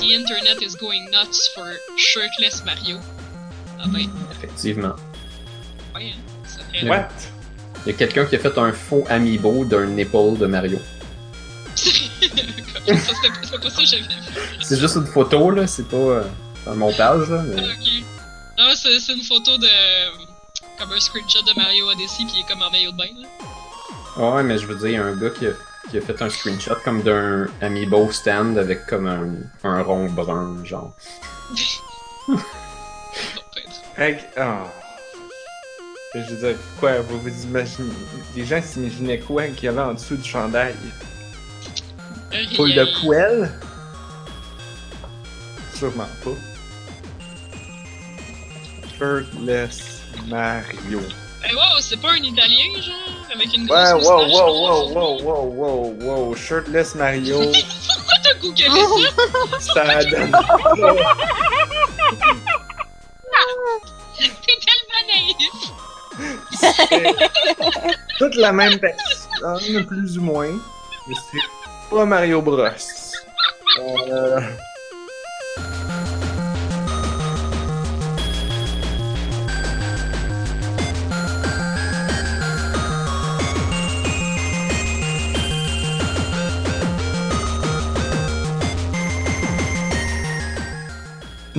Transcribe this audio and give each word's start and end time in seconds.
The 0.00 0.14
internet 0.14 0.62
is 0.62 0.74
going 0.76 1.10
nuts 1.10 1.48
for 1.54 1.72
shirtless 1.96 2.64
Mario. 2.64 2.98
Ah 3.80 3.84
ben, 3.88 4.08
Effectivement. 4.32 4.94
ouais, 5.94 6.12
hein, 6.12 6.16
ça 6.46 6.60
fait... 6.72 6.84
Ouais. 6.84 6.90
What? 6.90 7.08
Il 7.86 7.92
y 7.92 7.94
a 7.94 7.98
quelqu'un 7.98 8.24
qui 8.26 8.36
a 8.36 8.38
fait 8.38 8.56
un 8.58 8.72
faux 8.72 9.04
amiibo 9.08 9.64
d'un 9.64 9.86
nipple 9.86 10.36
de 10.38 10.46
Mario. 10.46 10.78
C'était 11.74 12.02
pas 12.86 13.70
ça 13.70 13.82
que 13.82 13.86
j'avais 13.86 14.02
vu. 14.02 14.08
C'est 14.60 14.78
juste 14.78 14.96
une 14.96 15.06
photo, 15.06 15.50
là, 15.50 15.66
c'est 15.66 15.86
pas 15.88 15.96
euh, 15.96 16.22
un 16.66 16.74
montage, 16.74 17.28
là. 17.30 17.40
Ah, 17.40 17.44
mais- 17.54 17.62
ok. 17.62 18.04
Non, 18.58 18.70
c'est 18.74 18.98
c'est 19.00 19.14
une 19.14 19.22
photo 19.22 19.56
de... 19.58 19.68
Comme 20.78 20.92
un 20.92 21.00
screenshot 21.00 21.42
de 21.42 21.54
Mario 21.58 21.88
Odyssey, 21.90 22.24
puis 22.24 22.34
il 22.36 22.40
est 22.40 22.48
comme 22.48 22.62
en 22.62 22.70
maillot 22.70 22.92
de 22.92 22.96
bain, 22.96 23.10
là. 23.16 23.28
Ouais, 24.16 24.42
mais 24.42 24.58
je 24.58 24.66
veux 24.66 24.74
dire, 24.76 24.86
il 24.88 24.92
y 24.94 24.96
a 24.96 25.04
un 25.04 25.16
gars 25.16 25.30
qui 25.30 25.46
a, 25.46 25.50
qui 25.90 25.98
a 25.98 26.00
fait 26.00 26.20
un 26.22 26.28
screenshot 26.28 26.76
comme 26.84 27.02
d'un 27.02 27.46
amiibo 27.60 28.10
stand 28.12 28.58
avec 28.58 28.86
comme 28.86 29.06
un, 29.06 29.68
un 29.68 29.82
rond 29.82 30.08
brun, 30.10 30.64
genre. 30.64 30.94
Non, 32.28 32.36
peut-être. 32.36 33.82
Hey, 33.96 34.18
oh. 34.38 34.68
Je 36.14 36.34
veux 36.34 36.48
dire, 36.48 36.58
quoi, 36.80 37.00
vous 37.00 37.20
vous 37.20 37.42
imaginez. 37.44 37.92
Les 38.34 38.44
gens 38.44 38.62
s'imaginaient 38.62 39.20
quoi 39.20 39.46
qu'il 39.48 39.64
y 39.64 39.68
avait 39.68 39.80
en 39.80 39.94
dessous 39.94 40.16
du 40.16 40.28
chandail? 40.28 40.74
Poule 42.56 42.74
de 42.74 43.00
poêle? 43.00 43.50
Sûrement 45.74 46.08
pas. 46.24 46.30
Shirtless 48.98 50.02
Mario. 50.28 51.00
Eh 51.44 51.54
wow, 51.54 51.80
c'est 51.80 52.00
pas 52.00 52.10
un 52.10 52.16
Italien, 52.16 52.80
genre, 52.80 52.96
avec 53.32 53.54
une 53.54 53.66
grosse 53.66 53.78
Ouais, 53.78 53.92
wow, 53.92 54.26
wow, 54.26 54.52
wow, 54.64 54.92
wow, 54.92 55.22
wow, 55.22 55.44
wow, 55.54 55.94
wow. 56.00 56.34
Shirtless 56.34 56.94
Mario, 56.94 57.38
Pourquoi 57.42 58.14
t'as 58.24 58.34
googlé 58.40 58.66
ça? 59.60 59.74
ça 59.74 60.04
donne. 60.04 60.32
T'es 64.18 64.56
tellement 64.66 65.04
naïf! 65.06 65.52
Toute 68.18 68.34
la 68.34 68.52
même 68.52 68.78
personne, 68.80 69.86
plus 69.86 70.18
ou 70.18 70.22
moins. 70.22 70.50
Mais 71.06 71.14
c'est 71.30 71.38
pas 71.90 72.04
Mario 72.04 72.42
Bros. 72.42 72.58
Euh... 73.78 74.40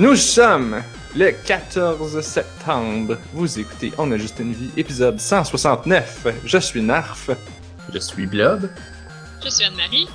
Nous 0.00 0.16
sommes 0.16 0.82
le 1.14 1.30
14 1.30 2.20
septembre. 2.22 3.18
Vous 3.34 3.58
écoutez 3.58 3.92
On 3.98 4.10
a 4.12 4.16
juste 4.16 4.38
une 4.38 4.52
vie, 4.54 4.70
épisode 4.76 5.20
169. 5.20 6.26
Je 6.44 6.56
suis 6.58 6.80
Narf. 6.82 7.28
Je 7.92 7.98
suis 7.98 8.24
Blob. 8.26 8.70
Je 9.44 9.50
suis 9.50 9.64
Anne-Marie. 9.64 10.08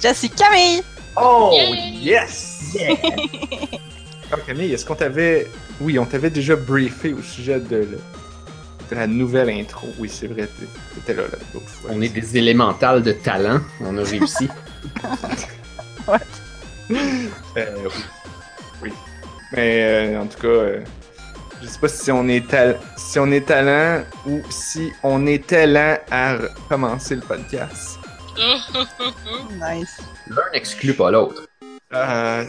Je 0.00 0.14
suis 0.14 0.30
Camille! 0.30 0.82
Oh, 1.16 1.50
Yay! 1.52 1.92
yes! 2.02 2.76
Oh, 4.32 4.36
Camille, 4.46 4.72
est-ce 4.72 4.84
qu'on 4.84 4.94
t'avait... 4.94 5.48
Oui, 5.80 5.98
on 5.98 6.04
t'avait 6.04 6.30
déjà 6.30 6.54
briefé 6.56 7.12
au 7.12 7.22
sujet 7.22 7.58
de, 7.60 7.76
le- 7.76 8.00
de 8.90 8.94
la 8.94 9.06
nouvelle 9.08 9.50
intro. 9.50 9.88
Oui, 9.98 10.08
c'est 10.08 10.26
vrai, 10.28 10.46
t'é- 10.46 10.66
t'étais 10.94 11.14
là 11.14 11.22
l'autre 11.52 11.68
fois. 11.68 11.90
On 11.92 12.00
est 12.00 12.08
des 12.08 12.36
élémentales 12.36 13.02
de 13.02 13.10
talent. 13.12 13.60
On 13.80 13.98
a 13.98 14.02
réussi. 14.04 14.48
Euh, 16.90 17.64
oui. 17.86 18.02
Oui. 18.84 18.92
Mais 19.52 19.82
euh, 20.14 20.20
en 20.20 20.26
tout 20.26 20.38
cas, 20.40 20.48
euh, 20.48 20.84
je 21.62 21.66
sais 21.66 21.78
pas 21.78 21.88
si 21.88 22.10
on 22.12 22.28
est 22.28 22.46
tal- 22.46 22.78
si 22.96 23.18
on 23.18 23.30
est 23.30 23.46
talent 23.46 24.04
ou 24.26 24.40
si 24.50 24.92
on 25.02 25.26
est 25.26 25.46
talent 25.46 25.96
à 26.10 26.36
commencer 26.68 27.14
le 27.16 27.22
podcast. 27.22 27.98
Oh, 28.38 28.56
oh, 28.74 28.84
oh, 29.00 29.04
oh. 29.30 29.52
Nice. 29.54 29.96
L'un 30.28 30.42
n'exclut 30.52 30.94
pas 30.94 31.10
l'autre. 31.10 31.46
Euh, 31.94 32.44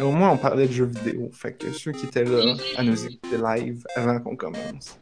au 0.00 0.10
moins, 0.10 0.30
on 0.30 0.36
parlait 0.38 0.66
de 0.66 0.72
jeux 0.72 0.86
vidéo. 0.86 1.30
Fait 1.32 1.52
que 1.52 1.70
ceux 1.72 1.92
qui 1.92 2.06
étaient 2.06 2.24
là 2.24 2.54
à 2.76 2.82
nous 2.82 3.04
écouter 3.06 3.36
live 3.36 3.84
avant 3.96 4.18
qu'on 4.20 4.36
commence, 4.36 4.98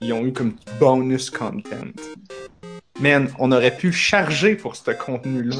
ils 0.00 0.12
ont 0.12 0.24
eu 0.24 0.32
comme 0.32 0.56
bonus 0.80 1.30
content. 1.30 1.92
Man, 3.00 3.28
on 3.38 3.52
aurait 3.52 3.76
pu 3.76 3.92
charger 3.92 4.54
pour 4.56 4.76
ce 4.76 4.90
contenu-là. 4.90 5.56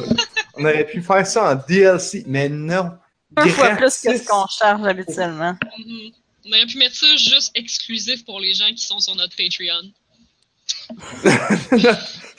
On 0.56 0.64
aurait 0.64 0.86
pu 0.86 1.02
faire 1.02 1.26
ça 1.26 1.52
en 1.52 1.54
DLC, 1.68 2.24
mais 2.26 2.48
non. 2.48 2.90
Deux 3.30 3.48
fois 3.50 3.70
plus 3.70 4.00
que 4.00 4.16
ce 4.16 4.26
qu'on 4.26 4.46
charge 4.46 4.86
habituellement. 4.86 5.56
On 6.44 6.50
aurait 6.50 6.66
pu 6.66 6.78
mettre 6.78 6.94
ça 6.94 7.16
juste 7.16 7.50
exclusif 7.54 8.24
pour 8.24 8.40
les 8.40 8.52
gens 8.52 8.68
qui 8.68 8.86
sont 8.86 8.98
sur 8.98 9.16
notre 9.16 9.34
Patreon. 9.36 9.90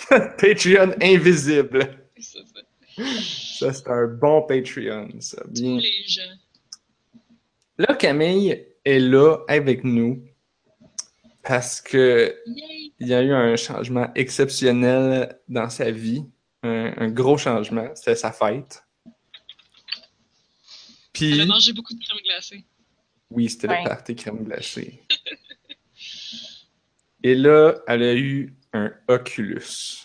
Patreon 0.37 0.95
invisible. 1.01 2.05
C'est 2.17 2.39
ça. 2.39 2.61
Ça, 3.59 3.73
c'est 3.73 3.89
un 3.89 4.07
bon 4.07 4.41
Patreon, 4.43 5.09
ça. 5.19 5.41
Bien. 5.47 5.75
Tous 5.75 5.81
les 5.81 6.03
gens. 6.07 6.21
Là, 7.77 7.93
Camille 7.95 8.65
est 8.85 8.99
là 8.99 9.39
avec 9.47 9.83
nous 9.83 10.23
parce 11.43 11.81
que 11.81 12.35
Yay! 12.45 12.93
il 12.99 13.07
y 13.07 13.13
a 13.13 13.21
eu 13.21 13.33
un 13.33 13.55
changement 13.55 14.09
exceptionnel 14.15 15.37
dans 15.49 15.69
sa 15.69 15.91
vie. 15.91 16.23
Un, 16.65 16.93
un 16.97 17.09
gros 17.09 17.37
changement. 17.37 17.89
C'était 17.95 18.15
sa 18.15 18.31
fête. 18.31 18.83
Elle 19.05 19.11
a 19.11 19.13
Puis, 21.13 21.45
mangé 21.45 21.71
beaucoup 21.73 21.93
de 21.93 21.99
crème 22.03 22.17
glacée. 22.25 22.65
oui, 23.29 23.49
c'était 23.49 23.69
Ouais. 23.69 23.83
le 23.83 23.87
party 23.89 24.15
crème 24.15 24.43
glacée. 24.43 25.03
Et 27.23 27.35
là, 27.35 27.75
elle 27.87 28.03
a 28.03 28.13
eu 28.15 28.55
un 28.73 28.91
Oculus. 29.07 30.01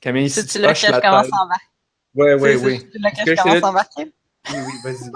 Camille, 0.00 0.30
si 0.30 0.46
tu 0.46 0.58
la 0.58 0.68
commence 0.68 0.80
tête- 0.80 1.04
à 1.04 1.12
embarquer? 1.12 1.66
Ouais, 2.14 2.34
ouais, 2.34 2.56
oui. 2.56 2.86
À 3.04 3.68
embarquer? 3.68 4.12
Oui, 4.50 4.56
oui, 4.56 4.72
vas-y. 4.84 5.10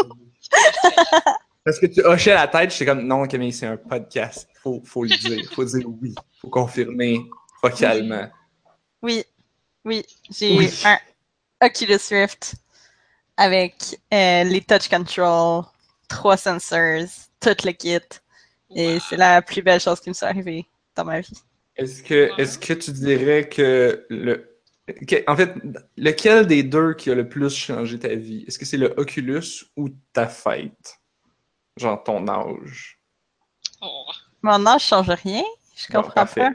Parce 1.65 1.79
que 1.79 1.87
tu 1.87 2.01
hochais 2.05 2.35
la 2.35 2.49
tête, 2.49 2.73
j'étais 2.73 2.87
comme 2.87 3.07
non, 3.07 3.25
Camille, 3.27 3.53
c'est 3.53 3.67
un 3.67 3.77
podcast. 3.77 4.49
Faut, 4.63 4.83
faut 4.85 5.05
le 5.05 5.11
dire. 5.17 5.49
Faut 5.53 5.65
dire 5.65 5.89
oui. 5.89 6.13
Faut 6.41 6.51
confirmer 6.51 7.21
vocalement. 7.63 8.29
Oui, 9.03 9.25
oui, 9.85 10.05
j'ai 10.31 10.57
Oui. 10.57 10.71
un 10.85 10.99
Oculus 11.65 11.99
Rift 12.11 12.55
avec 13.37 13.75
euh, 14.13 14.45
les 14.45 14.61
touch 14.63 14.89
control, 14.89 15.65
trois 16.09 16.37
sensors, 16.37 17.07
tout 17.41 17.57
le 17.65 17.73
kit. 17.73 17.99
Et 18.75 18.95
Wow. 18.95 19.01
c'est 19.09 19.17
la 19.17 19.43
plus 19.43 19.63
belle 19.63 19.81
chose 19.81 20.01
qui 20.01 20.09
me 20.09 20.15
soit 20.15 20.29
arrivée 20.29 20.67
dans 20.95 21.05
ma 21.05 21.21
vie. 21.21 21.39
Est-ce 21.77 22.03
que, 22.03 22.31
est-ce 22.39 22.59
que 22.59 22.73
tu 22.75 22.91
dirais 22.93 23.49
que 23.49 24.07
le. 24.09 24.59
que- 25.07 25.23
en 25.31 25.37
fait, 25.37 25.55
lequel 25.97 26.47
des 26.47 26.63
deux 26.63 26.95
qui 26.95 27.11
a 27.11 27.15
le 27.15 27.29
plus 27.29 27.55
changé 27.55 27.99
ta 27.99 28.15
vie? 28.15 28.45
Est-ce 28.47 28.59
que 28.59 28.65
c'est 28.65 28.77
le 28.79 28.95
Oculus 28.99 29.65
ou 29.77 29.89
ta 30.13 30.27
fête? 30.27 30.99
Genre 31.77 32.03
ton 32.03 32.27
âge. 32.29 32.99
Oh. 33.81 34.07
Mon 34.43 34.65
âge 34.67 34.85
change 34.87 35.09
rien, 35.11 35.43
je 35.77 35.87
comprends 35.89 36.27
pas. 36.27 36.51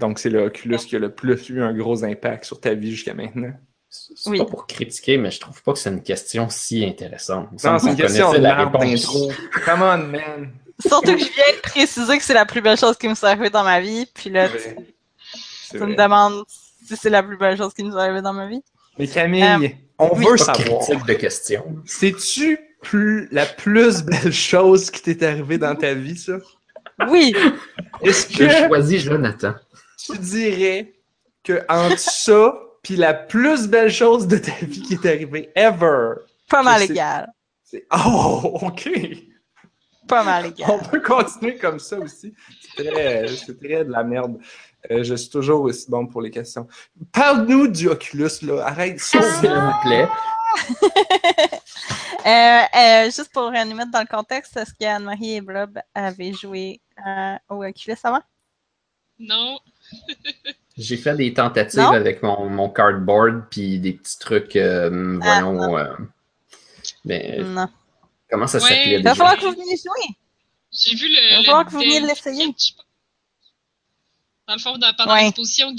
Donc 0.00 0.18
c'est 0.18 0.30
le 0.30 0.42
Oculus 0.44 0.78
qui 0.78 0.96
a 0.96 0.98
le 0.98 1.14
plus 1.14 1.48
eu 1.50 1.62
un 1.62 1.72
gros 1.74 2.02
impact 2.04 2.44
sur 2.44 2.60
ta 2.60 2.74
vie 2.74 2.90
jusqu'à 2.90 3.14
maintenant. 3.14 3.52
C'est 3.88 4.30
Oui. 4.30 4.38
pas 4.38 4.44
pour 4.46 4.66
critiquer, 4.66 5.16
mais 5.18 5.30
je 5.30 5.40
trouve 5.40 5.60
pas 5.62 5.72
que 5.72 5.78
c'est 5.78 5.90
une 5.90 6.02
question 6.02 6.48
si 6.48 6.84
intéressante. 6.84 7.48
Non, 7.64 7.78
c'est 7.78 7.90
une 7.90 7.96
question 7.96 8.32
de 8.32 8.38
la 8.38 8.64
d'intro. 8.66 9.30
Come 9.64 9.82
on, 9.82 9.98
man! 9.98 10.50
Surtout 10.78 11.12
que 11.12 11.18
je 11.18 11.24
viens 11.24 11.54
de 11.56 11.60
préciser 11.60 12.16
que 12.16 12.24
c'est 12.24 12.34
la 12.34 12.46
plus 12.46 12.62
belle 12.62 12.78
chose 12.78 12.96
qui 12.96 13.08
me 13.08 13.14
soit 13.14 13.30
arrivée 13.30 13.50
dans 13.50 13.64
ma 13.64 13.80
vie, 13.80 14.06
puis 14.14 14.30
là, 14.30 14.48
tu, 14.48 15.78
me 15.78 15.94
demandes 15.94 16.44
si 16.86 16.96
c'est 16.96 17.10
la 17.10 17.22
plus 17.22 17.36
belle 17.36 17.56
chose 17.58 17.74
qui 17.74 17.84
me 17.84 17.90
soit 17.90 18.02
arrivée 18.04 18.22
dans 18.22 18.32
ma 18.32 18.46
vie. 18.48 18.62
Mais 18.98 19.06
Camille, 19.06 19.42
Euh, 19.42 19.68
on 19.98 20.16
oui. 20.16 20.24
veut 20.24 20.36
savoir. 20.38 20.78
critique 20.80 21.04
de 21.06 21.14
question. 21.14 21.64
C'est-tu 21.84 22.58
plus 22.82 23.28
la 23.32 23.44
plus 23.44 24.02
belle 24.02 24.32
chose 24.32 24.90
qui 24.90 25.02
t'est 25.02 25.22
arrivée 25.26 25.58
dans 25.58 25.74
ta 25.74 25.92
vie, 25.94 26.16
ça? 26.16 26.38
Oui, 27.08 27.34
Est-ce 28.02 28.32
Je 28.32 28.38
que 28.38 28.66
choisis 28.68 29.02
Jonathan. 29.02 29.54
Tu 30.12 30.18
dirais 30.18 30.94
que 31.42 31.64
entre 31.68 31.98
ça 31.98 32.54
puis 32.82 32.96
la 32.96 33.12
plus 33.12 33.68
belle 33.68 33.90
chose 33.90 34.26
de 34.26 34.38
ta 34.38 34.52
vie 34.62 34.82
qui 34.82 34.98
t'est 34.98 35.10
arrivée 35.10 35.50
ever, 35.54 36.14
pas 36.48 36.62
mal 36.62 36.82
égal. 36.82 37.32
oh 37.92 38.58
ok, 38.62 38.90
Pas 40.08 40.24
mal 40.24 40.46
égal. 40.46 40.70
on 40.70 40.78
peut 40.78 41.00
continuer 41.00 41.56
comme 41.56 41.78
ça 41.78 41.98
aussi. 41.98 42.34
C'est 42.76 42.84
très, 43.58 43.84
de 43.84 43.90
la 43.90 44.02
merde. 44.02 44.38
Euh, 44.90 45.04
je 45.04 45.14
suis 45.14 45.28
toujours 45.28 45.62
aussi 45.62 45.90
bon 45.90 46.06
pour 46.06 46.22
les 46.22 46.30
questions. 46.30 46.66
Parle-nous 47.12 47.68
du 47.68 47.88
Oculus 47.88 48.30
là. 48.42 48.64
Arrête 48.66 48.98
ça. 48.98 49.20
S'il 49.22 49.50
vous 49.50 49.80
plaît. 49.82 50.08
Euh, 52.26 52.62
euh, 52.76 53.04
juste 53.06 53.30
pour 53.32 53.50
nous 53.50 53.74
mettre 53.74 53.90
dans 53.90 54.00
le 54.00 54.06
contexte, 54.06 54.54
est-ce 54.54 54.74
qu'Anne-Marie 54.74 55.36
et 55.36 55.40
Blob 55.40 55.78
avaient 55.94 56.34
joué 56.34 56.80
euh, 57.06 57.36
au 57.48 57.64
Oculus 57.64 57.96
avant? 58.04 58.20
Non. 59.18 59.58
J'ai 60.76 60.96
fait 60.96 61.14
des 61.16 61.34
tentatives 61.34 61.80
Non? 61.80 61.90
avec 61.92 62.22
mon, 62.22 62.48
mon 62.48 62.68
cardboard 62.70 63.44
puis 63.50 63.78
des 63.80 63.92
petits 63.92 64.18
trucs, 64.18 64.56
euh, 64.56 65.18
Ah, 65.22 65.40
voyons. 65.42 65.76
euh, 65.78 65.94
mais 67.04 67.38
Non. 67.42 67.68
comment 68.30 68.46
ça 68.46 68.58
Ouais. 68.58 68.68
s'appelait 68.68 68.86
Il 68.98 69.02
va 69.02 69.10
déjà? 69.12 69.14
falloir 69.14 69.36
que 69.36 69.44
vous 69.44 69.52
veniez 69.60 69.76
jouer. 69.76 70.16
J'ai 70.72 70.94
vu 70.96 71.06
Il 71.08 71.14
va 71.16 71.20
le. 71.20 71.36
le 71.38 71.42
falloir 71.44 71.64
que 71.66 71.70
vous 71.72 71.78
veniez 71.80 72.00
l'essayer. 72.00 72.46
Dans 74.48 74.54
le 74.54 74.60
fond, 74.60 74.78
dans- 74.78 74.94
pendant 74.96 75.12
Ouais. 75.14 75.24
l'exposition 75.24 75.74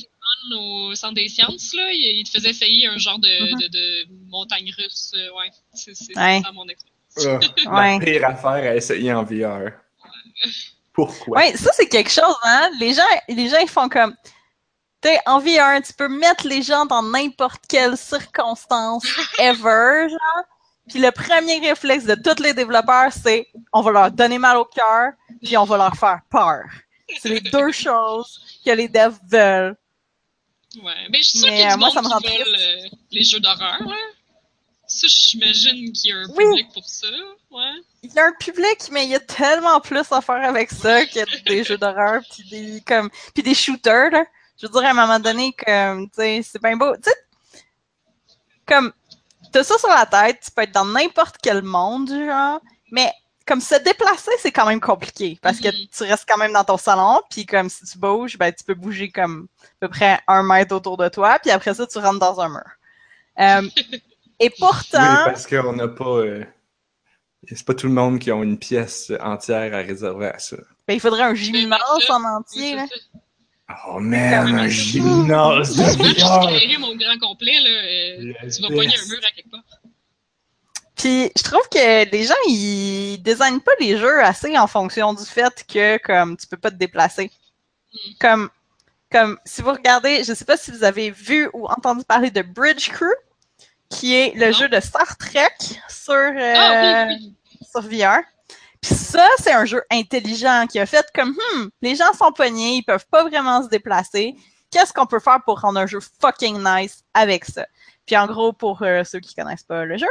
au 0.55 0.95
Centre 0.95 1.15
des 1.15 1.27
Sciences, 1.29 1.73
là, 1.73 1.91
il, 1.91 2.19
il 2.19 2.23
te 2.23 2.29
faisait 2.31 2.49
essayer 2.51 2.87
un 2.87 2.97
genre 2.97 3.19
de, 3.19 3.53
Mhm. 3.53 3.59
de, 3.59 3.67
de 3.67 4.07
montagne 4.29 4.71
russe. 4.77 5.13
euh, 5.15 5.29
ouais, 5.37 5.51
c'est 5.73 5.91
Ouais. 6.15 6.41
ça 6.43 6.51
mon 6.51 6.67
expérience. 6.67 6.95
Ouais. 7.65 7.99
La 7.99 8.05
pire 8.05 8.25
affaire 8.25 8.71
à 8.71 8.75
essayer 8.75 9.11
en 9.13 9.23
VR. 9.23 9.71
Pourquoi? 10.93 11.37
Ouais, 11.37 11.55
ça 11.55 11.71
c'est 11.73 11.87
quelque 11.87 12.11
chose, 12.11 12.35
hein. 12.43 12.69
Les 12.79 12.93
gens, 12.93 13.03
les 13.29 13.49
gens 13.49 13.59
ils 13.59 13.69
font 13.69 13.89
comme, 13.89 14.15
tu 15.01 15.09
sais, 15.09 15.19
en 15.25 15.39
VR, 15.39 15.81
tu 15.85 15.93
peux 15.93 16.09
mettre 16.09 16.47
les 16.47 16.61
gens 16.61 16.85
dans 16.85 17.01
n'importe 17.01 17.61
quelle 17.67 17.97
circonstance 17.97 19.05
ever, 19.39 20.09
genre. 20.09 20.43
Puis 20.89 20.99
le 20.99 21.11
premier 21.11 21.59
réflexe 21.59 22.05
de 22.05 22.15
tous 22.15 22.41
les 22.43 22.53
développeurs, 22.53 23.11
c'est 23.13 23.47
on 23.71 23.81
va 23.81 23.91
leur 23.91 24.11
donner 24.11 24.37
mal 24.37 24.57
au 24.57 24.65
cœur, 24.65 25.13
puis 25.41 25.55
on 25.57 25.63
va 25.63 25.77
leur 25.77 25.95
faire 25.95 26.19
peur. 26.29 26.63
C'est 27.19 27.29
les 27.29 27.41
deux 27.41 27.71
choses 27.71 28.41
que 28.65 28.71
les 28.71 28.87
devs 28.87 29.19
veulent. 29.29 29.77
Ouais. 30.81 30.93
Mais 31.09 31.19
je 31.19 31.29
suis 31.29 31.39
sûre 31.39 31.49
qu'il 31.49 31.57
y 31.59 31.63
a 31.63 31.71
euh, 31.71 31.73
du 31.73 31.79
moi, 31.79 31.87
monde 31.87 31.95
ça 31.95 32.01
me 32.01 32.07
rend 32.07 32.19
qui 32.19 32.37
veulent 32.37 32.55
euh, 32.59 32.89
les 33.11 33.23
jeux 33.23 33.39
d'horreur, 33.39 33.77
là. 33.85 33.95
Ça, 34.93 35.07
j'imagine 35.07 35.91
qu'il 35.93 36.11
y 36.11 36.13
a 36.13 36.17
un 36.17 36.25
Oui. 36.35 36.43
public 36.45 36.73
pour 36.73 36.85
ça. 36.85 37.07
Ouais. 37.49 37.71
Il 38.03 38.13
y 38.13 38.19
a 38.19 38.25
un 38.25 38.33
public, 38.39 38.89
mais 38.91 39.05
il 39.05 39.09
y 39.11 39.15
a 39.15 39.19
tellement 39.21 39.79
plus 39.79 40.11
à 40.11 40.21
faire 40.21 40.43
avec 40.43 40.69
ça 40.71 41.05
que 41.05 41.43
des 41.47 41.63
jeux 41.63 41.77
d'horreur 41.77 42.21
puis 42.29 42.43
des 42.49 42.81
comme 42.85 43.09
puis 43.33 43.41
des 43.43 43.53
shooters 43.55 44.11
là. 44.11 44.25
Je 44.59 44.67
veux 44.67 44.73
dire 44.73 44.83
à 44.85 44.89
un 44.89 44.93
moment 44.93 45.19
donné 45.19 45.53
comme 45.53 46.07
tu 46.09 46.15
sais 46.17 46.41
c'est 46.43 46.61
bien 46.61 46.75
beau, 46.75 46.93
tu 46.97 47.03
sais 47.09 47.15
comme 48.67 48.91
t'as 49.51 49.63
ça 49.63 49.77
sur 49.77 49.89
la 49.89 50.05
tête, 50.05 50.39
tu 50.45 50.51
peux 50.51 50.61
être 50.63 50.71
dans 50.73 50.85
n'importe 50.85 51.37
quel 51.41 51.61
monde 51.61 52.09
genre, 52.09 52.61
mais 52.91 53.11
comme 53.45 53.59
se 53.61 53.75
déplacer 53.75 54.31
c'est 54.39 54.51
quand 54.51 54.65
même 54.65 54.79
compliqué 54.81 55.37
parce 55.41 55.59
que 55.59 55.67
Mhm. 55.69 55.87
tu 55.95 56.03
restes 56.03 56.25
quand 56.27 56.37
même 56.37 56.53
dans 56.53 56.63
ton 56.63 56.77
salon 56.77 57.21
puis 57.29 57.45
comme 57.45 57.69
si 57.69 57.85
tu 57.85 57.97
bouges 57.97 58.37
ben 58.37 58.51
tu 58.53 58.63
peux 58.63 58.75
bouger 58.75 59.09
comme 59.09 59.47
à 59.63 59.67
peu 59.81 59.89
près 59.89 60.19
un 60.27 60.43
mètre 60.43 60.75
autour 60.75 60.97
de 60.97 61.09
toi 61.09 61.39
puis 61.39 61.49
après 61.51 61.73
ça 61.73 61.87
tu 61.87 61.97
rentres 61.97 62.19
dans 62.19 62.39
un 62.41 62.49
mur. 62.49 62.69
Euh, 63.39 63.61
et 64.41 64.47
Oui, 64.49 64.55
pourtant 64.59 65.23
parce 65.25 65.47
qu'on 65.47 65.73
n'a 65.73 65.87
pas. 65.87 66.05
euh, 66.05 66.43
C'est 67.49 67.65
pas 67.65 67.73
tout 67.73 67.87
le 67.87 67.93
monde 67.93 68.19
qui 68.19 68.31
a 68.31 68.35
une 68.35 68.57
pièce 68.57 69.11
entière 69.21 69.73
à 69.73 69.77
réserver 69.77 70.27
à 70.27 70.39
ça. 70.39 70.57
ben, 70.87 70.93
il 70.95 70.99
faudrait 70.99 71.23
un 71.23 71.35
gymnase 71.35 71.79
en 72.09 72.23
entier 72.23 72.75
là. 72.75 72.85
Oh 73.87 73.99
man, 73.99 74.47
un 74.53 74.67
gymnase 74.67 75.77
VR! 75.77 76.43
éclairer 76.43 76.77
mon 76.77 76.93
grand 76.95 77.17
complet, 77.21 77.57
là, 77.63 77.69
euh, 77.69 78.33
tu 78.53 78.61
vas 78.61 78.67
pogner 78.67 78.95
un 78.97 79.07
mur 79.09 79.19
à 79.25 79.31
quelque 79.33 79.49
part. 79.49 79.61
Puis 80.95 81.31
je 81.37 81.43
trouve 81.43 81.67
que 81.71 82.11
les 82.11 82.23
gens 82.25 82.33
ils 82.47 83.17
designent 83.23 83.61
pas 83.61 83.71
les 83.79 83.97
jeux 83.97 84.21
assez 84.23 84.57
en 84.57 84.67
fonction 84.67 85.13
du 85.13 85.23
fait 85.25 85.65
que 85.67 85.97
comme 85.99 86.35
tu 86.37 86.47
peux 86.47 86.57
pas 86.57 86.69
te 86.69 86.75
déplacer. 86.75 87.31
Mm. 87.93 87.97
Comme 88.19 88.49
comme 89.11 89.37
si 89.45 89.61
vous 89.61 89.71
regardez, 89.71 90.23
je 90.23 90.33
sais 90.33 90.45
pas 90.45 90.57
si 90.57 90.71
vous 90.71 90.83
avez 90.83 91.11
vu 91.11 91.49
ou 91.53 91.65
entendu 91.67 92.03
parler 92.05 92.31
de 92.31 92.41
Bridge 92.41 92.89
Crew, 92.89 93.11
qui 93.91 94.15
est 94.15 94.33
le 94.35 94.47
Non. 94.47 94.51
jeu 94.53 94.69
de 94.69 94.79
Star 94.79 95.17
Trek 95.17 95.49
sur 95.89 96.13
euh, 96.13 96.53
Ah 96.57 97.05
oui, 97.09 97.15
oui. 97.19 97.65
sur 97.71 97.81
VR. 97.81 98.21
Puis 98.81 98.95
ça, 98.95 99.27
c'est 99.37 99.51
un 99.51 99.65
jeu 99.65 99.83
intelligent 99.91 100.65
qui 100.67 100.79
a 100.79 100.87
fait 100.87 101.05
comme 101.13 101.29
hmm, 101.55 101.67
les 101.83 101.95
gens 101.95 102.11
sont 102.17 102.31
pognés, 102.31 102.77
ils 102.77 102.83
peuvent 102.83 103.05
pas 103.11 103.23
vraiment 103.23 103.61
se 103.61 103.67
déplacer. 103.69 104.35
Qu'est-ce 104.71 104.91
qu'on 104.93 105.05
peut 105.05 105.19
faire 105.19 105.39
pour 105.45 105.59
rendre 105.59 105.79
un 105.79 105.85
jeu 105.85 105.99
fucking 106.21 106.63
nice 106.63 107.03
avec 107.13 107.45
ça? 107.45 107.67
Puis 108.07 108.17
en 108.17 108.25
gros, 108.25 108.53
pour 108.53 108.81
euh, 108.81 109.03
ceux 109.03 109.19
qui 109.19 109.35
connaissent 109.35 109.63
pas 109.65 109.85
le 109.85 109.97
jeu, 109.97 110.07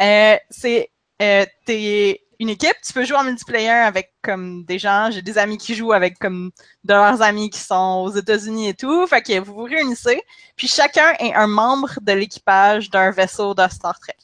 euh, 0.00 0.36
c'est 0.50 0.90
euh, 1.22 1.44
t'es 1.64 2.22
une 2.40 2.50
équipe, 2.50 2.76
tu 2.86 2.92
peux 2.92 3.04
jouer 3.04 3.16
en 3.16 3.24
multiplayer 3.24 3.70
avec 3.70 4.12
comme 4.22 4.64
des 4.64 4.78
gens. 4.78 5.10
J'ai 5.10 5.22
des 5.22 5.38
amis 5.38 5.58
qui 5.58 5.74
jouent 5.74 5.92
avec 5.92 6.18
comme 6.18 6.50
de 6.84 6.94
leurs 6.94 7.20
amis 7.20 7.50
qui 7.50 7.58
sont 7.58 8.04
aux 8.04 8.10
États-Unis 8.10 8.68
et 8.68 8.74
tout. 8.74 9.06
Fait 9.08 9.22
que 9.22 9.38
vous 9.40 9.54
vous 9.54 9.64
réunissez, 9.64 10.22
puis 10.56 10.68
chacun 10.68 11.14
est 11.18 11.34
un 11.34 11.48
membre 11.48 11.98
de 12.00 12.12
l'équipage 12.12 12.90
d'un 12.90 13.10
vaisseau 13.10 13.54
de 13.54 13.66
Star 13.68 13.98
Trek. 13.98 14.16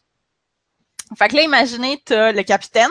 Fait 1.18 1.28
que 1.28 1.36
là, 1.36 1.42
imaginez, 1.42 2.00
t'as 2.04 2.32
le 2.32 2.42
capitaine 2.42 2.90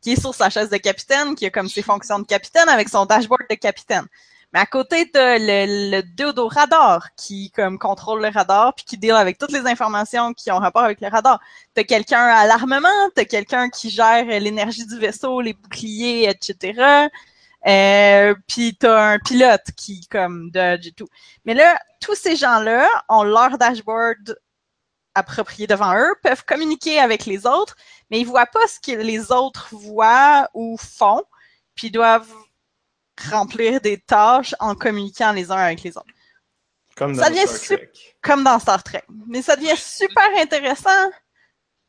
qui 0.00 0.12
est 0.12 0.20
sur 0.20 0.34
sa 0.34 0.50
chaise 0.50 0.68
de 0.68 0.76
capitaine, 0.76 1.34
qui 1.34 1.46
a 1.46 1.50
comme 1.50 1.68
ses 1.68 1.82
fonctions 1.82 2.18
de 2.18 2.26
capitaine 2.26 2.68
avec 2.68 2.88
son 2.88 3.06
dashboard 3.06 3.42
de 3.48 3.54
capitaine. 3.54 4.06
Mais 4.52 4.60
à 4.60 4.66
côté, 4.66 5.10
t'as 5.10 5.38
le, 5.38 5.90
le 5.90 6.40
au 6.40 6.48
radar 6.48 7.14
qui 7.16 7.50
comme 7.50 7.78
contrôle 7.78 8.22
le 8.22 8.28
radar 8.28 8.74
puis 8.74 8.84
qui 8.84 8.98
deal 8.98 9.12
avec 9.12 9.38
toutes 9.38 9.52
les 9.52 9.66
informations 9.66 10.32
qui 10.32 10.50
ont 10.50 10.58
rapport 10.58 10.84
avec 10.84 11.00
le 11.00 11.08
radar. 11.08 11.40
T'as 11.74 11.84
quelqu'un 11.84 12.20
à 12.26 12.46
l'armement, 12.46 13.10
t'as 13.14 13.24
quelqu'un 13.24 13.68
qui 13.70 13.90
gère 13.90 14.24
l'énergie 14.40 14.86
du 14.86 14.98
vaisseau, 14.98 15.40
les 15.40 15.52
boucliers, 15.52 16.28
etc. 16.28 17.08
Euh, 17.66 18.34
puis 18.46 18.76
t'as 18.78 19.14
un 19.14 19.18
pilote 19.18 19.72
qui 19.76 20.06
comme 20.08 20.50
dodge 20.50 20.86
et 20.86 20.92
tout. 20.92 21.08
Mais 21.44 21.54
là, 21.54 21.78
tous 22.00 22.14
ces 22.14 22.36
gens-là 22.36 22.86
ont 23.08 23.24
leur 23.24 23.58
dashboard 23.58 24.38
approprié 25.14 25.66
devant 25.66 25.96
eux, 25.96 26.14
peuvent 26.22 26.44
communiquer 26.44 27.00
avec 27.00 27.26
les 27.26 27.46
autres, 27.46 27.76
mais 28.10 28.20
ils 28.20 28.26
voient 28.26 28.46
pas 28.46 28.66
ce 28.68 28.78
que 28.80 28.96
les 28.96 29.32
autres 29.32 29.68
voient 29.72 30.48
ou 30.54 30.76
font, 30.78 31.24
puis 31.74 31.90
doivent 31.90 32.32
remplir 33.30 33.80
des 33.80 33.98
tâches 33.98 34.54
en 34.60 34.74
communiquant 34.74 35.32
les 35.32 35.50
uns 35.50 35.56
avec 35.56 35.82
les 35.82 35.96
autres, 35.96 36.06
Comme 36.96 37.14
dans 37.16 37.22
Ça 37.24 37.30
devient 37.30 37.46
Star 37.46 37.78
Trek. 37.78 37.90
comme 38.22 38.44
dans 38.44 38.58
Star 38.58 38.82
Trek. 38.82 39.02
Mais 39.26 39.42
ça 39.42 39.56
devient 39.56 39.76
super 39.76 40.28
intéressant 40.38 41.10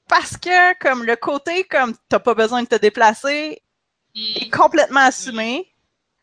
parce 0.07 0.38
que 0.38 0.77
comme 0.79 1.03
le 1.03 1.15
côté 1.15 1.63
comme 1.65 1.95
t'as 2.09 2.19
pas 2.19 2.33
besoin 2.33 2.63
de 2.63 2.68
te 2.68 2.75
déplacer 2.75 3.62
Mm. 4.15 4.19
est 4.41 4.50
complètement 4.50 5.01
assumé, 5.01 5.71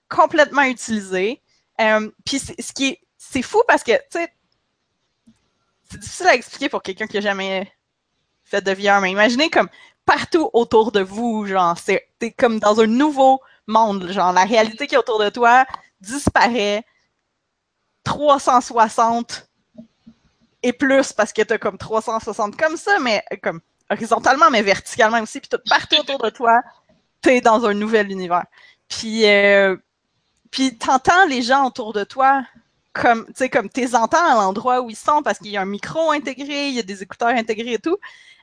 complètement 0.09 0.63
utilisé. 0.63 1.41
Euh, 1.81 2.11
Puis 2.25 2.39
c'est- 2.41 2.61
ce 2.61 2.73
qui 2.73 2.87
est, 2.89 3.01
c'est 3.17 3.43
fou 3.43 3.63
parce 3.69 3.85
que 3.85 3.93
tu 3.93 4.01
sais, 4.19 4.33
c'est 5.91 5.99
difficile 6.01 6.27
à 6.27 6.35
expliquer 6.35 6.69
pour 6.69 6.83
quelqu'un 6.83 7.07
qui 7.07 7.19
a 7.19 7.21
jamais 7.21 7.71
fait 8.45 8.61
de 8.63 8.73
VR, 8.73 9.01
mais 9.01 9.11
imaginez 9.13 9.49
comme 9.51 9.69
partout 10.05 10.51
autour 10.53 10.93
de 10.93 11.01
vous, 11.01 11.47
genre 11.47 11.79
c'est 11.79 12.09
t'es 12.19 12.33
comme 12.33 12.59
dans 12.59 12.81
un 12.81 12.87
nouveau 12.87 13.41
monde, 13.67 14.11
genre 14.11 14.33
la 14.33 14.45
réalité 14.45 14.87
qui 14.87 14.95
est 14.95 14.99
autour 14.99 15.19
de 15.19 15.29
toi 15.31 15.65
disparaît 16.01 16.85
360 18.05 19.49
et 20.63 20.73
plus 20.73 21.13
parce 21.13 21.33
que 21.33 21.43
t'as 21.43 21.59
comme 21.59 21.79
360 21.79 22.57
comme 22.57 22.77
ça, 22.77 22.99
mais 23.01 23.23
euh, 23.33 23.37
comme 23.43 23.61
horizontalement, 23.91 24.51
mais 24.51 24.63
verticalement 24.63 25.21
aussi, 25.21 25.41
puis 25.41 25.49
tout 25.49 25.59
partout 25.69 25.97
autour 25.97 26.19
de 26.19 26.31
toi, 26.31 26.63
t'es 27.21 27.41
dans 27.41 27.65
un 27.67 27.75
nouvel 27.75 28.11
univers. 28.11 28.45
Puis, 28.89 29.27
euh, 29.27 29.77
puis 30.51 30.77
t'entends 30.77 31.27
les 31.27 31.43
gens 31.43 31.67
autour 31.67 31.93
de 31.93 32.05
toi 32.05 32.45
comme, 32.95 33.27
tu 33.27 33.33
sais, 33.35 33.51
comme 33.51 33.69
t'es 33.69 33.95
entends 33.95 34.25
à 34.25 34.35
l'endroit 34.35 34.81
où 34.81 34.89
ils 34.89 34.97
sont 34.97 35.23
parce 35.23 35.39
qu'il 35.39 35.51
y 35.51 35.57
a 35.57 35.63
un 35.63 35.67
micro 35.67 36.13
intégré, 36.13 36.69
il 36.69 36.75
y 36.75 36.79
a 36.79 36.83
des 36.83 37.03
écouteurs 37.03 37.29
intégrés 37.29 37.75
et 37.75 37.79
tout. 37.79 37.99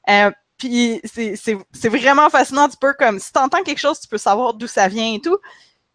Euh, 0.09 0.29
puis 0.61 1.01
c'est 1.03 1.35
c'est- 1.35 1.57
c'est 1.71 1.89
vraiment 1.89 2.29
fascinant. 2.29 2.69
Tu 2.69 2.77
peux 2.77 2.93
comme, 2.93 3.19
si 3.19 3.31
t'entends 3.33 3.63
quelque 3.63 3.79
chose, 3.79 3.99
tu 3.99 4.07
peux 4.07 4.19
savoir 4.19 4.53
d'où 4.53 4.67
ça 4.67 4.87
vient 4.87 5.13
et 5.15 5.19
tout. 5.19 5.37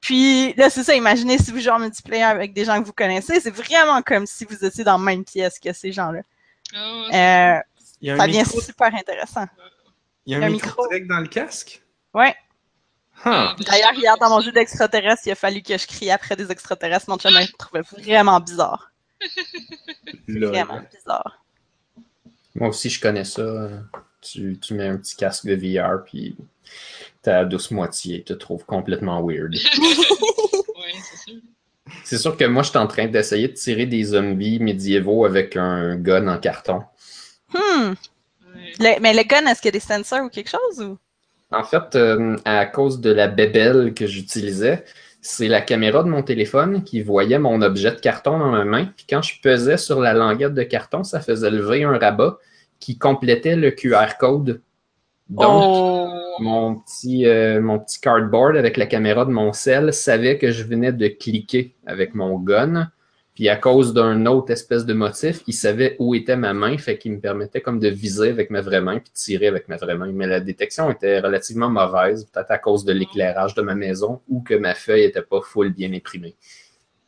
Puis 0.01 0.53
là, 0.55 0.69
c'est 0.71 0.83
ça, 0.83 0.95
imaginez 0.97 1.39
si 1.39 1.53
vous 1.53 1.61
jouez 1.61 1.71
en 1.71 1.79
multiplayer 1.79 2.25
avec 2.25 2.53
des 2.53 2.65
gens 2.65 2.81
que 2.81 2.87
vous 2.87 2.93
connaissez, 2.93 3.39
c'est 3.41 3.51
vraiment 3.51 4.03
comme 4.03 4.27
si 4.27 4.45
vous 4.45 4.65
étiez 4.65 4.83
dans 4.85 4.99
la 4.99 5.05
même 5.05 5.25
pièce 5.25 5.59
que 5.61 5.73
ces 5.73 5.93
gens-là. 5.93 6.21
Ah, 6.75 7.57
Euh, 7.59 7.61
Il 8.01 8.09
y 8.09 8.11
a 8.11 8.15
un 8.15 8.19
ça 8.19 8.27
devient 8.27 8.39
micro, 8.41 8.61
super 8.61 8.93
intéressant. 8.95 9.47
il 10.27 10.33
y 10.33 10.35
a 10.35 10.39
un 10.39 10.43
un 10.43 10.51
micro, 10.51 10.69
micro. 10.69 10.89
direct 10.89 11.07
dans 11.09 11.21
le 11.21 11.29
casque? 11.29 11.83
Ouais. 12.13 12.35
Huh. 13.25 13.55
D'ailleurs, 13.67 13.95
hier, 13.95 14.19
dans 14.19 14.29
mon 14.29 14.41
jeu 14.41 14.53
d'extraterrestre, 14.53 15.23
il 15.27 15.31
a 15.31 15.35
fallu 15.37 15.63
que 15.63 15.79
je 15.79 15.87
crie 15.87 16.11
après 16.11 16.35
des 16.37 16.51
extraterrestres. 16.53 17.09
Mon 17.09 17.17
chum 17.19 17.33
me 17.33 17.47
trouvait 17.57 17.83
vraiment 17.83 18.39
bizarre. 18.41 18.91
Vraiment 20.29 20.81
bizarre. 20.93 21.43
Moi 22.55 22.69
aussi, 22.69 22.91
je 22.91 23.01
connais 23.01 23.25
ça. 23.25 23.69
Tu, 24.33 24.59
tu 24.61 24.75
mets 24.75 24.89
un 24.89 24.97
petit 24.97 25.17
casque 25.17 25.47
de 25.47 25.55
VR, 25.55 26.03
puis 26.05 26.37
ta 27.23 27.45
douce 27.45 27.71
moitié 27.71 28.23
te 28.23 28.33
trouve 28.33 28.65
complètement 28.65 29.23
weird. 29.23 29.55
Ouais, 30.77 30.93
c'est 31.03 31.31
sûr. 31.31 31.41
C'est 32.05 32.19
sûr 32.19 32.37
que 32.37 32.45
moi, 32.45 32.63
je 32.63 32.71
suis 32.71 32.79
en 32.79 32.87
train 32.87 33.07
d'essayer 33.07 33.49
de 33.49 33.53
tirer 33.55 33.87
des 33.87 34.03
zombies 34.05 34.59
médiévaux 34.59 35.25
avec 35.25 35.57
un 35.57 35.97
gun 35.97 36.29
en 36.29 36.39
carton. 36.39 36.83
Hmm. 37.53 37.95
Le- 38.81 39.01
mais 39.01 39.15
le 39.15 39.23
gun, 39.23 39.47
est-ce 39.47 39.61
qu'il 39.61 39.69
y 39.69 39.77
a 39.77 39.79
des 39.79 39.81
sensors 39.81 40.25
ou 40.25 40.29
quelque 40.29 40.51
chose? 40.51 40.81
Ou... 40.83 40.99
En 41.51 41.63
fait, 41.65 41.95
euh, 41.95 42.37
à 42.45 42.67
cause 42.67 43.01
de 43.01 43.11
la 43.13 43.29
bébelle 43.29 43.95
que 43.95 44.07
j'utilisais, 44.07 44.85
c'est 45.23 45.49
la 45.49 45.61
caméra 45.61 46.03
de 46.03 46.09
mon 46.09 46.23
téléphone 46.23 46.85
qui 46.85 47.03
voyait 47.03 47.39
mon 47.39 47.63
objet 47.63 47.91
de 47.93 48.01
carton 48.01 48.39
dans 48.39 48.51
ma 48.51 48.65
main. 48.65 48.87
Puis 48.97 49.07
quand 49.09 49.23
je 49.23 49.41
pesais 49.41 49.77
sur 49.77 50.01
la 50.01 50.13
languette 50.13 50.55
de 50.55 50.63
carton, 50.65 51.05
ça 51.05 51.21
faisait 51.21 51.51
lever 51.51 51.85
un 51.85 51.99
rabat 51.99 52.39
qui 52.81 52.99
complétait 52.99 53.57
le 53.57 53.71
QR 53.71 54.17
code. 54.19 54.63
Donc, 55.29 55.63
oh! 55.67 56.09
mon, 56.41 56.77
petit, 56.77 57.27
euh, 57.27 57.61
mon 57.61 57.79
petit 57.79 58.01
cardboard 58.01 58.57
avec 58.57 58.77
la 58.77 58.87
caméra 58.87 59.25
de 59.25 59.31
mon 59.31 59.53
cell 59.53 59.93
savait 59.93 60.39
que 60.39 60.51
je 60.51 60.65
venais 60.65 60.93
de 60.93 61.09
cliquer 61.09 61.75
avec 61.87 62.15
mon 62.15 62.39
gun. 62.39 62.91
Puis 63.35 63.51
à 63.51 63.57
cause 63.57 63.93
d'un 63.93 64.25
autre 64.25 64.51
espèce 64.51 64.87
de 64.87 64.95
motif, 64.95 65.43
il 65.47 65.53
savait 65.53 65.97
où 65.99 66.15
était 66.15 66.37
ma 66.37 66.55
main, 66.55 66.79
fait 66.79 66.97
qu'il 66.97 67.13
me 67.13 67.21
permettait 67.21 67.61
comme 67.61 67.79
de 67.79 67.89
viser 67.89 68.31
avec 68.31 68.49
ma 68.49 68.63
vraie 68.63 68.81
main 68.81 68.99
puis 68.99 69.11
de 69.11 69.15
tirer 69.15 69.47
avec 69.47 69.69
ma 69.69 69.77
vraie 69.77 69.95
main. 69.95 70.11
Mais 70.11 70.27
la 70.27 70.41
détection 70.41 70.91
était 70.91 71.21
relativement 71.21 71.69
mauvaise, 71.69 72.25
peut-être 72.33 72.51
à 72.51 72.57
cause 72.57 72.87
de 72.87 72.95
l'éclairage 72.95 73.55
de 73.55 73.61
ma 73.61 73.75
maison 73.75 74.23
ou 74.29 74.41
que 74.41 74.55
ma 74.55 74.75
feuille 74.75 75.05
était 75.05 75.21
pas 75.21 75.43
full 75.43 75.71
bien 75.71 75.93
imprimée. 75.93 76.35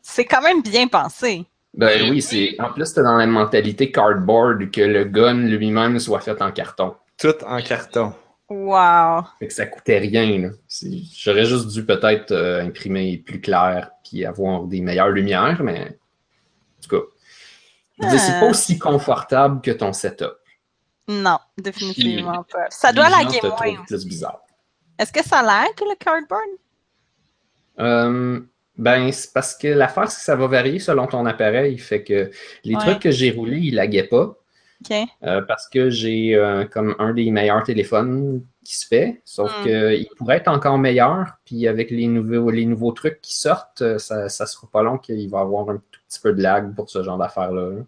C'est 0.02 0.26
quand 0.26 0.42
même 0.42 0.60
bien 0.60 0.86
pensé. 0.86 1.46
Ben 1.78 2.10
oui, 2.10 2.20
c'est 2.20 2.56
en 2.60 2.72
plus 2.72 2.84
c'était 2.86 3.02
dans 3.04 3.16
la 3.16 3.26
mentalité 3.26 3.90
cardboard 3.92 4.70
que 4.70 4.80
le 4.80 5.04
gun 5.04 5.34
lui-même 5.46 5.98
soit 6.00 6.20
fait 6.20 6.42
en 6.42 6.50
carton. 6.52 6.94
Tout 7.16 7.34
en 7.46 7.62
carton. 7.62 8.12
Wow. 8.50 9.22
Fait 9.38 9.46
que 9.46 9.52
ça 9.52 9.66
coûtait 9.66 9.98
rien. 9.98 10.38
là. 10.40 10.48
C'est- 10.66 10.90
J'aurais 11.16 11.44
juste 11.44 11.68
dû 11.68 11.84
peut-être 11.84 12.32
euh, 12.32 12.62
imprimer 12.64 13.18
plus 13.18 13.40
clair 13.40 13.90
puis 14.02 14.24
avoir 14.24 14.64
des 14.64 14.80
meilleures 14.80 15.10
lumières, 15.10 15.62
mais 15.62 15.84
en 15.88 16.82
tout 16.82 16.96
cas. 16.96 17.04
Je 18.00 18.04
veux 18.06 18.10
dire, 18.10 18.20
c'est 18.20 18.32
Ah. 18.36 18.40
pas 18.40 18.50
aussi 18.50 18.78
confortable 18.78 19.60
que 19.60 19.70
ton 19.70 19.92
setup. 19.92 20.34
Non, 21.08 21.38
définitivement 21.56 22.44
pas. 22.50 22.66
Ça 22.70 22.92
doit 22.92 23.08
laguer 23.08 23.40
moins. 23.42 23.84
plus 23.86 24.04
bizarre. 24.06 24.40
Est-ce 24.98 25.12
que 25.12 25.22
ça 25.24 25.42
lag, 25.42 25.68
le 25.80 25.94
cardboard? 25.96 26.42
Euh, 27.80 28.40
ben, 28.78 29.10
c'est 29.12 29.32
parce 29.32 29.54
que 29.56 29.68
l'affaire, 29.68 30.10
c'est 30.10 30.18
que 30.18 30.24
ça 30.24 30.36
va 30.36 30.46
varier 30.46 30.78
selon 30.78 31.06
ton 31.06 31.26
appareil. 31.26 31.76
Fait 31.78 32.02
que 32.02 32.30
les 32.64 32.74
Ouais. 32.76 32.80
trucs 32.80 33.00
que 33.00 33.10
j'ai 33.10 33.30
roulés, 33.30 33.58
ils 33.58 33.74
laguaient 33.74 34.04
pas. 34.08 34.36
OK. 34.88 34.96
Euh, 35.24 35.42
parce 35.42 35.68
que 35.68 35.90
j'ai 35.90 36.36
euh, 36.36 36.64
comme 36.64 36.94
un 37.00 37.12
des 37.12 37.30
meilleurs 37.32 37.64
téléphones 37.64 38.44
qui 38.64 38.76
se 38.76 38.86
fait, 38.86 39.20
sauf 39.24 39.50
Mm. 39.60 39.62
qu'il 39.64 40.08
pourrait 40.16 40.36
être 40.36 40.46
encore 40.48 40.78
meilleur, 40.78 41.32
puis 41.44 41.66
avec 41.66 41.90
les 41.90 42.06
nouveaux, 42.06 42.50
les 42.50 42.64
nouveaux 42.64 42.92
trucs 42.92 43.20
qui 43.20 43.36
sortent, 43.36 43.82
euh, 43.82 43.98
ça, 43.98 44.28
ça 44.28 44.46
sera 44.46 44.68
pas 44.72 44.82
long 44.84 44.96
qu'il 44.98 45.28
va 45.30 45.40
avoir 45.40 45.68
un 45.70 45.78
tout 45.90 46.00
petit 46.08 46.20
peu 46.20 46.32
de 46.32 46.40
lag 46.42 46.74
pour 46.76 46.88
ce 46.88 47.02
genre 47.02 47.18
d'affaires-là. 47.18 47.82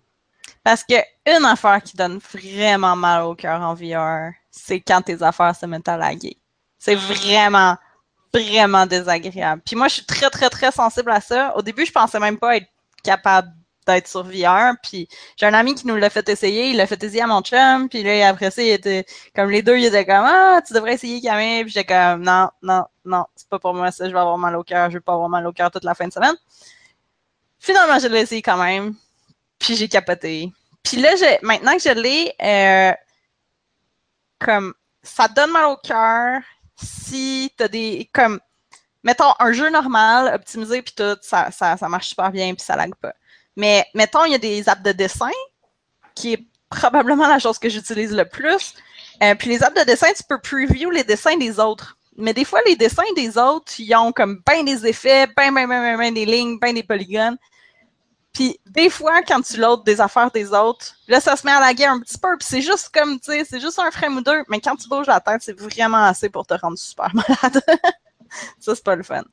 Parce 0.64 0.82
que 0.84 0.94
une 1.26 1.44
affaire 1.44 1.80
qui 1.82 1.96
donne 1.96 2.18
vraiment 2.18 2.96
mal 2.96 3.22
au 3.22 3.34
cœur 3.36 3.60
en 3.60 3.74
VR, 3.74 4.32
c'est 4.50 4.80
quand 4.80 5.00
tes 5.02 5.22
affaires 5.22 5.54
se 5.54 5.66
mettent 5.66 5.88
à 5.88 5.96
laguer. 5.96 6.36
C'est 6.78 6.96
vraiment, 6.96 7.76
vraiment 8.32 8.86
désagréable. 8.86 9.62
Puis 9.64 9.76
moi, 9.76 9.88
je 9.88 9.94
suis 9.94 10.04
très, 10.04 10.30
très, 10.30 10.50
très 10.50 10.72
sensible 10.72 11.10
à 11.10 11.20
ça. 11.20 11.56
Au 11.56 11.62
début, 11.62 11.84
je 11.84 11.92
pensais 11.92 12.18
même 12.18 12.38
pas 12.38 12.56
être 12.56 12.68
capable 13.02 13.52
d'être 13.86 14.08
sur 14.08 14.22
VR. 14.22 14.74
Puis 14.82 15.08
j'ai 15.36 15.46
un 15.46 15.54
ami 15.54 15.74
qui 15.74 15.86
nous 15.86 15.96
l'a 15.96 16.10
fait 16.10 16.28
essayer. 16.28 16.70
Il 16.70 16.76
l'a 16.76 16.86
fait 16.86 17.02
essayer 17.02 17.22
à 17.22 17.26
mon 17.26 17.42
chum. 17.42 17.88
Puis 17.88 18.02
là, 18.02 18.28
après 18.28 18.50
ça, 18.50 18.62
il 18.62 18.70
était 18.70 19.04
comme 19.34 19.50
les 19.50 19.62
deux, 19.62 19.78
ils 19.78 19.86
étaient 19.86 20.06
comme 20.06 20.24
Ah, 20.26 20.60
tu 20.66 20.72
devrais 20.74 20.94
essayer 20.94 21.20
Camille. 21.20 21.64
Puis 21.64 21.72
j'étais 21.72 21.94
comme 21.94 22.22
Non, 22.22 22.48
non, 22.62 22.84
non, 23.04 23.24
c'est 23.34 23.48
pas 23.48 23.58
pour 23.58 23.74
moi 23.74 23.90
ça. 23.90 24.06
Je 24.08 24.12
vais 24.12 24.20
avoir 24.20 24.38
mal 24.38 24.56
au 24.56 24.62
cœur. 24.62 24.90
Je 24.90 24.96
vais 24.96 25.00
pas 25.00 25.14
avoir 25.14 25.28
mal 25.28 25.46
au 25.46 25.52
cœur 25.52 25.70
toute 25.70 25.84
la 25.84 25.94
fin 25.94 26.06
de 26.06 26.12
semaine. 26.12 26.36
Finalement, 27.58 27.98
je 27.98 28.08
l'ai 28.08 28.20
essayé 28.20 28.42
quand 28.42 28.56
même. 28.56 28.94
Puis 29.58 29.76
j'ai 29.76 29.88
capoté. 29.88 30.52
Puis 30.82 30.96
là, 30.98 31.10
maintenant 31.42 31.74
que 31.74 31.82
je 31.82 31.90
l'ai, 31.90 32.32
euh, 32.42 32.94
comme 34.38 34.72
ça 35.02 35.28
donne 35.28 35.50
mal 35.50 35.66
au 35.66 35.76
cœur 35.76 36.40
si 36.82 37.52
t'as 37.56 37.68
des 37.68 38.10
comme 38.12 38.40
mettons 39.02 39.32
un 39.38 39.52
jeu 39.52 39.70
normal, 39.70 40.32
optimisé 40.34 40.82
puis 40.82 40.94
tout, 40.96 41.16
ça, 41.22 41.50
ça, 41.50 41.76
ça 41.76 41.88
marche 41.88 42.08
super 42.08 42.30
bien 42.30 42.54
puis 42.54 42.64
ça 42.64 42.76
lag 42.76 42.94
pas. 42.96 43.14
Mais 43.56 43.86
mettons, 43.94 44.24
il 44.24 44.32
y 44.32 44.34
a 44.34 44.38
des 44.38 44.68
apps 44.68 44.82
de 44.82 44.92
dessin 44.92 45.30
qui 46.14 46.34
est 46.34 46.46
probablement 46.68 47.26
la 47.26 47.38
chose 47.38 47.58
que 47.58 47.68
j'utilise 47.68 48.12
le 48.12 48.24
plus. 48.24 48.74
Euh, 49.22 49.34
puis 49.34 49.50
les 49.50 49.62
apps 49.62 49.78
de 49.78 49.84
dessin, 49.84 50.08
tu 50.16 50.22
peux 50.28 50.40
preview 50.40 50.90
les 50.90 51.04
dessins 51.04 51.36
des 51.36 51.58
autres. 51.58 51.96
Mais 52.16 52.32
des 52.32 52.44
fois, 52.44 52.60
les 52.66 52.76
dessins 52.76 53.02
des 53.16 53.38
autres, 53.38 53.72
ils 53.78 53.94
ont 53.94 54.12
comme 54.12 54.42
ben 54.46 54.64
des 54.64 54.86
effets, 54.86 55.26
ben, 55.36 55.52
ben, 55.52 55.66
ben, 55.68 55.80
ben, 55.80 55.98
ben 55.98 56.14
des 56.14 56.26
lignes, 56.26 56.58
ben 56.58 56.74
des 56.74 56.82
polygones. 56.82 57.38
Puis 58.32 58.58
des 58.66 58.90
fois, 58.90 59.22
quand 59.22 59.42
tu 59.42 59.56
loads 59.56 59.82
des 59.84 60.00
affaires 60.00 60.30
des 60.30 60.52
autres, 60.52 60.94
là, 61.08 61.20
ça 61.20 61.36
se 61.36 61.44
met 61.44 61.52
à 61.52 61.60
laguer 61.60 61.86
un 61.86 61.98
petit 61.98 62.18
peu. 62.18 62.36
Puis 62.38 62.46
c'est 62.48 62.62
juste 62.62 62.90
comme, 62.94 63.18
tu 63.18 63.32
sais, 63.32 63.44
c'est 63.44 63.60
juste 63.60 63.78
un 63.78 63.90
frame 63.90 64.16
ou 64.18 64.20
deux. 64.20 64.44
Mais 64.48 64.60
quand 64.60 64.76
tu 64.76 64.88
bouges 64.88 65.08
la 65.08 65.20
tête, 65.20 65.42
c'est 65.42 65.58
vraiment 65.58 66.04
assez 66.04 66.30
pour 66.30 66.46
te 66.46 66.54
rendre 66.54 66.78
super 66.78 67.10
malade. 67.14 67.62
ça, 68.58 68.74
c'est 68.74 68.84
pas 68.84 68.96
le 68.96 69.02
fun. 69.02 69.24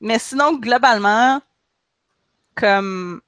Mais 0.00 0.18
sinon, 0.18 0.54
globalement, 0.56 1.40
comme 2.54 3.20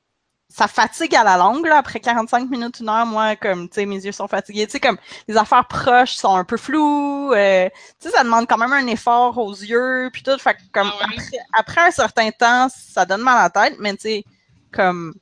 ça 0.49 0.69
fatigue 0.69 1.15
à 1.15 1.25
la 1.25 1.37
longue, 1.37 1.67
là, 1.67 1.79
après 1.79 2.01
45 2.01 2.49
minutes, 2.49 2.81
une 2.81 2.89
heure, 2.89 3.05
moi, 3.05 3.37
comme, 3.37 3.69
tu 3.69 3.75
sais, 3.75 3.87
mes 3.87 4.05
yeux 4.05 4.13
sont 4.13 4.29
fatigués. 4.29 4.67
Tu 4.67 4.73
sais, 4.73 4.81
comme, 4.81 4.97
les 5.29 5.37
affaires 5.37 5.67
proches 5.67 6.15
sont 6.15 6.35
un 6.35 6.45
peu 6.45 6.57
floues. 6.57 7.33
euh, 7.35 7.69
tu 8.01 8.09
sais, 8.09 8.15
ça 8.17 8.25
demande 8.25 8.47
quand 8.49 8.57
même 8.59 8.73
un 8.73 8.87
effort 8.87 9.37
aux 9.39 9.53
yeux, 9.53 10.09
puis 10.13 10.23
tout. 10.23 10.39
Fait 10.39 10.55
que, 10.55 10.61
comme, 10.73 10.91
Ah 11.01 11.07
ouais? 11.09 11.15
après, 11.17 11.39
après 11.59 11.81
un 11.89 11.91
certain 11.91 12.31
temps, 12.31 12.69
ça 12.71 13.05
donne 13.05 13.23
mal 13.23 13.39
à 13.39 13.43
la 13.43 13.51
tête, 13.51 13.77
mais 13.81 13.93
tu 13.95 14.03
sais, 14.03 14.25
comme, 14.73 15.15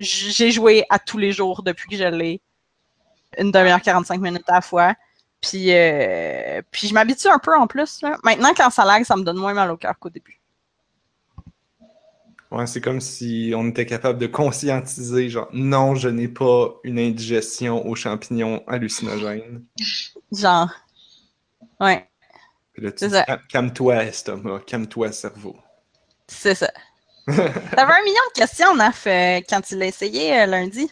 j'ai 0.00 0.50
joué 0.50 0.84
à 0.90 0.98
tous 0.98 1.18
les 1.18 1.32
jours 1.32 1.62
depuis 1.62 1.88
que 1.88 1.96
je 1.96 2.04
l'ai. 2.04 2.40
Une 3.38 3.50
demi-heure, 3.50 3.80
45 3.82 4.20
minutes 4.20 4.48
à 4.48 4.54
la 4.54 4.60
fois. 4.60 4.94
Puis, 5.40 5.72
euh, 5.72 6.60
puis 6.70 6.88
je 6.88 6.94
m'habitue 6.94 7.28
un 7.28 7.38
peu 7.38 7.54
en 7.56 7.66
plus. 7.66 8.02
Là. 8.02 8.16
Maintenant, 8.24 8.52
quand 8.56 8.70
ça 8.70 8.84
lag, 8.84 9.04
ça 9.04 9.16
me 9.16 9.22
donne 9.22 9.36
moins 9.38 9.54
mal 9.54 9.70
au 9.70 9.76
cœur 9.76 9.98
qu'au 9.98 10.10
début. 10.10 10.35
Ouais, 12.56 12.66
c'est 12.66 12.80
comme 12.80 13.00
si 13.00 13.52
on 13.54 13.68
était 13.68 13.86
capable 13.86 14.18
de 14.18 14.26
conscientiser, 14.26 15.28
genre, 15.28 15.48
non, 15.52 15.94
je 15.94 16.08
n'ai 16.08 16.26
pas 16.28 16.74
une 16.82 16.98
indigestion 16.98 17.86
aux 17.86 17.94
champignons 17.94 18.64
hallucinogènes. 18.66 19.64
Genre. 20.30 20.70
Ouais, 21.80 22.08
Puis 22.72 22.82
là, 22.84 22.92
tu 22.92 23.08
C'est 23.08 23.08
dis, 23.08 23.16
calme-toi, 23.48 24.04
estomac, 24.04 24.60
calme-toi, 24.60 25.10
cerveau. 25.10 25.56
c'est 26.28 26.54
ça. 26.54 26.70
T'avais 27.74 27.92
un 27.94 28.02
million 28.04 28.20
de 28.34 28.40
questions, 28.40 28.74
Naf, 28.74 29.06
euh, 29.06 29.40
quand 29.48 29.62
tu 29.62 29.76
l'as 29.78 29.86
essayé 29.86 30.40
euh, 30.40 30.46
lundi. 30.46 30.90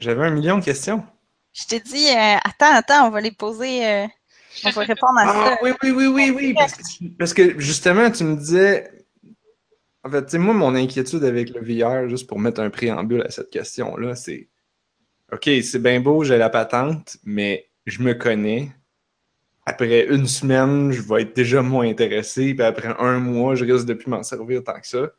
J'avais 0.00 0.26
un 0.26 0.30
million 0.30 0.58
de 0.58 0.64
questions. 0.64 1.06
Je 1.52 1.64
t'ai 1.66 1.80
dit, 1.80 2.08
euh, 2.08 2.38
attends, 2.44 2.72
attends, 2.74 3.06
on 3.06 3.10
va 3.10 3.20
les 3.20 3.32
poser. 3.32 3.86
euh, 3.86 4.06
on 4.64 4.70
va 4.70 4.82
répondre 4.84 5.18
à 5.18 5.26
Ah 5.26 5.50
ça. 5.50 5.56
oui, 5.62 5.70
oui, 5.82 5.90
oui, 5.90 6.06
oui, 6.08 6.30
oui. 6.36 6.54
Parce 6.54 6.74
que, 6.74 6.82
parce 7.18 7.34
que, 7.34 7.58
justement, 7.60 8.10
tu 8.10 8.24
me 8.24 8.36
disais. 8.36 8.90
En 10.04 10.10
fait, 10.10 10.24
tu 10.24 10.30
sais, 10.32 10.38
moi, 10.38 10.54
mon 10.54 10.74
inquiétude 10.74 11.24
avec 11.24 11.50
le 11.50 11.60
VR, 11.60 12.08
juste 12.08 12.28
pour 12.28 12.38
mettre 12.38 12.60
un 12.60 12.70
préambule 12.70 13.22
à 13.22 13.30
cette 13.30 13.50
question-là, 13.50 14.14
c'est 14.14 14.48
OK, 15.32 15.44
c'est 15.62 15.82
bien 15.82 16.00
beau, 16.00 16.24
j'ai 16.24 16.38
la 16.38 16.48
patente, 16.48 17.18
mais 17.24 17.68
je 17.86 18.02
me 18.02 18.14
connais. 18.14 18.72
Après 19.66 20.06
une 20.06 20.26
semaine, 20.26 20.90
je 20.92 21.02
vais 21.02 21.22
être 21.22 21.36
déjà 21.36 21.60
moins 21.60 21.86
intéressé, 21.86 22.54
puis 22.54 22.64
après 22.64 22.94
un 22.98 23.18
mois, 23.18 23.54
je 23.54 23.64
risque 23.64 23.84
de 23.84 23.94
plus 23.94 24.08
m'en 24.08 24.22
servir 24.22 24.64
tant 24.64 24.80
que 24.80 24.86
ça. 24.86 25.10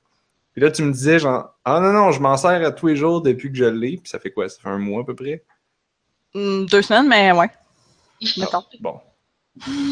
Puis 0.53 0.61
là, 0.61 0.71
tu 0.71 0.81
me 0.81 0.91
disais, 0.91 1.19
genre, 1.19 1.55
ah 1.63 1.79
non, 1.79 1.93
non, 1.93 2.11
je 2.11 2.19
m'en 2.19 2.35
sers 2.35 2.65
à 2.65 2.71
tous 2.71 2.87
les 2.87 2.95
jours 2.95 3.21
depuis 3.21 3.51
que 3.51 3.57
je 3.57 3.65
l'ai, 3.65 3.97
puis 3.97 4.09
ça 4.09 4.19
fait 4.19 4.31
quoi? 4.31 4.49
Ça 4.49 4.59
fait 4.59 4.69
un 4.69 4.79
mois 4.79 5.01
à 5.01 5.05
peu 5.05 5.13
près? 5.13 5.43
Hmm, 6.33 6.65
deux 6.65 6.81
semaines, 6.81 7.07
mais 7.07 7.31
ouais. 7.31 7.49
Mettons. 8.37 8.63
Bon. 8.79 8.99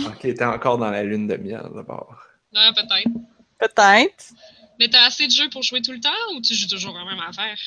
OK, 0.07 0.21
t'es 0.21 0.43
encore 0.43 0.77
dans 0.79 0.89
la 0.89 1.03
lune 1.03 1.27
de 1.27 1.35
miel 1.37 1.69
d'abord. 1.75 2.17
Ouais, 2.53 2.71
peut-être. 2.73 3.13
Peut-être. 3.59 4.33
Mais 4.79 4.89
t'as 4.89 5.05
assez 5.05 5.27
de 5.27 5.31
jeux 5.31 5.49
pour 5.49 5.63
jouer 5.63 5.81
tout 5.81 5.91
le 5.91 5.99
temps 5.99 6.09
ou 6.35 6.41
tu 6.41 6.53
joues 6.53 6.67
toujours 6.67 6.93
la 6.97 7.05
même 7.05 7.19
affaire? 7.19 7.57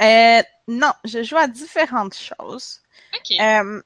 Euh, 0.00 0.42
non, 0.68 0.92
je 1.04 1.22
joue 1.22 1.36
à 1.36 1.46
différentes 1.46 2.14
choses. 2.14 2.80
Ok. 3.14 3.36
Euh, 3.40 3.82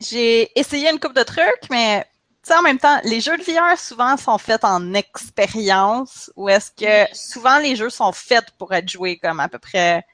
j'ai 0.00 0.58
essayé 0.58 0.90
une 0.90 0.98
coupe 0.98 1.14
de 1.14 1.22
trucs, 1.22 1.70
mais 1.70 2.04
tu 2.42 2.52
sais, 2.52 2.56
en 2.56 2.62
même 2.62 2.78
temps, 2.78 3.00
les 3.04 3.20
jeux 3.20 3.36
de 3.36 3.42
VR 3.42 3.78
souvent 3.78 4.16
sont 4.16 4.38
faits 4.38 4.64
en 4.64 4.94
expérience, 4.94 6.30
ou 6.36 6.48
est-ce 6.48 6.70
que 6.70 7.14
souvent 7.14 7.58
les 7.58 7.76
jeux 7.76 7.90
sont 7.90 8.12
faits 8.12 8.50
pour 8.58 8.72
être 8.72 8.88
joués 8.88 9.18
comme 9.18 9.40
à 9.40 9.48
peu 9.48 9.58
près 9.58 10.04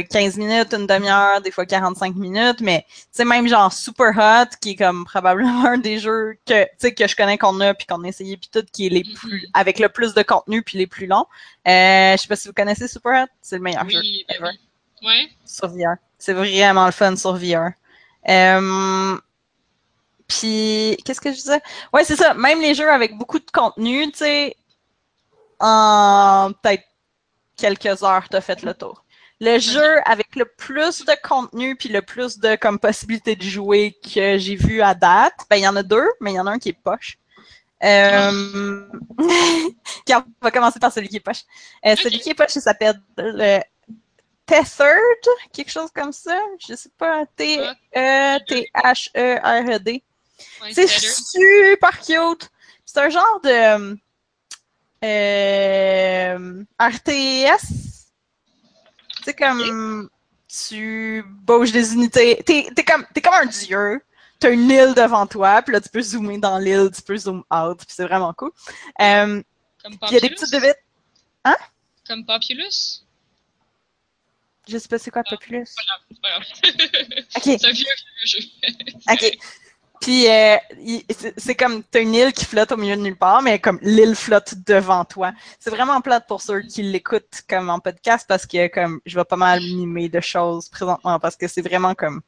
15 0.00 0.36
minutes, 0.36 0.72
une 0.74 0.86
demi-heure, 0.86 1.40
des 1.40 1.50
fois 1.50 1.66
45 1.66 2.14
minutes, 2.16 2.60
mais 2.60 2.84
tu 2.88 2.96
sais, 3.12 3.24
même 3.24 3.46
genre 3.48 3.72
Super 3.72 4.12
Hot, 4.16 4.56
qui 4.60 4.70
est 4.70 4.76
comme 4.76 5.04
probablement 5.04 5.64
un 5.66 5.78
des 5.78 5.98
jeux 5.98 6.36
que, 6.46 6.64
tu 6.64 6.70
sais, 6.78 6.94
que 6.94 7.06
je 7.06 7.14
connais 7.16 7.38
qu'on 7.38 7.60
a, 7.60 7.74
puis 7.74 7.86
qu'on 7.86 8.02
a 8.04 8.08
essayé, 8.08 8.36
puis 8.36 8.48
tout, 8.52 8.64
qui 8.72 8.86
est 8.86 8.90
les 8.90 9.04
plus, 9.04 9.46
avec 9.54 9.78
le 9.78 9.88
plus 9.88 10.14
de 10.14 10.22
contenu, 10.22 10.62
puis 10.62 10.78
les 10.78 10.86
plus 10.86 11.06
longs. 11.06 11.26
Euh, 11.68 12.16
je 12.16 12.22
sais 12.22 12.28
pas 12.28 12.36
si 12.36 12.48
vous 12.48 12.54
connaissez 12.54 12.88
Super 12.88 13.24
Hot, 13.24 13.28
c'est 13.40 13.56
le 13.56 13.62
meilleur 13.62 13.88
jeu 13.88 14.00
ben 14.28 14.36
ever 14.36 14.50
oui. 15.02 15.08
Ouais. 15.08 15.28
sur 15.44 15.68
VR. 15.68 15.96
C'est 16.18 16.32
vraiment 16.32 16.86
le 16.86 16.92
fun 16.92 17.16
sur 17.16 17.34
VR. 17.36 17.70
Euh, 18.28 19.16
Puis, 20.28 20.96
qu'est-ce 21.04 21.20
que 21.20 21.30
je 21.30 21.36
disais? 21.36 21.60
Ouais, 21.92 22.04
c'est 22.04 22.16
ça. 22.16 22.34
Même 22.34 22.60
les 22.60 22.74
jeux 22.74 22.88
avec 22.90 23.16
beaucoup 23.18 23.38
de 23.38 23.50
contenu, 23.52 24.10
tu 24.12 24.18
sais, 24.18 24.56
en 25.60 26.52
peut-être 26.62 26.84
quelques 27.56 28.02
heures, 28.02 28.28
t'as 28.28 28.40
fait 28.40 28.62
le 28.62 28.74
tour. 28.74 29.01
Le 29.44 29.58
jeu 29.58 30.00
avec 30.04 30.36
le 30.36 30.44
plus 30.44 31.04
de 31.04 31.12
contenu 31.20 31.74
puis 31.74 31.88
le 31.88 32.00
plus 32.00 32.38
de 32.38 32.54
comme 32.54 32.78
possibilité 32.78 33.34
de 33.34 33.42
jouer 33.42 33.98
que 34.14 34.38
j'ai 34.38 34.54
vu 34.54 34.80
à 34.82 34.94
date, 34.94 35.34
ben 35.50 35.56
il 35.56 35.62
y 35.62 35.66
en 35.66 35.74
a 35.74 35.82
deux, 35.82 36.08
mais 36.20 36.30
il 36.30 36.36
y 36.36 36.40
en 36.40 36.46
a 36.46 36.52
un 36.52 36.60
qui 36.60 36.68
est 36.68 36.78
poche. 36.80 37.18
Euh... 37.82 38.86
On 39.18 40.22
va 40.40 40.52
commencer 40.52 40.78
par 40.78 40.92
celui 40.92 41.08
qui 41.08 41.16
est 41.16 41.20
poche. 41.20 41.42
Euh, 41.84 41.96
Celui 41.96 42.20
qui 42.20 42.30
est 42.30 42.34
poche, 42.34 42.54
il 42.54 42.62
s'appelle 42.62 43.00
le 43.18 43.58
Tethered, 44.46 45.26
quelque 45.52 45.72
chose 45.72 45.90
comme 45.92 46.12
ça. 46.12 46.40
Je 46.64 46.76
sais 46.76 46.90
pas. 46.96 47.26
T-E-T-H-E-R-E-D. 47.34 47.74
C'est 50.70 50.86
super 50.86 52.00
cute. 52.00 52.48
C'est 52.84 53.00
un 53.00 53.08
genre 53.08 53.40
de. 53.42 53.98
Euh, 55.04 56.62
RTS. 56.78 57.91
C'est 59.24 59.34
comme 59.34 60.08
tu 60.48 61.24
bouges 61.26 61.72
des 61.72 61.94
unités. 61.94 62.42
T'es 62.44 62.68
es 62.76 62.84
comme, 62.84 63.06
comme 63.22 63.34
un 63.34 63.46
dieu. 63.46 64.02
T'as 64.38 64.50
une 64.50 64.68
île 64.70 64.94
devant 64.94 65.26
toi, 65.28 65.62
puis 65.62 65.72
là 65.72 65.80
tu 65.80 65.88
peux 65.88 66.02
zoomer 66.02 66.36
dans 66.36 66.58
l'île, 66.58 66.90
tu 66.92 67.00
peux 67.00 67.16
zoom 67.16 67.44
out, 67.48 67.78
puis 67.78 67.86
c'est 67.88 68.02
vraiment 68.02 68.32
cool. 68.34 68.50
Comme 68.98 69.44
puis 69.84 69.98
il 70.08 70.14
y 70.14 70.16
a 70.16 70.20
des 70.20 70.30
petites 70.30 70.50
bébites. 70.50 70.76
Comme 72.04 72.26
Populus? 72.26 73.04
Je 74.68 74.78
sais 74.78 74.88
pas 74.88 74.98
c'est 74.98 75.12
quoi 75.12 75.22
Populus. 75.22 75.74
C'est 76.08 76.20
pas 76.20 76.28
grave. 76.30 76.44
Ok. 77.36 77.42
C'est 77.42 77.64
un 77.64 77.70
vieux, 77.70 77.84
vieux 77.84 78.26
jeu. 78.26 78.40
Ok. 79.10 79.38
Puis 80.02 80.28
euh, 80.28 80.56
c'est 81.36 81.54
comme 81.54 81.84
t'as 81.84 82.00
une 82.00 82.12
île 82.12 82.32
qui 82.32 82.44
flotte 82.44 82.72
au 82.72 82.76
milieu 82.76 82.96
de 82.96 83.02
nulle 83.02 83.16
part, 83.16 83.40
mais 83.40 83.60
comme 83.60 83.78
l'île 83.82 84.16
flotte 84.16 84.54
devant 84.66 85.04
toi. 85.04 85.32
C'est 85.60 85.70
vraiment 85.70 86.00
plate 86.00 86.26
pour 86.26 86.42
ceux 86.42 86.60
qui 86.62 86.82
l'écoutent 86.82 87.42
comme 87.48 87.70
en 87.70 87.78
podcast 87.78 88.26
parce 88.28 88.44
que 88.44 88.66
comme 88.66 89.00
je 89.06 89.16
vais 89.16 89.24
pas 89.24 89.36
mal 89.36 89.60
mimer 89.60 90.08
de 90.08 90.20
choses 90.20 90.68
présentement 90.68 91.20
parce 91.20 91.36
que 91.36 91.46
c'est 91.46 91.62
vraiment 91.62 91.94
comme 91.94 92.20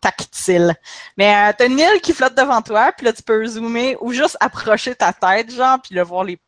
tactile. 0.00 0.74
Mais 1.18 1.34
euh, 1.34 1.52
t'as 1.56 1.66
une 1.66 1.78
île 1.78 2.00
qui 2.02 2.14
flotte 2.14 2.34
devant 2.34 2.62
toi, 2.62 2.92
puis 2.96 3.04
là 3.04 3.12
tu 3.12 3.22
peux 3.22 3.44
zoomer 3.44 3.96
ou 4.00 4.12
juste 4.12 4.38
approcher 4.40 4.94
ta 4.94 5.12
tête, 5.12 5.52
genre, 5.52 5.78
puis 5.82 5.94
là 5.94 6.02
voir 6.02 6.24
les, 6.24 6.40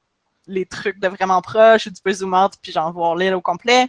les 0.46 0.64
trucs 0.64 0.98
de 0.98 1.08
vraiment 1.08 1.42
proche, 1.42 1.86
ou 1.88 1.90
tu 1.90 2.00
peux 2.02 2.12
zoomer 2.12 2.48
puis 2.62 2.72
genre 2.72 2.90
voir 2.90 3.16
l'île 3.16 3.34
au 3.34 3.42
complet. 3.42 3.86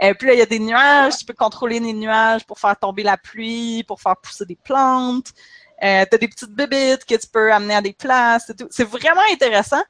Euh, 0.00 0.14
puis 0.14 0.28
là, 0.28 0.34
il 0.34 0.38
y 0.38 0.42
a 0.42 0.46
des 0.46 0.60
nuages, 0.60 1.18
tu 1.18 1.24
peux 1.24 1.34
contrôler 1.34 1.80
les 1.80 1.92
nuages 1.92 2.46
pour 2.46 2.60
faire 2.60 2.78
tomber 2.78 3.02
la 3.02 3.16
pluie, 3.16 3.82
pour 3.82 4.00
faire 4.00 4.16
pousser 4.16 4.46
des 4.46 4.54
plantes. 4.56 5.32
Euh, 5.82 6.04
t'as 6.10 6.18
des 6.18 6.28
petites 6.28 6.50
bébites 6.52 7.04
que 7.04 7.14
tu 7.14 7.26
peux 7.32 7.52
amener 7.52 7.74
à 7.74 7.80
des 7.80 7.92
places 7.92 8.50
et 8.50 8.54
tout. 8.56 8.66
C'est 8.70 8.84
vraiment 8.88 9.22
intéressant. 9.32 9.82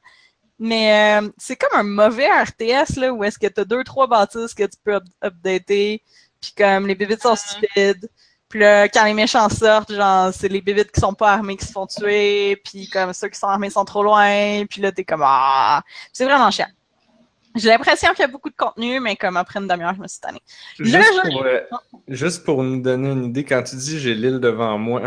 Mais 0.59 1.19
euh, 1.21 1.29
c'est 1.37 1.55
comme 1.55 1.79
un 1.79 1.83
mauvais 1.83 2.27
RTS 2.29 2.97
là, 2.97 3.13
où 3.13 3.23
est-ce 3.23 3.39
que 3.39 3.47
t'as 3.47 3.63
deux, 3.63 3.83
trois 3.83 4.07
bâtisses 4.07 4.53
que 4.53 4.63
tu 4.63 4.77
peux 4.83 4.95
up- 4.95 5.03
updater. 5.23 6.03
Puis 6.41 6.53
comme 6.57 6.85
les 6.87 6.95
bébites 6.95 7.21
sont 7.21 7.33
Ah. 7.33 7.35
stupides. 7.37 8.09
Puis 8.49 8.59
là, 8.59 8.89
quand 8.89 9.05
les 9.05 9.13
méchants 9.13 9.47
sortent, 9.49 9.93
genre, 9.93 10.33
c'est 10.33 10.47
les 10.49 10.59
bébites 10.61 10.91
qui 10.91 10.99
sont 10.99 11.13
pas 11.13 11.33
armés 11.33 11.55
qui 11.55 11.65
se 11.65 11.71
font 11.71 11.85
tuer. 11.87 12.55
Puis 12.65 12.89
comme 12.89 13.13
ceux 13.13 13.29
qui 13.29 13.39
sont 13.39 13.47
armés 13.47 13.69
sont 13.69 13.85
trop 13.85 14.03
loin. 14.03 14.65
Puis 14.69 14.81
là, 14.81 14.91
t'es 14.91 15.03
comme 15.05 15.23
ah, 15.23 15.81
c'est 16.11 16.25
vraiment 16.25 16.51
chiant. 16.51 16.67
J'ai 17.55 17.69
l'impression 17.69 18.09
qu'il 18.11 18.19
y 18.21 18.25
a 18.25 18.27
beaucoup 18.27 18.49
de 18.49 18.55
contenu, 18.55 18.99
mais 18.99 19.15
comme 19.15 19.35
après 19.37 19.59
une 19.59 19.67
demi-heure, 19.67 19.95
je 19.95 20.01
me 20.01 20.07
suis 20.07 20.19
tannée. 20.19 20.41
Juste, 20.77 21.21
pour, 21.31 21.43
euh, 21.43 21.61
juste 22.07 22.43
pour 22.43 22.63
nous 22.63 22.81
donner 22.81 23.09
une 23.09 23.25
idée, 23.25 23.43
quand 23.43 23.63
tu 23.63 23.75
dis 23.75 23.99
j'ai 23.99 24.13
l'île 24.13 24.39
devant 24.39 24.77
moi, 24.77 25.01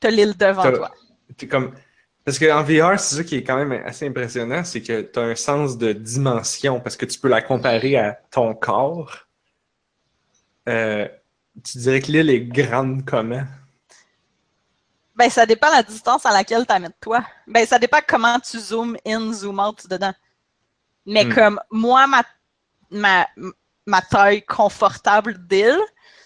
T'as 0.00 0.10
l'île 0.10 0.36
devant 0.36 0.62
toi. 0.72 0.90
t'es 1.36 1.46
comme. 1.46 1.72
Parce 2.24 2.38
qu'en 2.40 2.62
VR, 2.64 2.98
c'est 2.98 3.16
ça 3.16 3.24
qui 3.24 3.36
est 3.36 3.44
quand 3.44 3.56
même 3.64 3.72
assez 3.86 4.06
impressionnant, 4.08 4.64
c'est 4.64 4.82
que 4.82 5.02
tu 5.02 5.18
as 5.18 5.22
un 5.22 5.36
sens 5.36 5.78
de 5.78 5.92
dimension 5.92 6.80
parce 6.80 6.96
que 6.96 7.06
tu 7.06 7.20
peux 7.20 7.28
la 7.28 7.40
comparer 7.40 7.96
à 7.96 8.18
ton 8.32 8.52
corps. 8.54 9.26
Euh, 10.68 11.06
tu 11.64 11.78
dirais 11.78 12.00
que 12.00 12.10
l'île 12.10 12.30
est 12.30 12.40
grande 12.40 13.04
comment? 13.04 13.44
Ben, 15.14 15.30
ça 15.30 15.46
dépend 15.46 15.70
la 15.70 15.82
distance 15.84 16.26
à 16.26 16.32
laquelle 16.32 16.66
tu 16.66 16.82
de 16.82 16.90
toi. 17.00 17.24
Ben, 17.46 17.64
ça 17.64 17.78
dépend 17.78 18.00
comment 18.06 18.38
tu 18.40 18.58
zoom 18.58 18.96
in, 19.06 19.32
zoom 19.32 19.60
out 19.60 19.86
dedans. 19.88 20.12
Mais 21.06 21.24
Hmm. 21.24 21.32
comme 21.32 21.60
moi, 21.70 22.06
ma, 22.08 22.22
ma, 22.90 23.26
ma 23.86 24.02
taille 24.02 24.42
confortable 24.44 25.38
d'île, 25.46 25.78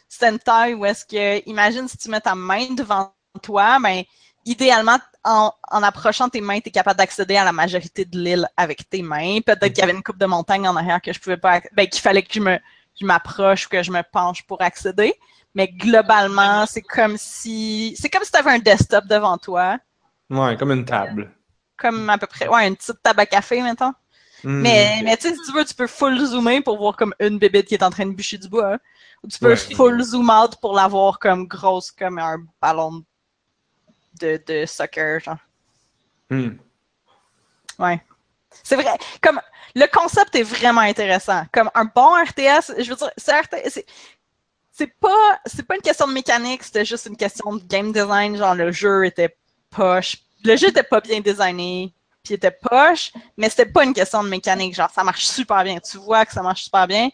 c'est 0.08 0.28
une 0.28 0.38
taille 0.38 0.74
où 0.74 0.84
est-ce 0.86 1.04
que, 1.04 1.46
imagine 1.48 1.86
si 1.86 1.98
tu 1.98 2.08
mets 2.08 2.20
ta 2.20 2.34
main 2.34 2.72
devant 2.74 3.12
toi, 3.42 3.78
ben, 3.82 4.02
idéalement, 4.44 4.99
en, 5.25 5.52
en 5.70 5.82
approchant 5.82 6.28
tes 6.28 6.40
mains, 6.40 6.60
tu 6.60 6.68
es 6.68 6.72
capable 6.72 6.99
d'accéder 6.99 7.37
à 7.37 7.44
la 7.44 7.52
majorité 7.52 8.04
de 8.04 8.18
l'île 8.18 8.49
avec 8.56 8.88
tes 8.88 9.02
mains. 9.02 9.40
Peut-être 9.44 9.68
qu'il 9.72 9.78
y 9.78 9.82
avait 9.82 9.92
une 9.92 10.02
coupe 10.02 10.18
de 10.18 10.26
montagne 10.26 10.66
en 10.68 10.76
arrière 10.76 11.00
que 11.00 11.12
je 11.12 11.20
pouvais 11.20 11.37
pas, 11.37 11.60
ben, 11.72 11.87
qu'il 11.87 12.00
fallait 12.00 12.22
que 12.22 12.32
je 12.32 12.40
me, 12.40 12.58
je 13.00 13.06
m'approche 13.06 13.66
ou 13.66 13.68
que 13.68 13.82
je 13.82 13.90
me 13.90 14.02
penche 14.02 14.42
pour 14.46 14.60
accéder. 14.62 15.14
Mais 15.54 15.68
globalement, 15.68 16.64
c'est 16.66 16.82
comme 16.82 17.16
si, 17.18 17.96
c'est 18.00 18.09
comme 18.09 18.22
si 18.24 18.31
tu 18.31 18.38
avais 18.38 18.52
un 18.52 18.59
desktop 18.61 19.07
devant 19.07 19.37
toi. 19.37 19.78
Ouais, 20.31 20.57
comme 20.57 20.70
une 20.72 20.85
table. 20.85 21.31
Comme 21.76 22.09
à 22.09 22.18
peu 22.18 22.26
près, 22.26 22.46
ouais, 22.46 22.68
une 22.68 22.76
petite 22.76 23.02
table 23.02 23.20
à 23.20 23.26
café, 23.26 23.61
mettons. 23.62 23.92
Hmm. 24.44 24.61
Mais, 24.62 25.00
mais 25.02 25.16
tu 25.16 25.28
sais, 25.28 25.35
si 25.35 25.40
tu 25.44 25.52
veux, 25.52 25.64
tu 25.64 25.74
peux 25.74 25.87
full 25.87 26.18
zoomer 26.24 26.62
pour 26.62 26.78
voir 26.78 26.96
comme 26.96 27.14
une 27.20 27.38
bébête 27.38 27.66
qui 27.66 27.74
est 27.74 27.83
en 27.83 27.90
train 27.90 28.07
de 28.07 28.12
bûcher 28.14 28.38
du 28.38 28.48
bois. 28.48 28.74
hein. 28.74 28.78
Ou 29.22 29.28
tu 29.28 29.38
peux 29.38 29.50
Ouais. 29.50 29.57
full 29.57 30.02
zoom 30.02 30.31
out 30.31 30.57
pour 30.62 30.74
la 30.74 30.88
voir 30.88 31.18
comme 31.18 31.46
grosse, 31.46 31.90
comme 31.90 32.18
un 32.18 32.38
ballon 32.62 32.92
de, 32.92 33.05
de 34.20 34.66
soccer, 34.66 35.20
genre. 35.20 35.37
Hmm. 36.30 36.50
Ouais. 37.78 38.00
C'est 38.62 38.76
vrai. 38.76 38.96
Comme, 39.22 39.40
le 39.74 39.87
concept 39.87 40.35
est 40.35 40.42
vraiment 40.42 40.80
intéressant. 40.83 41.44
Comme 41.52 41.70
un 41.74 41.85
bon 41.85 42.14
RTS, 42.24 42.74
je 42.83 42.90
veux 42.90 42.96
dire, 42.96 43.11
c'est 43.16 43.33
RTS, 43.40 43.70
c'est- 43.70 43.87
c'est 44.72 44.87
pas, 44.98 45.38
c'est 45.46 45.66
pas 45.66 45.76
une 45.76 45.83
question 45.83 46.06
de 46.09 46.12
mécanique, 46.12 46.62
c'était 46.62 46.85
juste 46.85 47.06
une 47.06 47.16
question 47.16 47.54
de 47.54 47.62
game 47.64 47.92
design. 47.92 48.37
Genre, 48.37 48.54
le 48.54 48.72
jeu 48.72 49.04
était 49.06 49.37
poche. 49.70 50.16
Le 50.44 50.56
jeu 50.56 50.68
était 50.68 50.83
pas 50.83 51.00
bien 51.00 51.20
designé, 51.20 51.92
puis 52.22 52.33
il 52.33 52.35
était 52.35 52.50
poche, 52.50 53.12
mais 53.37 53.50
c'était 53.50 53.66
pas 53.66 53.85
une 53.85 53.92
question 53.92 54.22
de 54.24 54.28
mécanique. 54.28 54.74
Genre, 54.74 54.90
ça 54.90 55.04
marche 55.04 55.26
super 55.26 55.62
bien. 55.64 55.78
Tu 55.80 55.98
vois 55.98 56.24
que 56.24 56.33
ça 56.33 56.42
marche 56.42 56.64
super 56.64 56.87
bien. 56.87 57.11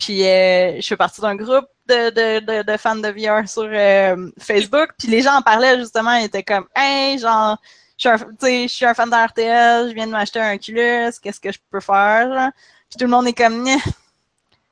Puis, 0.00 0.26
euh, 0.26 0.80
je 0.80 0.86
fais 0.86 0.96
partie 0.96 1.20
d'un 1.20 1.36
groupe 1.36 1.66
de, 1.86 2.10
de, 2.10 2.40
de, 2.40 2.62
de 2.62 2.76
fans 2.78 2.96
de 2.96 3.08
VR 3.08 3.46
sur 3.46 3.68
euh, 3.70 4.30
Facebook. 4.38 4.90
Puis, 4.98 5.08
les 5.08 5.20
gens 5.20 5.34
en 5.34 5.42
parlaient 5.42 5.78
justement. 5.78 6.14
Ils 6.14 6.24
étaient 6.24 6.42
comme, 6.42 6.66
hey, 6.74 7.18
genre, 7.18 7.58
je 7.98 8.08
suis 8.08 8.08
un, 8.08 8.18
tu 8.18 8.34
sais, 8.40 8.62
je 8.62 8.74
suis 8.74 8.86
un 8.86 8.94
fan 8.94 9.10
de 9.10 9.14
RTS, 9.14 9.90
je 9.90 9.94
viens 9.94 10.06
de 10.06 10.12
m'acheter 10.12 10.40
un 10.40 10.54
Oculus, 10.54 11.12
qu'est-ce 11.22 11.38
que 11.38 11.52
je 11.52 11.58
peux 11.70 11.80
faire? 11.80 12.32
genre? 12.32 12.50
Puis 12.88 12.98
tout 12.98 13.04
le 13.04 13.10
monde 13.10 13.28
est 13.28 13.34
comme, 13.34 13.62
Nyeh. 13.62 13.76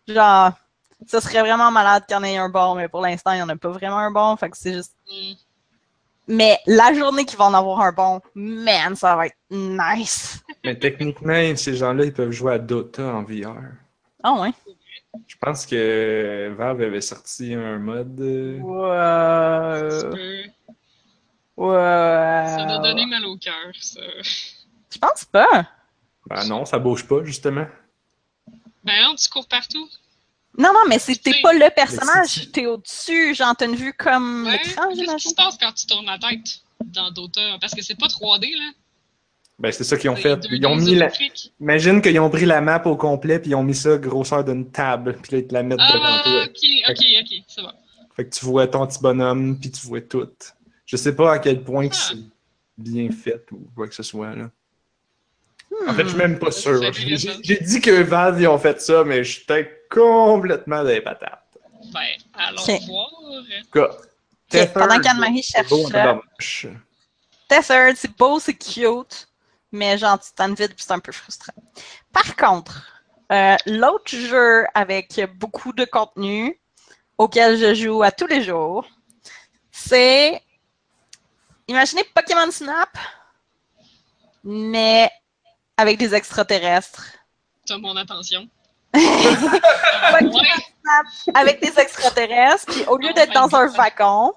genre, 0.09 0.53
ça 1.07 1.21
serait 1.21 1.41
vraiment 1.41 1.71
malade 1.71 2.05
qu'il 2.07 2.17
y 2.17 2.19
en 2.19 2.25
ait 2.25 2.38
un 2.38 2.49
bon, 2.49 2.75
mais 2.75 2.88
pour 2.88 3.03
l'instant, 3.03 3.33
il 3.33 3.37
n'y 3.37 3.43
en 3.43 3.49
a 3.51 3.57
pas 3.57 3.69
vraiment 3.69 3.99
un 3.99 4.11
bon, 4.11 4.35
fait 4.37 4.49
que 4.49 4.57
c'est 4.57 4.73
juste. 4.73 4.95
Hmm. 5.11 5.35
Mais 6.31 6.59
la 6.67 6.93
journée 6.93 7.25
qu'ils 7.25 7.38
vont 7.38 7.47
en 7.47 7.55
avoir 7.55 7.81
un 7.81 7.93
bon, 7.93 8.21
man, 8.35 8.97
ça 8.97 9.17
va 9.17 9.27
être 9.27 9.37
nice. 9.51 10.41
Mais 10.64 10.79
techniquement, 10.79 11.57
ces 11.57 11.75
gens-là, 11.75 12.05
ils 12.05 12.12
peuvent 12.12 12.33
jouer 12.33 12.55
à 12.55 12.59
Dota 12.59 13.03
en 13.03 13.23
VR. 13.23 13.57
Ah 14.23 14.35
ouais. 14.35 14.51
Je 15.26 15.37
pense 15.40 15.66
que 15.66 16.54
Valve 16.57 16.81
avait 16.83 17.00
sorti 17.00 17.54
un 17.54 17.78
mode. 17.78 18.20
euh, 18.20 18.59
Wow. 18.61 20.11
peut- 20.14 20.50
Wow. 21.57 21.72
Ça 21.74 22.64
doit 22.66 22.78
donner 22.78 23.07
mal 23.07 23.24
au 23.26 23.37
cœur, 23.37 23.72
ça. 23.81 24.00
Je 24.22 24.98
pense 24.98 25.24
pas. 25.24 25.66
Ben 26.28 26.44
non, 26.46 26.64
ça 26.64 26.78
bouge 26.78 27.07
pas, 27.07 27.24
justement. 27.24 27.66
Ben 28.85 29.02
non, 29.02 29.14
tu 29.16 29.28
cours 29.28 29.48
partout. 29.48 29.88
Non, 30.57 30.70
non, 30.72 30.81
mais 30.88 30.98
t'es 30.98 31.40
pas 31.42 31.52
le 31.52 31.70
personnage, 31.74 32.50
t'es 32.52 32.66
au-dessus, 32.66 33.35
genre 33.35 33.54
t'as 33.57 33.66
une 33.66 33.76
vue 33.76 33.92
comme 33.92 34.46
Ouais. 34.46 34.52
l'écran, 34.64 34.88
Qu'est-ce 34.94 35.16
qui 35.16 35.28
se 35.31 35.35
passe 35.35 35.57
quand 35.61 35.72
tu 35.72 35.87
tournes 35.87 36.07
la 36.07 36.18
tête 36.18 36.61
dans 36.85 37.11
Dota? 37.11 37.59
Parce 37.61 37.74
que 37.74 37.83
c'est 37.83 37.94
pas 37.98 38.09
3D, 38.09 38.54
là. 38.57 38.70
Ben 39.59 39.73
c'est 39.73 39.83
ça 39.85 39.97
qu'ils 39.97 40.09
ont 40.11 40.16
C'est 40.16 40.23
fait. 40.23 40.37
2D 40.37 40.49
Ils 40.53 40.66
ont 40.66 40.77
mis 40.77 40.94
la... 40.94 41.11
Imagine 41.61 42.01
qu'ils 42.01 42.21
ont 42.21 42.31
pris 42.31 42.47
la 42.47 42.61
map 42.61 42.81
au 42.87 42.97
complet 42.97 43.40
puis 43.40 43.51
ils 43.51 43.55
ont 43.57 43.64
mis 43.64 43.75
ça 43.75 43.99
grosseur 43.99 44.44
d'une 44.44 44.71
table 44.71 45.16
puis 45.21 45.33
là 45.33 45.38
ils 45.38 45.47
te 45.49 45.55
la 45.55 45.62
mettent 45.64 45.79
devant 45.79 46.01
Ah, 46.05 46.21
toi. 46.23 46.44
ok, 46.44 46.59
ok, 46.90 47.05
ok, 47.23 47.42
c'est 47.49 47.62
bon. 47.62 47.73
Fait 48.14 48.25
que 48.25 48.31
tu 48.35 48.44
vois 48.44 48.66
ton 48.68 48.87
petit 48.87 49.01
bonhomme 49.01 49.59
puis 49.59 49.71
tu 49.73 49.87
vois 49.87 50.01
tout. 50.01 50.29
Je 50.87 50.97
sais 50.97 51.14
pas 51.14 51.33
à 51.35 51.38
quel 51.40 51.62
point 51.62 51.88
que 51.88 51.94
Ah. 51.97 52.09
c'est 52.11 52.18
bien 52.77 53.11
fait 53.11 53.44
ou 53.51 53.68
quoi 53.75 53.88
que 53.88 53.94
ce 53.94 54.03
soit 54.05 54.35
là. 54.37 54.44
Hmm. 55.71 55.88
En 55.90 55.94
fait, 55.94 56.05
je 56.05 56.09
suis 56.11 56.18
même 56.18 56.38
pas 56.38 56.51
sûr. 56.53 56.81
J'ai 56.92 57.59
dit 57.61 57.81
que 57.81 57.90
Valve 58.03 58.40
ils 58.40 58.47
ont 58.49 58.59
fait 58.59 58.81
ça, 58.81 59.03
mais 59.05 59.23
je 59.25 59.33
suis 59.33 59.44
peut-être 59.44 59.88
complètement 59.90 60.83
des 60.85 61.01
patates. 61.01 61.42
Ben, 61.92 62.01
allons 62.35 62.62
Ok. 62.62 62.81
voir. 62.87 63.11
En 63.12 63.42
tout 63.42 63.71
cas, 63.73 63.90
Ok, 64.55 64.73
pendant 64.73 65.01
qu'Anne-Marie 65.01 65.42
cherche 65.42 65.68
ça. 65.90 66.21
Tethered, 67.49 67.97
c'est 67.97 68.16
beau, 68.16 68.38
c'est 68.40 68.55
cute, 68.55 69.28
mais 69.72 69.98
genre, 69.98 70.18
tu 70.18 70.31
t'en 70.35 70.48
vite, 70.48 70.74
puis 70.74 70.85
c'est 70.87 70.92
un 70.92 70.98
peu 70.98 71.12
frustrant. 71.12 71.52
Par 72.12 72.37
contre, 72.37 72.83
euh, 73.33 73.57
l'autre 73.66 74.11
jeu 74.11 74.66
avec 74.74 75.20
beaucoup 75.37 75.72
de 75.72 75.85
contenu 75.85 76.59
auquel 77.18 77.59
je 77.59 77.74
joue 77.74 78.02
à 78.02 78.11
tous 78.11 78.26
les 78.26 78.42
jours, 78.42 78.87
c'est. 79.70 80.42
Imaginez 81.66 82.04
Pokémon 82.14 82.50
Snap, 82.50 82.96
mais 84.42 85.11
avec 85.76 85.98
des 85.98 86.14
extraterrestres. 86.14 87.04
T'as 87.66 87.76
mon 87.76 87.94
attention. 87.96 88.48
Pokémon 88.92 90.38
Ouais. 90.38 90.44
Snap 90.83 91.37
avec 91.37 91.61
des 91.61 91.78
extraterrestres, 91.78 92.64
puis 92.66 92.85
au 92.87 92.96
lieu 92.96 93.12
d'être 93.12 93.35
dans 93.35 93.54
un 93.54 93.66
wagon, 93.66 94.33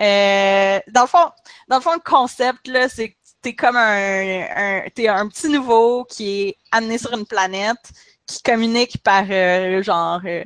euh, 0.00 0.80
dans 0.88 1.02
le 1.02 1.06
fond, 1.06 1.30
dans 1.68 1.76
le 1.76 1.82
fond, 1.82 1.94
le 1.94 2.00
concept 2.00 2.66
là, 2.66 2.88
c'est 2.88 3.16
t'es 3.44 3.54
comme 3.54 3.76
un, 3.76 4.46
un 4.56 4.82
t'es 4.94 5.06
un 5.06 5.28
petit 5.28 5.48
nouveau 5.50 6.04
qui 6.04 6.40
est 6.40 6.56
amené 6.72 6.96
sur 6.96 7.12
une 7.12 7.26
planète 7.26 7.92
qui 8.26 8.42
communique 8.42 9.02
par 9.02 9.24
euh, 9.28 9.82
genre 9.82 10.20
euh, 10.24 10.44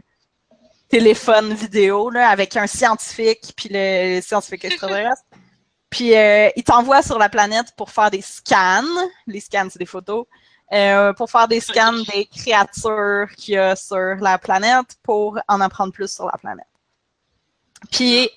téléphone 0.89 1.55
vidéo 1.55 2.11
là, 2.11 2.29
avec 2.29 2.57
un 2.57 2.67
scientifique 2.67 3.53
puis 3.57 3.69
le 3.73 4.21
scientifique 4.21 4.65
extraterrestre. 4.67 5.23
Puis 5.89 6.17
euh, 6.17 6.51
il 6.57 6.65
t'envoie 6.65 7.03
sur 7.03 7.19
la 7.19 7.29
planète 7.29 7.69
pour 7.77 7.91
faire 7.91 8.11
des 8.11 8.21
scans. 8.21 8.83
Les 9.29 9.41
scans, 9.41 9.69
c'est 9.71 9.79
des 9.79 9.87
photos. 9.87 10.27
pour 11.17 11.31
faire 11.31 11.47
des 11.47 11.61
scans 11.61 12.03
des 12.13 12.27
créatures 12.27 13.29
qu'il 13.37 13.55
y 13.55 13.59
a 13.59 13.77
sur 13.77 14.17
la 14.17 14.39
planète 14.39 14.97
pour 15.05 15.39
en 15.47 15.61
apprendre 15.61 15.93
plus 15.93 16.13
sur 16.13 16.27
la 16.27 16.37
planète. 16.37 16.67
Puis, 17.93 18.29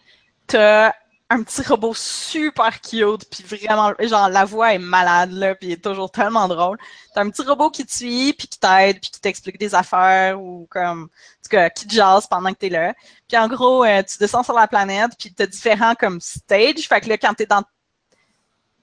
t'as 0.45 0.93
un 1.31 1.43
petit 1.43 1.61
robot 1.61 1.93
super 1.93 2.81
cute, 2.81 3.23
puis 3.29 3.43
vraiment, 3.43 3.93
genre, 4.01 4.27
la 4.27 4.43
voix 4.43 4.73
est 4.73 4.79
malade, 4.79 5.31
là, 5.31 5.55
puis 5.55 5.69
il 5.69 5.71
est 5.73 5.83
toujours 5.83 6.11
tellement 6.11 6.45
drôle. 6.49 6.77
T'as 7.15 7.21
un 7.21 7.29
petit 7.29 7.43
robot 7.43 7.69
qui 7.69 7.85
te 7.85 7.93
suit, 7.93 8.33
puis 8.33 8.49
qui 8.49 8.59
t'aide, 8.59 8.99
puis 8.99 9.11
qui 9.11 9.21
t'explique 9.21 9.57
des 9.57 9.73
affaires, 9.73 10.41
ou 10.41 10.67
comme, 10.69 11.03
en 11.03 11.05
tout 11.05 11.49
cas, 11.49 11.69
qui 11.69 11.87
te 11.87 11.93
jase 11.93 12.27
pendant 12.27 12.51
que 12.51 12.57
t'es 12.57 12.69
là. 12.69 12.93
Puis 13.29 13.37
en 13.37 13.47
gros, 13.47 13.85
euh, 13.85 14.03
tu 14.03 14.17
descends 14.17 14.43
sur 14.43 14.53
la 14.53 14.67
planète, 14.67 15.11
puis 15.17 15.33
t'as 15.33 15.45
différents, 15.47 15.95
comme, 15.95 16.19
stage. 16.19 16.87
Fait 16.87 16.99
que 16.99 17.07
là, 17.07 17.17
quand 17.17 17.33
t'es 17.33 17.45
dans... 17.45 17.63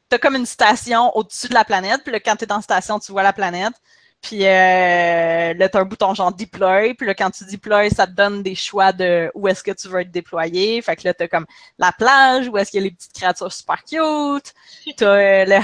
T'as 0.09 0.19
comme 0.19 0.37
une 0.37 0.47
station 0.47 1.15
au-dessus 1.15 1.49
de 1.49 1.55
la 1.55 1.67
planète, 1.67 2.03
puis 2.03 2.13
là, 2.13 2.21
quand 2.21 2.37
t'es 2.37 2.47
dans 2.47 2.57
la 2.57 2.63
station, 2.63 2.99
tu 2.99 3.13
vois 3.13 3.23
la 3.23 3.35
planète. 3.35 3.75
Puis 4.21 4.45
euh, 4.45 5.55
là, 5.55 5.69
tu 5.69 5.77
as 5.77 5.81
un 5.81 5.85
bouton 5.85 6.13
genre 6.13 6.33
deploy. 6.33 6.95
Puis 6.95 7.07
là, 7.07 7.15
quand 7.15 7.31
tu 7.31 7.45
deploy, 7.45 7.91
ça 7.91 8.07
te 8.07 8.13
donne 8.13 8.43
des 8.43 8.55
choix 8.55 8.93
de 8.93 9.31
où 9.35 9.47
est-ce 9.47 9.63
que 9.63 9.71
tu 9.71 9.89
veux 9.89 10.01
être 10.01 10.11
déployé. 10.11 10.83
Fait 10.83 10.97
que 10.97 11.07
là, 11.07 11.15
tu 11.15 11.23
as 11.23 11.29
comme 11.29 11.47
la 11.79 11.93
plage, 11.93 12.49
où 12.49 12.59
est-ce 12.59 12.71
qu'il 12.71 12.81
y 12.81 12.85
a 12.85 12.89
les 12.89 12.91
petites 12.91 13.13
créatures 13.13 13.53
super 13.53 13.83
cute. 13.85 14.53
Tu 14.97 15.05
as 15.05 15.09
euh, 15.09 15.45
le 15.47 15.59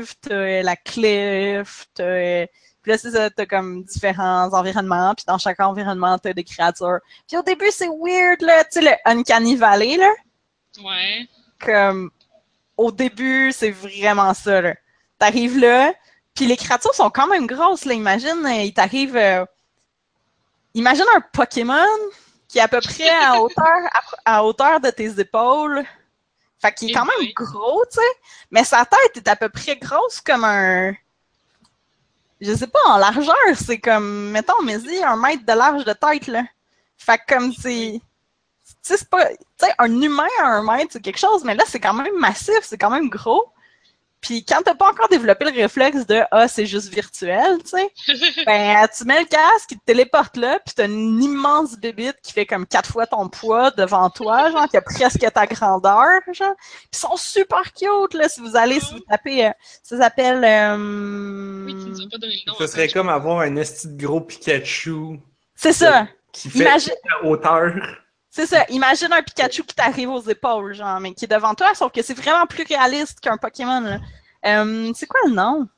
hive, 0.00 0.14
tu 0.22 0.32
as 0.32 0.62
la 0.62 0.76
cliff, 0.76 1.86
tu 1.94 2.02
as... 2.02 2.46
Puis 2.82 2.92
là, 2.92 2.98
c'est 2.98 3.10
ça, 3.10 3.28
t'as 3.28 3.44
comme 3.44 3.82
différents 3.84 4.50
environnements, 4.54 5.14
puis 5.14 5.24
dans 5.26 5.36
chaque 5.36 5.60
environnement, 5.60 6.18
t'as 6.18 6.32
des 6.32 6.44
créatures. 6.44 7.00
Puis 7.28 7.36
au 7.36 7.42
début, 7.42 7.70
c'est 7.70 7.88
weird, 7.88 8.40
là, 8.40 8.64
tu 8.64 8.80
sais, 8.80 8.80
le 8.80 8.92
Uncanny 9.04 9.56
Valley, 9.56 9.98
là. 9.98 10.10
Ouais. 10.82 11.26
Comme, 11.58 12.10
au 12.78 12.90
début, 12.90 13.52
c'est 13.52 13.70
vraiment 13.70 14.32
ça, 14.32 14.62
là. 14.62 14.74
T'arrives 15.18 15.58
là, 15.58 15.92
puis 16.34 16.46
les 16.46 16.56
créatures 16.56 16.94
sont 16.94 17.10
quand 17.10 17.26
même 17.28 17.46
grosses, 17.46 17.84
là. 17.84 17.94
Imagine, 17.94 18.44
euh, 18.46 18.62
il 18.64 18.74
t'arrive. 18.74 19.16
euh, 19.16 19.44
Imagine 20.74 21.04
un 21.16 21.20
Pokémon 21.32 21.84
qui 22.48 22.58
est 22.58 22.62
à 22.62 22.68
peu 22.68 22.80
près 22.80 23.08
à 23.08 23.40
hauteur, 23.40 23.66
à, 24.24 24.36
à 24.38 24.44
hauteur 24.44 24.80
de 24.80 24.90
tes 24.90 25.18
épaules. 25.20 25.84
Fait 26.60 26.72
qu'il 26.74 26.90
est 26.90 26.94
quand 26.94 27.06
même 27.06 27.32
gros, 27.34 27.84
tu 27.92 27.98
sais. 27.98 28.20
Mais 28.50 28.64
sa 28.64 28.84
tête 28.86 29.16
est 29.16 29.28
à 29.28 29.36
peu 29.36 29.48
près 29.50 29.76
grosse 29.76 30.20
comme 30.20 30.44
un. 30.44 30.94
Je 32.40 32.54
sais 32.54 32.66
pas, 32.66 32.78
en 32.86 32.96
largeur, 32.96 33.34
c'est 33.54 33.78
comme, 33.78 34.30
mettons, 34.30 34.62
mais 34.64 34.78
y 34.78 35.02
un 35.02 35.16
mètre 35.16 35.44
de 35.44 35.52
large 35.52 35.84
de 35.84 35.92
tête, 35.92 36.26
là. 36.26 36.44
Fait 36.96 37.18
que 37.18 37.34
comme 37.34 37.52
c'est. 37.52 38.00
Tu 38.66 38.74
sais, 38.82 38.96
c'est 38.98 39.10
pas. 39.10 39.26
Tu 39.28 39.36
sais, 39.58 39.72
un 39.78 40.00
humain 40.02 40.28
à 40.40 40.46
un 40.46 40.62
mètre, 40.64 40.92
c'est 40.94 41.02
quelque 41.02 41.18
chose, 41.18 41.44
mais 41.44 41.54
là, 41.54 41.64
c'est 41.66 41.80
quand 41.80 41.94
même 41.94 42.16
massif, 42.18 42.60
c'est 42.62 42.78
quand 42.78 42.90
même 42.90 43.10
gros. 43.10 43.52
Puis 44.20 44.44
quand 44.44 44.60
t'as 44.62 44.74
pas 44.74 44.90
encore 44.90 45.08
développé 45.08 45.46
le 45.46 45.52
réflexe 45.62 46.06
de 46.06 46.20
Ah, 46.30 46.46
c'est 46.46 46.66
juste 46.66 46.88
virtuel, 46.92 47.58
tu 47.64 47.70
sais, 47.70 48.44
ben 48.46 48.86
tu 48.96 49.04
mets 49.04 49.20
le 49.20 49.26
casque, 49.26 49.70
il 49.70 49.78
te 49.78 49.84
téléporte 49.86 50.36
là, 50.36 50.58
puis 50.64 50.74
t'as 50.76 50.86
une 50.86 51.22
immense 51.22 51.76
bébite 51.78 52.16
qui 52.22 52.32
fait 52.32 52.44
comme 52.46 52.66
quatre 52.66 52.90
fois 52.90 53.06
ton 53.06 53.28
poids 53.28 53.70
devant 53.70 54.10
toi, 54.10 54.50
genre, 54.52 54.68
qui 54.68 54.76
a 54.76 54.82
presque 54.82 55.26
ta 55.32 55.46
grandeur, 55.46 56.20
genre. 56.32 56.54
Puis 56.56 56.88
ils 56.94 56.98
sont 56.98 57.16
super 57.16 57.72
cute, 57.72 58.14
là, 58.14 58.28
si 58.28 58.40
vous 58.40 58.56
allez, 58.56 58.80
si 58.80 58.92
vous 58.94 59.00
tapez, 59.08 59.46
euh, 59.46 59.50
ça 59.82 59.96
s'appelle... 59.98 60.44
euh, 60.44 61.64
Oui, 61.66 61.72
tu 61.74 61.88
nous 61.90 62.00
as 62.02 62.10
pas 62.10 62.18
donné 62.18 62.34
le 62.46 62.50
nom. 62.52 62.58
Ce 62.58 62.66
serait 62.66 62.88
comme 62.88 63.08
avoir 63.08 63.40
un 63.40 63.56
esti 63.56 63.88
de 63.88 64.02
gros 64.06 64.20
Pikachu 64.20 65.18
C'est 65.54 65.72
ça, 65.72 66.06
qui 66.32 66.50
fait 66.50 66.58
imagine... 66.60 66.92
la 67.22 67.28
hauteur. 67.28 67.72
C'est 68.30 68.46
ça. 68.46 68.64
Imagine 68.70 69.12
un 69.12 69.22
Pikachu 69.22 69.64
qui 69.64 69.74
t'arrive 69.74 70.08
aux 70.08 70.22
épaules, 70.22 70.74
genre, 70.74 71.00
mais 71.00 71.12
qui 71.12 71.24
est 71.24 71.28
devant 71.28 71.54
toi, 71.54 71.74
sauf 71.74 71.92
que 71.92 72.00
c'est 72.00 72.14
vraiment 72.14 72.46
plus 72.46 72.64
réaliste 72.64 73.18
qu'un 73.20 73.36
Pokémon. 73.36 73.80
là. 73.80 73.98
Euh, 74.46 74.92
c'est 74.94 75.06
quoi 75.06 75.20
le 75.26 75.34
nom? 75.34 75.68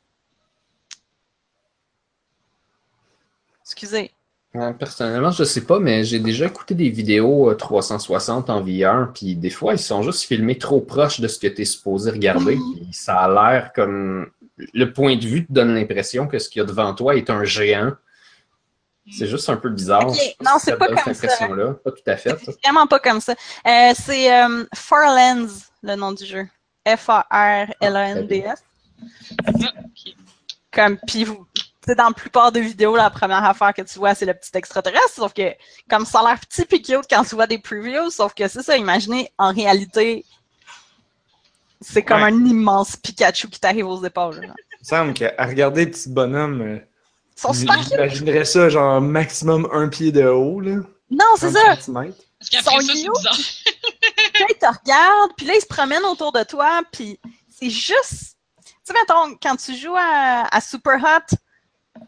Excusez. 3.62 4.12
Ouais, 4.54 4.74
personnellement, 4.74 5.30
je 5.30 5.44
sais 5.44 5.62
pas, 5.64 5.80
mais 5.80 6.04
j'ai 6.04 6.18
déjà 6.18 6.44
écouté 6.44 6.74
des 6.74 6.90
vidéos 6.90 7.50
euh, 7.50 7.54
360 7.54 8.50
en 8.50 8.60
VR, 8.60 9.10
puis 9.14 9.34
des 9.34 9.48
fois, 9.48 9.72
ils 9.72 9.78
sont 9.78 10.02
juste 10.02 10.24
filmés 10.24 10.58
trop 10.58 10.82
proches 10.82 11.20
de 11.20 11.28
ce 11.28 11.38
que 11.38 11.46
tu 11.46 11.62
es 11.62 11.64
supposé 11.64 12.10
regarder, 12.10 12.56
puis 12.56 12.88
ça 12.92 13.16
a 13.20 13.28
l'air 13.28 13.72
comme... 13.72 14.26
Le 14.74 14.92
point 14.92 15.16
de 15.16 15.24
vue 15.24 15.46
te 15.46 15.52
donne 15.52 15.74
l'impression 15.74 16.26
que 16.26 16.38
ce 16.38 16.50
qu'il 16.50 16.60
y 16.60 16.62
a 16.62 16.66
devant 16.66 16.94
toi 16.94 17.16
est 17.16 17.30
un 17.30 17.44
géant. 17.44 17.92
C'est 19.10 19.26
juste 19.26 19.48
un 19.48 19.56
peu 19.56 19.68
bizarre. 19.68 20.06
Non, 20.06 20.58
c'est 20.60 20.76
pas 20.76 20.86
comme 20.86 20.96
cette 20.98 21.16
ça. 21.16 21.24
impression-là. 21.26 21.74
Pas 21.84 21.90
tout 21.90 22.02
à 22.06 22.16
fait. 22.16 22.36
C'est 22.44 22.56
vraiment 22.64 22.86
pas 22.86 23.00
comme 23.00 23.20
ça. 23.20 23.32
Euh, 23.66 23.92
c'est 23.96 24.32
euh, 24.32 24.64
Farlands, 24.74 25.48
le 25.82 25.96
nom 25.96 26.12
du 26.12 26.24
jeu. 26.24 26.46
F-A-R-L-A-N-D-S. 26.86 28.62
Comme, 30.72 30.98
puis 31.06 31.24
vous, 31.24 31.46
tu 31.54 31.62
sais, 31.86 31.94
dans 31.94 32.08
la 32.08 32.12
plupart 32.14 32.50
des 32.52 32.60
vidéos, 32.60 32.96
la 32.96 33.10
première 33.10 33.44
affaire 33.44 33.74
que 33.74 33.82
tu 33.82 33.98
vois, 33.98 34.14
c'est 34.14 34.24
le 34.24 34.34
petit 34.34 34.50
extraterrestre, 34.54 35.10
sauf 35.16 35.32
que, 35.34 35.52
comme 35.90 36.06
ça 36.06 36.20
a 36.20 36.28
l'air 36.30 36.40
petit 36.40 36.64
cute 36.66 37.06
quand 37.10 37.24
tu 37.24 37.34
vois 37.34 37.46
des 37.46 37.58
previews, 37.58 38.10
sauf 38.10 38.32
que 38.34 38.48
c'est 38.48 38.62
ça, 38.62 38.76
imaginez, 38.76 39.30
en 39.36 39.52
réalité, 39.52 40.24
c'est 41.80 42.02
comme 42.02 42.22
Ouais. 42.22 42.28
un 42.30 42.44
immense 42.46 42.96
Pikachu 42.96 43.48
qui 43.48 43.60
t'arrive 43.60 43.86
aux 43.88 44.02
épaules. 44.04 44.40
Il 44.42 44.48
me 44.48 44.54
semble 44.84 45.12
qu'à 45.14 45.34
regarder 45.38 45.84
les 45.84 45.90
petits 45.90 46.08
bonhommes, 46.08 46.62
euh, 46.62 46.78
sont 47.36 47.52
super 47.52 47.76
cute. 47.78 47.88
j'imaginerais 47.90 48.44
ça 48.44 48.68
genre 48.68 49.00
maximum 49.00 49.68
un 49.72 49.88
pied 49.88 50.12
de 50.12 50.24
haut, 50.24 50.60
là. 50.60 50.76
Non, 51.10 51.24
c'est 51.36 51.52
30 51.52 51.56
ça. 51.56 51.74
centimètres. 51.76 52.18
Parce 52.38 52.50
qu'après 52.50 52.70
Sont 52.72 52.80
ça, 52.80 52.92
c'est 52.94 53.08
bizarre. 53.08 53.36
Puis 54.34 54.42
là, 54.42 54.46
ils 54.50 54.58
te 54.58 54.66
regardent, 54.66 55.32
puis 55.36 55.46
là, 55.46 55.54
ils 55.56 55.60
se 55.60 55.66
promènent 55.66 56.04
autour 56.04 56.32
de 56.32 56.42
toi, 56.42 56.80
puis 56.90 57.20
c'est 57.48 57.70
juste... 57.70 58.36
Tu 58.66 58.72
sais, 58.84 58.94
mettons, 58.94 59.36
quand 59.42 59.56
tu 59.56 59.76
joues 59.76 59.94
à, 59.96 60.48
à 60.50 60.60
Super 60.60 60.96
Hot, 61.04 61.36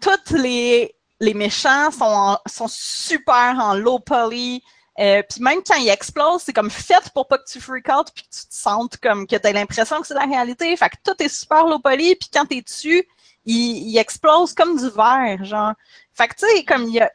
tous 0.01 0.35
les, 0.37 0.95
les 1.21 1.35
méchants 1.35 1.91
sont, 1.91 2.05
en- 2.05 2.39
sont 2.47 2.67
super 2.69 3.57
en 3.61 3.75
low 3.75 3.99
poly, 3.99 4.63
euh, 4.99 5.23
puis 5.29 5.41
même 5.43 5.61
quand 5.65 5.77
ils 5.77 5.89
explosent, 5.91 6.43
c'est 6.47 6.53
comme 6.53 6.71
fait 6.71 7.11
pour 7.13 7.29
pas 7.29 7.39
que 7.39 7.45
tu 7.51 7.61
freak 7.61 7.89
out, 7.89 8.07
puis 8.15 8.25
que 8.25 8.29
tu 8.35 8.47
te 8.49 8.55
sentes 8.55 8.97
comme 8.97 9.27
que 9.27 9.37
t'as 9.37 9.53
l'impression 9.53 10.01
que 10.01 10.07
c'est 10.07 10.15
la 10.15 10.25
réalité. 10.27 10.75
Fait 10.77 10.89
que 10.89 10.97
tout 11.05 11.23
est 11.23 11.29
super 11.29 11.67
low 11.67 11.79
poly, 11.79 12.17
puis 12.17 12.29
quand 12.33 12.47
t'es 12.47 12.63
dessus, 12.63 13.07
il, 13.45 13.89
il 13.91 13.99
explose 13.99 14.55
comme 14.55 14.77
du 14.77 14.89
verre, 14.91 15.45
genre. 15.45 15.73
Fait 16.13 16.29
que 16.29 16.35
tu 16.35 16.47
sais, 16.47 16.65
comme 16.65 16.85
il 16.85 16.95
y 16.95 17.01
a... 17.01 17.11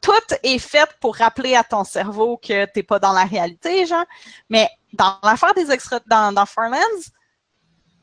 Tout 0.00 0.12
est 0.42 0.58
fait 0.58 0.88
pour 1.00 1.16
rappeler 1.16 1.54
à 1.56 1.64
ton 1.64 1.82
cerveau 1.82 2.36
que 2.36 2.66
t'es 2.66 2.82
pas 2.82 2.98
dans 2.98 3.12
la 3.12 3.24
réalité, 3.24 3.86
genre. 3.86 4.04
Mais 4.50 4.68
dans 4.92 5.18
l'affaire 5.22 5.54
des 5.54 5.70
extra 5.70 5.98
dans, 6.06 6.30
dans 6.30 6.44
Farlands, 6.44 6.78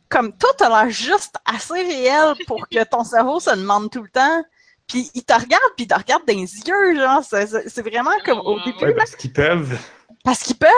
comme 0.09 0.35
tout 0.35 0.63
a 0.63 0.67
l'air 0.83 0.89
juste 0.89 1.35
assez 1.45 1.73
réel 1.73 2.33
pour 2.47 2.67
que 2.67 2.83
ton 2.85 3.03
cerveau 3.03 3.39
se 3.39 3.51
demande 3.55 3.91
tout 3.91 4.01
le 4.01 4.09
temps. 4.09 4.43
Puis 4.87 5.11
il 5.13 5.23
te 5.23 5.31
regarde, 5.33 5.61
puis 5.77 5.85
il 5.85 5.87
te 5.87 5.93
regarde 5.93 6.25
dans 6.27 6.33
les 6.35 6.57
yeux, 6.57 6.95
genre. 6.99 7.23
C'est- 7.23 7.81
vraiment 7.81 8.17
comme 8.25 8.39
au 8.39 8.59
début, 8.61 8.83
Ouais, 8.83 8.95
parce 8.95 9.15
qu'ils 9.15 9.31
peuvent. 9.31 9.79
parce 10.23 10.39
qu'ils 10.39 10.57
peuvent. 10.57 10.71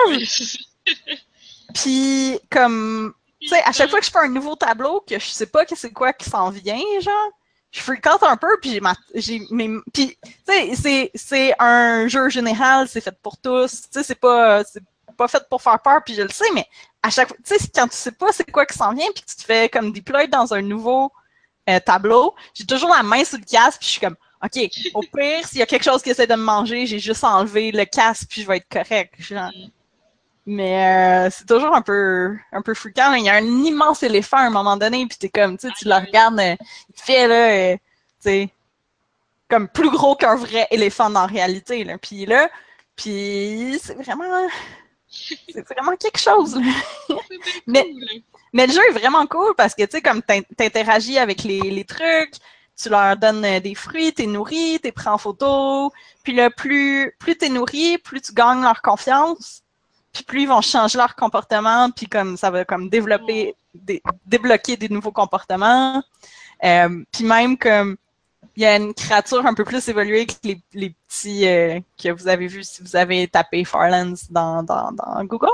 Puis 1.74 2.40
comme, 2.52 3.14
tu 3.44 3.50
sais, 3.50 3.62
à 3.64 3.72
chaque 3.72 3.90
fois 3.90 4.00
que 4.00 4.06
je 4.06 4.12
fais 4.12 4.20
un 4.20 4.30
nouveau 4.30 4.56
tableau, 4.56 5.04
que 5.08 5.20
je 5.20 5.28
sais 5.28 5.46
pas 5.46 5.66
que 5.66 5.76
c'est 5.76 5.92
quoi 5.92 6.14
qui 6.14 6.30
s'en 6.30 6.50
vient, 6.50 6.80
genre, 7.02 7.32
je 7.72 7.92
out 7.92 8.24
un 8.24 8.38
peu, 8.38 8.58
puis 8.62 8.72
j'ai 8.72 8.80
ma, 8.80 8.96
puis 9.14 10.18
tu 10.46 10.76
sais, 10.76 11.12
c'est, 11.16 11.56
un 11.60 12.08
jeu 12.08 12.30
général, 12.30 12.88
c'est 12.88 13.02
fait 13.02 13.18
pour 13.22 13.38
tous, 13.38 13.82
tu 13.82 13.88
sais, 13.92 14.04
c'est 14.04 14.20
pas, 14.20 14.64
pas 15.18 15.28
fait 15.28 15.44
pour 15.50 15.62
faire 15.62 15.80
peur, 15.82 16.02
puis 16.06 16.14
je 16.14 16.22
le 16.22 16.30
sais, 16.30 16.46
mais 16.54 16.68
à 17.02 17.10
chaque 17.10 17.30
fois, 17.30 17.38
tu 17.44 17.58
sais, 17.58 17.68
quand 17.74 17.88
tu 17.88 17.98
sais 17.98 18.12
pas 18.12 18.32
c'est 18.32 18.50
quoi 18.50 18.66
qui 18.66 18.78
s'en 18.78 18.94
vient, 18.94 19.08
puis 19.14 19.24
que 19.24 19.30
tu 19.30 19.36
te 19.38 19.44
fais 19.44 19.70
comme 19.70 19.92
deploy 19.92 20.28
dans 20.28 20.54
un 20.54 20.62
nouveau 20.62 21.12
euh, 21.70 21.80
tableau, 21.80 22.36
j'ai 22.54 22.66
toujours 22.66 22.90
la 22.90 23.04
main 23.04 23.24
sur 23.24 23.40
le 23.40 23.46
casque, 23.46 23.80
puis 23.80 23.88
je 23.88 23.92
suis 23.94 24.02
comme, 24.02 24.18
OK, 24.44 24.70
au 24.94 25.02
pire, 25.02 25.48
s'il 25.48 25.60
y 25.60 25.62
a 25.62 25.66
quelque 25.66 25.84
chose 25.84 26.02
qui 26.02 26.10
essaie 26.10 26.28
de 26.28 26.36
me 26.36 26.44
manger, 26.44 26.86
j'ai 26.86 27.00
juste 27.00 27.24
enlevé 27.24 27.72
le 27.72 27.86
casque, 27.86 28.28
puis 28.30 28.42
je 28.42 28.48
vais 28.48 28.58
être 28.58 28.70
correct. 28.70 29.14
Genre. 29.18 29.52
Mais 30.46 31.28
euh, 31.28 31.30
c'est 31.32 31.46
toujours 31.48 31.74
un 31.74 31.82
peu 31.82 32.36
un 32.52 32.62
peu 32.62 32.74
fréquent. 32.74 33.14
Il 33.14 33.24
y 33.26 33.30
a 33.30 33.36
un 33.36 33.46
immense 33.46 34.04
éléphant 34.04 34.38
à 34.38 34.42
un 34.42 34.50
moment 34.50 34.76
donné, 34.78 35.06
puis 35.08 35.18
t'es 35.18 35.30
comme, 35.30 35.58
tu 35.58 35.68
sais, 35.68 35.74
tu 35.78 35.86
le 35.88 35.96
regardes, 35.96 36.40
euh, 36.40 36.56
il 36.96 37.02
fait 37.02 37.28
là, 37.28 37.50
euh, 37.74 37.78
tu 37.78 38.30
sais, 38.30 38.50
comme 39.50 39.68
plus 39.70 39.90
gros 39.92 40.16
qu'un 40.16 40.36
vrai 40.36 40.68
éléphant 40.72 41.10
dans 41.10 41.22
la 41.22 41.28
réalité. 41.28 41.84
Là. 41.84 41.98
Puis 41.98 42.26
là, 42.26 42.50
puis 42.96 43.80
c'est 43.82 43.96
vraiment, 43.96 44.48
c'est 45.10 45.68
vraiment 45.70 45.96
quelque 45.98 46.20
chose. 46.20 46.56
là. 47.10 47.14
Mais- 47.68 47.88
le 48.54 48.68
jeu 48.72 48.82
est 48.90 48.94
vraiment 49.00 49.26
cool 49.28 49.54
parce 49.58 49.74
que, 49.76 49.84
tu 49.84 49.92
sais, 49.92 50.02
comme 50.02 50.22
t'in- 50.22 50.42
t'interagis 50.58 51.18
avec 51.18 51.44
les, 51.44 51.60
les 51.62 51.86
trucs, 51.86 52.36
tu 52.82 52.90
leur 52.90 53.18
donnes 53.18 53.60
des 53.60 53.76
fruits, 53.76 54.14
t'es 54.14 54.28
nourri, 54.28 54.80
t'es 54.82 54.92
pris 54.92 55.08
en 55.10 55.18
photo. 55.18 55.92
Puis 56.24 56.34
là, 56.34 56.50
plus, 56.52 57.16
plus 57.20 57.36
t'es 57.38 57.50
nourri, 57.50 57.98
plus 58.00 58.22
tu 58.22 58.34
gagnes 58.34 58.62
leur 58.62 58.82
confiance. 58.84 59.63
Puis 60.14 60.24
plus 60.24 60.44
ils 60.44 60.48
vont 60.48 60.62
changer 60.62 60.98
leur 60.98 61.16
comportement, 61.16 61.90
puis 61.90 62.06
comme 62.08 62.38
ça 62.38 62.52
va 62.52 62.64
comme 62.66 62.88
développer, 62.90 63.56
dé- 63.74 64.02
débloquer 64.26 64.78
des 64.78 64.88
nouveaux 64.90 65.12
comportements. 65.12 66.04
Euh, 66.64 67.04
puis 67.12 67.24
même 67.26 67.58
comme 67.58 67.98
il 68.56 68.62
y 68.62 68.66
a 68.66 68.76
une 68.76 68.94
créature 68.94 69.46
un 69.46 69.54
peu 69.56 69.64
plus 69.64 69.88
évoluée 69.88 70.28
que 70.28 70.34
les, 70.44 70.62
les 70.74 70.92
petits 71.08 71.48
euh, 71.48 71.80
que 72.02 72.10
vous 72.10 72.28
avez 72.28 72.46
vus 72.48 72.64
si 72.64 72.84
vous 72.84 72.96
avez 72.96 73.28
tapé 73.28 73.66
Farlands 73.66 74.14
dans, 74.30 74.62
dans, 74.62 74.92
dans 74.92 75.24
Google. 75.26 75.50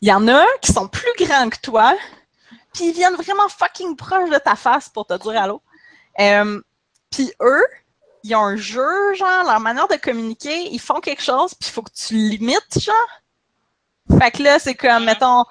Il 0.00 0.08
y 0.08 0.12
en 0.12 0.26
a 0.28 0.44
qui 0.62 0.72
sont 0.72 0.88
plus 0.88 1.12
grands 1.26 1.50
que 1.50 1.60
toi, 1.60 1.94
puis 2.72 2.86
ils 2.86 2.92
viennent 2.92 3.16
vraiment 3.16 3.48
fucking 3.48 3.96
proche 3.96 4.30
de 4.30 4.38
ta 4.38 4.56
face 4.56 4.88
pour 4.88 5.06
te 5.06 5.14
dire 5.18 5.40
allô. 5.42 5.60
Euh, 6.18 6.60
puis 7.10 7.30
eux, 7.42 7.64
ils 8.24 8.34
ont 8.34 8.42
un 8.44 8.56
jeu, 8.56 9.14
genre, 9.14 9.44
leur 9.44 9.60
manière 9.60 9.88
de 9.88 9.96
communiquer, 9.96 10.68
ils 10.72 10.80
font 10.80 11.00
quelque 11.00 11.22
chose, 11.22 11.54
puis 11.54 11.68
il 11.68 11.72
faut 11.72 11.82
que 11.82 11.92
tu 11.94 12.14
limites, 12.14 12.80
genre. 12.80 14.18
Fait 14.18 14.30
que 14.30 14.42
là, 14.42 14.58
c'est 14.58 14.74
comme, 14.74 15.04
mettons, 15.04 15.44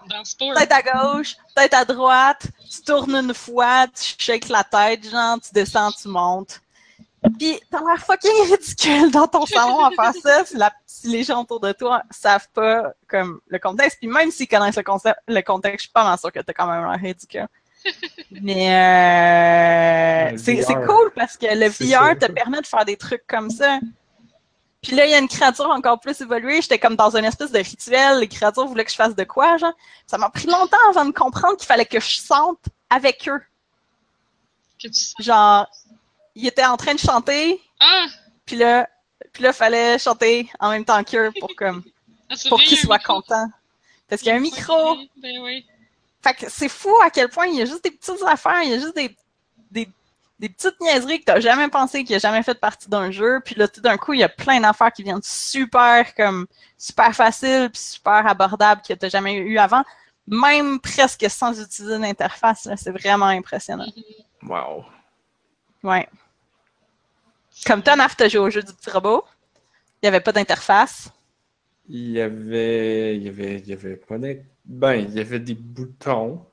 tête 0.56 0.72
à 0.72 0.82
gauche, 0.82 1.36
tête 1.56 1.74
à 1.74 1.86
droite, 1.86 2.48
tu 2.72 2.82
tournes 2.82 3.16
une 3.16 3.34
fois, 3.34 3.86
tu 3.88 4.16
shakes 4.18 4.50
la 4.50 4.64
tête, 4.64 5.08
genre, 5.10 5.40
tu 5.40 5.50
descends, 5.54 5.92
tu 5.92 6.08
montes. 6.08 6.60
Puis 7.40 7.60
t'as 7.70 7.80
l'air 7.80 8.04
fucking 8.04 8.52
ridicule 8.52 9.12
dans 9.12 9.28
ton 9.28 9.46
salon 9.46 9.80
à 9.86 9.90
faire 9.92 10.14
ça 10.22 10.46
si, 10.46 10.56
la- 10.56 10.74
si 10.86 11.08
les 11.08 11.24
gens 11.24 11.42
autour 11.42 11.60
de 11.60 11.72
toi 11.72 12.02
savent 12.10 12.48
pas 12.54 12.94
comme 13.08 13.42
le 13.48 13.60
contexte. 13.60 13.98
Puis 14.00 14.08
même 14.08 14.32
s'ils 14.32 14.48
connaissent 14.48 14.78
le, 14.78 14.84
concept, 14.84 15.20
le 15.28 15.42
contexte, 15.42 15.80
je 15.80 15.82
suis 15.84 15.92
pas 15.92 16.04
mal 16.04 16.18
sûre 16.18 16.32
que 16.32 16.40
t'as 16.40 16.54
quand 16.54 16.68
même 16.68 16.84
l'air 16.90 17.00
ridicule. 17.00 17.48
Mais 18.32 20.32
euh, 20.34 20.38
c'est 20.38 20.64
cool 20.86 21.12
parce 21.16 21.38
que 21.38 21.46
le 21.48 21.68
VR 21.68 22.10
ça. 22.10 22.16
te 22.16 22.32
permet 22.32 22.62
de 22.62 22.68
faire 22.68 22.86
des 22.86 22.98
trucs 22.98 23.26
comme 23.28 23.50
ça. 23.50 23.80
Puis 24.82 24.96
là, 24.96 25.06
il 25.06 25.12
y 25.12 25.14
a 25.14 25.18
une 25.18 25.28
créature 25.28 25.70
encore 25.70 26.00
plus 26.00 26.20
évoluée. 26.22 26.62
J'étais 26.62 26.80
comme 26.80 26.96
dans 26.96 27.16
une 27.16 27.26
espèce 27.26 27.52
de 27.52 27.58
rituel. 27.60 28.20
Les 28.20 28.28
créatures 28.28 28.68
voulaient 28.68 28.86
que 28.86 28.92
je 28.92 28.96
fasse 28.96 29.16
de 29.16 29.24
quoi, 29.24 29.58
genre. 29.58 29.74
Ça 30.06 30.18
m'a 30.18 30.30
pris 30.30 30.48
longtemps 30.48 30.78
avant 30.90 31.06
de 31.06 31.12
comprendre 31.12 31.58
qu'il 31.58 31.66
fallait 31.66 31.86
que 31.86 32.00
je 32.00 32.20
sente 32.20 32.60
avec 32.90 33.28
eux. 33.28 33.42
Que 34.82 34.88
tu- 34.88 35.24
Genre, 35.24 35.68
ils 36.36 36.48
étaient 36.48 36.66
en 36.66 36.78
train 36.78 36.94
de 36.94 37.00
chanter, 37.00 37.60
Ah! 37.80 38.06
puis 38.46 38.56
là, 38.56 38.88
puis 39.34 39.44
là, 39.44 39.52
fallait 39.52 39.98
chanter 39.98 40.50
en 40.60 40.70
même 40.70 40.86
temps 40.86 41.04
qu'eux 41.04 41.32
pour 41.40 41.54
comme, 41.56 41.84
ah 42.30 42.36
pour 42.48 42.62
qu'ils 42.62 42.78
soient 42.78 43.00
contents. 43.00 43.50
Parce 44.08 44.22
qu'il 44.22 44.30
y 44.30 44.32
a 44.32 44.36
un 44.36 44.40
micro. 44.40 44.96
Ben 45.18 45.40
oui. 45.42 45.66
Fait 46.28 46.34
que 46.34 46.50
c'est 46.52 46.68
fou 46.68 46.94
à 47.02 47.10
quel 47.10 47.30
point 47.30 47.46
il 47.46 47.56
y 47.56 47.62
a 47.62 47.66
juste 47.66 47.84
des 47.86 47.92
petites 47.92 48.22
affaires, 48.26 48.62
il 48.62 48.72
y 48.72 48.74
a 48.74 48.80
juste 48.80 48.96
des, 48.96 49.16
des, 49.72 49.88
des 50.40 50.50
petites 50.50 50.78
niaiseries 50.82 51.20
que 51.22 51.26
t'as 51.26 51.40
jamais 51.40 51.70
pensé, 51.70 52.04
qui 52.04 52.14
a 52.16 52.20
jamais 52.20 52.44
fait 52.44 52.60
partie 52.60 52.90
d'un 52.90 53.12
jeu. 53.12 53.40
Puis 53.46 53.56
là, 53.56 53.68
tout 53.70 53.80
d'un 53.80 53.96
coup, 53.96 54.12
il 54.12 54.20
y 54.20 54.24
a 54.24 54.30
plein 54.30 54.60
d'affaires 54.60 54.92
qui 54.92 55.04
viennent 55.04 55.22
super, 55.24 56.14
comme, 56.16 56.46
super 56.78 57.16
faciles, 57.16 57.70
puis 57.72 57.82
super 57.82 58.28
abordables 58.28 58.82
que 58.86 58.94
t'as 58.94 59.08
jamais 59.08 59.36
eu 59.36 59.58
avant. 59.58 59.84
Même 60.28 60.82
presque 60.82 61.26
sans 61.30 61.58
utiliser 61.62 61.98
d'interface, 61.98 62.68
c'est 62.76 62.92
vraiment 62.92 63.28
impressionnant. 63.28 63.88
Wow. 64.44 64.84
Ouais. 65.82 66.10
Comme 67.66 67.82
toi, 67.84 67.96
Naf, 67.96 68.18
t'as 68.18 68.28
joué 68.28 68.42
au 68.42 68.50
jeu 68.50 68.62
du 68.62 68.74
petit 68.74 68.90
robot. 68.90 69.24
Il 70.02 70.06
n'y 70.06 70.10
avait 70.10 70.20
pas 70.20 70.34
d'interface. 70.34 71.10
Il 71.88 72.12
y 72.12 72.20
avait. 72.20 73.16
Il 73.16 73.24
y 73.24 73.30
avait. 73.30 73.60
Il 73.60 73.68
y 73.68 73.74
avait 73.74 73.96
pas 73.96 74.18
d'in- 74.18 74.36
Ben, 74.68 74.96
il 74.96 75.14
y 75.16 75.20
avait 75.20 75.40
des 75.40 75.56
boutons. 75.56 76.46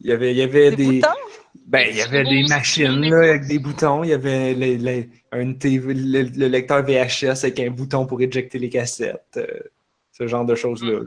Il 0.00 0.08
y 0.08 0.12
avait, 0.12 0.32
il 0.32 0.36
y 0.38 0.42
avait 0.42 0.70
Des 0.70 0.76
des. 0.76 0.84
boutons? 1.00 1.14
Ben, 1.66 1.88
il 1.90 1.96
y 1.96 2.02
avait 2.02 2.22
des 2.24 2.42
machines 2.44 3.00
là, 3.10 3.18
avec 3.30 3.46
des 3.46 3.58
boutons. 3.58 4.04
Il 4.04 4.10
y 4.10 4.12
avait 4.12 4.54
les- 4.54 4.78
les- 4.78 5.08
un 5.32 5.52
TV, 5.54 5.94
le, 5.94 6.22
le 6.22 6.48
lecteur 6.48 6.82
VHS 6.84 7.44
avec 7.44 7.58
un 7.60 7.70
bouton 7.70 8.06
pour 8.06 8.20
éjecter 8.20 8.58
les 8.58 8.68
cassettes. 8.68 9.22
euh, 9.36 9.46
ce 10.12 10.26
genre 10.26 10.46
de 10.46 10.54
choses-là. 10.54 11.00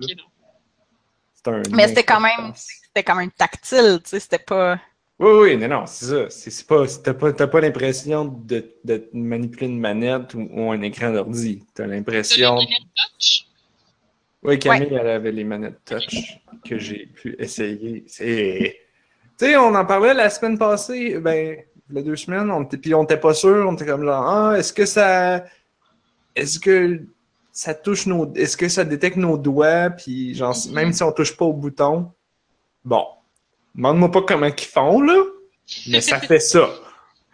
Mais 1.72 1.88
c'était 1.88 2.04
quand 2.04 2.20
même-. 2.20 2.54
C'était 2.56 3.04
quand 3.04 3.16
même 3.16 3.32
tactile, 3.32 4.00
tu 4.04 4.10
sais, 4.10 4.20
c'était 4.20 4.38
pas... 4.40 4.80
Oui, 5.20 5.32
oui, 5.42 5.58
non, 5.58 5.68
non, 5.68 5.86
c'est 5.86 6.06
ça. 6.06 6.30
C'est 6.30 6.66
pas, 6.68 6.86
t'as 6.88 7.14
pas, 7.14 7.34
pas 7.34 7.60
l'impression 7.62 8.26
de, 8.26 8.74
de 8.86 9.10
manipuler 9.14 9.68
une 9.68 9.80
manette 9.80 10.34
ou, 10.34 10.48
ou 10.52 10.72
un 10.72 10.82
écran 10.82 11.12
d'ordi. 11.12 11.64
T'as 11.74 11.88
l'impression. 11.88 12.58
touch? 12.58 13.46
Oui, 14.44 14.58
Camille, 14.58 14.94
elle 14.94 15.08
avait 15.10 15.32
les 15.32 15.44
manettes 15.44 15.84
touch 15.86 16.40
que 16.68 16.78
j'ai 16.78 17.08
pu 17.08 17.36
essayer. 17.40 18.04
C'est. 18.08 18.78
Tu 19.38 19.46
sais, 19.46 19.58
on 19.58 19.74
en 19.76 19.86
parlait 19.86 20.14
la 20.14 20.30
semaine 20.30 20.58
passée, 20.58 21.18
ben, 21.20 21.58
il 21.90 21.96
y 21.96 22.00
a 22.00 22.02
deux 22.02 22.16
semaines, 22.16 22.50
on 22.52 22.64
puis 22.66 22.94
on 22.94 23.04
était 23.04 23.18
pas 23.20 23.34
sûr, 23.34 23.66
on 23.68 23.74
était 23.74 23.86
comme 23.86 24.04
là, 24.04 24.22
ah, 24.26 24.58
est-ce 24.58 24.72
que 24.74 24.86
ça. 24.86 25.44
Est-ce 26.36 26.60
que 26.60 27.02
ça 27.52 27.74
touche 27.74 28.06
nos. 28.06 28.34
Est-ce 28.36 28.56
que 28.56 28.70
ça 28.70 28.86
détecte 28.86 29.18
nos 29.18 29.38
doigts, 29.38 29.90
puis 29.90 30.36
genre, 30.36 30.56
Mhm. 30.68 30.74
même 30.74 30.94
si 30.94 31.04
on 31.04 31.12
touche 31.12 31.36
pas 31.36 31.46
au 31.46 31.54
bouton. 31.54 32.12
Bon. 32.86 33.06
Demande-moi 33.76 34.12
pas 34.12 34.22
comment 34.24 34.48
ils 34.48 34.60
font, 34.66 35.02
là, 35.02 35.22
mais 35.88 36.02
ça 36.02 36.20
fait 36.20 36.40
ça. 36.40 36.70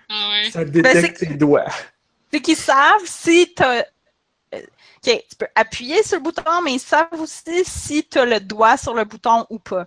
Ah 0.09 0.29
ouais. 0.31 0.49
Ça 0.51 0.65
détecte 0.65 1.17
c'est- 1.19 1.25
tes 1.27 1.33
doigts. 1.35 1.65
C'est 2.31 2.41
qu'ils 2.41 2.55
savent 2.57 3.05
si 3.05 3.53
t'as... 3.55 3.83
OK, 5.05 5.23
tu 5.29 5.35
peux 5.37 5.47
appuyer 5.55 6.03
sur 6.03 6.17
le 6.17 6.23
bouton, 6.23 6.61
mais 6.63 6.73
ils 6.73 6.79
savent 6.79 7.07
aussi 7.19 7.63
si 7.65 8.03
t'as 8.03 8.25
le 8.25 8.39
doigt 8.39 8.77
sur 8.77 8.93
le 8.93 9.03
bouton 9.03 9.45
ou 9.49 9.59
pas. 9.59 9.85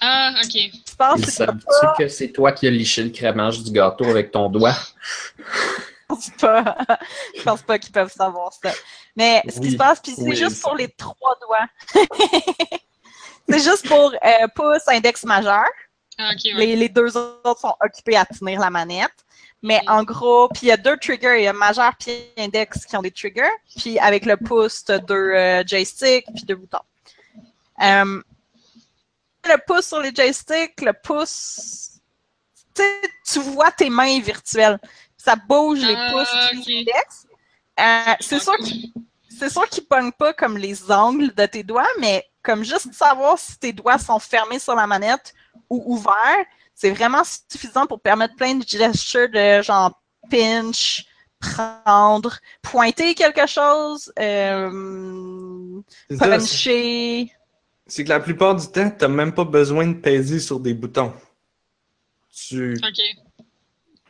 Ah, 0.00 0.32
ok. 0.42 0.52
Je 0.52 0.94
pense 0.96 1.18
Ils 1.18 1.24
que 1.26 1.30
c'est 1.30 1.44
savent-tu 1.44 2.02
que 2.02 2.08
c'est 2.08 2.32
toi 2.32 2.52
qui 2.52 2.66
as 2.66 2.70
liché 2.70 3.02
le 3.02 3.10
crémage 3.10 3.62
du 3.62 3.70
gâteau 3.70 4.04
avec 4.04 4.30
ton 4.30 4.48
doigt? 4.48 4.76
pense 6.10 6.30
pas. 6.30 6.76
je 7.36 7.42
pense 7.42 7.62
pas 7.62 7.78
qu'ils 7.78 7.92
peuvent 7.92 8.12
savoir 8.12 8.52
ça. 8.52 8.72
Mais 9.16 9.42
ce 9.48 9.60
qui 9.60 9.72
se 9.72 9.76
passe, 9.76 10.00
puis 10.00 10.12
c'est 10.14 10.22
Oui, 10.22 10.36
juste 10.36 10.62
pour 10.62 10.74
les 10.74 10.88
trois 10.88 11.36
doigts. 11.40 12.04
c'est 13.48 13.60
juste 13.60 13.86
pour 13.88 14.12
euh, 14.12 14.48
pouce, 14.54 14.86
index 14.88 15.24
majeur. 15.24 15.66
Ah, 16.18 16.32
ok, 16.32 16.44
ouais. 16.44 16.66
Les, 16.66 16.76
les 16.76 16.88
deux 16.88 17.16
autres 17.16 17.60
sont 17.60 17.74
occupés 17.82 18.16
à 18.16 18.24
tenir 18.24 18.60
la 18.60 18.70
manette. 18.70 19.10
Mais 19.62 19.80
en 19.86 20.04
gros, 20.04 20.48
puis 20.48 20.62
il 20.62 20.68
y 20.68 20.72
a 20.72 20.76
deux 20.76 20.96
triggers. 20.96 21.38
Il 21.38 21.44
y 21.44 21.48
a 21.48 21.52
majeur 21.52 21.94
puis 21.98 22.12
index 22.38 22.86
qui 22.86 22.96
ont 22.96 23.02
des 23.02 23.10
triggers. 23.10 23.50
Puis 23.76 23.98
avec 23.98 24.24
le 24.24 24.36
pouce, 24.36 24.84
tu 24.84 24.92
as 24.92 24.98
deux 24.98 25.14
euh, 25.14 25.62
joysticks 25.66 26.26
puis 26.34 26.44
deux 26.44 26.54
boutons. 26.56 26.78
Euh, 27.82 28.22
le 29.44 29.56
pouce 29.66 29.86
sur 29.86 30.00
les 30.00 30.14
joysticks, 30.14 30.80
le 30.80 30.92
pouce, 30.92 32.00
tu 32.74 33.38
vois 33.40 33.70
tes 33.70 33.90
mains 33.90 34.20
virtuelles. 34.20 34.78
Ça 35.16 35.36
bouge 35.36 35.80
les 35.80 35.94
Ah, 35.96 36.10
pouces 36.12 36.30
puis 36.50 36.58
ok. 36.60 36.66
les 36.66 36.80
index. 36.80 37.26
Euh, 37.78 38.14
c'est 38.20 38.38
sûr 38.40 38.56
qu'ils 38.58 38.92
qu'ils 39.70 39.86
pognent 39.86 40.12
pas 40.12 40.32
comme 40.32 40.56
les 40.56 40.90
ongles 40.90 41.34
de 41.34 41.46
tes 41.46 41.62
doigts, 41.62 41.88
mais 41.98 42.24
comme 42.42 42.64
juste 42.64 42.92
savoir 42.92 43.38
si 43.38 43.58
tes 43.58 43.72
doigts 43.72 43.98
sont 43.98 44.18
fermés 44.18 44.58
sur 44.58 44.74
la 44.74 44.86
manette 44.86 45.34
ou 45.68 45.94
ouverts, 45.94 46.46
c'est 46.74 46.90
vraiment 46.90 47.22
suffisant 47.24 47.86
pour 47.86 48.00
permettre 48.00 48.36
plein 48.36 48.54
de 48.54 48.66
gestures 48.66 49.28
de 49.28 49.62
genre 49.62 50.00
pinch, 50.30 51.04
prendre, 51.38 52.38
pointer 52.62 53.14
quelque 53.14 53.46
chose, 53.46 54.12
euh, 54.18 55.80
puncher. 56.18 57.32
C'est 57.86 58.04
que 58.04 58.08
la 58.08 58.20
plupart 58.20 58.54
du 58.54 58.66
temps, 58.68 58.90
t'as 58.90 59.08
même 59.08 59.32
pas 59.32 59.44
besoin 59.44 59.86
de 59.86 59.94
peser 59.94 60.38
sur 60.38 60.60
des 60.60 60.74
boutons. 60.74 61.12
Tu, 62.32 62.76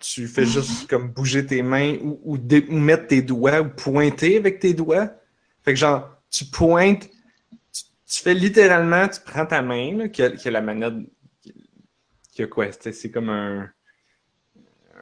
tu 0.01 0.29
fais 0.29 0.44
juste 0.44 0.88
comme 0.88 1.09
bouger 1.09 1.44
tes 1.46 1.62
mains 1.62 1.96
ou, 2.03 2.20
ou, 2.25 2.38
dé- 2.38 2.66
ou 2.68 2.77
mettre 2.79 3.07
tes 3.09 3.23
doigts 3.23 3.61
ou 3.61 3.68
pointer 3.70 4.37
avec 4.37 4.59
tes 4.61 4.75
doigts. 4.75 5.11
Fait 5.62 5.73
que 5.73 5.79
genre, 5.79 6.09
tu 6.31 6.44
pointes, 6.46 7.09
tu, 7.73 7.83
tu 8.07 8.23
fais 8.23 8.35
littéralement, 8.35 9.09
tu 9.09 9.20
prends 9.25 9.46
ta 9.46 9.62
main, 9.62 9.96
là, 9.96 10.09
qui, 10.09 10.23
a, 10.23 10.31
qui 10.31 10.49
a 10.49 10.51
la 10.51 10.61
manette, 10.61 10.94
qui, 12.33 12.43
a 12.43 12.47
quoi? 12.47 12.66
C'est 12.73 13.11
comme 13.11 13.29
un, 13.31 13.71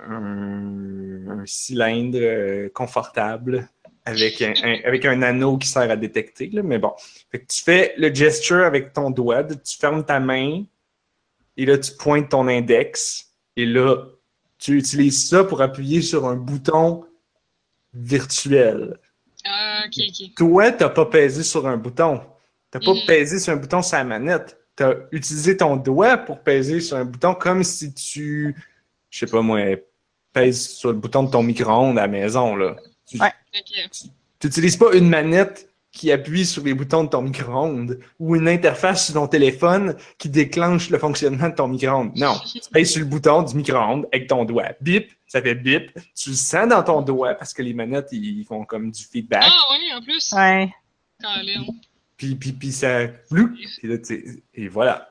un, 0.09 1.29
un 1.41 1.47
cylindre 1.47 2.19
euh, 2.21 2.69
confortable 2.75 3.69
avec 4.05 4.41
un, 4.43 4.55
un- 4.63 4.81
avec 4.85 5.05
un 5.05 5.21
anneau 5.23 5.59
qui 5.59 5.69
sert 5.69 5.91
à 5.91 5.97
détecter, 5.97 6.49
là, 6.51 6.63
mais 6.63 6.79
bon. 6.79 6.93
Fait 7.31 7.41
que 7.41 7.47
tu 7.47 7.63
fais 7.63 7.95
le 7.99 8.13
gesture 8.15 8.65
avec 8.65 8.93
ton 8.93 9.11
doigt, 9.11 9.45
tu 9.45 9.77
fermes 9.77 10.05
ta 10.05 10.19
main, 10.21 10.65
et 11.57 11.67
là, 11.67 11.77
tu 11.77 11.93
pointes 11.99 12.31
ton 12.31 12.49
index, 12.49 13.33
et 13.57 13.67
là, 13.67 13.97
tu 14.59 14.79
utilises 14.79 15.29
ça 15.29 15.45
pour 15.45 15.61
appuyer 15.61 16.01
sur 16.03 16.27
un 16.27 16.37
bouton 16.37 17.05
virtuel. 17.93 18.99
Ah, 19.45 19.85
ok, 19.87 20.03
ok. 20.09 20.35
Toi, 20.37 20.73
t'as 20.73 20.89
pas 20.89 21.07
pesé 21.07 21.43
sur 21.43 21.67
un 21.67 21.77
bouton. 21.77 22.21
T'as 22.71 22.81
pas 22.81 22.93
Mhm. 22.93 23.07
pesé 23.07 23.39
sur 23.39 23.53
un 23.53 23.57
bouton 23.57 23.83
sur 23.83 23.97
la 23.97 24.05
manette. 24.05 24.58
T'as 24.79 24.95
utilisé 25.11 25.57
ton 25.57 25.75
doigt 25.75 26.17
pour 26.17 26.39
peser 26.39 26.81
sur 26.81 26.97
un 26.97 27.05
bouton 27.05 27.35
comme 27.35 27.65
si 27.65 27.93
tu, 27.93 28.55
je 29.11 29.19
sais 29.19 29.27
pas 29.27 29.43
moi, 29.43 29.59
pèses 30.33 30.69
sur 30.69 30.91
le 30.91 30.95
bouton 30.95 31.25
de 31.25 31.33
ton 31.33 31.43
micro-ondes 31.43 31.99
à 31.99 32.03
la 32.03 32.07
maison, 32.07 32.55
là. 32.55 32.77
Tu 33.05 33.21
Ouais. 33.21 33.33
N'utilises 34.45 34.77
pas 34.77 34.95
une 34.95 35.09
manette 35.09 35.69
qui 35.91 36.13
appuie 36.13 36.47
sur 36.47 36.63
les 36.63 36.75
boutons 36.75 37.03
de 37.03 37.09
ton 37.09 37.23
micro-ondes 37.23 37.99
ou 38.21 38.37
une 38.37 38.47
interface 38.47 39.07
sur 39.07 39.15
ton 39.15 39.27
téléphone 39.27 39.97
qui 40.17 40.29
déclenche 40.29 40.91
le 40.91 40.99
fonctionnement 41.01 41.49
de 41.49 41.57
ton 41.57 41.67
micro-ondes. 41.67 42.13
Non, 42.15 42.37
tu 42.47 42.61
pèses 42.71 42.93
sur 42.93 43.01
le 43.01 43.07
bouton 43.07 43.43
du 43.43 43.57
micro-ondes 43.57 44.07
avec 44.13 44.29
ton 44.29 44.45
doigt. 44.45 44.75
Bip, 44.81 45.11
ça 45.27 45.43
fait 45.43 45.57
bip. 45.57 45.91
Tu 46.15 46.31
le 46.31 46.37
sens 46.37 46.69
dans 46.69 46.85
ton 46.85 47.03
doigt 47.03 47.35
parce 47.35 47.53
que 47.53 47.63
les 47.63 47.75
manettes, 47.75 48.11
ils 48.13 48.45
font 48.45 48.65
comme 48.65 48.93
du 48.93 49.03
feedback. 49.03 49.43
Ah, 49.45 49.73
ouais, 49.73 49.97
en 49.97 50.03
plus. 50.03 50.33
Ouais. 50.37 50.73
Puis, 52.19 52.35
puis, 52.35 52.53
puis 52.53 52.73
ça... 52.73 53.07
Et, 53.83 53.87
là, 53.87 53.97
tu- 53.99 54.43
et 54.55 54.69
voilà. 54.69 55.11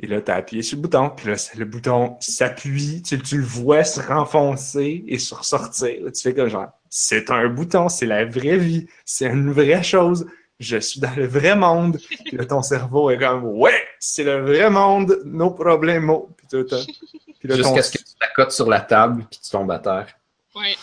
Et 0.00 0.06
là, 0.06 0.20
tu 0.20 0.30
as 0.30 0.36
appuyé 0.36 0.62
sur 0.62 0.76
le 0.78 0.82
bouton. 0.82 1.10
Puis 1.10 1.28
là, 1.28 1.34
le 1.56 1.64
bouton 1.64 2.16
s'appuie. 2.20 3.02
Tu, 3.02 3.18
tu 3.20 3.38
le 3.38 3.44
vois 3.44 3.84
se 3.84 4.00
renfoncer 4.00 5.04
et 5.06 5.18
se 5.18 5.34
ressortir. 5.34 6.02
Là, 6.04 6.10
tu 6.10 6.22
fais 6.22 6.34
comme 6.34 6.48
genre, 6.48 6.68
c'est 6.88 7.30
un 7.30 7.48
bouton, 7.48 7.88
c'est 7.88 8.06
la 8.06 8.24
vraie 8.24 8.56
vie. 8.58 8.88
C'est 9.04 9.26
une 9.26 9.50
vraie 9.52 9.82
chose. 9.82 10.26
je 10.60 10.78
suis 10.78 11.00
dans 11.00 11.14
le 11.16 11.26
vrai 11.26 11.54
monde. 11.54 11.98
Puis 12.24 12.36
là, 12.36 12.44
ton 12.44 12.62
cerveau 12.62 13.10
est 13.10 13.18
comme, 13.18 13.44
ouais, 13.44 13.80
c'est 14.00 14.24
le 14.24 14.40
vrai 14.40 14.70
monde, 14.70 15.20
no 15.24 15.50
problemo. 15.50 16.30
Puis 16.36 16.46
tout, 16.50 16.74
hein. 16.74 16.80
Puis 17.40 17.48
là, 17.48 17.56
ton- 17.56 17.62
Jusqu'à 17.62 17.82
ce 17.82 17.92
que 17.92 17.98
tu 17.98 18.14
t'accotes 18.20 18.52
sur 18.52 18.68
la 18.68 18.80
table 18.80 19.24
puis 19.30 19.38
tu 19.42 19.50
tombes 19.50 19.70
à 19.70 19.78
terre. 19.78 20.06
Ouais. 20.56 20.74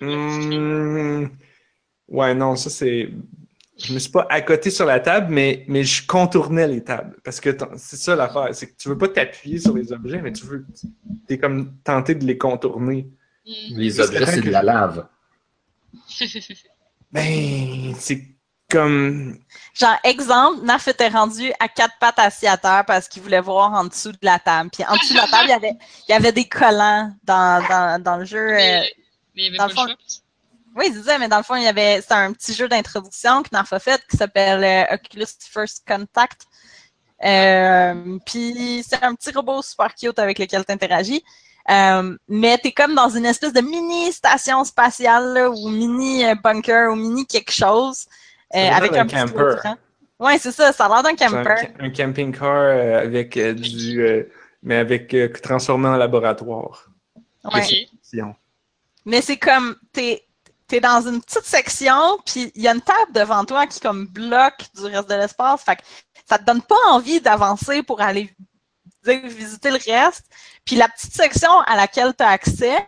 Hmm, 0.00 1.26
Ouais, 2.08 2.34
non, 2.34 2.54
ça 2.56 2.70
c'est. 2.70 3.08
Je 3.78 3.92
me 3.92 3.98
suis 3.98 4.10
pas 4.10 4.26
accoté 4.30 4.70
sur 4.70 4.86
la 4.86 5.00
table, 5.00 5.26
mais, 5.32 5.64
mais 5.68 5.84
je 5.84 6.06
contournais 6.06 6.66
les 6.66 6.82
tables. 6.82 7.16
Parce 7.22 7.40
que 7.40 7.54
c'est 7.76 7.96
ça 7.98 8.16
l'affaire, 8.16 8.48
c'est 8.52 8.68
que 8.70 8.76
tu 8.76 8.88
veux 8.88 8.96
pas 8.96 9.08
t'appuyer 9.08 9.58
sur 9.58 9.74
les 9.76 9.92
objets, 9.92 10.22
mais 10.22 10.32
tu 10.32 10.46
veux. 10.46 10.64
T'es 11.28 11.36
comme 11.38 11.76
tenté 11.84 12.14
de 12.14 12.24
les 12.24 12.38
contourner. 12.38 13.06
Mm. 13.46 13.50
Les 13.76 14.00
objets, 14.00 14.24
c'est 14.26 14.40
que 14.40 14.46
de 14.46 14.50
la 14.50 14.62
lave. 14.62 15.06
Ben, 17.12 17.94
c'est 17.98 18.26
comme. 18.68 19.38
Genre, 19.74 19.96
exemple, 20.04 20.64
Naf 20.64 20.88
était 20.88 21.08
rendu 21.08 21.52
à 21.60 21.68
quatre 21.68 21.94
pattes 22.00 22.18
assis 22.18 22.46
à 22.46 22.56
terre 22.56 22.84
parce 22.86 23.08
qu'il 23.08 23.22
voulait 23.22 23.40
voir 23.40 23.72
en 23.72 23.84
dessous 23.84 24.12
de 24.12 24.18
la 24.22 24.38
table. 24.38 24.70
Puis 24.72 24.84
en 24.84 24.94
dessous 24.94 25.14
de 25.14 25.18
la 25.18 25.26
table, 25.28 25.44
il 25.46 25.50
y 25.50 25.52
avait, 25.52 25.72
il 26.08 26.12
y 26.12 26.14
avait 26.14 26.32
des 26.32 26.48
collants 26.48 27.12
dans, 27.24 27.64
dans, 27.68 28.02
dans 28.02 28.16
le 28.16 28.24
jeu. 28.24 28.38
euh, 28.38 28.56
Mais 28.56 28.80
mais 29.36 29.42
il 29.42 29.44
y 29.44 29.48
avait 29.48 29.58
dans 29.58 29.64
pas 29.64 29.68
le 29.68 29.74
le 29.74 29.76
fond- 29.76 29.86
choix. 29.86 29.96
Oui, 30.76 30.86
je 30.88 30.98
disais, 30.98 31.18
mais 31.18 31.28
dans 31.28 31.38
le 31.38 31.42
fond, 31.42 31.56
il 31.56 31.62
y 31.62 31.68
avait, 31.68 32.00
c'était 32.02 32.14
un 32.14 32.32
petit 32.32 32.52
jeu 32.52 32.68
d'introduction 32.68 33.42
que 33.42 33.48
Narf 33.50 33.72
a 33.72 33.78
fait 33.78 34.00
qui 34.10 34.16
s'appelle 34.16 34.62
euh, 34.62 34.94
Oculus 34.94 35.26
First 35.50 35.84
Contact. 35.88 36.42
Euh, 37.24 38.18
puis 38.26 38.84
c'est 38.86 39.02
un 39.02 39.14
petit 39.14 39.30
robot 39.32 39.62
super 39.62 39.94
cute 39.94 40.18
avec 40.18 40.38
lequel 40.38 40.64
tu 40.66 40.72
interagis. 40.72 41.24
Euh, 41.70 42.16
mais 42.28 42.58
t'es 42.58 42.72
comme 42.72 42.94
dans 42.94 43.08
une 43.08 43.24
espèce 43.26 43.52
de 43.52 43.60
mini 43.62 44.12
station 44.12 44.62
spatiale 44.64 45.32
là, 45.32 45.50
ou 45.50 45.68
mini 45.68 46.24
euh, 46.24 46.34
bunker 46.34 46.92
ou 46.92 46.94
mini 46.94 47.26
quelque 47.26 47.50
chose 47.50 48.06
Ça 48.52 48.76
avec 48.76 48.92
un 48.92 49.06
petit 49.06 49.16
camper. 49.16 49.56
Ouais, 50.20 50.38
c'est 50.38 50.52
ça, 50.52 50.72
ça 50.72 50.84
a 50.86 50.88
l'air 50.88 51.02
d'un 51.02 51.16
c'est 51.16 51.24
un, 51.24 51.42
camper. 51.42 51.60
ca- 51.60 51.84
un 51.84 51.90
camping-car 51.90 52.98
avec 53.02 53.38
du. 53.38 54.26
mais 54.62 54.76
avec 54.76 55.16
transformé 55.42 55.88
en 55.88 55.96
laboratoire. 55.96 56.86
Ouais. 57.44 57.88
Mais 59.04 59.20
c'est 59.22 59.36
comme, 59.36 59.76
t'es 59.92 60.25
es 60.72 60.80
dans 60.80 61.06
une 61.06 61.22
petite 61.22 61.44
section, 61.44 62.18
puis 62.24 62.50
il 62.54 62.62
y 62.62 62.68
a 62.68 62.74
une 62.74 62.80
table 62.80 63.12
devant 63.12 63.44
toi 63.44 63.66
qui 63.66 63.80
comme 63.80 64.06
bloque 64.06 64.64
du 64.74 64.84
reste 64.84 65.08
de 65.08 65.14
l'espace. 65.14 65.62
Fait 65.62 65.76
que 65.76 65.82
ça 66.28 66.38
te 66.38 66.44
donne 66.44 66.62
pas 66.62 66.74
envie 66.88 67.20
d'avancer 67.20 67.82
pour 67.82 68.00
aller 68.00 68.34
visiter 69.04 69.70
le 69.70 69.78
reste. 69.84 70.24
Puis 70.64 70.76
la 70.76 70.88
petite 70.88 71.14
section 71.14 71.60
à 71.60 71.76
laquelle 71.76 72.14
tu 72.16 72.24
as 72.24 72.30
accès, 72.30 72.84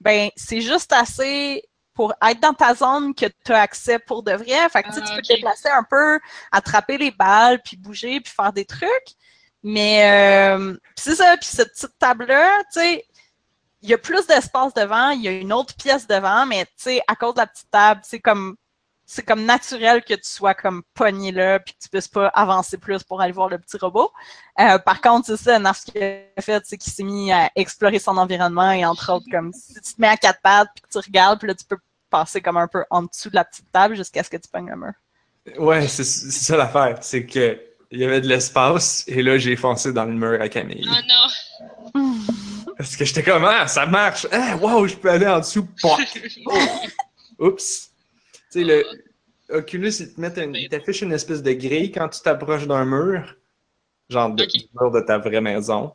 ben 0.00 0.30
c'est 0.36 0.60
juste 0.60 0.92
assez 0.92 1.62
pour 1.94 2.14
être 2.26 2.40
dans 2.40 2.54
ta 2.54 2.74
zone 2.74 3.14
que 3.14 3.26
tu 3.44 3.52
as 3.52 3.60
accès 3.60 3.98
pour 3.98 4.22
de 4.22 4.32
vrai. 4.32 4.68
Fait 4.70 4.82
que 4.82 4.88
tu 4.88 4.94
sais, 4.94 5.00
Ah, 5.04 5.08
tu 5.08 5.16
peux 5.16 5.22
te 5.22 5.34
déplacer 5.34 5.68
un 5.68 5.84
peu, 5.84 6.18
attraper 6.50 6.98
les 6.98 7.10
balles, 7.10 7.60
puis 7.62 7.76
bouger, 7.76 8.20
puis 8.20 8.32
faire 8.32 8.52
des 8.52 8.64
trucs. 8.64 9.14
Mais 9.62 10.10
euh, 10.10 10.74
c'est 10.96 11.14
ça, 11.16 11.36
puis 11.36 11.46
cette 11.46 11.72
petite 11.72 11.98
table-là, 11.98 12.62
tu 12.72 12.80
sais, 12.80 13.04
il 13.82 13.88
y 13.88 13.94
a 13.94 13.98
plus 13.98 14.26
d'espace 14.26 14.74
devant, 14.74 15.10
il 15.10 15.22
y 15.22 15.28
a 15.28 15.32
une 15.32 15.52
autre 15.52 15.74
pièce 15.74 16.06
devant, 16.06 16.46
mais 16.46 16.64
tu 16.64 16.72
sais, 16.76 17.00
à 17.06 17.16
cause 17.16 17.34
de 17.34 17.40
la 17.40 17.46
petite 17.46 17.70
table, 17.70 18.00
c'est 18.04 18.20
comme 18.20 18.56
c'est 19.06 19.24
comme 19.24 19.44
naturel 19.44 20.04
que 20.04 20.14
tu 20.14 20.20
sois 20.22 20.54
comme 20.54 20.84
pogné 20.94 21.32
là, 21.32 21.58
puis 21.58 21.74
que 21.74 21.80
tu 21.82 21.88
puisses 21.88 22.06
pas 22.06 22.28
avancer 22.28 22.78
plus 22.78 23.02
pour 23.02 23.20
aller 23.20 23.32
voir 23.32 23.48
le 23.48 23.58
petit 23.58 23.76
robot. 23.76 24.12
Euh, 24.60 24.78
par 24.78 25.00
contre, 25.00 25.26
c'est 25.26 25.36
ça, 25.36 25.58
Narf, 25.58 25.80
ce 25.80 25.90
qu'il 25.90 26.00
a 26.00 26.40
fait, 26.40 26.62
c'est 26.64 26.78
qu'il 26.78 26.92
s'est 26.92 27.02
mis 27.02 27.32
à 27.32 27.50
explorer 27.56 27.98
son 27.98 28.16
environnement 28.18 28.70
et 28.70 28.84
entre 28.84 29.12
autres, 29.12 29.26
comme 29.28 29.52
si 29.52 29.74
tu 29.74 29.94
te 29.94 30.00
mets 30.00 30.06
à 30.06 30.16
quatre 30.16 30.40
pattes 30.42 30.68
puis 30.76 30.82
que 30.82 30.88
tu 30.92 30.98
regardes, 30.98 31.40
puis 31.40 31.48
là, 31.48 31.56
tu 31.56 31.64
peux 31.64 31.78
passer 32.08 32.40
comme 32.40 32.56
un 32.56 32.68
peu 32.68 32.84
en 32.88 33.02
dessous 33.02 33.30
de 33.30 33.34
la 33.34 33.44
petite 33.44 33.70
table 33.72 33.96
jusqu'à 33.96 34.22
ce 34.22 34.30
que 34.30 34.36
tu 34.36 34.48
pognes 34.48 34.70
le 34.70 34.76
mur. 34.76 34.92
Ouais, 35.58 35.88
c'est 35.88 36.04
c'est 36.04 36.30
ça 36.30 36.56
l'affaire. 36.56 36.98
C'est 37.00 37.26
que 37.26 37.60
il 37.90 37.98
y 37.98 38.04
avait 38.04 38.20
de 38.20 38.28
l'espace 38.28 39.02
et 39.08 39.22
là, 39.22 39.38
j'ai 39.38 39.56
foncé 39.56 39.92
dans 39.92 40.04
le 40.04 40.12
mur 40.12 40.40
à 40.40 40.48
Camille. 40.48 40.88
Ah 40.88 41.02
non. 41.94 42.30
Parce 42.80 42.96
que 42.96 43.04
j'étais 43.04 43.22
comme, 43.22 43.44
ah, 43.44 43.66
ça 43.68 43.84
marche! 43.84 44.26
Ah, 44.32 44.56
wow, 44.56 44.86
je 44.86 44.96
peux 44.96 45.10
aller 45.10 45.26
en 45.26 45.40
dessous! 45.40 45.68
Pouah! 45.82 45.98
Oups! 47.38 47.90
Tu 48.32 48.40
sais, 48.48 48.64
le 48.64 48.86
Oculus, 49.50 49.92
ils 50.00 50.14
te 50.14 50.18
mettent 50.18 50.38
un- 50.38 50.54
ils 50.54 50.66
t'affichent 50.70 51.02
une 51.02 51.12
espèce 51.12 51.42
de 51.42 51.52
grille 51.52 51.92
quand 51.92 52.08
tu 52.08 52.20
t'approches 52.22 52.66
d'un 52.66 52.86
mur, 52.86 53.36
genre 54.08 54.30
de, 54.30 54.46
mur 54.80 54.90
de 54.90 55.00
ta 55.00 55.18
vraie 55.18 55.42
maison. 55.42 55.92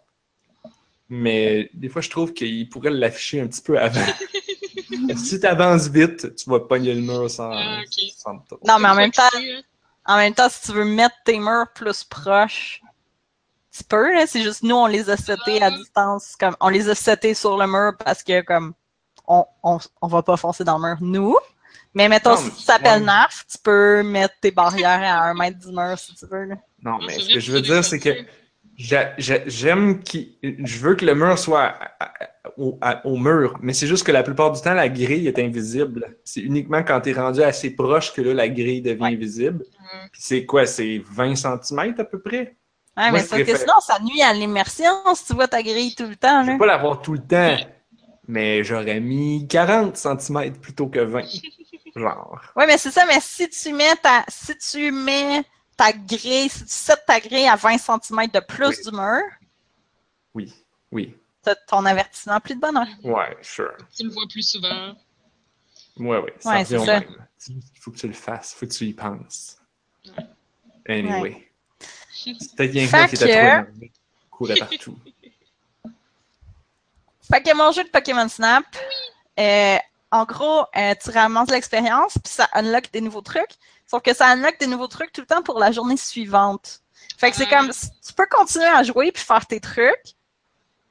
Mais 1.10 1.72
des 1.74 1.90
fois, 1.90 2.04
je 2.04 2.10
trouve 2.12 2.34
qu'ils 2.34 2.70
pourraient 2.70 2.92
l'afficher 2.92 3.42
un 3.42 3.48
petit 3.48 3.62
peu 3.64 3.80
avant. 3.80 4.06
si 5.16 5.40
tu 5.40 5.46
avances 5.48 5.88
vite, 5.88 6.36
tu 6.36 6.48
vas 6.52 6.60
pogner 6.60 6.94
le 6.94 7.02
mur 7.02 7.30
sans, 7.32 7.52
Ah, 7.52 7.82
ok. 7.82 8.10
sans 8.16 8.34
Non, 8.64 8.78
mais 8.80 8.90
en 8.90 8.96
même 8.96 9.12
temps, 9.12 9.24
en 10.06 10.18
même 10.18 10.36
temps, 10.36 10.50
si 10.50 10.62
tu 10.68 10.72
veux 10.74 10.86
mettre 10.86 11.16
tes 11.26 11.40
murs 11.40 11.66
plus 11.74 12.04
proches, 12.04 12.80
tu 13.76 13.84
peux, 13.84 14.14
là. 14.14 14.26
C'est 14.28 14.42
juste 14.42 14.64
nous, 14.64 14.76
on 14.76 14.88
les 14.88 15.10
a 15.10 15.18
setés 15.18 15.62
à 15.62 15.72
distance. 15.72 16.36
Comme, 16.40 16.56
on 16.60 16.70
les 16.70 16.90
a 16.90 16.96
setés 16.96 17.34
sur 17.34 17.58
le 17.58 17.68
mur 17.68 17.94
parce 18.04 18.24
que, 18.24 18.42
comme, 18.42 18.74
on, 19.28 19.46
on, 19.64 19.80
on 20.02 20.08
va 20.08 20.22
pas 20.24 20.38
foncer 20.38 20.64
dans 20.64 20.78
le 20.78 20.88
mur, 20.90 20.98
nous. 21.02 21.36
Mais 21.94 22.10
mettons, 22.10 22.32
Non, 22.32 22.38
si 22.38 22.52
tu 22.52 22.66
t'appelles 22.66 23.00
ouais. 23.00 23.06
Narf, 23.06 23.46
tu 23.50 23.58
peux 23.58 24.04
mettre 24.04 24.36
tes 24.42 24.52
barrières 24.52 25.02
à 25.02 25.30
un 25.30 25.34
mètre 25.34 25.58
du 25.60 25.68
mur 25.74 25.98
si 25.98 26.14
tu 26.16 26.26
veux, 26.26 26.44
là. 26.46 26.56
Non, 26.84 26.98
mais 27.06 27.18
ce 27.20 27.34
que 27.34 27.40
je 27.40 27.52
veux 27.52 27.62
dire, 27.62 27.84
c'est 27.84 28.00
que 28.00 28.10
J'aime 28.78 30.02
qu'il. 30.04 30.34
Je 30.44 30.80
veux 30.80 30.96
que 30.96 31.06
le 31.06 31.16
mur 31.16 31.38
soit 31.40 31.74
à- 32.00 32.12
au, 32.58 32.78
à- 32.82 33.06
au 33.08 33.18
mur, 33.18 33.58
mais 33.62 33.74
c'est 33.74 33.88
juste 33.88 34.06
que 34.06 34.12
la 34.12 34.22
plupart 34.24 34.52
du 34.52 34.62
temps, 34.62 34.74
la 34.74 34.90
grille 34.90 35.28
est 35.28 35.40
invisible. 35.40 36.18
C'est 36.24 36.42
uniquement 36.42 36.84
quand 36.84 37.00
tu 37.02 37.10
es 37.10 37.14
rendu 37.14 37.42
assez 37.42 37.70
proche 37.72 38.14
que 38.14 38.22
là, 38.22 38.34
la 38.34 38.50
grille 38.50 38.82
devient 38.82 39.02
Ouais. 39.04 39.16
visible. 39.16 39.64
Puis 40.12 40.22
c'est 40.22 40.46
quoi? 40.46 40.66
C'est 40.66 41.02
20 41.10 41.36
cm 41.36 41.96
à 41.98 42.04
peu 42.04 42.20
près? 42.20 42.56
Ouais, 42.98 43.12
Moi, 43.12 43.20
mais 43.32 43.44
que 43.46 43.58
sinon, 43.58 43.80
ça 43.82 44.00
nuit 44.00 44.22
à 44.22 44.32
l'immersion 44.34 44.94
si 45.16 45.26
tu 45.26 45.34
vois 45.34 45.48
ta 45.50 45.62
grille 45.62 45.94
tout 45.96 46.08
le 46.08 46.16
temps, 46.16 46.42
Je 46.44 46.48
là. 46.48 46.54
vais 46.54 46.60
pas 46.60 46.66
l'avoir 46.66 47.02
tout 47.02 47.14
le 47.14 47.20
temps, 47.20 47.58
mais 48.28 48.64
j'aurais 48.64 49.00
mis 49.02 49.46
40 49.50 49.98
cm 49.98 50.54
plutôt 50.60 50.88
que 50.88 51.00
20. 51.00 51.24
Genre. 51.96 52.42
Ouais, 52.56 52.68
mais 52.68 52.78
c'est 52.78 52.92
ça, 52.92 53.06
mais 53.06 53.20
si 53.22 53.50
tu 53.50 53.74
mets 53.74 53.96
ta, 53.98 54.24
si 54.28 54.58
tu 54.58 54.92
mets 54.92 55.44
ta 55.78 55.92
grille, 55.94 56.50
si 56.50 56.60
tu 56.64 56.70
sets 56.72 56.94
ta 57.06 57.20
grille 57.20 57.48
à 57.48 57.56
20 57.58 57.78
cm 57.78 58.28
de 58.34 58.40
plus 58.40 58.68
Oui. 58.68 58.76
du 58.86 58.92
mur, 58.92 59.22
Oui, 60.34 60.54
oui. 60.92 61.16
t'as 61.42 61.56
ton 61.56 61.86
avertissement 61.86 62.40
plus 62.40 62.56
de 62.56 62.60
bonheur. 62.62 62.88
Ouais, 63.04 63.38
sure. 63.42 63.76
Tu 63.96 64.04
le 64.04 64.10
vois 64.12 64.24
plus 64.30 64.42
souvent. 64.50 64.94
Ouais, 65.98 66.18
ouais. 66.20 66.34
Ça 66.40 66.50
Ouais, 66.52 66.66
c'est 66.66 66.80
ça. 66.80 67.02
qu'il 67.02 67.62
faut 67.82 67.92
que 67.92 67.98
tu 67.98 68.08
le 68.08 68.14
fasses, 68.14 68.54
il 68.54 68.60
faut 68.60 68.66
que 68.68 68.74
tu 68.74 68.86
y 68.86 68.94
penses. 68.94 69.58
Anyway. 70.88 71.50
Peut-être 72.56 72.72
bien 72.72 72.86
que 72.88 72.92
qui 72.92 72.92
Fait 72.92 73.04
était 73.06 73.18
trop 73.18 73.26
que- 73.26 73.32
énervé. 73.32 73.92
courait 74.32 74.56
partout. 74.56 74.98
Fait 77.32 77.42
que 77.42 77.56
mon 77.56 77.72
jeu 77.72 77.84
de 77.84 77.90
Pokémon 77.90 78.28
Snap, 78.30 78.66
euh, 79.40 79.78
en 80.12 80.26
gros, 80.26 80.66
euh, 80.76 80.94
tu 81.04 81.10
ramasses 81.10 81.50
l'expérience, 81.50 82.14
puis 82.24 82.32
ça 82.32 82.48
unlock 82.54 82.92
des 82.92 83.02
nouveaux 83.02 83.22
trucs. 83.22 83.56
Sauf 83.88 84.02
que 84.04 84.14
ça 84.14 84.28
unlock 84.28 84.60
des 84.60 84.68
nouveaux 84.68 84.88
trucs 84.88 85.12
tout 85.12 85.22
le 85.22 85.28
temps 85.28 85.42
pour 85.42 85.60
la 85.60 85.72
journée 85.72 85.98
suivante. 85.98 86.82
Fait 87.18 87.32
que 87.32 87.38
c'est 87.38 87.48
Ah. 87.52 87.58
comme, 87.60 87.72
tu 87.72 88.14
peux 88.14 88.28
continuer 88.30 88.66
à 88.68 88.84
jouer 88.84 89.12
puis 89.12 89.24
faire 89.24 89.46
tes 89.46 89.60
trucs. 89.60 90.14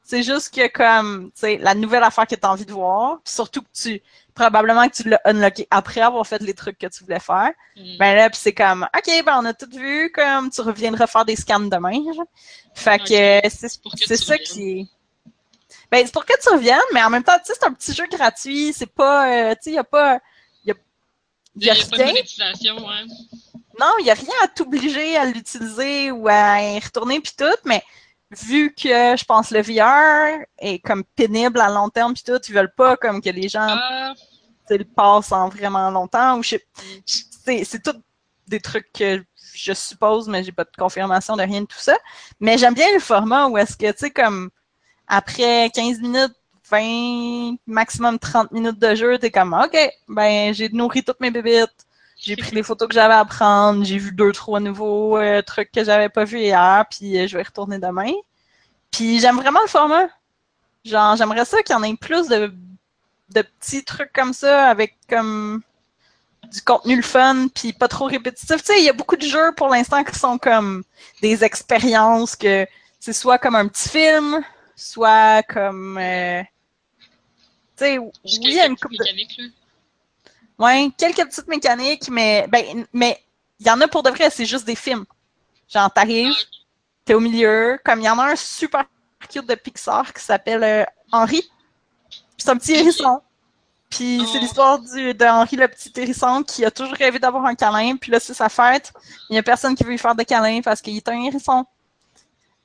C'est 0.03 0.23
juste 0.23 0.53
que 0.55 0.67
comme, 0.69 1.27
tu 1.33 1.41
sais, 1.41 1.57
la 1.59 1.75
nouvelle 1.75 2.03
affaire 2.03 2.27
que 2.27 2.35
tu 2.35 2.45
as 2.45 2.51
envie 2.51 2.67
de 2.67 2.73
voir, 2.73 3.21
puis 3.25 3.33
surtout 3.33 3.63
que 3.63 3.69
tu, 3.73 4.03
probablement 4.35 4.89
que 4.89 4.95
tu 4.95 5.09
l'as 5.09 5.21
unlocké 5.25 5.67
après 5.71 6.01
avoir 6.01 6.27
fait 6.27 6.43
les 6.43 6.55
trucs 6.55 6.79
que 6.79 6.87
tu 6.87 7.05
voulais 7.05 7.21
faire. 7.21 7.53
Mm. 7.77 7.97
Ben 7.99 8.15
là, 8.17 8.31
puis 8.31 8.39
c'est 8.43 8.53
comme, 8.53 8.87
OK, 8.97 9.25
ben 9.25 9.39
on 9.41 9.45
a 9.45 9.55
tout 9.55 9.71
vu, 9.71 10.11
comme 10.13 10.51
tu 10.51 10.61
reviendras 10.61 11.07
faire 11.07 11.25
des 11.25 11.37
scans 11.37 11.61
demain. 11.61 12.03
genre. 12.15 12.27
Fait 12.75 12.99
que 12.99 13.47
euh, 13.47 13.49
c'est 13.49 13.81
pour 13.81 13.93
que 13.93 14.05
c'est 14.05 14.19
tu 14.19 14.25
ça 14.25 14.39
qui 14.39 14.71
est. 14.81 14.87
Ben, 15.91 16.05
c'est 16.05 16.13
pour 16.13 16.25
que 16.25 16.33
tu 16.43 16.49
reviennes, 16.49 16.81
mais 16.93 17.03
en 17.03 17.11
même 17.11 17.23
temps, 17.23 17.39
tu 17.39 17.47
sais, 17.47 17.53
c'est 17.59 17.67
un 17.67 17.73
petit 17.73 17.95
jeu 17.95 18.07
gratuit. 18.11 18.73
C'est 18.73 18.91
pas, 18.91 19.31
euh, 19.31 19.55
tu 19.55 19.63
sais, 19.63 19.71
il 19.71 19.75
n'y 19.75 19.79
a 19.79 19.85
pas. 19.85 20.19
Il 20.65 20.69
y 20.69 20.73
a, 20.73 20.75
Il 21.57 21.63
n'y 21.63 21.71
a, 21.71 21.75
pas 21.75 21.97
de 21.99 22.05
monétisation, 22.05 22.91
hein. 22.91 23.07
Non, 23.79 23.93
il 24.01 24.05
n'y 24.05 24.11
a 24.11 24.15
rien 24.15 24.35
à 24.43 24.49
t'obliger 24.49 25.17
à 25.17 25.25
l'utiliser 25.25 26.11
ou 26.11 26.29
à 26.29 26.63
y 26.63 26.79
retourner 26.79 27.21
puis 27.21 27.33
tout, 27.37 27.45
mais 27.65 27.83
vu 28.43 28.75
que 28.75 29.17
je 29.17 29.25
pense 29.25 29.51
le 29.51 29.61
VR 29.63 30.45
est 30.59 30.79
comme 30.81 31.05
pénible 31.17 31.61
à 31.61 31.69
long 31.69 31.89
terme 31.89 32.15
puis 32.15 32.23
tout, 32.25 32.41
ils 32.49 32.55
veulent 32.55 32.75
pas 32.75 32.97
comme 32.97 33.21
que 33.21 33.31
les 33.31 33.49
gens 33.49 33.67
Ah, 33.69 34.13
le 34.71 34.85
passent 34.85 35.33
en 35.33 35.49
vraiment 35.49 35.91
longtemps 35.91 36.39
ou 36.39 36.43
je, 36.43 36.57
je- 37.07 37.23
c'est, 37.45 37.65
c'est 37.65 37.83
tout 37.83 38.01
des 38.47 38.61
trucs 38.61 38.91
que 38.93 39.23
je 39.55 39.73
suppose, 39.73 40.29
mais 40.29 40.43
j'ai 40.43 40.53
pas 40.53 40.65
de 40.65 40.71
confirmation 40.77 41.37
de 41.37 41.43
rien 41.43 41.61
de 41.63 41.67
tout 41.67 41.79
ça. 41.79 41.97
Mais 42.41 42.59
j'aime 42.59 42.75
bien 42.75 42.93
le 42.93 42.99
format 43.01 43.47
où 43.47 43.57
est-ce 43.59 43.77
que, 43.77 43.91
tu 43.93 43.99
sais, 43.99 44.11
comme 44.11 44.51
après 45.07 45.71
15 45.75 46.01
minutes, 46.01 46.33
20, 46.71 47.57
maximum 47.67 48.19
30 48.19 48.51
minutes 48.53 48.79
de 48.79 48.95
jeu, 48.95 49.19
t'es 49.19 49.31
comme 49.31 49.53
OK, 49.53 49.77
ben 50.09 50.53
j'ai 50.55 50.69
nourri 50.71 51.03
toutes 51.05 51.21
mes 51.21 51.31
bébites. 51.31 51.87
J'ai 52.25 52.37
pris 52.37 52.55
les 52.55 52.63
photos 52.63 52.89
que 52.89 52.95
j'avais 52.95 53.15
à 53.15 53.25
prendre, 53.27 53.85
j'ai 53.85 53.99
vu 53.99 54.11
deux, 54.13 54.33
trois 54.33 54.59
nouveaux 54.59 55.19
euh, 55.19 55.43
trucs 55.43 55.71
que 55.71 55.85
j'avais 55.85 56.09
pas 56.09 56.25
vus 56.25 56.41
hier, 56.41 56.87
puis 56.91 57.19
euh, 57.19 57.27
je 57.27 57.37
vais 57.37 57.43
retourner 57.43 57.79
demain. 57.79 58.13
Puis 58.91 59.21
j'aime 59.21 59.37
vraiment 59.37 59.61
le 59.61 59.69
format. 59.69 60.09
Genre, 60.87 61.17
j'aimerais 61.17 61.45
ça 61.45 61.63
qu'il 61.63 61.77
y 61.77 61.79
en 61.79 61.83
ait 61.83 61.97
plus 61.97 62.29
de, 62.29 62.55
de 63.31 63.43
petits 63.43 63.85
trucs 63.85 64.13
comme 64.15 64.33
ça, 64.33 64.69
avec 64.69 64.97
comme 65.09 65.63
du 66.51 66.63
contenu 66.63 66.97
le 66.97 67.03
fun, 67.03 67.49
puis 67.55 67.75
pas 67.75 67.89
trop 67.89 68.07
répétitif. 68.07 68.57
Tu 68.59 68.65
sais, 68.73 68.79
il 68.81 68.85
y 68.85 68.89
a 68.89 68.95
beaucoup 68.95 69.17
de 69.17 69.27
jeux 69.27 69.53
pour 69.57 69.69
l'instant 69.69 70.03
qui 70.03 70.19
sont 70.19 70.39
comme 70.39 70.83
des 71.21 71.45
expériences 71.45 72.37
que 72.37 72.67
c'est 73.01 73.13
soit 73.13 73.39
comme 73.39 73.55
un 73.55 73.69
petit 73.69 73.89
film, 73.91 74.43
soit 74.77 75.43
comme. 75.43 75.99
euh, 75.99 76.43
tu 77.77 77.85
sais, 77.85 77.99
oui, 77.99 78.11
il 78.25 78.55
y 78.55 78.61
a 78.61 78.67
une 78.67 78.77
couple 78.77 78.97
de. 78.97 79.64
Ouais, 80.59 80.91
quelques 80.97 81.25
petites 81.25 81.49
mécaniques, 81.49 82.09
mais 82.11 82.47
ben, 82.49 82.87
mais 82.93 83.21
il 83.61 83.67
y 83.67 83.71
en 83.71 83.81
a 83.81 83.89
pour 83.89 84.03
de 84.03 84.11
vrai, 84.11 84.31
c'est 84.31 84.47
juste 84.47 84.65
des 84.65 84.77
films. 84.77 85.05
Genre, 85.69 85.93
t'arrives, 85.93 86.35
t'es 87.05 87.15
au 87.15 87.21
milieu, 87.21 87.79
comme 87.85 88.01
il 88.01 88.05
y 88.05 88.09
en 88.09 88.19
a 88.19 88.33
un 88.33 88.37
super 88.37 88.85
cute 89.29 89.47
de 89.49 89.55
Pixar 89.55 90.13
qui 90.13 90.23
s'appelle 90.23 90.63
euh, 90.63 90.85
Henri. 91.11 91.43
Puis 92.11 92.23
c'est 92.39 92.51
un 92.51 92.57
petit 92.57 92.75
hérisson. 92.75 93.21
Puis 93.91 94.21
c'est 94.31 94.39
Oh. 94.39 94.41
l'histoire 94.41 94.79
du- 94.81 95.15
de 95.15 95.25
Henri 95.25 95.57
le 95.57 95.69
petit 95.69 95.93
hérisson 95.97 96.43
qui 96.43 96.65
a 96.65 96.71
toujours 96.71 96.95
rêvé 96.95 97.19
d'avoir 97.19 97.45
un 97.47 97.55
câlin. 97.55 97.97
Puis 97.97 98.11
là, 98.13 98.21
c'est 98.21 98.35
sa 98.35 98.49
fête. 98.49 98.93
Il 99.31 99.37
y 99.37 99.39
a 99.39 99.43
personne 99.43 99.75
qui 99.75 99.83
veut 99.85 99.91
lui 99.91 99.99
faire 99.99 100.15
de 100.15 100.23
câlin 100.25 100.61
parce 100.63 100.81
qu'il 100.83 100.97
est 100.97 101.09
un 101.09 101.21
hérisson. 101.23 101.65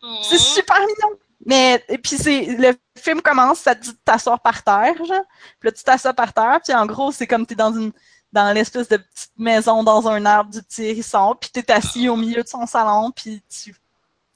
Oh. 0.01 0.17
C'est 0.23 0.37
super 0.39 0.79
mignon. 0.79 1.17
Mais, 1.45 1.83
et 1.87 1.97
puis 1.97 2.17
c'est, 2.17 2.45
le 2.57 2.73
film 2.97 3.21
commence, 3.21 3.59
ça 3.59 3.75
te 3.75 3.81
dit 3.81 3.91
de 3.91 3.97
t'asseoir 4.03 4.41
par 4.41 4.61
terre, 4.63 4.95
genre. 4.97 5.23
Puis 5.59 5.69
là, 5.69 5.71
tu 5.71 5.83
t'assois 5.83 6.13
par 6.13 6.33
terre, 6.33 6.59
puis 6.63 6.73
en 6.73 6.85
gros, 6.85 7.11
c'est 7.11 7.27
comme 7.27 7.45
t'es 7.45 7.55
dans 7.55 7.73
une, 7.73 7.91
dans 8.33 8.53
l'espèce 8.53 8.89
de 8.89 8.97
petite 8.97 9.31
maison 9.37 9.83
dans 9.83 10.07
un 10.07 10.25
arbre 10.25 10.51
du 10.51 10.61
petit 10.61 10.83
hérisson, 10.83 11.35
puis 11.39 11.49
t'es 11.49 11.71
assis 11.71 12.09
au 12.09 12.15
milieu 12.15 12.43
de 12.43 12.47
son 12.47 12.65
salon, 12.65 13.11
puis 13.11 13.41
tu, 13.49 13.75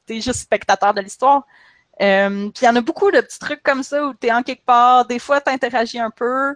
t'es 0.05 0.21
juste 0.21 0.39
spectateur 0.39 0.93
de 0.93 1.01
l'histoire. 1.01 1.45
Euh, 2.01 2.49
puis 2.49 2.63
il 2.63 2.65
y 2.65 2.69
en 2.69 2.75
a 2.75 2.81
beaucoup 2.81 3.11
de 3.11 3.21
petits 3.21 3.39
trucs 3.39 3.61
comme 3.61 3.83
ça 3.83 4.07
où 4.07 4.13
t'es 4.13 4.31
en 4.31 4.41
quelque 4.41 4.65
part, 4.65 5.05
des 5.05 5.19
fois 5.19 5.41
t'interagis 5.41 5.99
un 5.99 6.09
peu, 6.09 6.55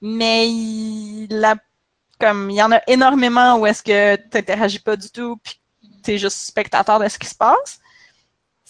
mais 0.00 0.48
il, 0.48 1.28
y 1.30 2.62
en 2.62 2.72
a 2.72 2.80
énormément 2.86 3.58
où 3.58 3.66
est-ce 3.66 3.82
que 3.82 4.16
t'interagis 4.16 4.78
pas 4.78 4.96
du 4.96 5.10
tout, 5.10 5.36
puis 5.42 5.60
t'es 6.02 6.18
juste 6.18 6.38
spectateur 6.38 6.98
de 7.00 7.08
ce 7.08 7.18
qui 7.18 7.26
se 7.26 7.34
passe. 7.34 7.80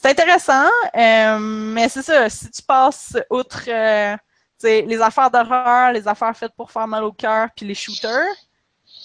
C'est 0.00 0.10
intéressant, 0.10 0.68
euh, 0.96 1.38
mais 1.40 1.88
c'est 1.88 2.02
ça, 2.02 2.30
si 2.30 2.48
tu 2.50 2.62
passes 2.62 3.16
outre 3.30 3.64
euh, 3.66 4.16
les 4.62 5.00
affaires 5.00 5.28
d'horreur, 5.28 5.90
les 5.90 6.06
affaires 6.06 6.36
faites 6.36 6.52
pour 6.54 6.70
faire 6.70 6.86
mal 6.86 7.02
au 7.02 7.12
cœur, 7.12 7.48
puis 7.56 7.66
les 7.66 7.74
shooters, 7.74 8.36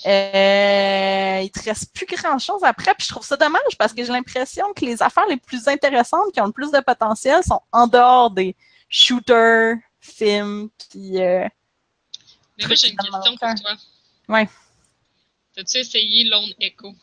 euh, 0.06 1.40
il 1.42 1.50
te 1.50 1.64
reste 1.64 1.92
plus 1.96 2.06
grand-chose 2.06 2.64
après, 2.64 2.94
puis 2.94 3.08
je 3.08 3.12
trouve 3.12 3.26
ça 3.26 3.36
dommage 3.36 3.76
parce 3.80 3.92
que 3.92 4.04
j'ai 4.04 4.12
l'impression 4.12 4.72
que 4.74 4.86
les 4.86 5.02
affaires 5.02 5.26
les 5.28 5.38
plus 5.38 5.68
intéressantes, 5.68 6.32
qui 6.32 6.40
ont 6.42 6.46
le 6.46 6.52
plus 6.52 6.70
de 6.70 6.80
potentiel, 6.80 7.42
sont 7.44 7.62
en 7.72 7.88
dehors 7.88 8.30
des 8.30 8.56
shooters, 8.88 9.78
films, 10.00 10.70
puis... 10.78 11.20
euh, 11.20 11.48
Mais 12.60 12.68
moi, 12.68 12.76
j'ai 12.76 12.92
une 12.92 12.98
question 12.98 13.36
pour 13.36 13.40
toi. 13.40 13.76
Ouais. 14.30 14.48
T'as-tu 15.56 15.78
essayé 15.78 16.26
Lone 16.26 16.54
Echo? 16.60 16.94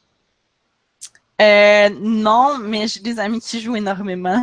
Euh, 1.41 1.89
non, 2.01 2.59
mais 2.59 2.87
j'ai 2.89 3.01
des 3.01 3.19
amis 3.19 3.41
qui 3.41 3.61
jouent 3.61 3.77
énormément. 3.77 4.43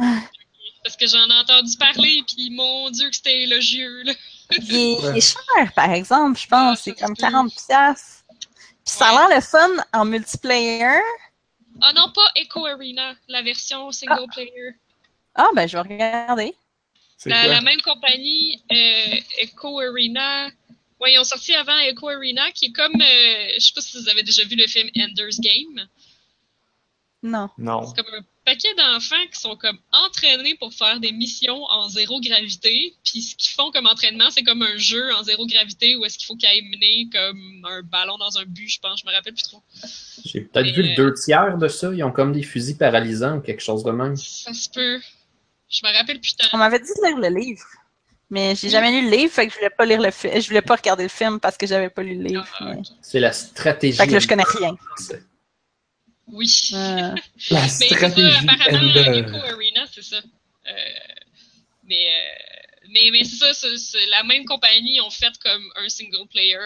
Parce 0.84 0.96
que 0.98 1.08
j'en 1.08 1.28
ai 1.30 1.34
entendu 1.42 1.76
parler, 1.78 2.24
puis 2.28 2.50
mon 2.52 2.90
Dieu, 2.90 3.10
que 3.10 3.16
c'était 3.16 3.44
élogieux, 3.44 4.04
là. 4.04 4.14
Il 4.52 4.76
est, 4.76 4.94
il 4.94 5.06
Ouais. 5.06 5.18
est 5.18 5.22
cher, 5.22 5.74
par 5.74 5.92
exemple, 5.92 6.40
je 6.40 6.48
pense. 6.48 6.78
Ah, 6.80 6.82
C'est 6.82 6.94
comme 6.94 7.16
se 7.16 7.22
peut. 7.22 7.28
40 7.30 7.52
pièces. 7.54 8.24
Puis 8.30 8.96
ça 8.96 9.08
a 9.10 9.28
l'air 9.28 9.38
le 9.38 9.42
fun 9.44 9.70
en 9.94 10.06
multiplayer. 10.06 11.02
Ah 11.82 11.92
non, 11.94 12.10
pas 12.14 12.32
Echo 12.38 12.66
Arena, 12.66 13.14
la 13.28 13.42
version 13.42 13.92
single 13.92 14.26
player. 14.34 14.76
Ah, 15.36 15.50
ben, 15.54 15.68
je 15.68 15.74
vais 15.78 15.82
regarder. 15.82 16.56
C'est 17.18 17.30
La, 17.30 17.60
même 17.62 17.82
compagnie, 17.82 18.62
euh, 18.72 19.16
Echo 19.40 19.80
Arena. 19.82 20.48
Ouais, 21.02 21.14
ils 21.14 21.20
ont 21.20 21.24
sorti 21.26 21.54
avant 21.54 21.78
Echo 21.80 22.08
Arena, 22.10 22.50
qui 22.52 22.66
est 22.68 22.72
comme. 22.72 22.96
euh, 22.96 23.48
je 23.56 23.60
sais 23.60 23.74
pas 23.76 23.82
si 23.82 23.98
vous 24.02 24.08
avez 24.10 24.24
déjà 24.24 24.44
vu 24.46 24.56
le 24.56 24.66
film 24.68 24.90
Ender's 24.98 25.40
Game. 25.40 25.86
Non. 27.24 27.50
Non. 27.58 27.86
C'est 27.86 28.04
comme 28.04 28.14
un 28.14 28.24
paquet 28.46 28.74
d'enfants 28.76 29.16
qui 29.34 29.40
sont 29.40 29.56
comme 29.56 29.78
entraînés 29.92 30.56
pour 30.56 30.74
faire 30.74 31.00
des 31.00 31.12
missions 31.12 31.64
en 31.64 31.90
zéro 31.90 32.22
gravité. 32.22 32.96
Puis 33.04 33.22
ce 33.22 33.36
qu'ils 33.36 33.54
font 33.54 33.72
comme 33.72 33.88
entraînement, 33.88 34.30
c'est 34.30 34.44
comme 34.44 34.62
un 34.62 34.78
jeu 34.78 35.14
en 35.16 35.24
zéro 35.24 35.46
gravité 35.48 35.96
où 35.96 36.06
est-ce 36.06 36.18
qu'il 36.18 36.28
faut 36.28 36.36
qu'ils 36.36 36.48
aillent 36.48 36.70
mener 36.70 37.10
comme 37.12 37.66
un 37.70 37.82
ballon 37.82 38.18
dans 38.18 38.38
un 38.38 38.46
but, 38.46 38.70
je 38.70 38.80
pense. 38.80 39.02
Je 39.02 39.10
me 39.10 39.14
rappelle 39.14 39.34
plus 39.34 39.44
trop. 39.44 39.62
J'ai 40.24 40.42
peut-être 40.42 40.66
Mais, 40.66 40.72
vu 40.72 40.84
euh, 40.84 40.90
le 40.90 40.96
deux 40.96 41.14
tiers 41.14 41.58
de 41.58 41.68
ça. 41.68 41.92
Ils 41.94 42.04
ont 42.04 42.12
comme 42.12 42.34
des 42.34 42.44
fusils 42.44 42.78
paralysants 42.78 43.38
ou 43.38 43.42
quelque 43.42 43.62
chose 43.62 43.84
de 43.84 43.92
même. 43.92 44.16
Ça 44.16 44.54
se 44.54 44.70
peut. 44.70 45.00
Je 45.70 45.86
me 45.86 45.98
rappelle 45.98 46.22
plus 46.22 46.36
tant. 46.36 46.48
On 46.54 46.58
m'avait 46.58 46.80
dit 46.80 46.86
de 46.86 47.08
lire 47.08 47.18
le 47.18 47.40
livre. 47.40 47.66
Mais 48.30 48.56
j'ai 48.56 48.70
jamais 48.70 48.92
lu 48.92 49.10
le 49.10 49.16
livre, 49.16 49.32
fait 49.32 49.48
que 49.48 49.54
je 49.54 49.58
voulais 49.58 49.70
pas 49.70 49.86
lire 49.86 50.02
le 50.02 50.12
film. 50.12 50.34
Je 50.40 50.48
voulais 50.48 50.62
pas 50.62 50.76
regarder 50.76 51.04
le 51.04 51.10
film 51.10 51.40
parce 51.40 51.58
que 51.58 51.66
j'avais 51.66 51.90
pas 51.90 52.04
lu 52.04 52.16
le 52.16 52.24
livre. 52.24 52.46
Ah, 52.60 52.74
mais-. 52.74 52.82
C'est 53.02 53.22
la 53.22 53.32
stratégie. 53.32 53.98
Fait 53.98 54.06
que 54.06 54.12
là, 54.12 54.20
je 54.20 54.28
connais 54.28 54.44
rien. 54.44 54.76
Oui. 56.28 56.48
Euh, 56.74 57.16
La 57.50 57.62
Mais 57.64 57.70
c'est 57.70 57.88
ça, 57.90 57.96
stratégie 57.96 58.38
apparemment, 58.50 58.90
Ender. 58.90 59.20
Echo 59.20 59.38
Arena, 59.38 59.86
c'est 59.94 60.04
ça. 60.04 60.18
Euh, 60.18 60.72
mais 61.84 62.08
euh, 62.08 62.88
mais, 62.90 63.10
mais 63.12 63.24
c'est 63.24 63.54
ça, 63.54 63.54
c'est- 63.78 64.06
la 64.08 64.24
même 64.24 64.46
compagnie 64.46 65.00
ont 65.02 65.10
fait 65.10 65.38
comme 65.40 65.72
un 65.76 65.90
single 65.90 66.28
player 66.30 66.58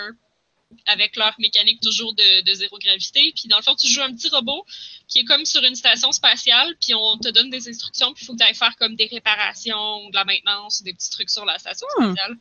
avec 0.86 1.16
leur 1.18 1.34
mécanique 1.40 1.82
toujours 1.82 2.14
de, 2.16 2.42
de 2.44 2.54
zéro 2.54 2.78
gravité. 2.80 3.34
Puis 3.36 3.48
dans 3.50 3.58
le 3.58 3.64
fond, 3.64 3.76
tu 3.76 3.88
joues 3.88 4.02
un 4.02 4.14
petit 4.16 4.30
robot 4.30 4.66
qui 5.08 5.20
est 5.20 5.26
comme 5.26 5.46
sur 5.46 5.62
une 5.64 5.76
station 5.76 6.12
spatiale, 6.14 6.76
puis 6.80 6.94
on 6.96 7.18
te 7.18 7.28
donne 7.30 7.50
des 7.50 7.68
instructions, 7.68 8.14
puis 8.14 8.24
il 8.24 8.26
faut 8.26 8.34
que 8.34 8.38
tu 8.40 8.46
ailles 8.46 8.56
faire 8.56 8.76
comme 8.78 8.96
des 8.96 9.08
réparations, 9.08 10.10
de 10.10 10.16
la 10.16 10.24
maintenance, 10.24 10.80
ou 10.80 10.84
des 10.84 10.94
petits 10.94 11.10
trucs 11.10 11.30
sur 11.30 11.44
la 11.46 11.60
station 11.60 11.86
Hmm. 11.98 12.14
spatiale. 12.14 12.38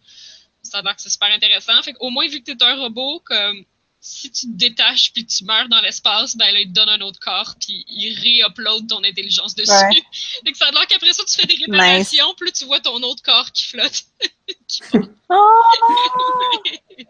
Ça 0.63 0.79
a 0.79 0.83
l'air 0.83 0.95
que 0.95 1.03
c'est 1.03 1.11
super 1.11 1.33
intéressant. 1.33 1.83
Fait 1.83 1.95
au 2.01 2.11
moins, 2.11 2.29
vu 2.29 2.41
que 2.43 2.51
tu 2.51 2.57
es 2.57 2.63
un 2.63 2.77
robot, 2.77 3.21
comme 3.25 3.65
si 4.01 4.31
tu 4.31 4.47
te 4.47 4.53
détaches 4.57 5.13
puis 5.13 5.27
tu 5.27 5.45
meurs 5.45 5.69
dans 5.69 5.81
l'espace, 5.83 6.37
ben 6.37 6.51
là, 6.53 6.61
il 6.61 6.69
te 6.69 6.73
donne 6.73 6.89
un 6.89 7.01
autre 7.03 7.21
corps 7.21 7.55
puis 7.61 7.85
il 7.89 8.15
ré-upload 8.19 8.89
ton 8.89 9.05
intelligence 9.05 9.55
dessus. 9.55 9.71
Ouais. 9.71 10.03
fait 10.45 10.53
que 10.53 10.57
ça 10.59 10.67
a 10.67 10.71
l'air 10.73 10.87
qu'après 10.87 11.13
ça, 11.13 11.23
tu 11.25 11.39
fais 11.39 11.47
des 11.47 11.57
réparations, 11.65 12.35
là, 12.41 12.51
tu 12.51 12.65
vois 12.65 12.81
ton 12.81 13.03
autre 13.03 13.23
corps 13.23 13.53
qui 13.53 13.65
flotte. 13.67 14.03
Qui. 14.69 14.83
Oh! 15.29 15.63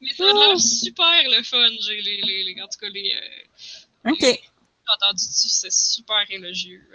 Mais 0.00 0.12
ça 0.14 0.24
a 0.30 0.32
l'air 0.32 0.60
super 0.60 1.22
le 1.30 1.42
fun. 1.42 1.68
J'ai 1.80 2.00
les, 2.00 2.20
les, 2.22 2.44
les- 2.44 2.62
en 2.62 2.68
tout 2.68 2.78
cas, 2.78 2.88
les, 2.88 3.12
euh, 3.14 4.10
Ok. 4.10 4.20
j'ai 4.20 4.40
entendu 4.94 5.24
dessus, 5.26 5.48
c'est 5.48 5.72
super 5.72 6.24
élogieux. 6.30 6.86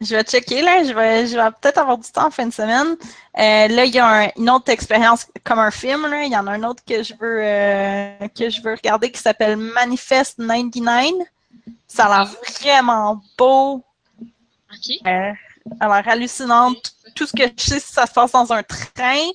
Je 0.00 0.14
vais 0.14 0.22
checker, 0.22 0.62
là. 0.62 0.84
Je 0.84 0.92
vais, 0.92 1.26
je 1.26 1.36
vais 1.36 1.50
peut-être 1.60 1.78
avoir 1.78 1.98
du 1.98 2.08
temps 2.10 2.26
en 2.26 2.30
fin 2.30 2.46
de 2.46 2.52
semaine. 2.52 2.96
Euh, 3.36 3.68
là, 3.68 3.84
il 3.84 3.92
y 3.92 3.98
a 3.98 4.06
un- 4.06 4.28
une 4.36 4.48
autre 4.48 4.70
expérience 4.70 5.26
comme 5.44 5.58
un 5.58 5.72
film, 5.72 6.06
là. 6.06 6.22
Il 6.24 6.32
y 6.32 6.36
en 6.36 6.46
a 6.46 6.52
un 6.52 6.62
autre 6.62 6.82
que 6.86 7.02
je 7.02 7.14
veux, 7.14 7.40
euh, 7.42 8.28
que 8.36 8.48
je 8.48 8.62
veux 8.62 8.74
regarder 8.74 9.10
qui 9.10 9.20
s'appelle 9.20 9.56
Manifest 9.56 10.38
99. 10.38 11.26
Ça 11.88 12.06
a 12.06 12.18
l'air 12.24 12.30
vraiment 12.60 13.20
beau. 13.36 13.82
OK? 14.22 14.96
Euh, 15.06 15.32
a 15.80 15.86
l'air 15.88 16.08
hallucinant. 16.08 16.72
Tout 17.16 17.26
ce 17.26 17.32
que 17.32 17.44
je 17.56 17.64
sais, 17.64 17.80
ça 17.80 18.06
se 18.06 18.12
passe 18.12 18.30
dans 18.32 18.52
un 18.52 18.62
train 18.62 19.26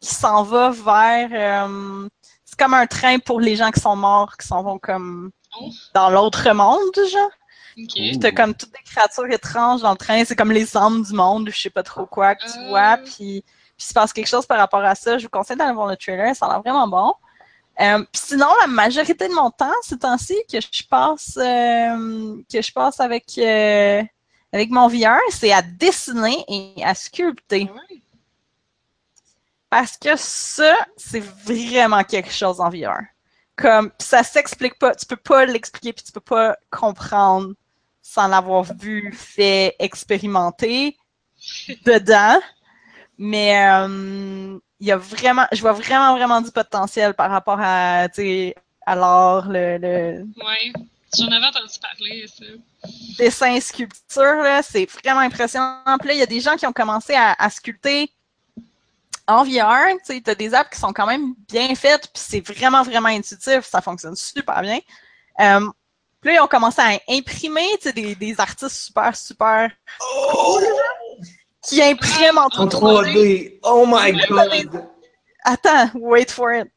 qui 0.00 0.12
s'en 0.14 0.42
va 0.42 0.70
vers. 0.70 1.28
euh, 1.68 2.08
c'est 2.44 2.58
comme 2.58 2.74
un 2.74 2.86
train 2.88 3.20
pour 3.20 3.40
les 3.40 3.54
gens 3.54 3.70
qui 3.70 3.78
sont 3.80 3.94
morts, 3.94 4.36
qui 4.36 4.46
s'en 4.46 4.62
vont 4.64 4.78
comme 4.78 5.30
Oh. 5.60 5.68
dans 5.94 6.10
l'autre 6.10 6.48
monde, 6.52 6.94
genre. 7.12 7.30
OK. 7.78 7.92
Ouh. 7.96 8.18
T'as 8.18 8.32
comme 8.32 8.54
toutes 8.54 8.72
des 8.72 8.82
créatures 8.84 9.30
étranges 9.30 9.82
dans 9.82 9.92
le 9.92 9.96
train, 9.96 10.24
c'est 10.24 10.36
comme 10.36 10.52
les 10.52 10.76
âmes 10.76 11.02
du 11.02 11.12
monde, 11.12 11.48
je 11.50 11.58
sais 11.60 11.70
pas 11.70 11.82
trop 11.82 12.06
quoi 12.06 12.34
que 12.34 12.44
tu 12.44 12.58
Euh. 12.58 12.68
vois, 12.68 12.96
puis, 12.98 13.42
puis 13.42 13.44
il 13.78 13.84
se 13.84 13.92
passe 13.94 14.12
quelque 14.12 14.28
chose 14.28 14.46
par 14.46 14.58
rapport 14.58 14.84
à 14.84 14.94
ça. 14.94 15.18
Je 15.18 15.24
vous 15.24 15.30
conseille 15.30 15.56
d'aller 15.56 15.72
voir 15.74 15.86
le 15.88 15.96
trailer, 15.96 16.34
ça 16.34 16.46
a 16.46 16.48
l'air 16.50 16.60
vraiment 16.62 16.88
bon. 16.88 17.14
Euh, 17.80 17.98
puis 18.12 18.22
sinon, 18.26 18.48
la 18.60 18.66
majorité 18.66 19.26
de 19.28 19.32
mon 19.32 19.50
temps, 19.50 19.72
ces 19.82 19.98
temps-ci, 19.98 20.36
que 20.52 20.58
je 20.60 20.82
passe 20.88 21.38
euh, 21.38 22.36
que 22.52 22.60
je 22.60 22.72
passe 22.72 23.00
avec, 23.00 23.24
euh, 23.38 24.02
avec 24.52 24.70
mon 24.70 24.86
VR, 24.88 25.18
c'est 25.30 25.52
à 25.52 25.62
dessiner 25.62 26.44
et 26.48 26.84
à 26.84 26.94
sculpter. 26.94 27.70
Ouais. 27.72 28.02
Parce 29.70 29.96
que 29.96 30.16
ça, 30.16 30.74
c'est 30.96 31.20
vraiment 31.20 32.02
quelque 32.02 32.32
chose 32.32 32.60
en 32.60 32.68
VR. 32.68 32.98
Comme, 33.60 33.90
ça 33.98 34.22
s'explique 34.22 34.78
pas, 34.78 34.94
tu 34.94 35.04
peux 35.06 35.16
pas 35.16 35.44
l'expliquer 35.44 35.92
puis 35.92 36.04
tu 36.04 36.12
peux 36.12 36.20
pas 36.20 36.56
comprendre 36.70 37.52
sans 38.02 38.26
l'avoir 38.26 38.64
vu, 38.74 39.12
fait, 39.12 39.76
expérimenté 39.78 40.96
dedans. 41.84 42.40
Mais 43.18 43.68
euh, 43.70 44.58
il 44.80 44.86
y 44.86 44.92
a 44.92 44.96
vraiment, 44.96 45.46
je 45.52 45.60
vois 45.60 45.72
vraiment, 45.72 46.16
vraiment 46.16 46.40
du 46.40 46.50
potentiel 46.50 47.12
par 47.14 47.30
rapport 47.30 47.58
à, 47.60 48.08
tu 48.08 48.22
sais, 48.22 48.54
à 48.86 48.96
l'art, 48.96 49.48
le, 49.48 49.76
le 49.78 50.22
Ouais. 50.42 50.72
J'en 51.18 51.26
avais 51.26 51.46
entendu 51.46 51.74
parler, 51.80 52.26
ça. 52.28 52.44
dessin, 53.18 53.60
sculpture, 53.60 54.42
là, 54.42 54.62
c'est 54.62 54.86
vraiment 54.86 55.20
impressionnant. 55.20 55.96
Puis 55.98 56.08
là, 56.08 56.14
il 56.14 56.20
y 56.20 56.22
a 56.22 56.26
des 56.26 56.40
gens 56.40 56.56
qui 56.56 56.66
ont 56.66 56.72
commencé 56.72 57.14
à, 57.14 57.34
à 57.38 57.50
sculpter 57.50 58.10
en 59.30 59.44
VR. 59.44 59.96
Tu 60.04 60.22
as 60.26 60.34
des 60.34 60.54
apps 60.54 60.70
qui 60.70 60.78
sont 60.78 60.92
quand 60.92 61.06
même 61.06 61.34
bien 61.48 61.74
faites, 61.74 62.08
puis 62.12 62.22
c'est 62.22 62.40
vraiment, 62.40 62.82
vraiment 62.82 63.08
intuitif. 63.08 63.64
Ça 63.64 63.80
fonctionne 63.80 64.16
super 64.16 64.60
bien. 64.62 64.80
Euh, 65.40 65.60
puis 66.20 66.30
là, 66.30 66.34
ils 66.36 66.40
ont 66.40 66.48
commencé 66.48 66.80
à 66.80 66.98
imprimer 67.08 67.66
des, 67.94 68.14
des 68.14 68.40
artistes 68.40 68.76
super, 68.76 69.16
super 69.16 69.70
cool, 69.98 70.62
qui 71.62 71.82
impriment 71.82 72.38
en 72.38 72.48
En 72.56 72.66
3D. 72.66 73.58
Oh 73.62 73.86
my 73.86 74.12
god. 74.28 74.86
Attends, 75.44 75.90
wait 75.94 76.30
for 76.30 76.52
it. 76.52 76.68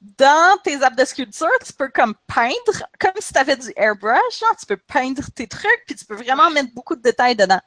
dans 0.00 0.56
tes 0.62 0.82
apps 0.82 0.96
de 0.96 1.04
sculpture, 1.04 1.48
tu 1.64 1.72
peux 1.72 1.88
comme 1.88 2.14
peindre, 2.28 2.86
comme 3.00 3.12
si 3.18 3.32
tu 3.32 3.38
avais 3.38 3.56
du 3.56 3.72
airbrush, 3.76 4.38
genre, 4.38 4.56
tu 4.56 4.66
peux 4.66 4.76
peindre 4.76 5.22
tes 5.34 5.48
trucs, 5.48 5.82
puis 5.86 5.96
tu 5.96 6.04
peux 6.04 6.14
vraiment 6.14 6.50
mettre 6.50 6.72
beaucoup 6.74 6.94
de 6.94 7.02
détails 7.02 7.34
dedans. 7.34 7.60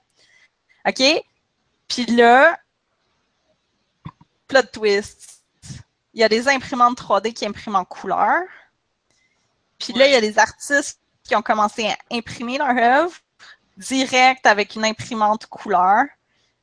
OK? 0.88 1.04
Puis 1.88 2.06
là, 2.06 2.58
plot 4.48 4.64
twist. 4.74 5.44
Il 6.14 6.22
y 6.22 6.24
a 6.24 6.30
des 6.30 6.48
imprimantes 6.48 7.00
3D 7.00 7.34
qui 7.34 7.46
impriment 7.46 7.76
en 7.76 7.86
couleur. 7.86 8.42
Puis 9.80 9.94
là, 9.94 10.08
il 10.08 10.14
y 10.14 10.16
a 10.16 10.22
des 10.22 10.40
artistes 10.40 11.00
qui 11.24 11.36
ont 11.36 11.42
commencé 11.42 11.88
à 11.88 11.98
imprimer 12.12 12.58
leur 12.58 12.78
œuvre 12.78 13.14
direct 13.78 14.46
avec 14.46 14.76
une 14.76 14.86
imprimante 14.86 15.46
couleur. 15.48 16.06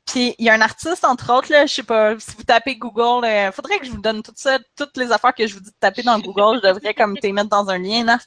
Puis 0.07 0.35
il 0.39 0.47
y 0.47 0.51
a 0.51 0.55
un 0.55 0.61
artiste, 0.61 1.05
entre 1.05 1.33
autres, 1.33 1.53
là, 1.53 1.66
je 1.66 1.74
sais 1.74 1.83
pas, 1.83 2.18
si 2.18 2.35
vous 2.37 2.43
tapez 2.43 2.76
Google, 2.76 3.24
il 3.24 3.30
euh, 3.30 3.53
faudrait 3.53 3.78
que 3.78 3.87
je 3.87 3.93
vous 3.93 4.01
donne 4.01 4.22
tout 4.22 4.33
ça, 4.35 4.59
toutes 4.76 4.97
les 4.97 5.12
affaires 5.12 5.35
que 5.35 5.47
je 5.47 5.55
vous 5.55 5.61
dis 5.61 5.70
de 5.70 5.76
taper 5.78 6.03
dans 6.03 6.18
Google, 6.18 6.61
je 6.62 6.68
devrais 6.68 6.95
comme 6.95 7.16
te 7.16 7.26
mettre 7.28 7.49
dans 7.49 7.68
un 7.70 7.78
lien. 7.78 8.05
Là. 8.05 8.18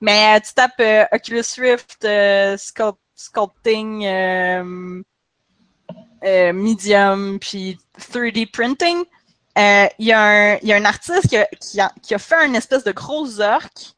Mais 0.00 0.36
euh, 0.36 0.40
tu 0.40 0.54
tapes 0.54 0.80
euh, 0.80 1.04
Oculus 1.12 1.42
Rift 1.58 2.06
Sculpting 3.16 4.06
Medium 6.22 7.38
puis 7.40 7.78
3D 7.98 8.50
Printing. 8.50 9.04
Il 9.56 10.06
y, 10.06 10.12
a 10.12 10.58
un 10.62 10.84
artiste 10.84 11.28
qui 11.28 11.80
a, 11.80 12.18
fait 12.18 12.46
une 12.46 12.56
espèce 12.56 12.84
de 12.84 12.92
gros 12.92 13.40
orque, 13.40 13.94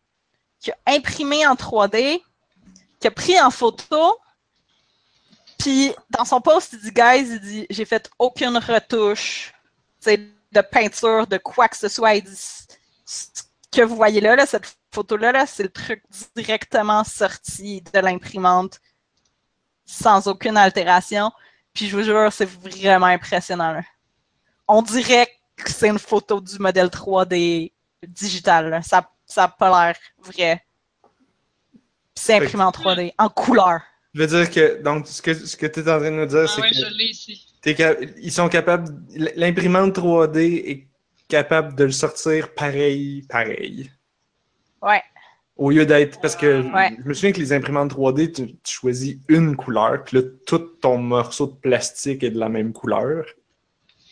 qui 0.61 0.71
a 0.71 0.77
imprimé 0.87 1.47
en 1.47 1.55
3D, 1.55 2.21
qui 3.01 3.07
a 3.07 3.11
pris 3.11 3.41
en 3.41 3.51
photo, 3.51 4.19
puis 5.59 5.93
dans 6.11 6.25
son 6.25 6.41
post, 6.41 6.75
il 6.75 6.81
dit 6.81 6.93
Guys, 6.93 7.33
il 7.33 7.41
dit 7.41 7.67
J'ai 7.71 7.85
fait 7.85 8.11
aucune 8.19 8.59
retouche 8.59 9.53
de 10.07 10.61
peinture, 10.61 11.27
de 11.27 11.39
quoi 11.39 11.69
que 11.69 11.77
ce 11.77 11.89
soit. 11.89 12.15
Il 12.15 12.25
dit 12.25 12.37
Ce 13.05 13.43
que 13.73 13.83
vous 13.83 13.97
voyez 13.97 14.21
là, 14.21 14.47
cette 14.47 14.77
photo-là, 14.93 15.33
-là, 15.33 15.47
c'est 15.47 15.63
le 15.63 15.71
truc 15.71 16.03
directement 16.37 17.05
sorti 17.05 17.83
de 17.93 17.99
l'imprimante 17.99 18.81
sans 19.85 20.27
aucune 20.29 20.57
altération. 20.57 21.33
Puis 21.77 21.89
je 21.89 21.97
vous 21.97 22.03
jure, 22.03 22.33
c'est 22.33 22.49
vraiment 22.49 23.07
impressionnant. 23.07 23.83
On 24.67 24.81
dirait 24.81 25.29
que 25.55 25.71
c'est 25.71 25.89
une 25.89 25.99
photo 25.99 26.41
du 26.41 26.59
modèle 26.59 26.87
3D 26.87 27.71
digital. 28.09 28.81
Ça 28.83 29.07
n'a 29.37 29.49
pas 29.49 29.69
l'air 29.69 29.97
vrai. 30.25 30.65
C'est 32.15 32.37
imprimé 32.37 32.63
en 32.65 32.71
3D, 32.71 33.13
en 33.19 33.29
couleur. 33.29 33.81
Je 34.15 34.23
veux 34.23 34.27
dire 34.27 34.51
que, 34.51 34.83
donc, 34.83 35.07
ce 35.07 35.21
que, 35.21 35.35
ce 35.35 35.55
que 35.55 35.67
tu 35.67 35.81
es 35.81 35.83
en 35.83 35.99
train 35.99 36.11
de 36.11 36.17
nous 36.17 36.25
dire, 36.25 36.45
ah 36.45 36.47
c'est 36.47 36.63
ouais, 36.63 36.71
que. 36.71 38.07
je 38.07 38.23
ils 38.23 38.33
sont 38.33 38.49
capables. 38.49 38.89
L'imprimante 39.37 39.99
3D 39.99 40.39
est 40.39 40.89
capable 41.29 41.75
de 41.75 41.85
le 41.85 41.93
sortir 41.93 42.55
pareil, 42.55 43.27
pareil. 43.29 43.91
Ouais. 44.81 45.03
Au 45.57 45.71
lieu 45.71 45.87
d'être. 45.87 46.21
Parce 46.21 46.37
que 46.37 46.63
Ouais. 46.73 46.97
je 47.03 47.09
me 47.09 47.15
souviens 47.15 47.33
que 47.33 47.41
les 47.41 47.53
imprimantes 47.53 47.91
3D, 47.93 48.33
tu, 48.33 48.47
tu 48.63 48.75
choisis 48.75 49.17
une 49.29 49.57
couleur, 49.57 50.05
puis 50.05 50.19
là, 50.19 50.23
tout 50.47 50.59
ton 50.59 50.99
morceau 50.99 51.47
de 51.47 51.55
plastique 51.55 52.23
est 52.23 52.31
de 52.31 52.39
la 52.39 52.49
même 52.49 52.73
couleur. 52.73 53.25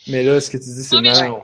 Mais 0.07 0.23
là, 0.23 0.39
ce 0.41 0.49
que 0.49 0.57
tu 0.57 0.63
dis, 0.65 0.83
c'est 0.83 1.01
non. 1.01 1.43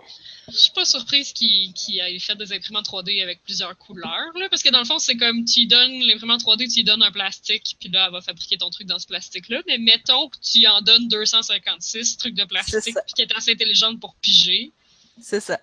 Je 0.51 0.57
suis 0.57 0.71
pas 0.71 0.85
surprise 0.85 1.31
qu'il 1.33 1.71
qu'il 1.73 1.99
ait 1.99 2.19
fait 2.19 2.35
des 2.35 2.51
imprimantes 2.51 2.85
3D 2.85 3.21
avec 3.23 3.41
plusieurs 3.43 3.77
couleurs, 3.77 4.31
là, 4.35 4.47
parce 4.49 4.63
que 4.63 4.69
dans 4.69 4.79
le 4.79 4.85
fond, 4.85 4.99
c'est 4.99 5.15
comme 5.15 5.45
tu 5.45 5.65
donnes 5.65 6.01
l'imprimante 6.01 6.41
3D, 6.41 6.67
tu 6.67 6.79
lui 6.79 6.83
donnes 6.83 7.03
un 7.03 7.11
plastique, 7.11 7.77
puis 7.79 7.89
là, 7.89 8.07
elle 8.07 8.11
va 8.11 8.21
fabriquer 8.21 8.57
ton 8.57 8.69
truc 8.69 8.87
dans 8.87 8.99
ce 8.99 9.07
plastique-là. 9.07 9.61
Mais 9.67 9.77
mettons 9.77 10.29
que 10.29 10.37
tu 10.41 10.65
en 10.67 10.81
donnes 10.81 11.07
256 11.07 12.17
trucs 12.17 12.33
de 12.35 12.43
plastique, 12.43 12.83
puis 12.83 13.13
qu'elle 13.15 13.27
est 13.29 13.37
assez 13.37 13.51
intelligente 13.51 13.99
pour 13.99 14.15
piger. 14.15 14.71
C'est 15.21 15.39
ça. 15.39 15.59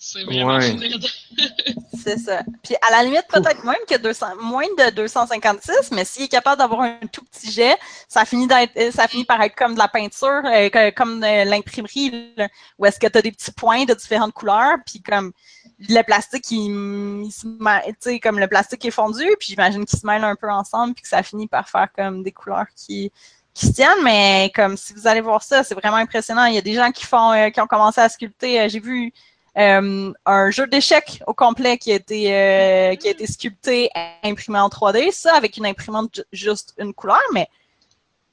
C'est 0.00 0.22
vraiment 0.22 0.56
Ouais. 0.56 0.70
weird. 0.76 1.04
C'est 2.04 2.18
ça. 2.18 2.42
Puis 2.62 2.76
à 2.88 2.92
la 2.92 3.02
limite, 3.02 3.24
peut-être 3.28 3.64
même 3.64 3.74
que 3.88 3.96
200, 3.96 4.36
moins 4.40 4.64
de 4.78 4.90
256, 4.90 5.90
mais 5.92 6.04
s'il 6.04 6.22
est 6.24 6.28
capable 6.28 6.58
d'avoir 6.58 6.82
un 6.82 6.98
tout 7.12 7.24
petit 7.24 7.50
jet, 7.50 7.76
ça 8.08 8.24
finit, 8.24 8.46
d'être, 8.46 8.70
euh, 8.76 8.92
ça 8.92 9.08
finit 9.08 9.24
par 9.24 9.42
être 9.42 9.56
comme 9.56 9.74
de 9.74 9.78
la 9.78 9.88
peinture, 9.88 10.42
euh, 10.44 10.90
comme 10.92 11.18
de 11.20 11.48
l'imprimerie, 11.50 12.32
là, 12.36 12.48
où 12.78 12.86
est-ce 12.86 13.00
que 13.00 13.08
tu 13.08 13.18
as 13.18 13.22
des 13.22 13.32
petits 13.32 13.50
points 13.50 13.84
de 13.84 13.94
différentes 13.94 14.32
couleurs, 14.32 14.76
puis 14.86 15.02
comme 15.02 15.32
le 15.80 16.02
plastique, 16.02 16.48
il, 16.52 17.24
il 17.26 17.32
se 17.32 18.18
comme 18.20 18.38
le 18.38 18.46
plastique 18.46 18.84
est 18.84 18.90
fondu, 18.92 19.24
puis 19.40 19.48
j'imagine 19.50 19.84
qu'il 19.84 19.98
se 19.98 20.06
mêle 20.06 20.22
un 20.24 20.36
peu 20.36 20.50
ensemble, 20.50 20.94
puis 20.94 21.02
que 21.02 21.08
ça 21.08 21.22
finit 21.24 21.48
par 21.48 21.68
faire 21.68 21.88
comme 21.94 22.22
des 22.22 22.32
couleurs 22.32 22.66
qui 22.76 23.10
qui 23.54 23.66
se 23.66 23.72
tiennent, 23.72 24.04
mais 24.04 24.52
comme 24.54 24.76
si 24.76 24.92
vous 24.94 25.08
allez 25.08 25.20
voir 25.20 25.42
ça, 25.42 25.64
c'est 25.64 25.74
vraiment 25.74 25.96
impressionnant. 25.96 26.44
Il 26.44 26.54
y 26.54 26.58
a 26.58 26.62
des 26.62 26.74
gens 26.74 26.92
qui 26.92 27.04
font, 27.04 27.32
euh, 27.32 27.50
qui 27.50 27.60
ont 27.60 27.66
commencé 27.66 28.00
à 28.00 28.08
sculpter. 28.08 28.60
euh, 28.60 28.68
J'ai 28.68 28.78
vu 28.78 29.12
euh, 29.56 30.12
un 30.26 30.50
jeu 30.50 30.66
d'échecs 30.66 31.22
au 31.26 31.34
complet 31.34 31.78
qui 31.78 31.92
a 31.92 31.96
été 31.96 32.34
euh, 32.34 32.94
qui 32.96 33.08
a 33.08 33.10
été 33.10 33.26
sculpté, 33.26 33.90
imprimé 34.22 34.58
en 34.58 34.68
3D, 34.68 35.10
ça 35.12 35.34
avec 35.34 35.56
une 35.56 35.66
imprimante 35.66 36.14
ju- 36.16 36.22
juste 36.32 36.74
une 36.78 36.92
couleur, 36.94 37.20
mais 37.32 37.48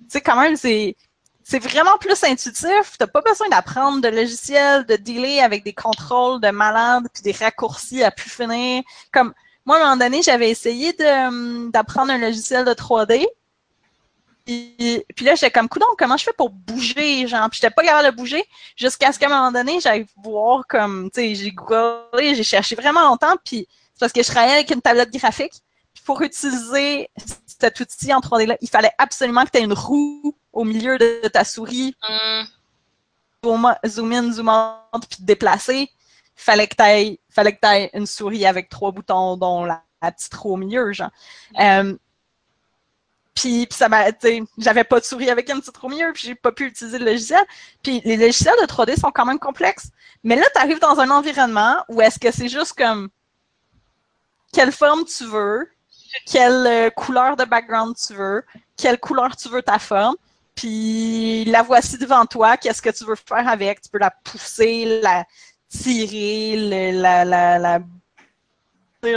tu 0.02 0.06
sais 0.10 0.22
quand 0.22 0.40
même 0.40 0.56
c'est 0.58 0.96
vraiment 1.60 1.98
plus 2.00 2.24
intuitif. 2.24 2.98
T'as 2.98 3.08
pas 3.08 3.22
besoin 3.22 3.48
d'apprendre 3.50 4.02
de 4.02 4.08
logiciels, 4.08 4.86
de 4.86 4.96
dealer 4.96 5.40
avec 5.42 5.64
des 5.64 5.74
contrôles 5.74 6.42
de 6.42 6.50
malade 6.50 7.04
puis 7.14 7.22
des 7.24 7.32
raccourcis 7.32 8.04
à 8.04 8.12
plus 8.12 8.30
finir. 8.30 8.84
Comme 9.12 9.34
moi 9.66 9.78
à 9.78 9.80
un 9.80 9.84
moment 9.84 9.98
donné 9.98 10.22
j'avais 10.22 10.50
essayé 10.50 10.96
hum, 11.28 11.72
d'apprendre 11.72 12.12
un 12.12 12.18
logiciel 12.18 12.66
de 12.66 12.74
3D. 12.74 13.26
Puis, 14.46 15.04
puis 15.16 15.26
là, 15.26 15.36
j'étais 15.36 15.52
comme, 15.52 15.68
coudon, 15.68 15.88
comment 15.98 16.18
je 16.18 16.24
fais 16.26 16.34
pour 16.34 16.50
bouger, 16.50 17.28
genre, 17.28 17.50
puis 17.50 17.60
j'étais 17.62 17.74
pas 17.74 17.84
capable 17.84 18.12
de 18.12 18.16
bouger 18.16 18.44
jusqu'à 18.76 19.12
ce 19.12 19.18
qu'à 19.18 19.26
un 19.26 19.30
moment 19.30 19.52
donné, 19.52 19.80
j'aille 19.80 20.06
voir 20.24 20.66
comme, 20.68 21.10
tu 21.12 21.22
sais, 21.22 21.36
j'ai 21.36 21.52
googlé, 21.52 22.36
j'ai 22.36 22.44
cherché 22.44 22.76
vraiment 22.76 23.02
longtemps, 23.02 23.36
puis 23.44 23.68
c'est 23.94 24.00
parce 24.00 24.14
que 24.14 24.22
je 24.22 24.28
travaillais 24.28 24.56
avec 24.56 24.72
une 24.72 24.82
tablette 24.82 25.12
graphique. 25.12 25.54
Puis 25.94 26.04
pour 26.04 26.22
utiliser 26.22 27.10
cet 27.46 27.80
outil 27.80 28.14
en 28.14 28.20
3D-là, 28.20 28.58
il 28.62 28.70
fallait 28.70 28.92
absolument 28.98 29.46
que 29.46 29.52
tu 29.52 29.58
aies 29.60 29.64
une 29.64 29.74
roue 29.74 30.36
au 30.54 30.64
milieu 30.64 30.98
de 30.98 31.28
ta 31.30 31.44
souris, 31.44 31.96
Euh, 32.10 32.44
zoom 33.44 33.76
zoom 33.86 34.14
in, 34.14 34.32
zoom 34.32 34.50
out, 34.50 35.08
puis 35.10 35.20
te 35.20 35.24
déplacer. 35.24 35.90
Il 36.38 36.42
fallait 36.42 36.68
que 36.68 36.76
tu 36.76 36.84
aies, 36.84 37.20
fallait 37.30 37.56
que 37.56 37.98
une 37.98 38.06
souris 38.06 38.46
avec 38.46 38.70
trois 38.70 38.92
boutons, 38.92 39.38
dont 39.38 39.64
la, 39.64 39.82
la 40.02 40.12
petite 40.12 40.34
roue 40.36 40.54
au 40.54 40.58
milieu, 40.58 40.92
genre. 40.92 41.12
Euh, 41.60 41.96
puis, 43.36 43.68
puis 43.68 43.78
ça 43.78 43.90
m'a, 43.90 44.06
j'avais 44.58 44.86
pas 44.86 45.00
de 45.00 45.06
souris 45.06 45.30
avec 45.30 45.48
petite 45.48 45.76
roue 45.78 45.88
au 45.88 45.90
milieu, 45.90 46.12
puis 46.14 46.24
j'ai 46.26 46.36
pas 46.36 46.52
pu 46.54 46.68
utiliser 46.68 46.98
le 46.98 47.06
logiciel. 47.06 47.44
Puis 47.84 48.02
les 48.06 48.16
logiciels 48.18 48.56
de 48.62 48.66
3D 48.66 49.00
sont 49.00 49.12
quand 49.12 49.26
même 49.26 49.40
complexes. 49.40 49.90
Mais 50.24 50.36
là, 50.36 50.46
tu 50.54 50.60
arrives 50.62 50.80
dans 50.80 51.00
un 51.00 51.10
environnement 51.10 51.84
où 51.90 52.02
est-ce 52.02 52.18
que 52.18 52.32
c'est 52.32 52.48
juste 52.48 52.74
comme 52.74 53.10
quelle 54.54 54.72
forme 54.72 55.04
tu 55.06 55.26
veux, 55.26 55.70
quelle 56.26 56.66
euh, 56.66 56.90
couleur 56.90 57.36
de 57.36 57.44
background 57.44 57.96
tu 57.96 58.14
veux, 58.14 58.44
quelle 58.78 58.98
couleur 59.00 59.36
tu 59.36 59.50
veux 59.50 59.62
ta 59.62 59.80
forme, 59.80 60.16
puis 60.56 61.44
la 61.46 61.62
voici 61.62 61.98
devant 61.98 62.26
toi, 62.26 62.56
qu'est-ce 62.56 62.82
que 62.82 62.90
tu 62.90 63.04
veux 63.04 63.16
faire 63.16 63.48
avec? 63.50 63.82
Tu 63.82 63.90
peux 63.90 64.00
la 64.00 64.12
pousser, 64.12 65.02
la 65.04 65.26
tirer, 65.68 66.56
la, 66.94 67.26
la, 67.26 67.60
la, 67.60 67.80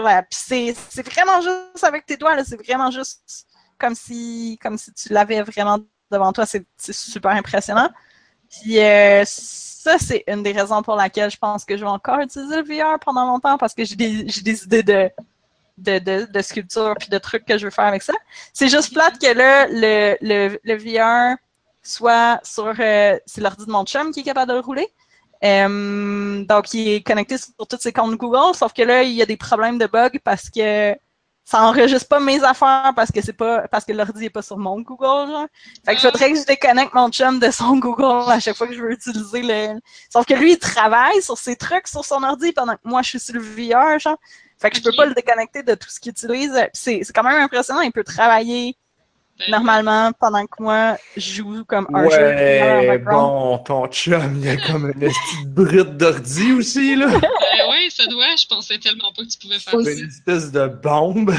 la- 0.02 0.24
c'est, 0.30 0.74
c'est 0.90 1.06
vraiment 1.08 1.40
juste 1.40 1.84
avec 1.84 2.04
tes 2.04 2.16
doigts, 2.16 2.42
c'est 2.44 2.60
vraiment 2.62 2.90
juste 2.90 3.46
comme 3.78 3.94
si, 3.94 4.58
comme 4.62 4.78
si 4.78 4.92
tu 4.92 5.12
l'avais 5.12 5.42
vraiment 5.42 5.78
devant 6.10 6.32
toi, 6.32 6.46
c'est, 6.46 6.66
super 6.78 7.32
impressionnant. 7.32 7.90
Puis 8.50 8.78
euh, 8.80 9.22
ça, 9.26 9.98
c'est 9.98 10.24
une 10.26 10.42
des 10.42 10.52
raisons 10.52 10.82
pour 10.82 10.96
laquelle 10.96 11.30
je 11.30 11.36
pense 11.36 11.64
que 11.64 11.76
je 11.76 11.82
vais 11.82 11.90
encore 11.90 12.20
utiliser 12.20 12.56
le 12.56 12.62
VR 12.62 12.98
pendant 12.98 13.26
longtemps 13.26 13.58
parce 13.58 13.74
que 13.74 13.84
j'ai 13.84 13.96
des, 13.96 14.64
idées 14.64 14.82
de, 14.82 16.42
sculpture 16.42 16.94
puis 16.98 17.08
de 17.08 17.18
trucs 17.18 17.44
que 17.44 17.58
je 17.58 17.66
veux 17.66 17.70
faire 17.70 17.84
avec 17.86 18.02
ça. 18.02 18.14
C'est 18.52 18.68
juste 18.68 18.92
plate 18.92 19.18
que 19.18 19.32
là, 19.32 19.66
le, 19.70 20.76
VR 20.76 21.36
soit 21.82 22.40
sur. 22.42 22.74
euh, 22.78 23.18
c'est 23.26 23.40
l'ordi 23.40 23.66
de 23.66 23.70
mon 23.70 23.84
chum 23.84 24.10
qui 24.12 24.20
est 24.20 24.24
capable 24.24 24.50
de 24.50 24.56
le 24.56 24.60
rouler. 24.60 24.88
Euh, 25.44 26.44
donc, 26.44 26.74
il 26.74 26.88
est 26.88 27.06
connecté 27.06 27.38
sur 27.38 27.66
tous 27.68 27.78
ses 27.80 27.92
comptes 27.92 28.16
Google, 28.16 28.54
sauf 28.54 28.72
que 28.72 28.82
là, 28.82 29.02
il 29.02 29.12
y 29.12 29.22
a 29.22 29.26
des 29.26 29.36
problèmes 29.36 29.78
de 29.78 29.86
bug 29.86 30.20
parce 30.24 30.50
que 30.50 30.96
ça 31.48 31.62
enregistre 31.62 32.08
pas 32.08 32.20
mes 32.20 32.44
affaires 32.44 32.92
parce 32.94 33.10
que 33.10 33.22
c'est 33.22 33.32
pas 33.32 33.66
parce 33.68 33.86
que 33.86 33.92
l'ordi 33.94 34.26
est 34.26 34.30
pas 34.30 34.42
sur 34.42 34.58
mon 34.58 34.82
Google. 34.82 35.32
Genre. 35.32 35.46
Fait 35.86 35.94
que 35.94 36.00
faudrait 36.02 36.30
que 36.30 36.38
je 36.38 36.44
déconnecte 36.44 36.92
mon 36.92 37.08
chum 37.08 37.40
de 37.40 37.50
son 37.50 37.78
Google 37.78 38.30
à 38.30 38.38
chaque 38.38 38.54
fois 38.54 38.66
que 38.66 38.74
je 38.74 38.82
veux 38.82 38.92
utiliser 38.92 39.40
le. 39.40 39.80
Sauf 40.12 40.26
que 40.26 40.34
lui, 40.34 40.52
il 40.52 40.58
travaille 40.58 41.22
sur 41.22 41.38
ses 41.38 41.56
trucs 41.56 41.88
sur 41.88 42.04
son 42.04 42.22
ordi 42.22 42.52
pendant 42.52 42.74
que 42.74 42.84
moi 42.84 43.00
je 43.00 43.08
suis 43.08 43.20
sur 43.20 43.34
le 43.34 43.40
VR, 43.40 43.98
genre. 43.98 44.18
Fait 44.58 44.68
que 44.68 44.76
je 44.76 44.82
peux 44.82 44.94
pas 44.94 45.06
le 45.06 45.14
déconnecter 45.14 45.62
de 45.62 45.74
tout 45.74 45.88
ce 45.88 45.98
qu'il 45.98 46.10
utilise. 46.10 46.52
C'est 46.74 47.00
c'est 47.02 47.14
quand 47.14 47.22
même 47.22 47.40
impressionnant. 47.40 47.80
Il 47.80 47.92
peut 47.92 48.04
travailler 48.04 48.76
ben, 49.38 49.52
normalement 49.52 50.12
pendant 50.20 50.44
que 50.44 50.62
moi 50.62 50.98
je 51.16 51.32
joue 51.36 51.64
comme 51.64 51.86
un 51.94 52.10
jeu 52.10 52.10
VR 52.10 52.66
en 52.66 52.88
Ouais, 52.90 52.98
bon, 52.98 53.58
ton 53.60 53.86
chum, 53.86 54.34
il 54.36 54.44
y 54.44 54.50
a 54.50 54.56
comme 54.58 54.88
une 54.88 55.00
petite 55.00 55.46
brute 55.46 55.96
d'ordi 55.96 56.52
aussi, 56.52 56.94
là. 56.94 57.06
ça 57.98 58.06
doit. 58.06 58.36
Je 58.36 58.46
pensais 58.46 58.78
tellement 58.78 59.12
pas 59.12 59.22
que 59.22 59.28
tu 59.28 59.38
pouvais 59.38 59.58
faire 59.58 59.80
ça. 59.80 59.92
Une 59.92 60.08
espèce 60.08 60.50
de 60.52 60.66
bombe. 60.66 61.34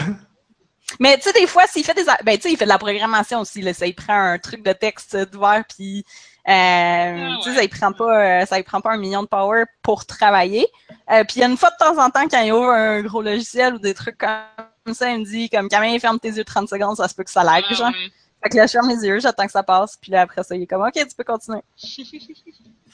Mais 0.99 1.17
tu 1.17 1.23
sais, 1.23 1.33
des 1.33 1.47
fois, 1.47 1.67
s'il 1.67 1.83
fait 1.83 1.93
des. 1.93 2.03
Ben, 2.23 2.35
tu 2.35 2.43
sais, 2.43 2.51
il 2.51 2.57
fait 2.57 2.65
de 2.65 2.69
la 2.69 2.79
programmation 2.79 3.41
aussi. 3.41 3.61
Là, 3.61 3.73
ça, 3.73 3.85
il 3.85 3.93
prend 3.93 4.13
un 4.19 4.39
truc 4.39 4.63
de 4.63 4.73
texte 4.73 5.15
d'ouvert, 5.31 5.63
puis 5.69 6.03
tu 6.03 6.51
sais, 6.51 6.51
ouais. 6.51 7.53
ça 7.55 7.61
ne 7.61 7.67
prend 7.67 7.93
pas, 7.93 8.41
euh, 8.41 8.45
ça 8.45 8.63
prend 8.63 8.81
pas 8.81 8.93
un 8.93 8.97
million 8.97 9.21
de 9.21 9.27
power 9.27 9.65
pour 9.83 10.05
travailler. 10.05 10.67
Euh, 11.11 11.23
puis 11.23 11.37
il 11.37 11.39
y 11.41 11.43
a 11.43 11.47
une 11.47 11.57
fois 11.57 11.69
de 11.69 11.77
temps 11.77 12.03
en 12.03 12.09
temps, 12.09 12.27
quand 12.27 12.41
il 12.41 12.51
ouvre 12.51 12.69
un 12.71 13.01
gros 13.01 13.21
logiciel 13.21 13.75
ou 13.75 13.79
des 13.79 13.93
trucs 13.93 14.17
comme 14.17 14.93
ça, 14.95 15.11
il 15.11 15.19
me 15.19 15.25
dit 15.25 15.49
comme 15.49 15.69
Camille, 15.69 15.99
ferme 15.99 16.19
tes 16.19 16.29
yeux 16.29 16.43
30 16.43 16.67
secondes, 16.67 16.97
ça 16.97 17.07
se 17.07 17.13
peut 17.13 17.23
que 17.23 17.31
ça 17.31 17.43
lag, 17.43 17.63
Ah, 17.69 17.73
genre. 17.73 17.89
ouais. 17.89 18.11
Fait 18.41 18.49
que 18.49 18.57
là, 18.57 18.65
je 18.65 18.71
ferme 18.71 18.89
les 18.89 19.05
yeux, 19.05 19.19
j'attends 19.19 19.45
que 19.45 19.51
ça 19.51 19.63
passe, 19.63 19.97
puis 20.01 20.11
là, 20.11 20.21
après 20.21 20.43
ça, 20.43 20.55
il 20.55 20.63
est 20.63 20.67
comme, 20.67 20.81
OK, 20.81 20.93
tu 20.93 21.15
peux 21.15 21.23
continuer. 21.23 21.61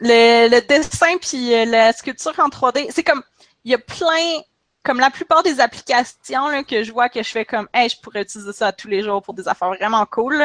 Le, 0.00 0.48
le 0.48 0.60
dessin 0.66 1.16
puis 1.18 1.54
euh, 1.54 1.64
la 1.64 1.92
sculpture 1.92 2.34
en 2.38 2.48
3D, 2.48 2.88
c'est 2.90 3.04
comme, 3.04 3.22
il 3.64 3.70
y 3.72 3.74
a 3.74 3.78
plein, 3.78 4.40
comme 4.82 4.98
la 4.98 5.10
plupart 5.10 5.42
des 5.42 5.60
applications 5.60 6.48
là, 6.48 6.64
que 6.64 6.82
je 6.82 6.90
vois 6.92 7.08
que 7.08 7.22
je 7.22 7.28
fais 7.28 7.44
comme, 7.44 7.68
hey, 7.74 7.88
je 7.88 7.96
pourrais 8.00 8.22
utiliser 8.22 8.52
ça 8.52 8.72
tous 8.72 8.88
les 8.88 9.02
jours 9.02 9.22
pour 9.22 9.34
des 9.34 9.46
affaires 9.46 9.68
vraiment 9.68 10.04
cool, 10.06 10.42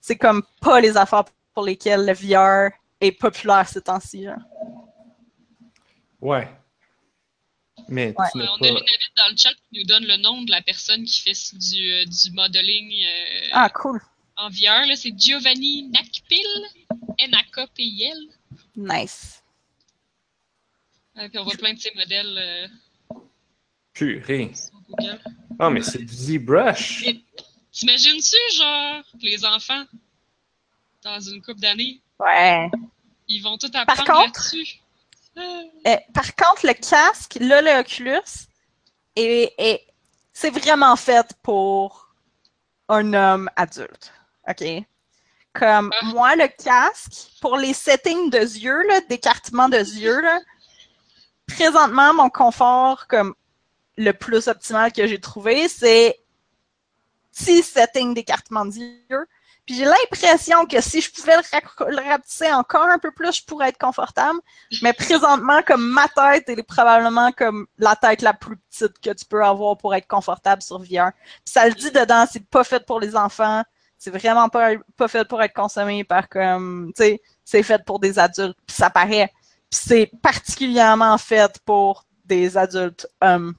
c'est 0.00 0.16
comme 0.16 0.42
pas 0.60 0.80
les 0.80 0.96
affaires 0.96 1.24
pour 1.54 1.64
lesquelles 1.64 2.04
le 2.06 2.12
VR 2.14 2.70
est 3.00 3.12
populaire 3.12 3.68
ces 3.68 3.82
temps-ci. 3.82 4.26
Ouais. 6.20 6.48
Mais 7.88 8.14
Ouais. 8.16 8.26
tu 8.32 8.38
Ouais, 8.38 8.44
n'as 8.44 8.50
on 8.52 8.56
a. 8.56 8.66
Lunavit 8.66 9.12
dans 9.16 9.28
le 9.30 9.36
chat 9.36 9.50
qui 9.50 9.78
nous 9.78 9.84
donne 9.84 10.04
le 10.06 10.16
nom 10.16 10.42
de 10.42 10.50
la 10.50 10.62
personne 10.62 11.04
qui 11.04 11.20
fait 11.20 11.32
du, 11.54 11.92
euh, 11.92 12.04
du 12.06 12.30
modeling 12.32 12.90
euh, 13.04 13.48
Ah, 13.52 13.68
cool. 13.68 14.00
en 14.36 14.48
VR. 14.48 14.86
là. 14.86 14.96
C'est 14.96 15.12
Giovanni 15.16 15.90
Nakpil, 15.90 16.38
N-A-K-P-I-L. 17.18 18.18
Nice. 18.76 19.42
Puis 21.14 21.38
on 21.38 21.44
voit 21.44 21.52
plein 21.54 21.74
de 21.74 21.78
ces 21.78 21.92
modèles 21.94 22.38
euh, 23.12 23.16
Purée. 23.92 24.52
sur 24.54 24.72
Google. 24.88 25.20
Ah, 25.58 25.70
mais 25.70 25.82
c'est 25.82 25.98
du 26.02 26.12
ZBrush. 26.14 27.04
T'imagines-tu, 27.70 28.56
genre, 28.56 29.02
les 29.20 29.44
enfants, 29.44 29.84
dans 31.02 31.20
une 31.20 31.40
couple 31.42 31.60
d'années, 31.60 32.00
Ouais. 32.18 32.70
ils 33.28 33.40
vont 33.40 33.56
tout 33.58 33.70
apprendre 33.74 34.04
contre- 34.04 34.20
là-dessus? 34.54 34.80
Euh, 35.36 35.96
par 36.12 36.34
contre, 36.36 36.66
le 36.66 36.74
casque, 36.74 37.36
là, 37.40 37.60
le 37.60 37.80
Oculus, 37.80 38.48
est, 39.16 39.52
est- 39.58 39.86
c'est 40.32 40.50
vraiment 40.50 40.94
fait 40.96 41.26
pour 41.42 42.14
un 42.88 43.12
homme 43.14 43.50
adulte. 43.56 44.12
OK? 44.48 44.64
Comme 45.54 45.92
Ah. 46.00 46.04
moi, 46.06 46.36
le 46.36 46.48
casque, 46.48 47.30
pour 47.40 47.56
les 47.56 47.72
settings 47.74 48.28
de 48.30 48.38
yeux, 48.38 48.82
là, 48.88 49.00
d'écartement 49.08 49.68
de 49.68 49.78
yeux, 49.78 50.20
là, 50.20 50.40
présentement, 51.46 52.12
mon 52.14 52.30
confort 52.30 53.06
comme 53.06 53.34
le 53.96 54.12
plus 54.12 54.48
optimal 54.48 54.92
que 54.92 55.06
j'ai 55.06 55.20
trouvé, 55.20 55.68
c'est 55.68 56.18
six 57.30 57.62
settings 57.62 58.14
d'écartement 58.14 58.64
de 58.64 58.74
yeux. 58.74 59.26
Puis 59.66 59.76
j'ai 59.76 59.84
l'impression 59.86 60.66
que 60.66 60.78
si 60.82 61.00
je 61.00 61.10
pouvais 61.10 61.36
le, 61.36 61.90
le 61.90 62.02
rapetisser 62.10 62.52
encore 62.52 62.86
un 62.86 62.98
peu 62.98 63.12
plus, 63.12 63.32
je 63.36 63.44
pourrais 63.44 63.70
être 63.70 63.78
confortable. 63.78 64.38
Mais 64.82 64.92
présentement, 64.92 65.62
comme 65.62 65.86
ma 65.86 66.06
tête, 66.08 66.44
elle 66.48 66.58
est 66.58 66.62
probablement 66.62 67.32
comme 67.32 67.66
la 67.78 67.96
tête 67.96 68.20
la 68.20 68.34
plus 68.34 68.56
petite 68.58 68.98
que 69.00 69.10
tu 69.10 69.24
peux 69.24 69.42
avoir 69.42 69.78
pour 69.78 69.94
être 69.94 70.06
confortable 70.06 70.60
sur 70.60 70.80
VR. 70.80 71.12
Puis 71.12 71.52
ça 71.54 71.66
le 71.66 71.74
dit 71.74 71.90
dedans, 71.90 72.26
c'est 72.30 72.44
pas 72.46 72.62
fait 72.64 72.84
pour 72.84 73.00
les 73.00 73.16
enfants. 73.16 73.62
C'est 74.04 74.10
vraiment 74.10 74.50
pas, 74.50 74.72
pas 74.98 75.08
fait 75.08 75.26
pour 75.26 75.42
être 75.42 75.54
consommé 75.54 76.04
par 76.04 76.28
comme, 76.28 76.92
tu 76.94 77.02
sais, 77.02 77.22
c'est 77.42 77.62
fait 77.62 77.82
pour 77.86 77.98
des 77.98 78.18
adultes. 78.18 78.58
Ça 78.66 78.90
paraît. 78.90 79.32
Puis 79.70 79.80
c'est 79.82 80.10
particulièrement 80.20 81.16
fait 81.16 81.58
pour 81.64 82.04
des 82.26 82.58
adultes. 82.58 83.06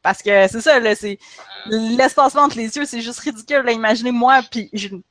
Parce 0.04 0.22
que 0.22 0.48
c'est 0.48 0.62
ça, 0.62 0.80
là, 0.80 0.94
c'est 0.94 1.18
l'espacement 1.66 2.44
entre 2.44 2.58
les 2.58 2.78
yeux, 2.78 2.86
c'est 2.86 3.02
juste 3.02 3.22
ridicule. 3.22 3.68
Imaginez 3.72 4.12
moi, 4.12 4.42
puis 4.52 4.70
j'ai 4.72 4.90
une- 4.90 5.02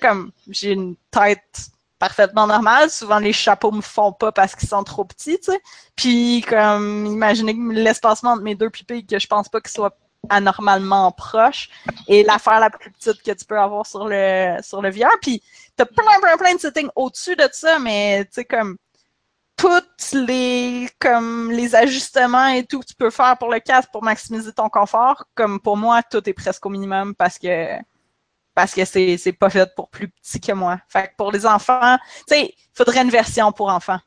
comme 0.00 0.32
j'ai 0.48 0.72
une 0.72 0.96
tête 1.10 1.68
parfaitement 1.98 2.46
normale. 2.46 2.88
Souvent, 2.88 3.18
les 3.18 3.34
chapeaux 3.34 3.72
me 3.72 3.82
font 3.82 4.12
pas 4.12 4.32
parce 4.32 4.54
qu'ils 4.54 4.70
sont 4.70 4.84
trop 4.84 5.04
petits, 5.04 5.36
tu 5.38 5.52
sais. 5.52 5.60
Puis, 5.96 6.42
comme, 6.48 7.04
imaginez 7.04 7.54
l'espacement 7.74 8.30
entre 8.30 8.42
mes 8.42 8.54
deux 8.54 8.70
pupilles, 8.70 9.04
que 9.04 9.18
je 9.18 9.26
pense 9.26 9.50
pas 9.50 9.60
qu'il 9.60 9.70
soit 9.70 9.94
anormalement 10.28 11.10
proche, 11.12 11.68
et 12.06 12.22
l'affaire 12.22 12.60
la 12.60 12.70
plus 12.70 12.90
petite 12.90 13.22
que 13.22 13.32
tu 13.32 13.44
peux 13.44 13.58
avoir 13.58 13.86
sur 13.86 14.06
le, 14.06 14.56
sur 14.62 14.82
le 14.82 14.90
VR. 14.90 15.16
Puis, 15.22 15.42
t'as 15.76 15.84
plein, 15.86 16.20
plein, 16.20 16.36
plein 16.36 16.54
de 16.54 16.60
settings 16.60 16.90
au-dessus 16.96 17.36
de 17.36 17.48
ça, 17.52 17.78
mais, 17.78 18.24
tu 18.26 18.32
sais, 18.32 18.44
comme, 18.44 18.76
toutes 19.56 20.12
les, 20.12 20.88
comme, 21.00 21.50
les 21.50 21.74
ajustements 21.74 22.46
et 22.48 22.64
tout 22.64 22.80
que 22.80 22.86
tu 22.86 22.94
peux 22.94 23.10
faire 23.10 23.36
pour 23.38 23.50
le 23.50 23.58
casque 23.58 23.90
pour 23.90 24.02
maximiser 24.04 24.52
ton 24.52 24.68
confort, 24.68 25.24
comme 25.34 25.60
pour 25.60 25.76
moi, 25.76 26.02
tout 26.02 26.26
est 26.28 26.32
presque 26.32 26.64
au 26.64 26.68
minimum 26.70 27.14
parce 27.14 27.38
que, 27.38 27.76
parce 28.54 28.72
que 28.72 28.84
c'est, 28.84 29.16
c'est 29.16 29.32
pas 29.32 29.50
fait 29.50 29.72
pour 29.74 29.90
plus 29.90 30.08
petits 30.08 30.40
que 30.40 30.52
moi. 30.52 30.80
Fait 30.88 31.08
que 31.08 31.16
pour 31.16 31.32
les 31.32 31.44
enfants, 31.44 31.98
tu 32.28 32.34
sais, 32.34 32.54
il 32.56 32.76
faudrait 32.76 33.02
une 33.02 33.10
version 33.10 33.50
pour 33.50 33.68
enfants, 33.68 33.98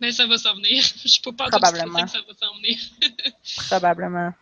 Mais 0.00 0.10
ça 0.10 0.26
va 0.26 0.36
s'en 0.38 0.54
venir. 0.56 0.82
Je 1.04 1.22
peux 1.22 1.32
pas 1.32 1.48
Probablement. 1.48 2.02
que 2.02 2.10
ça 2.10 2.18
va 2.18 2.34
s'en 2.34 2.54
venir. 2.56 2.76
probablement. 3.68 4.32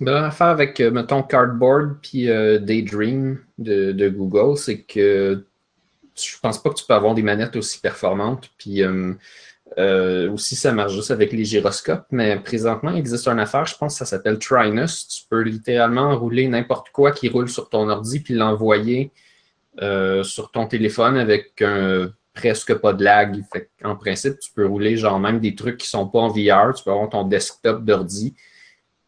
Ben, 0.00 0.22
l'affaire 0.22 0.48
avec, 0.48 0.80
euh, 0.80 0.90
mettons, 0.90 1.22
Cardboard 1.22 1.98
puis 2.02 2.28
euh, 2.28 2.58
Daydream 2.58 3.38
de, 3.58 4.08
Google, 4.08 4.56
c'est 4.56 4.80
que 4.80 5.44
je 6.16 6.38
pense 6.40 6.62
pas 6.62 6.70
que 6.70 6.74
tu 6.74 6.84
peux 6.86 6.94
avoir 6.94 7.14
des 7.14 7.22
manettes 7.22 7.56
aussi 7.56 7.80
performantes. 7.80 8.50
Puis 8.58 8.82
euh, 8.82 10.30
aussi, 10.32 10.56
ça 10.56 10.72
marche 10.72 10.94
juste 10.94 11.10
avec 11.10 11.32
les 11.32 11.44
gyroscopes. 11.44 12.06
Mais 12.10 12.36
présentement, 12.40 12.90
il 12.90 12.98
existe 12.98 13.28
une 13.28 13.40
affaire, 13.40 13.66
je 13.66 13.76
pense 13.76 13.94
que 13.94 13.98
ça 13.98 14.04
s'appelle 14.04 14.38
Trinus. 14.38 15.08
Tu 15.08 15.22
peux 15.28 15.42
littéralement 15.42 16.18
rouler 16.18 16.48
n'importe 16.48 16.90
quoi 16.90 17.12
qui 17.12 17.28
roule 17.28 17.48
sur 17.48 17.68
ton 17.68 17.88
ordi 17.88 18.20
puis 18.20 18.34
l'envoyer 18.34 19.12
sur 20.22 20.50
ton 20.52 20.66
téléphone 20.66 21.16
avec 21.16 21.64
presque 22.32 22.74
pas 22.74 22.92
de 22.92 23.04
lag. 23.04 23.42
Fait 23.52 23.70
en 23.82 23.96
principe, 23.96 24.38
tu 24.38 24.50
peux 24.52 24.66
rouler 24.66 24.96
genre 24.96 25.18
même 25.18 25.40
des 25.40 25.54
trucs 25.54 25.78
qui 25.78 25.88
sont 25.88 26.06
pas 26.08 26.20
en 26.20 26.28
VR. 26.28 26.74
Tu 26.74 26.84
peux 26.84 26.90
avoir 26.90 27.08
ton 27.08 27.24
desktop 27.24 27.84
d'ordi 27.84 28.34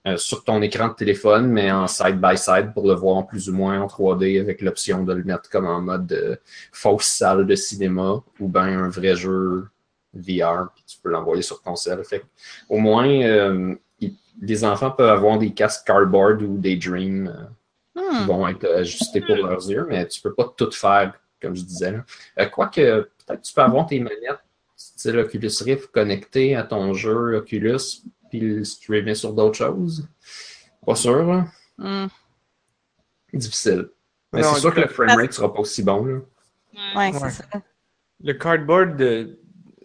euh, 0.07 0.17
sur 0.17 0.45
ton 0.45 0.63
écran 0.63 0.89
de 0.89 0.95
téléphone, 0.95 1.49
mais 1.49 1.71
en 1.73 1.87
side-by-side 1.87 2.73
pour 2.75 2.87
le 2.87 2.95
voir 2.95 3.17
en 3.17 3.23
plus 3.25 3.49
ou 3.49 3.55
moins 3.55 3.81
en 3.81 3.87
3D 3.87 4.41
avec 4.41 4.61
l'option 4.63 5.03
de 5.05 5.13
le 5.13 5.25
mettre 5.25 5.51
comme 5.51 5.67
en 5.67 5.81
mode 5.81 6.13
euh, 6.13 6.37
fausse 6.73 7.07
salle 7.07 7.47
de 7.47 7.55
cinéma 7.55 8.23
ou 8.39 8.49
bien 8.49 8.85
un 8.85 8.89
vrai 8.89 9.17
jeu 9.17 9.67
VR, 10.15 10.69
puis 10.75 10.85
tu 10.87 10.99
peux 11.03 11.11
l'envoyer 11.11 11.43
sur 11.43 11.61
ton 11.61 11.77
cell. 11.77 12.03
Fait 12.05 12.23
au 12.69 12.79
moins, 12.79 13.09
euh, 13.09 13.75
il- 14.01 14.15
les 14.41 14.65
enfants 14.65 14.91
peuvent 14.93 15.11
avoir 15.11 15.39
des 15.39 15.53
casques 15.53 15.87
cardboard 15.87 16.43
ou 16.43 16.59
des 16.59 16.77
dreams 16.77 17.35
qui 17.95 18.01
Hmm. 18.23 18.27
vont 18.27 18.47
être 18.47 18.67
ajustés 18.67 19.23
pour 19.23 19.37
leurs 19.37 19.69
yeux, 19.71 19.87
mais 19.89 20.07
tu 20.07 20.21
peux 20.21 20.35
pas 20.35 20.53
tout 20.57 20.71
faire, 20.71 21.15
comme 21.41 21.57
je 21.57 21.63
disais. 21.63 21.95
Quoique, 22.53 23.09
peut-être 23.27 23.41
tu 23.43 23.55
peux 23.55 23.63
avoir 23.63 23.87
tes 23.87 23.99
manettes 24.01 24.41
style 24.77 25.19
Oculus 25.19 25.51
Rift 25.65 25.87
connectées 25.91 26.55
à 26.55 26.63
ton 26.63 26.93
jeu 26.93 27.37
Oculus 27.39 28.03
puis 28.39 28.49
le 28.49 28.65
streamer 28.65 29.15
sur 29.15 29.33
d'autres 29.33 29.57
choses. 29.57 30.07
Pas 30.85 30.95
sûr, 30.95 31.25
là. 31.27 31.47
Hmm. 31.79 32.07
Difficile. 33.33 33.89
Mais 34.33 34.43
c'est 34.43 34.61
sûr 34.61 34.75
que 34.75 34.81
le 34.81 34.89
framerate 34.89 35.33
sera 35.33 35.53
pas 35.53 35.61
aussi 35.61 35.83
bon, 35.83 36.05
là. 36.05 36.19
Ouais. 36.95 37.11
Ouais, 37.11 37.13
c'est 37.13 37.23
Ouais. 37.25 37.31
ça. 37.31 37.45
Le 38.23 38.33
cardboard, 38.35 39.37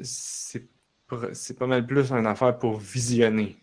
c'est 0.01 1.57
pas 1.57 1.67
mal 1.67 1.85
plus 1.85 2.11
une 2.11 2.25
affaire 2.27 2.57
pour 2.57 2.77
visionner. 2.77 3.57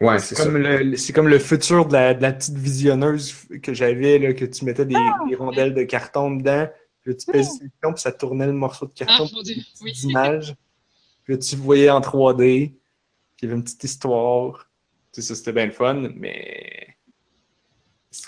Ouais, 0.00 0.18
c'est 0.20 0.36
ça. 0.36 0.44
comme, 0.44 0.58
le, 0.58 0.96
c'est 0.96 1.12
comme 1.12 1.26
le 1.28 1.40
futur 1.40 1.86
de 1.86 1.92
la, 1.92 2.14
de 2.14 2.22
la 2.22 2.32
petite 2.32 2.56
visionneuse 2.56 3.34
que 3.62 3.74
j'avais, 3.74 4.18
là, 4.20 4.32
que 4.32 4.44
tu 4.44 4.64
mettais 4.64 4.84
des, 4.86 4.94
des 5.28 5.34
rondelles 5.34 5.74
de 5.74 5.82
carton 5.82 6.36
dedans, 6.36 6.68
puis 7.02 7.16
tu 7.16 7.26
pèses 7.26 7.60
le 7.60 7.68
piton, 7.68 7.92
puis 7.92 8.02
ça 8.02 8.12
tournait 8.12 8.46
le 8.46 8.52
morceau 8.52 8.86
de 8.86 8.92
Ah, 9.00 9.04
carton, 9.06 9.28
mon 9.34 9.42
Dieu, 9.42 9.56
oui. 9.82 9.92
d'image. 9.92 10.54
Puis 11.24 11.36
tu 11.40 11.56
voyais 11.56 11.90
en 11.90 12.00
3D, 12.00 12.74
puis 13.38 13.46
il 13.46 13.48
y 13.48 13.52
avait 13.52 13.56
une 13.58 13.64
petite 13.64 13.84
histoire. 13.84 14.68
Tu 15.12 15.22
sais, 15.22 15.28
ça, 15.28 15.34
c'était 15.36 15.52
bien 15.52 15.66
le 15.66 15.72
fun, 15.72 16.10
mais... 16.16 16.88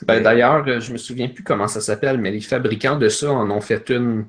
Ben, 0.02 0.22
D'ailleurs, 0.22 0.64
euh, 0.68 0.78
je 0.78 0.92
me 0.92 0.98
souviens 0.98 1.28
plus 1.28 1.42
comment 1.42 1.66
ça 1.66 1.80
s'appelle, 1.80 2.18
mais 2.18 2.30
les 2.30 2.40
fabricants 2.40 2.96
de 2.96 3.08
ça 3.08 3.32
en 3.32 3.50
ont 3.50 3.60
fait 3.60 3.90
une 3.90 4.26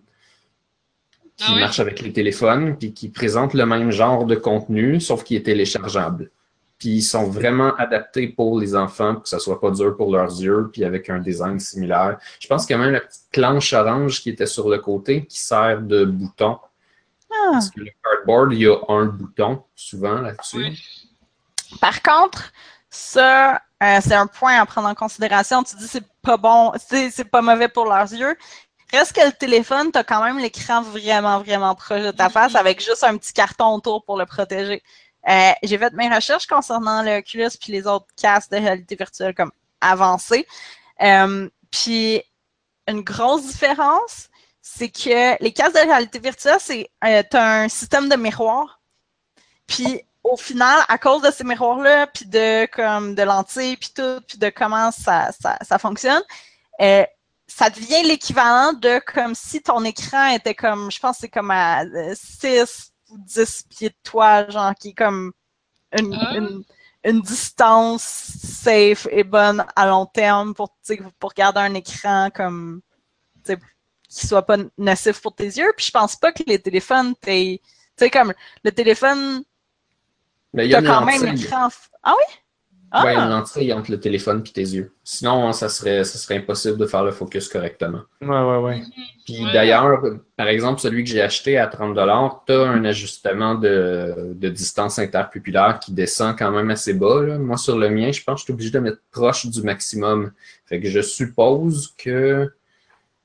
qui 1.38 1.46
Ah 1.48 1.54
ouais? 1.54 1.60
marche 1.60 1.80
avec 1.80 2.02
les 2.02 2.12
téléphones, 2.12 2.78
puis 2.78 2.94
qui 2.94 3.10
présente 3.10 3.54
le 3.54 3.66
même 3.66 3.92
genre 3.92 4.26
de 4.26 4.36
contenu, 4.36 5.00
sauf 5.00 5.24
qui 5.24 5.36
est 5.36 5.44
téléchargeable. 5.46 6.32
Puis 6.80 6.90
ils 6.90 7.02
sont 7.04 7.26
vraiment 7.30 7.76
adaptés 7.76 8.28
pour 8.28 8.60
les 8.60 8.76
enfants, 8.76 9.14
pour 9.14 9.24
que 9.24 9.30
ça 9.30 9.38
soit 9.38 9.62
pas 9.62 9.70
dur 9.70 9.96
pour 9.96 10.12
leurs 10.12 10.32
yeux, 10.42 10.70
puis 10.74 10.84
avec 10.84 11.12
un 11.12 11.20
design 11.20 11.60
similaire. 11.60 12.18
Je 12.40 12.48
pense 12.48 12.66
qu'il 12.66 12.76
y 12.76 12.80
a 12.80 12.82
même 12.82 12.94
la 12.94 13.02
petite 13.02 13.28
planche 13.32 13.72
orange 13.74 14.20
qui 14.22 14.32
était 14.32 14.48
sur 14.48 14.68
le 14.68 14.80
côté, 14.80 15.26
qui 15.26 15.40
sert 15.40 15.82
de 15.82 16.06
bouton. 16.06 16.58
Ah. 17.42 17.50
Parce 17.54 17.70
que 17.72 17.82
le 17.82 17.92
cardboard, 18.04 18.54
il 18.54 18.60
y 18.60 18.68
a 18.68 18.78
un 18.90 19.06
bouton, 19.06 19.64
souvent, 19.76 20.22
là-dessus. 20.22 20.78
Par 21.80 22.02
contre, 22.02 22.52
ça, 22.90 23.62
euh, 23.82 24.00
c'est 24.02 24.14
un 24.14 24.28
point 24.28 24.60
à 24.60 24.66
prendre 24.66 24.88
en 24.88 24.96
considération. 24.96 25.64
Tu 25.64 25.76
dis 25.78 25.88
c'est 25.88 26.06
pas 26.22 26.38
bon, 26.38 26.74
c'est 26.78 27.30
pas 27.30 27.42
mauvais 27.42 27.70
pour 27.70 27.86
leurs 27.86 28.12
yeux. 28.12 28.38
Reste 28.92 29.14
que 29.14 29.26
le 29.26 29.32
téléphone, 29.32 29.92
t'as 29.92 30.04
quand 30.04 30.22
même 30.22 30.38
l'écran 30.38 30.82
vraiment, 30.82 31.40
vraiment 31.40 31.74
proche 31.76 32.02
de 32.02 32.12
ta 32.12 32.30
face 32.30 32.56
avec 32.56 32.84
juste 32.84 33.04
un 33.06 33.18
petit 33.18 33.32
carton 33.32 33.76
autour 33.76 34.04
pour 34.04 34.18
le 34.18 34.26
protéger. 34.26 34.84
Euh, 35.30 35.52
J'ai 35.64 35.78
fait 35.78 35.94
mes 35.94 36.14
recherches 36.14 36.46
concernant 36.46 37.02
le 37.02 37.20
Oculus 37.20 37.52
puis 37.62 37.72
les 37.72 37.88
autres 37.88 38.08
casques 38.22 38.52
de 38.52 38.58
réalité 38.58 38.96
virtuelle 38.96 39.34
comme 39.34 39.52
avancés. 39.80 40.46
Euh, 41.02 41.50
puis 41.72 42.22
une 42.88 43.02
grosse 43.02 43.48
différence, 43.48 44.30
c'est 44.62 44.90
que 44.90 45.42
les 45.44 45.52
casques 45.52 45.74
de 45.74 45.80
réalité 45.80 46.20
virtuelle, 46.20 46.60
c'est 46.60 46.90
euh, 47.04 47.24
un 47.34 47.68
système 47.68 48.10
de 48.10 48.16
miroir. 48.16 48.80
Puis 49.68 50.02
au 50.24 50.38
final, 50.38 50.80
à 50.88 50.98
cause 50.98 51.24
de 51.24 51.32
ces 51.32 51.44
miroirs-là, 51.44 52.08
puis 52.08 52.26
de 52.26 52.68
comme 52.68 53.16
de 53.16 53.24
lentilles, 53.24 53.78
puis 53.78 53.92
tout, 53.96 54.22
puis 54.28 54.38
de 54.38 54.50
comment 54.50 54.92
ça, 54.92 55.32
ça, 55.40 55.58
ça 55.62 55.80
fonctionne, 55.80 56.22
euh, 56.80 57.04
ça 57.48 57.70
devient 57.70 58.04
l'équivalent 58.04 58.74
de 58.74 59.02
comme 59.14 59.36
si 59.36 59.62
ton 59.62 59.84
écran 59.84 60.28
était 60.28 60.56
comme, 60.56 60.92
je 60.92 61.00
pense 61.00 61.18
c'est 61.20 61.30
comme 61.30 61.52
à 61.52 61.84
6 62.14 62.92
ou 63.10 63.18
10 63.18 63.64
pieds 63.70 63.90
de 63.90 63.96
toi, 64.04 64.48
genre 64.50 64.74
qui 64.76 64.90
est 64.90 64.94
comme 64.94 65.34
une, 65.98 66.14
Ah. 66.14 66.38
une, 66.38 66.64
une 67.04 67.22
distance 67.22 68.04
safe 68.04 69.08
et 69.12 69.24
bonne 69.24 69.66
à 69.76 69.88
long 69.88 70.06
terme 70.06 70.54
pour, 70.54 70.70
pour 71.20 71.34
garder 71.34 71.60
un 71.60 71.74
écran 71.74 72.30
comme 72.34 72.82
qui 74.20 74.28
soit 74.28 74.46
pas 74.46 74.58
nocif 74.78 75.22
pour 75.22 75.36
tes 75.36 75.46
yeux. 75.46 75.72
Puis 75.78 75.88
je 75.88 75.92
pense 75.92 76.16
pas 76.16 76.32
que 76.32 76.44
les 76.48 76.60
téléphones, 76.60 77.14
t'es. 77.22 77.62
Tu 77.98 78.06
sais, 78.06 78.10
comme 78.10 78.34
le 78.64 78.72
téléphone, 78.72 79.44
Mais 80.54 80.66
il 80.68 80.72
y 80.72 80.76
a 80.76 80.80
une 80.80 80.86
quand 80.86 81.06
même 81.06 81.26
lentille. 81.26 81.46
f- 81.46 81.90
Ah 82.04 82.14
oui? 82.18 82.36
Ah! 82.94 83.06
Ouais, 83.06 83.16
une 83.16 83.30
lentille 83.30 83.72
entre 83.72 83.90
le 83.92 84.00
téléphone 84.02 84.44
et 84.46 84.52
tes 84.52 84.62
yeux. 84.62 84.94
Sinon, 85.06 85.54
ça 85.54 85.70
serait, 85.70 86.04
ça 86.04 86.18
serait 86.18 86.36
impossible 86.38 86.78
de 86.78 86.86
faire 86.86 87.06
le 87.06 87.12
focus 87.12 87.48
correctement. 87.48 88.02
Ouais, 88.22 88.28
ouais, 88.28 88.58
ouais. 88.58 88.84
Puis 89.24 89.46
Ouais. 89.46 89.54
d'ailleurs, 89.54 90.02
par 90.36 90.48
exemple, 90.50 90.82
celui 90.82 91.06
que 91.06 91.10
j'ai 91.10 91.22
acheté 91.22 91.58
à 91.58 91.68
30$, 91.68 92.44
tu 92.46 92.52
as 92.52 92.68
un 92.70 92.84
ajustement 92.84 93.56
de, 93.56 94.34
de 94.36 94.50
distance 94.50 95.00
interpupillaire 95.00 95.80
qui 95.80 95.94
descend 95.94 96.38
quand 96.38 96.52
même 96.52 96.70
assez 96.70 96.94
bas. 96.94 97.22
là. 97.24 97.38
Moi, 97.38 97.56
sur 97.56 97.78
le 97.78 97.90
mien, 97.90 98.12
je 98.12 98.22
pense 98.24 98.36
que 98.36 98.40
je 98.42 98.44
suis 98.46 98.54
obligé 98.54 98.72
de 98.72 98.80
mettre 98.80 99.00
proche 99.12 99.46
du 99.46 99.62
maximum. 99.62 100.34
Fait 100.66 100.82
que 100.82 100.90
je 100.90 101.00
suppose 101.02 101.94
que. 101.98 102.52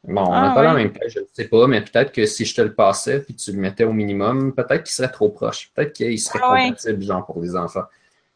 Bon, 0.09 0.23
on 0.25 0.31
n'a 0.31 0.53
Ah, 0.53 0.55
pas 0.55 0.63
la 0.63 0.75
même 0.75 0.93
taille, 0.93 1.11
je 1.11 1.19
ne 1.21 1.25
sais 1.33 1.49
pas, 1.49 1.67
mais 1.67 1.81
peut-être 1.83 2.13
que 2.13 2.27
si 2.27 2.45
je 2.45 2.55
te 2.55 2.61
le 2.63 2.73
passais 2.75 3.21
puis 3.21 3.35
tu 3.35 3.51
le 3.53 3.59
mettais 3.59 3.85
au 3.85 3.93
minimum, 3.93 4.55
peut-être 4.55 4.85
qu'il 4.85 4.93
serait 4.95 5.11
trop 5.11 5.29
proche. 5.31 5.73
Peut-être 5.75 5.93
qu'il 5.95 6.19
serait 6.21 6.39
Ah, 6.43 6.53
ouais. 6.53 6.69
compatible, 6.69 7.03
genre, 7.03 7.27
pour 7.27 7.43
les 7.43 7.57
enfants. 7.57 7.85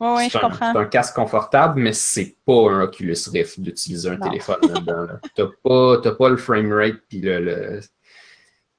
Oui, 0.01 0.29
je 0.31 0.39
un, 0.39 0.41
comprends. 0.41 0.73
c'est 0.73 0.79
un 0.79 0.85
casque 0.87 1.15
confortable, 1.15 1.81
mais 1.81 1.93
c'est 1.93 2.35
pas 2.45 2.71
un 2.73 2.81
Oculus 2.83 3.17
Rift 3.33 3.61
d'utiliser 3.61 4.09
un 4.09 4.17
Non. 4.17 4.29
téléphone 4.29 4.57
là-dedans. 4.63 5.03
là. 5.05 5.21
T'as 5.37 5.47
pas, 5.63 6.13
pas 6.15 6.29
le 6.31 6.37
framerate 6.39 6.97
puis 7.09 7.21
le, 7.21 7.39
le, 7.39 7.81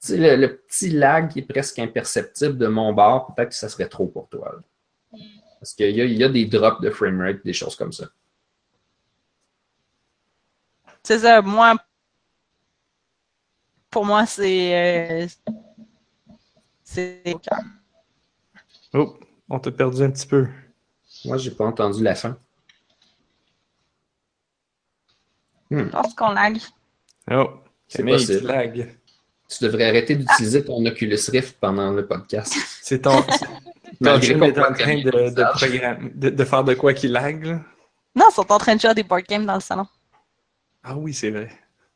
le, 0.10 0.36
le 0.36 0.58
petit 0.58 0.90
lag 0.90 1.30
qui 1.32 1.40
est 1.40 1.44
presque 1.44 1.78
imperceptible 1.80 2.58
de 2.58 2.68
mon 2.68 2.92
bord. 2.92 3.34
Peut-être 3.36 3.50
que 3.50 3.56
ça 3.56 3.70
serait 3.70 3.88
trop 3.88 4.08
pour 4.08 4.28
toi. 4.30 4.52
là. 4.58 5.18
Parce 5.60 5.74
qu'il 5.76 5.96
y 5.96 6.02
a, 6.02 6.06
y 6.06 6.24
a 6.24 6.30
des 6.30 6.46
drops 6.46 6.82
de 6.82 6.90
framerate, 6.90 7.46
des 7.46 7.54
choses 7.54 7.76
comme 7.76 7.92
ça. 7.94 8.06
C'est 11.04 11.20
ça, 11.20 11.42
moi, 11.42 11.76
pour 13.92 14.06
moi, 14.06 14.26
c'est. 14.26 15.24
euh, 15.24 15.28
c'est. 16.84 17.24
Oh, 18.94 19.18
on 19.50 19.60
t'a 19.60 19.72
perdu 19.72 20.02
un 20.04 20.10
petit 20.12 20.28
peu. 20.28 20.48
Moi, 21.26 21.38
j'ai 21.38 21.52
pas 21.52 21.66
entendu 21.66 22.04
la 22.04 22.16
fin. 22.16 22.38
Je 25.70 25.84
pense 25.84 26.14
qu'on 26.16 26.32
lag. 26.32 26.58
Oh, 27.32 27.50
C'est 27.88 28.04
possible. 28.04 28.48
lag. 28.48 28.96
Tu 29.48 29.64
devrais 29.64 29.90
arrêter 29.90 30.16
d'utiliser 30.16 30.64
ton 30.66 30.86
Oculus 30.86 31.20
Rift 31.30 31.58
pendant 31.60 31.92
le 31.92 32.06
podcast. 32.08 32.54
C'est 32.82 33.02
ton. 33.02 33.22
Ton 33.22 34.20
qu'on 34.20 34.42
est 34.44 34.60
en 34.60 34.74
train 34.74 34.96
de, 35.02 35.12
de, 35.30 36.10
de, 36.16 36.30
de 36.30 36.46
faire 36.46 36.64
de 36.64 36.74
quoi 36.74 36.94
qui 36.94 37.08
lag, 37.08 37.44
là? 37.46 37.62
Non, 38.16 38.26
ils 38.30 38.34
sont 38.34 38.52
en 38.52 38.58
train 38.58 38.76
de 38.76 38.82
jouer 38.82 38.90
à 38.90 38.94
des 38.94 39.04
board 39.04 39.24
games 39.24 39.46
dans 39.46 39.56
le 39.56 39.60
salon. 39.62 39.86
Ah 40.84 40.96
oui, 40.98 41.14
c'est 41.14 41.30
vrai. 41.30 41.50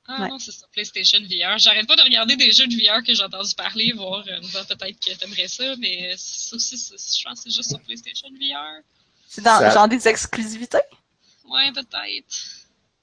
Ah 0.08 0.22
Ouais. 0.22 0.30
non, 0.30 0.38
c'est 0.40 0.52
sur 0.52 0.68
PlayStation 0.70 1.20
VR. 1.22 1.58
J'arrête 1.58 1.88
pas 1.88 1.96
de 1.96 2.02
regarder 2.04 2.36
des 2.36 2.52
jeux 2.52 2.68
de 2.68 2.76
VR 2.76 3.04
que 3.04 3.14
j'ai 3.14 3.24
entendu 3.24 3.56
parler, 3.56 3.92
voir 3.94 4.24
euh, 4.28 4.40
voir 4.52 4.66
peut-être 4.68 5.00
que 5.04 5.18
t'aimerais 5.18 5.48
ça, 5.48 5.76
mais 5.78 6.14
ça 6.16 6.56
aussi, 6.56 6.76
je 6.78 7.24
pense 7.24 7.44
que 7.44 7.50
c'est 7.50 7.56
juste 7.56 7.70
sur 7.70 7.80
PlayStation 7.82 8.28
VR. 8.30 8.82
C'est 9.28 9.42
dans 9.44 9.60
Ça- 9.60 9.70
genre 9.72 9.88
des 9.88 10.08
exclusivités? 10.08 10.78
Ouais, 11.50 11.72
peut-être. 11.74 12.36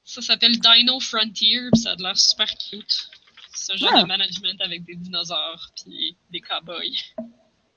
Ça 0.05 0.21
s'appelle 0.23 0.59
Dino 0.59 1.01
Frontier, 1.01 1.61
pis 1.73 1.81
ça 1.81 1.93
a 1.93 1.95
l'air 1.97 2.17
super 2.19 2.49
cute. 2.57 3.09
C'est 3.55 3.73
un 3.75 3.77
genre 3.77 3.91
Ah. 3.95 4.03
de 4.03 4.07
management 4.07 4.61
avec 4.61 4.85
des 4.85 4.95
dinosaures 4.95 5.71
puis 5.83 6.17
des 6.31 6.41
cowboys. 6.41 6.97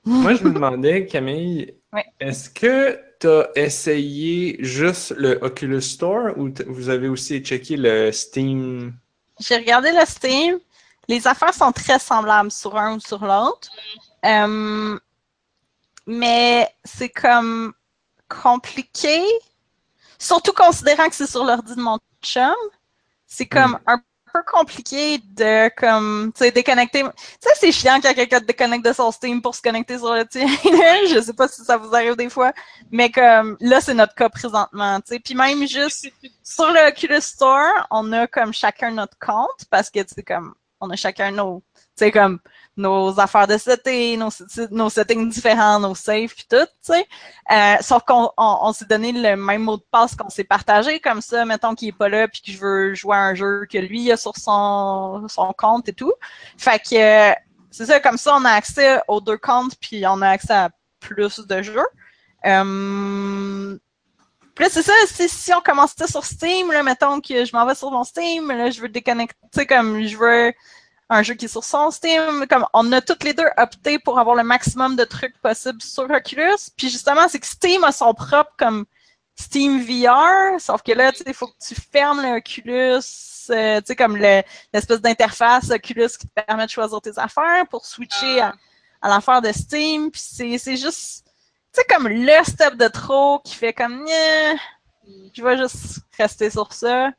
Moi, 0.04 0.34
je 0.36 0.44
me 0.44 0.52
demandais, 0.54 1.06
Camille, 1.06 1.74
Ouais. 1.92 2.04
est-ce 2.20 2.48
que 2.48 2.98
tu 3.20 3.26
as 3.28 3.48
essayé 3.56 4.56
juste 4.60 5.10
le 5.16 5.38
Oculus 5.42 5.82
Store 5.82 6.36
ou 6.38 6.48
vous 6.68 6.88
avez 6.88 7.08
aussi 7.08 7.40
checké 7.40 7.76
le 7.76 8.12
Steam? 8.12 8.96
J'ai 9.38 9.56
regardé 9.56 9.92
le 9.92 10.04
Steam. 10.04 10.58
Les 11.08 11.26
affaires 11.26 11.54
sont 11.54 11.72
très 11.72 11.98
semblables 11.98 12.50
sur 12.50 12.76
un 12.76 12.96
ou 12.96 13.00
sur 13.00 13.24
l'autre. 13.24 13.68
Euh, 14.24 14.98
mais 16.06 16.68
c'est 16.84 17.10
comme 17.10 17.72
compliqué. 18.28 19.22
Surtout 20.18 20.52
considérant 20.52 21.08
que 21.08 21.14
c'est 21.14 21.30
sur 21.30 21.44
l'ordi 21.44 21.74
de 21.74 21.80
mon 21.80 21.98
chum. 22.22 22.54
C'est 23.26 23.46
comme 23.46 23.78
un 23.86 24.00
compliqué 24.44 25.18
de 25.18 25.68
comme 25.76 26.32
tu 26.34 26.44
sais 26.44 26.50
déconnecter. 26.50 27.02
Sais, 27.40 27.50
c'est 27.54 27.72
chiant 27.72 28.00
quand 28.02 28.14
quelqu'un 28.14 28.40
te 28.40 28.46
déconnecte 28.46 28.84
de 28.84 28.92
son 28.92 29.10
Steam 29.12 29.40
pour 29.40 29.54
se 29.54 29.62
connecter 29.62 29.98
sur 29.98 30.14
le 30.14 30.26
tien. 30.26 30.46
Je 31.08 31.20
sais 31.20 31.32
pas 31.32 31.48
si 31.48 31.64
ça 31.64 31.76
vous 31.76 31.94
arrive 31.94 32.16
des 32.16 32.28
fois. 32.28 32.52
Mais 32.90 33.10
comme 33.10 33.56
là, 33.60 33.80
c'est 33.80 33.94
notre 33.94 34.14
cas 34.14 34.28
présentement. 34.28 35.00
tu 35.00 35.14
sais. 35.14 35.20
Puis 35.20 35.34
même 35.34 35.66
juste 35.66 36.08
sur 36.42 36.70
le 36.70 36.88
Oculus 36.88 37.20
Store, 37.20 37.86
on 37.90 38.12
a 38.12 38.26
comme 38.26 38.52
chacun 38.52 38.90
notre 38.90 39.18
compte 39.18 39.64
parce 39.70 39.90
que 39.90 40.00
c'est 40.06 40.22
comme 40.22 40.54
on 40.80 40.90
a 40.90 40.96
chacun 40.96 41.30
nos 41.30 41.62
comme 42.12 42.38
nos 42.76 43.18
affaires 43.18 43.46
de 43.46 43.56
setting, 43.56 44.22
nos, 44.70 44.90
settings 44.90 45.28
différents, 45.28 45.80
nos 45.80 45.94
saves 45.94 46.34
puis 46.34 46.46
tout, 46.48 46.64
tu 46.64 46.92
sais. 46.92 47.06
Euh, 47.50 47.76
sauf 47.80 48.02
qu'on 48.04 48.30
on, 48.36 48.58
on 48.62 48.72
s'est 48.72 48.84
donné 48.84 49.12
le 49.12 49.36
même 49.36 49.62
mot 49.62 49.76
de 49.76 49.84
passe 49.90 50.14
qu'on 50.14 50.28
s'est 50.28 50.44
partagé 50.44 51.00
comme 51.00 51.20
ça, 51.20 51.44
mettons 51.44 51.74
qu'il 51.74 51.88
est 51.88 51.92
pas 51.92 52.08
là 52.08 52.28
puis 52.28 52.42
que 52.42 52.52
je 52.52 52.58
veux 52.58 52.94
jouer 52.94 53.16
à 53.16 53.20
un 53.20 53.34
jeu 53.34 53.66
que 53.70 53.78
lui 53.78 54.12
a 54.12 54.16
sur 54.16 54.36
son 54.36 55.26
compte 55.56 55.88
et 55.88 55.94
tout. 55.94 56.12
Fait 56.58 56.78
que 56.78 56.96
euh, 57.30 57.34
c'est 57.70 57.86
ça 57.86 58.00
comme 58.00 58.18
ça 58.18 58.36
on 58.36 58.44
a 58.44 58.50
accès 58.50 59.00
aux 59.08 59.20
deux 59.20 59.38
comptes 59.38 59.76
puis 59.80 60.06
on 60.06 60.20
a 60.22 60.28
accès 60.28 60.54
à 60.54 60.70
plus 61.00 61.40
de 61.46 61.62
jeux. 61.62 61.86
Euh, 62.44 63.78
puis 64.54 64.64
là, 64.64 64.70
c'est 64.70 64.82
ça, 64.82 64.92
si, 65.06 65.28
si 65.28 65.52
on 65.52 65.60
commençait 65.60 66.06
sur 66.06 66.24
Steam, 66.24 66.72
là, 66.72 66.82
mettons 66.82 67.20
que 67.20 67.44
je 67.44 67.54
m'en 67.54 67.66
vais 67.66 67.74
sur 67.74 67.90
mon 67.90 68.04
Steam, 68.04 68.48
là, 68.48 68.70
je 68.70 68.80
veux 68.80 68.88
déconnecter, 68.88 69.66
comme 69.66 70.02
je 70.02 70.16
veux 70.16 70.54
un 71.08 71.22
jeu 71.22 71.34
qui 71.34 71.44
est 71.44 71.48
sur 71.48 71.64
son 71.64 71.90
Steam, 71.90 72.46
comme 72.48 72.66
on 72.72 72.90
a 72.92 73.00
toutes 73.00 73.22
les 73.24 73.32
deux 73.34 73.46
opté 73.56 73.98
pour 73.98 74.18
avoir 74.18 74.34
le 74.36 74.42
maximum 74.42 74.96
de 74.96 75.04
trucs 75.04 75.38
possibles 75.40 75.80
sur 75.82 76.10
Oculus. 76.10 76.56
Puis 76.76 76.88
justement, 76.90 77.28
c'est 77.28 77.38
que 77.40 77.46
Steam 77.46 77.84
a 77.84 77.92
son 77.92 78.12
propre 78.14 78.52
comme 78.58 78.86
Steam 79.38 79.80
VR, 79.82 80.58
sauf 80.60 80.82
que 80.82 80.92
là, 80.92 81.12
il 81.26 81.34
faut 81.34 81.46
que 81.46 81.52
tu 81.66 81.74
fermes 81.74 82.22
le 82.22 82.36
Oculus, 82.38 83.02
euh, 83.50 83.80
tu 83.80 83.86
sais, 83.86 83.96
comme 83.96 84.16
le- 84.16 84.42
l'espèce 84.72 85.00
d'interface 85.00 85.70
Oculus 85.70 86.08
qui 86.18 86.26
te 86.26 86.40
permet 86.44 86.64
de 86.66 86.70
choisir 86.70 87.00
tes 87.00 87.16
affaires 87.18 87.66
pour 87.70 87.84
switcher 87.86 88.40
à, 88.40 88.54
à 89.02 89.08
l'affaire 89.08 89.42
de 89.42 89.52
Steam. 89.52 90.10
Puis 90.10 90.22
c'est 90.24 90.58
c'est 90.58 90.76
juste, 90.76 91.26
tu 91.26 91.80
sais, 91.80 91.84
comme 91.88 92.08
le 92.08 92.44
step 92.44 92.74
de 92.76 92.88
trop 92.88 93.38
qui 93.44 93.54
fait 93.54 93.72
comme, 93.74 94.04
je 95.34 95.42
vais 95.42 95.56
juste 95.58 96.00
rester 96.18 96.50
sur 96.50 96.72
ça. 96.72 97.10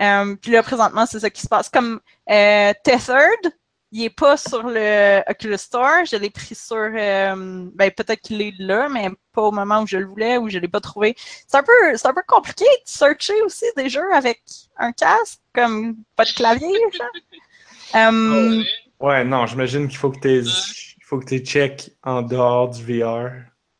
Euh, 0.00 0.36
puis 0.36 0.52
là, 0.52 0.62
présentement, 0.62 1.06
c'est 1.06 1.20
ça 1.20 1.30
qui 1.30 1.40
se 1.40 1.48
passe. 1.48 1.68
Comme 1.68 2.00
euh, 2.30 2.72
Tethered, 2.84 3.52
il 3.92 4.04
est 4.04 4.10
pas 4.10 4.36
sur 4.36 4.64
le 4.64 5.22
Oculus 5.28 5.58
Store. 5.58 6.04
Je 6.10 6.16
l'ai 6.16 6.30
pris 6.30 6.54
sur, 6.54 6.76
euh, 6.76 7.66
ben 7.74 7.90
peut-être 7.90 8.20
qu'il 8.20 8.42
est 8.42 8.54
là, 8.58 8.88
mais 8.88 9.08
pas 9.32 9.42
au 9.42 9.52
moment 9.52 9.82
où 9.82 9.86
je 9.86 9.96
le 9.96 10.06
voulais 10.06 10.36
ou 10.38 10.48
je 10.48 10.58
l'ai 10.58 10.68
pas 10.68 10.80
trouvé. 10.80 11.14
C'est 11.46 11.56
un 11.56 11.62
peu, 11.62 11.96
c'est 11.96 12.06
un 12.06 12.14
peu 12.14 12.22
compliqué 12.26 12.64
de 12.64 12.88
searcher 12.88 13.40
aussi 13.42 13.64
des 13.76 13.88
jeux 13.88 14.12
avec 14.12 14.42
un 14.76 14.92
casque, 14.92 15.40
comme 15.54 15.96
pas 16.14 16.24
de 16.24 16.32
clavier. 16.32 16.68
Ouais. 18.98 19.24
Non, 19.24 19.46
j'imagine 19.46 19.88
qu'il 19.88 19.98
faut 19.98 20.10
que 20.10 20.20
tu 20.20 20.40
il 20.40 21.04
faut 21.04 21.18
que 21.18 21.26
tu 21.26 21.38
check 21.38 21.92
en 22.02 22.22
dehors 22.22 22.70
du 22.70 22.82
VR. 22.82 23.30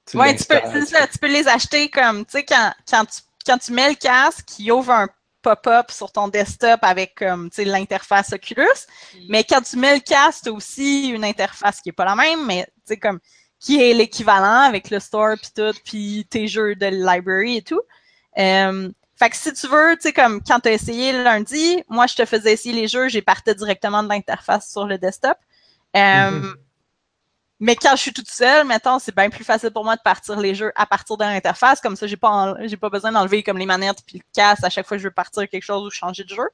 Tu 0.09 0.17
Ouais, 0.17 0.37
tu 0.37 0.45
peux, 0.45 0.85
ça, 0.85 1.07
tu 1.09 1.19
peux 1.19 1.27
les 1.27 1.49
acheter 1.49 1.89
comme, 1.89 2.25
tu 2.25 2.33
sais, 2.33 2.45
quand, 2.45 2.73
quand, 2.89 3.05
tu, 3.07 3.23
quand 3.45 3.59
tu 3.59 3.73
mets 3.73 3.89
le 3.89 3.97
casque, 3.97 4.59
il 4.59 4.71
ouvre 4.71 4.93
un 4.93 5.09
pop-up 5.47 5.93
sur 5.93 6.11
ton 6.11 6.27
desktop 6.27 6.81
avec, 6.83 7.15
comme, 7.15 7.51
sais, 7.53 7.65
l'interface 7.65 8.33
Oculus. 8.33 8.81
Mais 9.29 9.45
quand 9.45 9.61
tu 9.61 9.77
mets 9.77 9.95
le 9.95 10.01
casque, 10.01 10.45
tu 10.45 10.49
as 10.49 10.53
aussi 10.53 11.09
une 11.11 11.25
interface 11.25 11.81
qui 11.81 11.91
est 11.91 11.93
pas 11.93 12.05
la 12.05 12.17
même, 12.17 12.45
mais, 12.47 12.65
tu 12.65 12.73
sais, 12.87 12.97
comme, 12.97 13.21
qui 13.61 13.81
est 13.81 13.95
l'équivalent 13.95 14.63
avec 14.63 14.91
le 14.91 14.99
store 14.99 15.37
puis 15.41 15.53
tout, 15.55 15.79
puis 15.85 16.27
tes 16.29 16.49
jeux 16.49 16.75
de 16.75 16.87
library 16.87 17.59
et 17.59 17.63
tout. 17.63 17.81
Euh, 18.39 18.91
fait 19.19 19.31
que 19.31 19.37
si 19.37 19.53
tu 19.53 19.69
veux, 19.69 19.95
tu 19.95 20.03
sais, 20.03 20.13
comme 20.13 20.43
quand 20.43 20.61
tu 20.61 20.69
as 20.69 20.73
essayé 20.73 21.13
le 21.13 21.23
lundi, 21.23 21.83
moi, 21.89 22.07
je 22.07 22.17
te 22.17 22.25
faisais 22.25 22.53
essayer 22.53 22.75
les 22.75 22.89
jeux, 22.89 23.09
j'ai 23.09 23.23
partais 23.23 23.55
directement 23.55 24.03
de 24.03 24.09
l'interface 24.09 24.71
sur 24.71 24.85
le 24.85 24.99
desktop. 24.99 25.39
Euh, 25.97 26.31
Mhm. 26.31 26.55
Mais 27.59 27.75
quand 27.75 27.97
je 27.97 28.03
suis 28.03 28.13
toute 28.13 28.29
seule, 28.29 28.67
mettons, 28.67 28.99
c'est 28.99 29.15
bien 29.15 29.31
plus 29.31 29.45
facile 29.45 29.71
pour 29.71 29.85
moi 29.85 29.97
de 29.97 30.03
partir 30.03 30.39
les 30.39 30.55
jeux 30.55 30.73
à 30.75 30.85
partir 30.85 31.17
de 31.17 31.25
l'interface. 31.25 31.81
Comme 31.81 31.97
ça, 31.97 32.07
j'ai 32.07 32.17
pas, 32.17 32.55
pas 32.81 32.91
besoin 32.91 33.13
d'enlever 33.13 33.43
comme 33.43 33.59
les 33.59 33.67
manettes 33.67 34.03
puis 34.07 34.19
le 34.19 34.25
casque 34.35 34.65
à 34.65 34.71
chaque 34.71 34.87
fois 34.87 34.99
que 34.99 35.03
je 35.03 35.09
veux 35.09 35.15
partir 35.15 35.49
quelque 35.49 35.63
chose 35.63 35.87
ou 35.87 35.91
changer 35.91 36.25
de 36.25 36.29
jeu. 36.29 36.49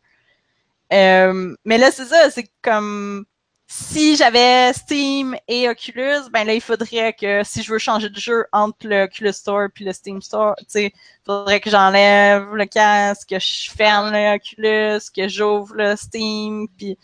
Euh, 0.92 1.56
mais 1.64 1.78
là, 1.78 1.90
c'est 1.90 2.04
ça, 2.04 2.30
c'est 2.30 2.50
comme 2.62 3.24
si 3.66 4.16
j'avais 4.16 4.72
Steam 4.74 5.34
et 5.48 5.66
Oculus, 5.68 6.28
ben 6.30 6.46
là, 6.46 6.52
il 6.52 6.60
faudrait 6.60 7.14
que 7.14 7.42
si 7.42 7.62
je 7.62 7.72
veux 7.72 7.78
changer 7.78 8.10
de 8.10 8.18
jeu 8.18 8.44
entre 8.52 8.86
le 8.86 9.04
Oculus 9.04 9.32
Store 9.32 9.68
puis 9.74 9.86
le 9.86 9.94
Steam 9.94 10.20
Store, 10.20 10.54
tu 10.58 10.64
sais, 10.68 10.92
faudrait 11.24 11.58
que 11.58 11.70
j'enlève 11.70 12.54
le 12.54 12.66
casque, 12.66 13.30
que 13.30 13.38
je 13.38 13.70
ferme 13.70 14.12
le 14.12 14.34
Oculus, 14.34 15.00
que 15.16 15.26
j'ouvre 15.26 15.74
le 15.74 15.96
Steam, 15.96 16.68
puis 16.76 16.98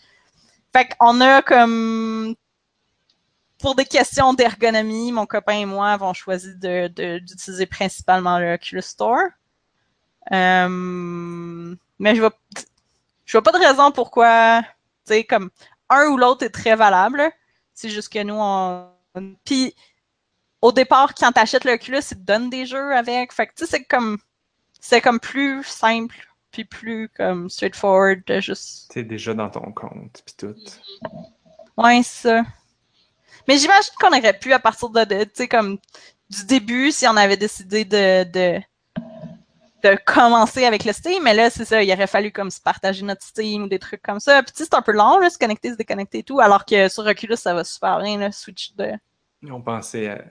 fait 0.71 0.89
qu'on 0.99 1.19
a 1.21 1.41
comme 1.41 2.35
pour 3.59 3.75
des 3.75 3.85
questions 3.85 4.33
d'ergonomie, 4.33 5.11
mon 5.11 5.25
copain 5.25 5.53
et 5.53 5.65
moi 5.65 5.89
avons 5.91 6.13
choisi 6.13 6.55
de, 6.55 6.87
d'utiliser 7.19 7.65
principalement 7.65 8.39
le 8.39 8.53
Oculus 8.53 8.81
Store. 8.81 9.23
Euh, 10.31 11.75
mais 11.99 12.15
je 12.15 12.21
vois, 12.21 12.33
je 13.25 13.37
vois 13.37 13.43
pas 13.43 13.51
de 13.51 13.65
raison 13.65 13.91
pourquoi, 13.91 14.61
tu 15.05 15.13
sais, 15.13 15.23
comme 15.23 15.49
un 15.89 16.07
ou 16.07 16.17
l'autre 16.17 16.45
est 16.45 16.49
très 16.49 16.75
valable. 16.75 17.21
C'est 17.73 17.89
juste 17.89 18.11
que 18.11 18.23
nous, 18.23 18.37
on. 18.37 18.87
Puis, 19.43 19.75
au 20.61 20.71
départ, 20.71 21.13
quand 21.15 21.31
t'achètes 21.31 21.65
le 21.65 21.73
Oculus, 21.73 21.99
ils 22.11 22.17
te 22.17 22.23
donnent 22.23 22.49
des 22.49 22.65
jeux 22.65 22.95
avec. 22.95 23.33
Fait 23.33 23.47
que, 23.47 23.53
tu 23.55 23.65
sais, 23.65 23.71
c'est 23.71 23.83
comme. 23.83 24.17
C'est 24.81 25.01
comme 25.01 25.19
plus 25.19 25.63
simple, 25.65 26.15
puis 26.51 26.63
plus 26.63 27.09
comme 27.09 27.49
straightforward 27.49 28.23
de 28.25 28.39
juste. 28.39 28.91
T'es 28.91 29.03
déjà 29.03 29.33
dans 29.33 29.49
ton 29.49 29.73
compte, 29.73 30.23
puis 30.25 30.35
tout. 30.37 30.55
Ouais, 31.75 32.01
ça. 32.03 32.43
Mais 33.49 33.57
j'imagine 33.57 33.91
qu'on 33.99 34.15
aurait 34.15 34.37
pu, 34.37 34.53
à 34.53 34.59
partir 34.59 34.89
de, 34.89 35.03
tu 35.23 35.31
sais, 35.33 35.47
comme 35.47 35.79
du 36.29 36.45
début, 36.45 36.91
si 36.91 37.07
on 37.07 37.17
avait 37.17 37.35
décidé 37.35 37.83
de, 37.83 38.23
de, 38.25 38.59
de 39.81 39.97
commencer 40.05 40.65
avec 40.65 40.85
le 40.85 40.93
Steam, 40.93 41.23
mais 41.23 41.33
là, 41.33 41.49
c'est 41.49 41.65
ça, 41.65 41.81
il 41.81 41.91
aurait 41.91 42.05
fallu 42.05 42.31
comme 42.31 42.51
se 42.51 42.61
partager 42.61 43.03
notre 43.03 43.23
Steam 43.23 43.63
ou 43.63 43.67
des 43.67 43.79
trucs 43.79 44.03
comme 44.03 44.19
ça. 44.19 44.43
Puis 44.43 44.51
tu 44.51 44.59
sais, 44.59 44.69
c'est 44.69 44.75
un 44.75 44.83
peu 44.83 44.91
long, 44.91 45.17
là, 45.17 45.31
se 45.31 45.39
connecter, 45.39 45.71
se 45.71 45.77
déconnecter 45.77 46.19
et 46.19 46.23
tout, 46.23 46.39
alors 46.39 46.63
que 46.63 46.89
sur 46.89 47.03
Oculus, 47.03 47.37
ça 47.37 47.55
va 47.55 47.63
super 47.63 47.99
bien, 48.03 48.19
là, 48.19 48.31
switch 48.31 48.75
de... 48.75 48.91
On 49.49 49.63
pensait 49.63 50.09
à... 50.09 50.21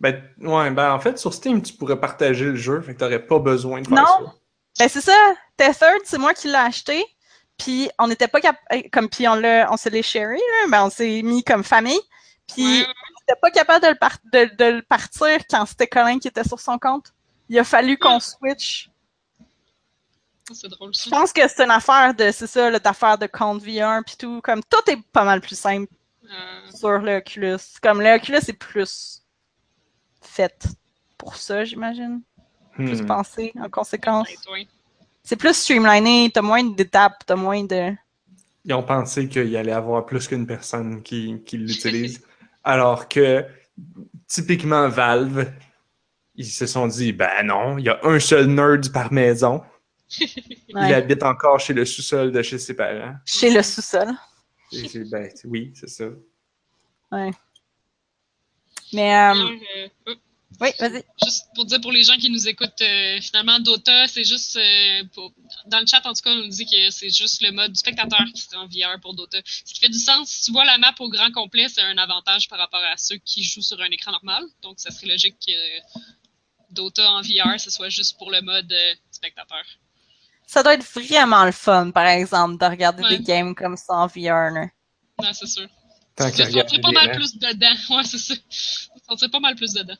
Ben, 0.00 0.22
ouais, 0.40 0.70
ben 0.70 0.92
en 0.94 0.98
fait, 0.98 1.18
sur 1.18 1.34
Steam, 1.34 1.60
tu 1.60 1.74
pourrais 1.74 2.00
partager 2.00 2.46
le 2.46 2.56
jeu, 2.56 2.80
fait 2.80 2.94
que 2.94 3.00
t'aurais 3.00 3.26
pas 3.26 3.40
besoin 3.40 3.82
de 3.82 3.88
faire 3.88 3.98
non. 3.98 4.06
ça. 4.26 4.34
Ben 4.78 4.88
c'est 4.88 5.02
ça, 5.02 5.34
Tethered, 5.58 6.00
c'est 6.04 6.16
moi 6.16 6.32
qui 6.32 6.48
l'ai 6.48 6.54
acheté, 6.54 7.04
puis 7.58 7.90
on 7.98 8.08
n'était 8.08 8.28
pas 8.28 8.40
capable, 8.40 8.90
comme, 8.90 9.08
puis 9.08 9.26
on 9.28 9.34
l'a, 9.34 9.70
on 9.72 9.76
s'est 9.76 9.90
les 9.90 10.02
sharé, 10.02 10.36
là, 10.36 10.68
ben 10.70 10.84
on 10.84 10.90
s'est 10.90 11.22
mis 11.22 11.42
comme 11.42 11.64
famille, 11.64 12.00
puis 12.46 12.64
on 12.64 13.20
n'était 13.20 13.40
pas 13.40 13.50
capable 13.50 13.84
de 13.84 13.90
le, 13.90 13.94
par 13.96 14.18
de, 14.32 14.56
de 14.56 14.76
le 14.76 14.82
partir 14.82 15.38
quand 15.48 15.66
c'était 15.66 15.86
Colin 15.86 16.18
qui 16.18 16.28
était 16.28 16.44
sur 16.44 16.60
son 16.60 16.78
compte. 16.78 17.12
Il 17.48 17.58
a 17.58 17.64
fallu 17.64 17.96
qu'on 17.96 18.20
switch. 18.20 18.90
C'est 20.52 20.68
drôle, 20.68 20.92
Je 20.94 21.10
pense 21.10 21.32
que 21.32 21.46
c'est 21.48 21.64
une 21.64 21.70
affaire 21.72 22.14
de, 22.14 22.30
c'est 22.30 22.46
ça, 22.46 22.70
l'affaire 22.70 23.18
de 23.18 23.26
compte 23.26 23.62
VR 23.62 24.04
puis 24.04 24.16
tout. 24.16 24.40
Comme 24.42 24.62
tout 24.62 24.90
est 24.90 25.02
pas 25.12 25.24
mal 25.24 25.40
plus 25.40 25.58
simple 25.58 25.92
euh... 26.24 26.70
sur 26.72 26.98
le 26.98 27.16
Oculus. 27.16 27.58
Comme 27.82 28.00
le 28.00 28.14
Oculus 28.14 28.38
est 28.46 28.52
plus 28.52 29.22
fait 30.20 30.68
pour 31.18 31.36
ça, 31.36 31.64
j'imagine. 31.64 32.22
Plus 32.74 33.02
Hmm. 33.02 33.06
pensé 33.06 33.52
en 33.58 33.68
conséquence. 33.70 34.28
Ouais, 34.52 34.68
C'est 35.28 35.34
plus 35.34 35.54
streamliné, 35.54 36.30
t'as 36.32 36.40
moins 36.40 36.62
d'étapes, 36.62 37.24
t'as 37.26 37.34
moins 37.34 37.64
de. 37.64 37.92
Ils 38.64 38.72
ont 38.74 38.82
pensé 38.84 39.28
qu'il 39.28 39.48
y 39.48 39.56
allait 39.56 39.72
avoir 39.72 40.06
plus 40.06 40.28
qu'une 40.28 40.46
personne 40.46 41.02
qui, 41.02 41.42
qui 41.44 41.58
l'utilise. 41.58 42.22
alors 42.64 43.08
que, 43.08 43.44
typiquement, 44.28 44.88
Valve, 44.88 45.50
ils 46.36 46.46
se 46.46 46.66
sont 46.66 46.86
dit, 46.86 47.12
ben 47.12 47.42
non, 47.44 47.76
il 47.76 47.86
y 47.86 47.88
a 47.88 47.98
un 48.04 48.20
seul 48.20 48.46
nerd 48.46 48.92
par 48.92 49.12
maison. 49.12 49.62
Il 50.20 50.76
Ouais. 50.76 50.94
habite 50.94 51.24
encore 51.24 51.58
chez 51.58 51.74
le 51.74 51.84
sous-sol 51.84 52.30
de 52.30 52.40
chez 52.42 52.58
ses 52.60 52.74
parents. 52.74 53.16
Chez 53.24 53.50
le 53.52 53.62
sous-sol. 53.64 54.12
Ben, 55.10 55.28
oui, 55.44 55.72
c'est 55.74 55.88
ça. 55.88 56.04
Ouais. 57.10 57.32
Mais 58.92 59.12
euh, 59.16 59.34
Euh, 59.34 59.88
euh, 60.08 60.14
oui, 60.60 60.68
vas-y. 60.78 61.04
juste 61.24 61.46
pour 61.54 61.64
dire 61.66 61.80
pour 61.80 61.92
les 61.92 62.02
gens 62.04 62.16
qui 62.16 62.30
nous 62.30 62.46
écoutent, 62.48 62.80
euh, 62.80 63.20
finalement, 63.20 63.58
Dota, 63.60 64.06
c'est 64.06 64.24
juste. 64.24 64.56
euh, 64.56 65.02
pour- 65.12 65.32
dans 65.66 65.80
le 65.80 65.86
chat, 65.86 66.00
en 66.06 66.12
tout 66.14 66.22
cas, 66.22 66.30
on 66.30 66.36
nous 66.36 66.48
dit 66.48 66.64
que 66.64 66.90
c'est 66.90 67.10
juste 67.10 67.42
le 67.42 67.50
mode 67.52 67.72
du 67.72 67.78
spectateur 67.78 68.24
qui 68.34 68.40
serait 68.40 68.56
en 68.56 68.66
VR 68.66 69.00
pour 69.00 69.14
Dota. 69.14 69.38
Ce 69.44 69.74
qui 69.74 69.80
fait 69.80 69.88
du 69.88 69.98
sens. 69.98 70.28
Si 70.30 70.42
tu 70.46 70.52
vois 70.52 70.64
la 70.64 70.78
map 70.78 70.94
au 71.00 71.08
grand 71.08 71.30
complet, 71.32 71.68
c'est 71.68 71.82
un 71.82 71.98
avantage 71.98 72.48
par 72.48 72.58
rapport 72.58 72.82
à 72.92 72.96
ceux 72.96 73.16
qui 73.18 73.42
jouent 73.42 73.62
sur 73.62 73.80
un 73.80 73.90
écran 73.90 74.12
normal. 74.12 74.44
Donc, 74.62 74.78
ça 74.80 74.90
serait 74.90 75.08
logique 75.08 75.36
que 75.46 75.52
Dota 76.70 77.10
en 77.12 77.22
VR, 77.22 77.58
ce 77.60 77.70
soit 77.70 77.88
juste 77.88 78.16
pour 78.18 78.30
le 78.30 78.40
mode 78.42 78.70
euh, 78.72 78.94
spectateur. 79.10 79.62
Ça 80.46 80.62
doit 80.62 80.74
être 80.74 80.84
vraiment 80.84 81.44
le 81.44 81.52
fun, 81.52 81.90
par 81.90 82.06
exemple, 82.06 82.58
de 82.58 82.64
regarder 82.66 83.02
Ouais. 83.02 83.18
des 83.18 83.24
games 83.24 83.54
comme 83.54 83.76
ça 83.76 83.94
en 83.94 84.06
VR. 84.06 84.50
là. 84.52 84.66
Non, 85.22 85.32
c'est 85.32 85.46
sûr. 85.46 85.68
Tant 86.14 86.30
Tu 86.30 86.36
te 86.42 86.80
pas 86.80 86.92
mal 86.92 87.10
plus 87.12 87.36
dedans. 87.36 87.74
Ouais, 87.96 88.04
c'est 88.04 88.18
ça. 88.18 88.34
Tu 88.36 89.16
te 89.16 89.26
pas 89.26 89.40
mal 89.40 89.54
plus 89.56 89.72
dedans. 89.72 89.96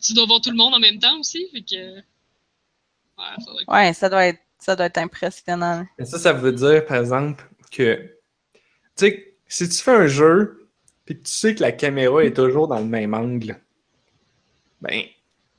Puis 0.00 0.08
tu 0.08 0.14
dois 0.14 0.26
voir 0.26 0.40
tout 0.40 0.50
le 0.50 0.56
monde 0.56 0.74
en 0.74 0.80
même 0.80 0.98
temps 0.98 1.18
aussi. 1.20 1.46
Fait 1.52 1.60
que. 1.60 1.96
Ouais, 1.98 3.36
ça 3.38 3.50
doit 3.50 3.60
être 3.60 3.68
Ouais, 3.68 3.92
ça 3.92 4.08
doit 4.08 4.26
être, 4.26 4.40
ça 4.58 4.76
doit 4.76 4.86
être 4.86 4.98
impressionnant. 4.98 5.86
Mais 5.98 6.06
ça, 6.06 6.18
ça 6.18 6.32
veut 6.32 6.52
dire, 6.52 6.86
par 6.86 6.96
exemple, 6.96 7.44
que, 7.70 7.96
tu 8.96 9.06
sais, 9.06 9.36
si 9.46 9.68
tu 9.68 9.76
fais 9.76 9.90
un 9.90 10.06
jeu, 10.06 10.68
puis 11.04 11.18
que 11.18 11.24
tu 11.24 11.30
sais 11.30 11.54
que 11.54 11.60
la 11.60 11.72
caméra 11.72 12.24
est 12.24 12.34
toujours 12.34 12.66
dans 12.66 12.78
le 12.78 12.86
même 12.86 13.12
angle, 13.12 13.60
ben, 14.80 15.02
tu 15.02 15.10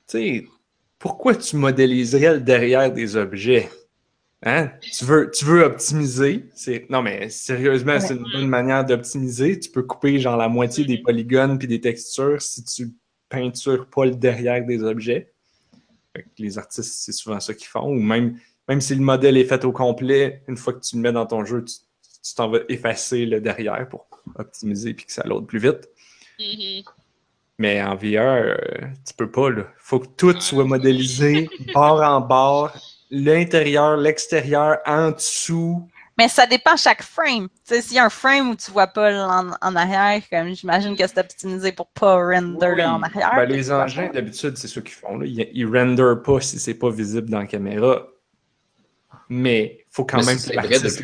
sais, 0.07 0.47
pourquoi 0.97 1.35
tu 1.35 1.55
modéliserais 1.55 2.33
le 2.33 2.39
derrière 2.39 2.91
des 2.91 3.15
objets? 3.15 3.69
Hein? 4.43 4.71
Tu 4.81 5.05
veux, 5.05 5.29
tu 5.29 5.45
veux 5.45 5.61
optimiser? 5.61 6.49
Non, 6.89 7.03
mais 7.03 7.29
sérieusement, 7.29 7.99
c'est 7.99 8.15
une 8.15 8.25
bonne 8.31 8.47
manière 8.47 8.83
d'optimiser. 8.83 9.59
Tu 9.59 9.69
peux 9.69 9.83
couper 9.83 10.19
genre 10.19 10.35
la 10.35 10.49
moitié 10.49 10.83
des 10.83 10.97
polygones 10.97 11.59
puis 11.59 11.67
des 11.67 11.79
textures 11.79 12.41
si 12.41 12.63
tu 12.63 12.89
peintures 13.32 13.88
pas 13.88 14.05
le 14.05 14.15
derrière 14.15 14.63
des 14.65 14.84
objets. 14.84 15.32
Les 16.38 16.57
artistes, 16.57 16.93
c'est 16.93 17.13
souvent 17.13 17.39
ça 17.39 17.53
qu'ils 17.53 17.67
font. 17.67 17.88
Ou 17.88 17.99
même, 17.99 18.38
même 18.67 18.82
si 18.82 18.93
le 18.93 19.01
modèle 19.01 19.38
est 19.38 19.45
fait 19.45 19.63
au 19.65 19.71
complet, 19.71 20.43
une 20.47 20.57
fois 20.57 20.73
que 20.73 20.82
tu 20.82 20.97
le 20.97 21.01
mets 21.01 21.11
dans 21.11 21.25
ton 21.25 21.45
jeu, 21.45 21.63
tu, 21.63 22.36
t'en 22.36 22.49
vas 22.49 22.59
effacer 22.69 23.25
le 23.25 23.41
derrière 23.41 23.88
pour 23.89 24.07
optimiser 24.36 24.93
puis 24.93 25.05
que 25.05 25.11
ça 25.11 25.23
load 25.25 25.47
plus 25.47 25.59
vite. 25.59 25.89
Mhm. 26.39 26.84
Mais 27.57 27.82
en 27.82 27.95
VR, 27.95 28.19
euh, 28.19 28.55
tu 29.05 29.13
peux 29.15 29.32
pas. 29.32 29.49
Là. 29.49 29.67
Faut 29.77 29.99
que 29.99 30.07
tout 30.17 30.39
soit 30.41 30.65
modélisé, 30.65 31.49
bord 31.73 32.01
en 32.01 32.19
bord, 32.19 32.73
l'intérieur, 33.09 33.97
l'extérieur, 33.97 34.79
en 34.86 35.11
dessous. 35.11 35.88
Mais 36.18 36.28
ça 36.28 36.45
dépend 36.45 36.76
chaque 36.76 37.01
frame. 37.03 37.47
Tu 37.49 37.55
sais, 37.76 37.82
s'il 37.82 37.95
y 37.95 37.99
a 37.99 38.05
un 38.05 38.09
frame 38.09 38.49
où 38.51 38.55
tu 38.55 38.70
vois 38.72 38.88
pas 38.88 39.12
en, 39.28 39.51
en 39.62 39.76
arrière, 39.76 40.22
comme 40.30 40.53
j'imagine 40.53 40.95
que 40.95 41.07
c'est 41.07 41.18
optimisé 41.20 41.72
pour 41.72 41.88
pas 41.88 42.16
render 42.16 42.57
Oui. 42.76 42.84
en 42.84 43.01
arrière. 43.01 43.32
Ben, 43.36 43.45
les 43.45 43.72
engins, 43.72 44.09
d'habitude, 44.14 44.57
c'est 44.57 44.68
ce 44.68 44.80
qu'ils 44.82 44.93
font. 44.93 45.18
Là. 45.18 45.26
Ils, 45.26 45.49
ils 45.53 45.66
renderent 45.66 46.22
pas 46.22 46.39
si 46.41 46.59
c'est 46.59 46.74
pas 46.74 46.89
visible 46.89 47.30
dans 47.30 47.39
la 47.39 47.45
caméra. 47.47 48.07
Mais 49.30 49.86
faut 49.89 50.03
quand 50.05 50.18
Mais 50.18 50.26
même 50.26 50.38
que 50.38 50.53
l'artiste 50.53 51.01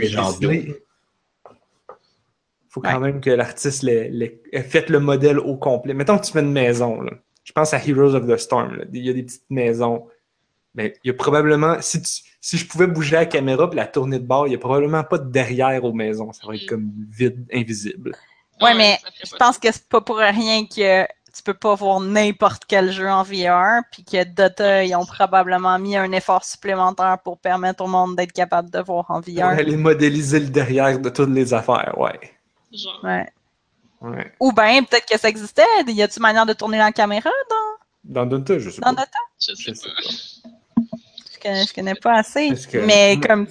faut 2.69 2.81
quand 2.81 2.93
Ouais. 3.01 3.11
même 3.11 3.21
que 3.21 3.29
l'artiste 3.29 3.83
ait 3.85 4.61
fait 4.63 4.89
le 4.89 4.99
modèle 4.99 5.39
au 5.39 5.55
complet. 5.55 5.93
Mettons 5.93 6.17
que 6.19 6.25
tu 6.25 6.31
fais 6.31 6.41
une 6.41 6.51
maison. 6.51 7.01
Là. 7.01 7.13
Je 7.43 7.51
pense 7.53 7.73
à 7.73 7.77
Heroes 7.83 8.13
of 8.13 8.27
the 8.27 8.37
Storm. 8.37 8.75
là. 8.75 8.83
Il 8.91 9.05
y 9.05 9.09
a 9.09 9.13
des 9.13 9.23
petites 9.23 9.49
maisons. 9.49 10.05
Mais 10.77 10.93
il 11.03 11.07
y 11.07 11.11
a 11.11 11.13
probablement, 11.13 11.75
si, 11.81 12.01
tu- 12.01 12.21
si 12.39 12.57
je 12.57 12.65
pouvais 12.65 12.87
bouger 12.87 13.15
la 13.17 13.25
caméra 13.25 13.67
et 13.71 13.75
la 13.75 13.85
tourner 13.87 14.19
de 14.19 14.25
bord, 14.25 14.47
il 14.47 14.51
n'y 14.51 14.55
a 14.55 14.59
probablement 14.59 15.03
pas 15.03 15.17
de 15.17 15.29
derrière 15.29 15.83
aux 15.83 15.91
maisons. 15.91 16.31
Ça 16.31 16.47
va 16.47 16.55
être 16.55 16.63
Mm. 16.63 16.67
comme 16.67 16.91
vide, 17.09 17.45
invisible. 17.53 18.15
Ouais, 18.61 18.73
mais 18.75 18.99
Je 19.23 19.35
pense 19.35 19.57
que 19.57 19.71
c'est 19.71 19.87
pas 19.89 20.01
pour 20.01 20.17
rien 20.17 20.65
que 20.65 21.03
tu 21.33 21.43
peux 21.43 21.53
pas 21.53 21.75
voir 21.75 21.99
n'importe 21.99 22.63
quel 22.67 22.91
jeu 22.91 23.07
en 23.09 23.21
VR, 23.23 23.83
puis 23.91 24.03
que 24.03 24.23
Dota, 24.23 24.83
ils 24.83 24.95
ont 24.95 25.05
probablement 25.05 25.77
mis 25.77 25.95
un 25.95 26.11
effort 26.11 26.43
supplémentaire 26.43 27.17
pour 27.23 27.37
permettre 27.37 27.83
au 27.83 27.87
monde 27.87 28.15
d'être 28.15 28.31
capable 28.31 28.69
de 28.71 28.79
voir 28.79 29.05
en 29.09 29.21
Pour 29.21 29.33
VR. 29.33 29.43
aller 29.45 29.77
modéliser 29.77 30.39
le 30.39 30.47
derrière 30.47 30.97
de 30.99 31.09
toutes 31.09 31.29
les 31.29 31.53
affaires, 31.53 31.93
ouais. 31.97 32.19
de- 32.71 32.77
Genre. 32.77 32.99
Ouais. 33.03 33.27
ouais. 34.01 34.31
Ou 34.39 34.51
bien, 34.51 34.83
peut-être 34.83 35.05
que 35.07 35.17
ça 35.19 35.29
existait. 35.29 35.63
Y 35.87 36.01
a-tu 36.03 36.19
manière 36.19 36.45
de 36.45 36.53
tourner 36.53 36.77
la 36.79 36.91
caméra 36.91 37.29
Dans? 38.03 38.25
Dota, 38.25 38.57
je 38.57 38.69
sais 38.71 38.81
dans 38.81 38.95
pas. 38.95 39.01
Dota? 39.05 39.17
Je 39.39 39.51
Je 39.55 39.55
sais 39.55 39.75
sais 39.75 39.89
pas. 39.89 40.49
pas. 40.49 40.49
Je 41.47 41.51
connais, 41.53 41.65
je 41.65 41.73
connais 41.73 41.95
pas 41.95 42.17
assez. 42.19 42.49
Que- 42.71 42.85
Mais 42.85 43.17
comme. 43.25 43.47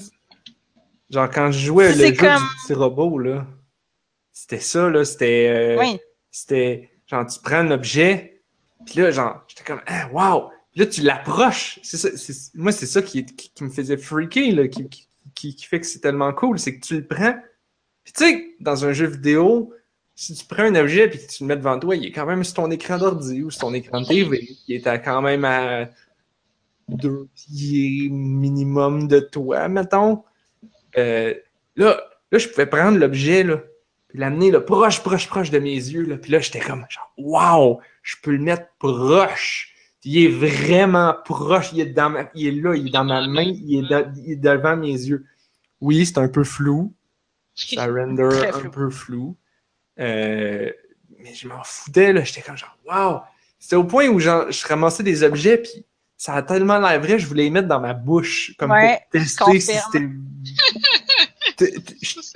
Genre, 1.11 1.31
quand 1.31 1.51
je 1.53 1.67
jouais 1.67 1.93
le 1.95 2.07
jeu 2.09 2.13
comme- 2.17 2.37
du 2.37 2.45
petit 2.67 2.75
robot, 2.75 3.19
là, 3.19 3.47
c'était 4.33 4.61
ça, 4.61 4.89
là, 4.91 5.05
c'était... 5.05 5.49
euh, 5.49 5.79
Oui. 5.79 5.99
C'était, 6.31 6.91
genre, 7.07 7.25
tu 7.27 7.39
prends 7.43 7.63
l'objet, 7.63 8.43
puis 8.85 9.01
là, 9.01 9.11
genre, 9.11 9.43
j'étais 9.49 9.65
comme, 9.65 9.81
ah, 9.87 10.09
wow! 10.13 10.51
Là, 10.75 10.85
tu 10.87 11.01
l'approches. 11.01 11.79
C'est 11.83 11.97
ça, 11.97 12.09
moi, 12.55 12.73
c'est 12.73 12.87
ça 12.87 13.01
qui, 13.03 13.25
qui, 13.25 13.51
qui 13.55 13.65
me 13.65 13.71
faisait 13.71 13.97
freaker, 13.97 14.53
là, 14.55 14.69
qui, 14.69 14.87
qui, 15.35 15.57
fait 15.65 15.81
que 15.81 15.87
c'est 15.87 16.01
tellement 16.01 16.33
cool, 16.33 16.59
c'est 16.59 16.77
que 16.79 16.85
tu 16.85 16.97
le 16.97 17.07
prends. 17.07 17.35
Puis 18.05 18.13
tu 18.13 18.25
sais, 18.25 18.45
dans 18.61 18.85
un 18.85 18.93
jeu 18.93 19.07
vidéo, 19.07 19.73
si 20.15 20.35
tu 20.35 20.45
prends 20.45 20.65
un 20.65 20.75
objet 20.75 21.09
puis 21.09 21.19
que 21.19 21.31
tu 21.33 21.43
le 21.45 21.47
mets 21.49 21.57
devant 21.57 21.79
toi, 21.79 21.97
il 21.97 22.05
est 22.05 22.13
quand 22.13 22.27
même 22.27 22.45
sur 22.45 22.55
ton 22.55 22.71
écran 22.71 22.99
d'ordi 22.99 23.43
ou 23.43 23.51
sur 23.51 23.61
ton 23.63 23.75
écran 23.75 24.01
de 24.03 24.07
TV. 24.07 24.49
Il 24.69 24.75
est 24.77 24.87
à 24.87 24.99
quand 24.99 25.23
même 25.23 25.45
à 25.45 25.89
deux 26.89 27.29
pieds 27.35 28.09
minimum 28.11 29.09
de 29.09 29.21
toi, 29.21 29.69
mettons. 29.69 30.23
Euh, 30.97 31.35
là, 31.77 32.01
là, 32.31 32.39
je 32.39 32.49
pouvais 32.49 32.67
prendre 32.67 32.99
l'objet, 32.99 33.43
là, 33.43 33.63
puis 34.09 34.19
l'amener 34.19 34.51
là, 34.51 34.61
proche, 34.61 35.03
proche, 35.03 35.29
proche 35.29 35.51
de 35.51 35.59
mes 35.59 35.75
yeux. 35.75 36.05
Là. 36.05 36.17
Puis 36.17 36.33
là, 36.33 36.39
j'étais 36.39 36.61
comme 36.61 36.85
genre, 36.89 37.13
wow, 37.19 37.81
je 38.03 38.17
peux 38.23 38.33
le 38.33 38.39
mettre 38.39 38.69
proche. 38.79 39.73
Puis 40.01 40.11
il 40.11 40.25
est 40.27 40.29
vraiment 40.29 41.15
proche. 41.25 41.73
Il 41.73 41.81
est, 41.81 41.87
dans 41.87 42.11
ma, 42.11 42.31
il 42.35 42.47
est 42.47 42.61
là, 42.63 42.75
il 42.75 42.89
est 42.89 42.91
dans 42.93 43.05
ma 43.05 43.27
main, 43.27 43.43
il 43.43 43.79
est, 43.79 43.89
de- 43.89 44.07
il 44.17 44.33
est 44.33 44.37
devant 44.37 44.77
mes 44.77 44.93
yeux. 44.93 45.27
Oui, 45.81 46.07
c'est 46.07 46.19
un 46.19 46.29
peu 46.29 46.45
flou. 46.45 46.95
Ça 47.55 47.87
render 47.93 48.29
un 48.55 48.69
peu 48.69 48.91
flou. 48.91 49.37
Euh, 49.99 50.71
mais 51.19 51.35
je 51.35 51.49
m'en 51.49 51.63
foutais, 51.65 52.13
là. 52.13 52.23
J'étais 52.23 52.43
comme 52.43 52.57
genre, 52.57 52.79
wow. 52.87 53.21
C'était 53.59 53.77
au 53.77 53.85
point 53.85 54.07
où 54.09 54.21
genre, 54.21 54.51
je 54.51 54.67
ramassais 54.67 55.03
des 55.03 55.23
objets, 55.25 55.59
puis 55.59 55.85
ça 56.17 56.35
a 56.35 56.43
tellement 56.43 56.79
l'air 56.79 57.01
vrai, 57.01 57.19
je 57.19 57.27
voulais 57.27 57.45
les 57.45 57.51
mettre 57.51 57.69
dans 57.69 57.81
ma 57.81 57.95
bouche, 57.95 58.55
comme 58.59 58.71
Ouais, 58.71 59.01
pour 59.11 59.21
tester 59.21 59.61
si 59.61 59.67
c'était. 59.79 60.07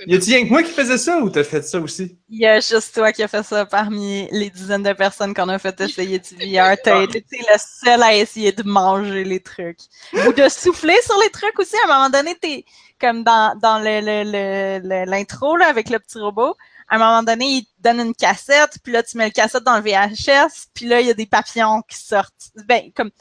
Y 0.07 0.15
a-tu 0.15 0.29
rien 0.31 0.43
que 0.45 0.49
moi 0.49 0.63
qui 0.63 0.71
faisais 0.71 0.97
ça 0.97 1.19
ou 1.19 1.29
t'as 1.29 1.43
fait 1.43 1.61
ça 1.61 1.79
aussi? 1.79 2.17
Il 2.29 2.39
y 2.39 2.47
a 2.47 2.59
juste 2.59 2.95
toi 2.95 3.11
qui 3.11 3.21
as 3.21 3.27
fait 3.27 3.43
ça 3.43 3.65
parmi 3.67 4.27
les 4.31 4.49
dizaines 4.49 4.81
de 4.81 4.93
personnes 4.93 5.33
qu'on 5.33 5.47
a 5.49 5.59
fait 5.59 5.79
essayer 5.79 6.17
du 6.17 6.35
VR. 6.35 6.75
T'as 6.83 7.03
été 7.03 7.21
tu 7.21 7.37
sais, 7.37 7.45
le 7.47 7.59
seul 7.59 8.01
à 8.01 8.15
essayer 8.15 8.51
de 8.51 8.63
manger 8.63 9.23
les 9.23 9.39
trucs. 9.39 9.77
Ou 10.13 10.33
de 10.33 10.49
souffler 10.49 10.95
sur 11.05 11.19
les 11.21 11.29
trucs 11.29 11.57
aussi. 11.59 11.75
À 11.85 11.91
un 11.91 11.97
moment 11.97 12.09
donné, 12.09 12.35
t'es 12.35 12.65
comme 12.99 13.23
dans, 13.23 13.55
dans 13.59 13.77
le, 13.79 13.99
le, 14.01 14.23
le- 14.23 14.87
le- 14.87 15.05
l'intro 15.09 15.55
là, 15.55 15.67
avec 15.67 15.89
le 15.91 15.99
petit 15.99 16.17
robot. 16.17 16.55
À 16.89 16.95
un 16.95 16.99
moment 16.99 17.23
donné, 17.23 17.45
il 17.45 17.63
te 17.65 17.69
donne 17.79 17.99
une 17.99 18.15
cassette, 18.15 18.77
puis 18.83 18.91
là, 18.91 19.01
tu 19.03 19.17
mets 19.17 19.25
le 19.25 19.31
cassette 19.31 19.63
dans 19.63 19.77
le 19.77 19.81
VHS, 19.83 20.67
puis 20.73 20.85
là, 20.87 20.99
il 20.99 21.07
y 21.07 21.09
a 21.09 21.13
des 21.13 21.25
papillons 21.25 21.81
qui 21.87 21.97
sortent. 21.97 22.49
Ben, 22.67 22.91
comme 22.95 23.11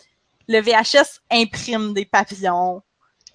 le 0.50 0.60
VHS 0.60 1.20
imprime 1.30 1.94
des 1.94 2.04
papillons 2.04 2.82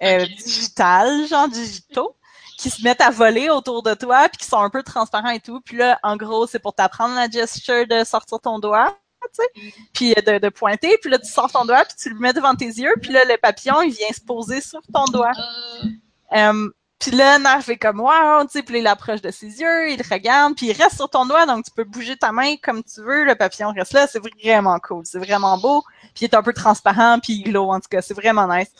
euh, 0.02 0.26
digitales, 0.26 1.26
genre 1.26 1.48
digitaux 1.48 2.14
qui 2.58 2.70
se 2.70 2.82
mettent 2.82 3.00
à 3.00 3.10
voler 3.10 3.50
autour 3.50 3.82
de 3.82 3.94
toi, 3.94 4.28
puis 4.28 4.38
qui 4.38 4.46
sont 4.46 4.60
un 4.60 4.70
peu 4.70 4.82
transparents 4.82 5.30
et 5.30 5.40
tout. 5.40 5.60
Puis 5.60 5.76
là, 5.76 5.98
en 6.02 6.16
gros, 6.16 6.46
c'est 6.46 6.58
pour 6.58 6.74
t'apprendre 6.74 7.14
la 7.14 7.28
gesture 7.28 7.86
de 7.86 8.04
sortir 8.04 8.40
ton 8.40 8.58
doigt, 8.58 8.96
tu 9.22 9.28
sais, 9.32 9.72
puis 9.92 10.14
de, 10.14 10.38
de 10.38 10.48
pointer. 10.50 10.96
Puis 11.00 11.10
là, 11.10 11.18
tu 11.18 11.30
sors 11.30 11.50
ton 11.50 11.64
doigt, 11.64 11.84
puis 11.84 11.96
tu 11.98 12.10
le 12.10 12.18
mets 12.18 12.32
devant 12.32 12.54
tes 12.54 12.66
yeux. 12.66 12.94
Puis 13.00 13.12
là, 13.12 13.24
le 13.24 13.36
papillon, 13.38 13.82
il 13.82 13.92
vient 13.92 14.12
se 14.12 14.20
poser 14.20 14.60
sur 14.60 14.80
ton 14.92 15.04
doigt. 15.06 15.32
Euh, 15.38 15.88
Euh, 16.32 16.68
puis 16.98 17.10
là, 17.10 17.38
Nerf 17.38 17.62
fait 17.62 17.76
comme 17.76 18.00
wow, 18.00 18.42
tu 18.44 18.52
sais, 18.52 18.62
puis 18.62 18.74
là, 18.74 18.80
il 18.80 18.86
approche 18.86 19.20
de 19.20 19.30
ses 19.30 19.60
yeux, 19.60 19.90
il 19.90 20.02
regarde, 20.10 20.54
puis 20.56 20.66
il 20.66 20.72
reste 20.72 20.96
sur 20.96 21.10
ton 21.10 21.26
doigt, 21.26 21.44
donc 21.44 21.64
tu 21.64 21.70
peux 21.70 21.84
bouger 21.84 22.16
ta 22.16 22.32
main 22.32 22.56
comme 22.56 22.82
tu 22.82 23.00
veux, 23.02 23.24
le 23.24 23.34
papillon 23.34 23.72
reste 23.72 23.92
là, 23.92 24.06
c'est 24.06 24.18
vraiment 24.18 24.78
cool, 24.78 25.02
c'est 25.04 25.18
vraiment 25.18 25.58
beau, 25.58 25.82
puis 26.14 26.22
il 26.22 26.24
est 26.24 26.34
un 26.34 26.42
peu 26.42 26.54
transparent, 26.54 27.18
puis 27.20 27.34
il 27.34 27.42
glow, 27.44 27.70
en 27.70 27.80
tout 27.80 27.88
cas, 27.90 28.00
c'est 28.00 28.14
vraiment 28.14 28.48
nice. 28.48 28.70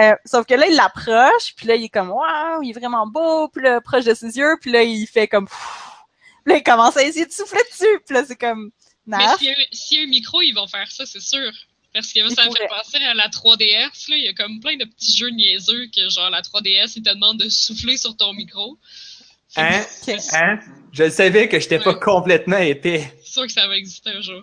Euh, 0.00 0.14
sauf 0.24 0.46
que 0.46 0.54
là, 0.54 0.66
il 0.68 0.74
l'approche, 0.74 1.54
puis 1.56 1.66
là, 1.66 1.74
il 1.74 1.84
est 1.84 1.88
comme 1.90 2.10
wow, 2.10 2.62
il 2.62 2.70
est 2.70 2.78
vraiment 2.78 3.06
beau, 3.06 3.48
puis 3.48 3.62
là, 3.62 3.80
proche 3.82 4.04
de 4.04 4.14
ses 4.14 4.36
yeux, 4.38 4.56
puis 4.60 4.70
là, 4.72 4.82
il 4.82 5.06
fait 5.06 5.28
comme 5.28 5.46
Pfff. 5.46 5.92
Puis 6.44 6.52
là, 6.54 6.58
il 6.58 6.62
commence 6.62 6.96
à 6.96 7.02
essayer 7.02 7.26
de 7.26 7.32
souffler 7.32 7.62
dessus, 7.70 8.00
puis 8.06 8.14
là, 8.14 8.24
c'est 8.26 8.36
comme 8.36 8.70
Mais 9.04 9.18
Nerf. 9.18 9.36
s'il 9.38 9.48
y, 9.48 9.50
a 9.50 9.52
un- 9.52 9.64
s'il 9.72 9.98
y 9.98 10.00
a 10.00 10.04
un 10.04 10.08
micro, 10.08 10.40
ils 10.40 10.52
vont 10.54 10.66
faire 10.66 10.90
ça, 10.90 11.04
c'est 11.04 11.20
sûr. 11.20 11.52
Parce 11.96 12.12
que 12.12 12.28
ça 12.34 12.44
me 12.44 12.54
fait 12.54 12.68
penser 12.68 12.98
à 13.04 13.14
la 13.14 13.28
3DS. 13.28 14.10
Là. 14.10 14.16
Il 14.16 14.24
y 14.24 14.28
a 14.28 14.34
comme 14.34 14.60
plein 14.60 14.76
de 14.76 14.84
petits 14.84 15.16
jeux 15.16 15.30
niaiseux 15.30 15.86
que, 15.94 16.08
genre, 16.10 16.28
la 16.30 16.42
3DS, 16.42 16.92
ils 16.96 17.02
te 17.02 17.08
demandent 17.10 17.40
de 17.40 17.48
souffler 17.48 17.96
sur 17.96 18.14
ton 18.16 18.34
micro. 18.34 18.78
Hein? 19.56 19.82
Hein? 20.34 20.58
Je 20.92 21.08
savais 21.08 21.48
que 21.48 21.58
j'étais 21.58 21.78
pas 21.78 21.94
Ouais. 21.94 22.00
complètement 22.00 22.58
épais. 22.58 23.10
C'est 23.24 23.32
sûr 23.32 23.46
que 23.46 23.52
ça 23.52 23.66
va 23.66 23.76
exister 23.76 24.10
un 24.10 24.20
jour. 24.20 24.42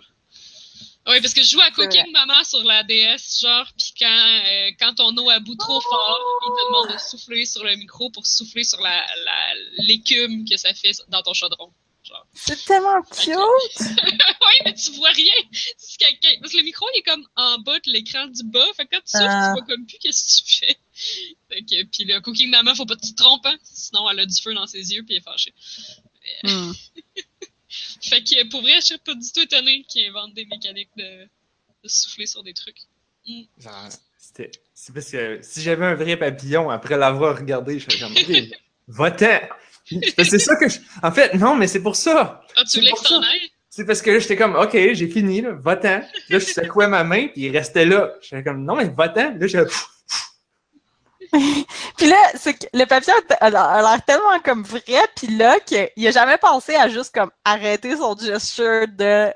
Oui, 1.06 1.20
parce 1.20 1.34
que 1.34 1.42
je 1.42 1.50
joue 1.50 1.60
à 1.60 1.70
Cooking 1.70 2.10
Maman 2.12 2.42
sur 2.44 2.64
la 2.64 2.82
DS, 2.82 3.38
genre, 3.42 3.66
puis 3.78 3.92
quand, 4.00 4.06
euh, 4.08 4.70
quand 4.80 4.94
ton 4.94 5.14
eau 5.18 5.28
about 5.30 5.54
trop 5.56 5.80
fort, 5.80 6.20
il 6.42 6.48
te 6.48 6.66
demande 6.66 6.92
de 6.94 6.98
souffler 6.98 7.44
sur 7.44 7.62
le 7.62 7.76
micro 7.76 8.08
pour 8.10 8.26
souffler 8.26 8.64
sur 8.64 8.80
la 8.80 8.96
la- 9.24 9.54
l'écume 9.86 10.48
que 10.48 10.56
ça 10.56 10.72
fait 10.72 10.92
dans 11.10 11.20
ton 11.22 11.34
chaudron. 11.34 11.70
Genre. 12.14 12.26
C'est 12.34 12.64
tellement 12.64 13.02
cute! 13.02 13.34
oui, 14.04 14.60
mais 14.64 14.74
tu 14.74 14.92
vois 14.92 15.10
rien. 15.10 15.32
Parce 15.50 16.52
que 16.52 16.56
le 16.58 16.62
micro, 16.62 16.86
il 16.94 16.98
est 16.98 17.02
comme 17.02 17.26
en 17.36 17.58
bas 17.58 17.78
de 17.80 17.90
l'écran 17.92 18.26
du 18.26 18.44
bas. 18.44 18.64
Fait 18.76 18.86
que 18.86 18.90
quand 18.96 19.00
tu 19.02 19.10
souffles, 19.12 19.24
Ah. 19.28 19.52
tu 19.56 19.60
vois 19.64 19.76
comme 19.76 19.86
plus 19.86 19.98
qu'est-ce 19.98 20.42
que 20.42 20.46
tu 20.48 20.58
fais. 20.66 20.76
Fait 21.48 21.62
que, 21.62 21.84
puis 21.84 22.04
le 22.04 22.20
Cooking 22.20 22.50
Maman, 22.50 22.74
faut 22.74 22.86
pas 22.86 22.96
que 22.96 23.04
tu 23.04 23.12
te 23.14 23.22
trompes, 23.22 23.44
hein, 23.46 23.56
sinon 23.64 24.08
elle 24.10 24.20
a 24.20 24.26
du 24.26 24.40
feu 24.40 24.54
dans 24.54 24.66
ses 24.66 24.92
yeux 24.92 25.02
puis 25.02 25.14
elle 25.16 25.20
est 25.20 25.24
fâchée. 25.24 25.52
Hmm. 26.44 26.72
Fait 28.02 28.22
que 28.22 28.48
pour 28.48 28.62
vrai, 28.62 28.74
je 28.76 28.86
suis 28.86 28.98
pas 28.98 29.14
du 29.14 29.32
tout 29.32 29.40
étonnée 29.40 29.84
qu'ils 29.88 30.08
inventent 30.08 30.34
des 30.34 30.44
mécaniques 30.44 30.90
de, 30.96 31.24
de 31.82 31.88
souffler 31.88 32.26
sur 32.26 32.42
des 32.42 32.54
trucs. 32.54 32.78
Genre, 33.58 33.88
c'était. 34.18 34.50
C'est 34.74 34.92
parce 34.92 35.10
que 35.10 35.40
si 35.42 35.62
j'avais 35.62 35.86
un 35.86 35.94
vrai 35.94 36.16
papillon 36.16 36.68
après 36.70 36.96
l'avoir 36.96 37.38
regardé, 37.38 37.78
je 37.78 37.90
serais 37.90 37.98
comme, 37.98 38.12
OK, 38.16 38.50
va-t'en! 38.88 39.40
C'est 39.86 40.38
ça 40.38 40.56
que 40.56 40.68
je. 40.68 40.78
En 41.02 41.10
fait, 41.12 41.34
non, 41.34 41.54
mais 41.56 41.66
c'est 41.66 41.82
pour 41.82 41.96
ça! 41.96 42.42
Ah, 42.56 42.62
tu 42.62 42.70
C'est 42.70 42.78
voulais 42.80 42.92
que 42.92 42.96
t'en 43.02 43.20
ça. 43.22 43.28
ailles? 43.30 43.50
C'est 43.68 43.84
parce 43.84 44.00
que 44.02 44.10
là, 44.12 44.18
j'étais 44.20 44.36
comme, 44.36 44.54
OK, 44.56 44.72
j'ai 44.72 45.08
fini, 45.08 45.40
là, 45.40 45.50
va-t'en. 45.52 45.98
Là, 45.98 46.38
je 46.38 46.38
secouais 46.38 46.86
ma 46.88 47.02
main, 47.04 47.26
puis 47.26 47.42
il 47.42 47.50
restait 47.56 47.84
là. 47.84 48.12
J'étais 48.20 48.44
comme, 48.44 48.64
non, 48.64 48.76
mais 48.76 48.88
va-t'en. 48.88 49.34
Là, 49.38 49.46
j'étais, 49.46 49.64
pff, 49.66 49.86
Puis 51.96 52.06
là, 52.06 52.16
c'est 52.36 52.54
que 52.54 52.66
le 52.72 52.84
papillon 52.84 53.14
a 53.40 53.50
l'air- 53.50 53.60
a 53.62 53.82
l'air 53.82 54.04
tellement 54.04 54.38
comme 54.44 54.62
vrai, 54.62 54.82
puis 55.16 55.26
là, 55.36 55.58
qu'il 55.60 56.06
a 56.06 56.10
jamais 56.12 56.38
pensé 56.38 56.74
à 56.76 56.88
juste 56.88 57.12
comme 57.14 57.30
arrêter 57.44 57.96
son 57.96 58.16
gesture 58.16 58.86
de 58.88 59.32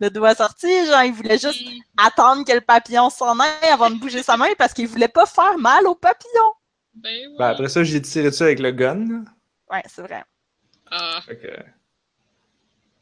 le 0.00 0.10
doigt 0.10 0.34
sorti. 0.34 0.68
Genre, 0.86 1.02
il 1.04 1.12
voulait 1.12 1.38
juste 1.38 1.60
Hmm. 1.66 1.78
attendre 2.06 2.44
que 2.44 2.52
le 2.52 2.60
papillon 2.60 3.08
s'en 3.10 3.38
aille 3.40 3.70
avant 3.72 3.90
de 3.90 3.96
bouger 3.96 4.22
sa 4.22 4.36
main 4.36 4.48
parce 4.58 4.74
qu'il 4.74 4.86
voulait 4.86 5.08
pas 5.08 5.26
faire 5.26 5.56
mal 5.58 5.86
au 5.86 5.94
papillon. 5.94 6.52
Ben, 6.94 7.10
ouais. 7.10 7.34
Ben, 7.38 7.46
après 7.46 7.68
ça, 7.68 7.82
j'ai 7.84 8.02
tiré 8.02 8.30
dessus 8.30 8.42
avec 8.42 8.58
le 8.60 8.70
gun. 8.72 9.24
Ouais, 9.70 9.82
c'est 9.86 10.02
vrai. 10.02 10.22
Ah, 10.90 11.20
Fait 11.26 11.36
que. 11.36 11.48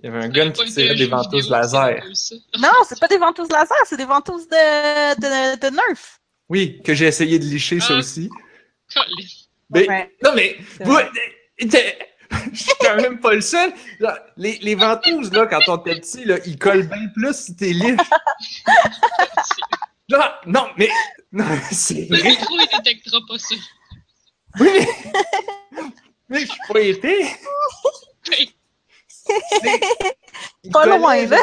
Il 0.01 0.07
y 0.07 0.09
avait 0.09 0.25
un 0.25 0.29
gun 0.29 0.51
qui 0.51 0.65
tirait 0.73 0.95
des 0.95 1.07
ventouses 1.07 1.49
laser. 1.51 2.03
Non, 2.59 2.71
c'est 2.87 2.99
pas 3.01 3.09
des 3.09 3.19
ventouses 3.19 3.49
laser, 3.51 3.77
c'est 3.87 3.97
des 3.97 4.05
ventouses 4.05 4.47
de, 4.49 5.15
de, 5.21 5.59
de 5.61 5.71
Nerf. 5.75 6.21
Oui, 6.49 6.81
que 6.85 6.95
j'ai 6.95 7.07
essayé 7.07 7.39
de 7.39 7.45
licher, 7.45 7.81
ça 7.81 7.95
Ah. 7.95 7.99
aussi. 7.99 8.31
Mais, 9.71 9.89
Ouais. 9.89 10.15
non, 10.23 10.33
mais, 10.35 10.59
je 11.59 11.67
suis 12.55 12.73
quand 12.81 12.97
même 12.97 13.19
pas 13.21 13.35
le 13.35 13.41
seul. 13.41 13.73
Genre, 14.01 14.13
les, 14.37 14.59
les 14.59 14.75
ventouses, 14.75 15.33
là, 15.33 15.47
quand 15.47 15.61
on 15.69 15.79
était 15.79 15.99
petit, 16.01 16.25
là, 16.25 16.37
ils 16.45 16.59
collent 16.59 16.87
bien 16.87 17.09
plus 17.15 17.35
si 17.35 17.57
t'es 17.57 17.73
liche. 17.73 17.99
Genre, 20.09 20.41
non, 20.47 20.69
mais, 20.77 20.89
non, 21.33 21.47
c'est 21.73 22.07
Le 22.09 22.17
vrai. 22.19 22.29
micro, 22.31 22.55
il 22.59 22.69
détectera 22.77 23.19
pas 23.29 23.39
ça. 23.39 23.55
Oui, 24.61 24.69
mais, 25.73 25.83
mais 26.29 26.41
je 26.41 26.47
suis 26.47 26.61
pas 26.69 26.81
ils 26.81 27.01
Pas 30.73 30.87
loin, 30.87 31.27
là. 31.27 31.39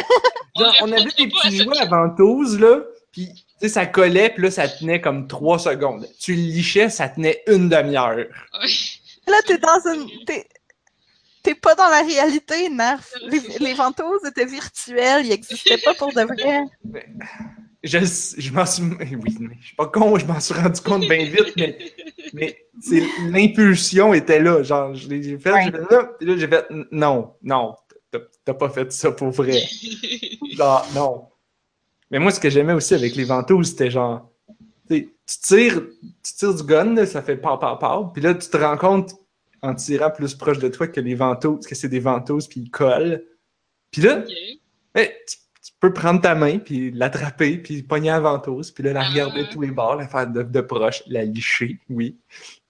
Genre, 0.58 0.76
On 0.82 0.92
avait 0.92 1.04
des 1.04 1.28
petits 1.28 1.58
jouets 1.58 1.80
à 1.80 1.86
ventouses, 1.86 2.60
là, 2.60 2.80
puis, 3.12 3.28
tu 3.28 3.44
sais, 3.62 3.70
ça 3.70 3.86
collait, 3.86 4.30
puis 4.30 4.44
là, 4.44 4.52
ça 4.52 4.68
tenait 4.68 5.00
comme 5.02 5.28
trois 5.28 5.60
secondes. 5.60 6.08
Tu 6.20 6.34
le 6.34 6.42
lichais, 6.42 6.90
ça 6.90 7.10
tenait 7.10 7.44
une 7.48 7.70
demi-heure. 7.70 8.26
Là, 9.28 9.38
t'es 9.46 9.58
dans 9.58 9.80
une. 9.94 10.10
T'es, 10.26 10.48
t'es 11.44 11.56
pas 11.56 11.76
dans 11.76 11.90
la 11.90 12.02
réalité, 12.02 12.70
Nerf. 12.70 13.08
Les, 13.22 13.40
les 13.60 13.74
ventouses 13.74 14.26
étaient 14.28 14.46
virtuelles, 14.46 15.26
ils 15.26 15.32
existaient 15.32 15.78
pas 15.78 15.94
pour 15.94 16.12
de 16.14 16.22
vrai. 16.22 16.64
Je, 17.84 17.98
je 18.38 18.52
m'en 18.54 18.66
suis. 18.66 18.84
Oui, 19.00 19.36
mais 19.40 19.58
je 19.60 19.68
suis 19.68 19.76
pas 19.76 19.88
con, 19.88 20.18
je 20.18 20.26
m'en 20.26 20.40
suis 20.40 20.54
rendu 20.54 20.80
compte 20.82 21.02
bien 21.02 21.26
vite, 21.26 21.54
mais, 21.58 21.78
mais 22.34 22.58
l'impulsion 23.30 24.14
était 24.14 24.42
là. 24.42 24.64
Genre, 24.64 24.96
je 24.96 25.08
l'ai 25.10 25.38
fait, 25.38 25.52
Ouais. 25.52 25.64
j'ai 25.66 25.72
fait 25.72 25.92
là, 25.92 26.10
puis 26.18 26.28
là, 26.28 26.38
j'ai 26.38 26.48
fait 26.48 26.66
non, 26.92 27.34
non, 27.44 27.76
t'as, 28.46 28.54
pas 28.54 28.70
fait 28.70 28.92
ça 28.92 29.12
pour 29.12 29.32
vrai. 29.32 29.62
Genre, 30.56 30.88
non. 30.96 31.28
Mais 32.12 32.20
moi, 32.20 32.32
ce 32.32 32.40
que 32.40 32.50
j'aimais 32.50 32.74
aussi 32.74 32.94
avec 32.94 33.16
les 33.16 33.24
ventouses, 33.24 33.70
c'était 33.72 33.90
genre, 33.90 34.30
tu 34.88 35.10
tires, 35.42 35.82
tu 36.24 36.34
tires 36.38 36.54
du 36.54 36.64
gun, 36.64 36.94
là, 36.94 37.06
ça 37.06 37.22
fait 37.24 37.38
par 37.38 37.58
par 37.60 37.80
par, 37.80 38.14
puis 38.14 38.22
là, 38.22 38.36
tu 38.36 38.48
te 38.50 38.58
rends 38.58 38.78
compte 38.78 39.14
en 39.62 39.74
tirant 39.74 40.12
plus 40.12 40.36
proche 40.36 40.60
de 40.60 40.68
toi 40.68 40.88
que 40.88 41.00
les 41.00 41.16
ventouses, 41.16 41.66
que 41.66 41.74
c'est 41.74 41.88
des 41.90 42.00
ventouses, 42.02 42.48
puis 42.48 42.62
ils 42.62 42.70
collent. 42.70 43.26
Puis 43.92 44.02
là, 44.04 44.20
Ok. 44.20 44.32
mais 44.94 45.18
tu, 45.28 45.38
tu 45.38 45.43
peux 45.88 45.92
prendre 45.94 46.22
ta 46.22 46.34
main, 46.34 46.60
puis 46.60 46.92
l'attraper, 46.92 47.58
puis 47.58 47.84
pogner 47.84 48.10
la 48.10 48.22
ventouse, 48.22 48.72
puis 48.72 48.86
là, 48.86 48.94
la 48.94 49.02
Ah. 49.02 49.10
regarder 49.10 49.44
de 49.44 49.50
tous 49.50 49.60
les 49.60 49.72
bords, 49.72 49.98
la 49.98 50.08
faire 50.08 50.28
de, 50.28 50.42
de 50.42 50.62
proche, 50.62 51.04
la 51.08 51.26
licher, 51.26 51.78
oui. 51.90 52.18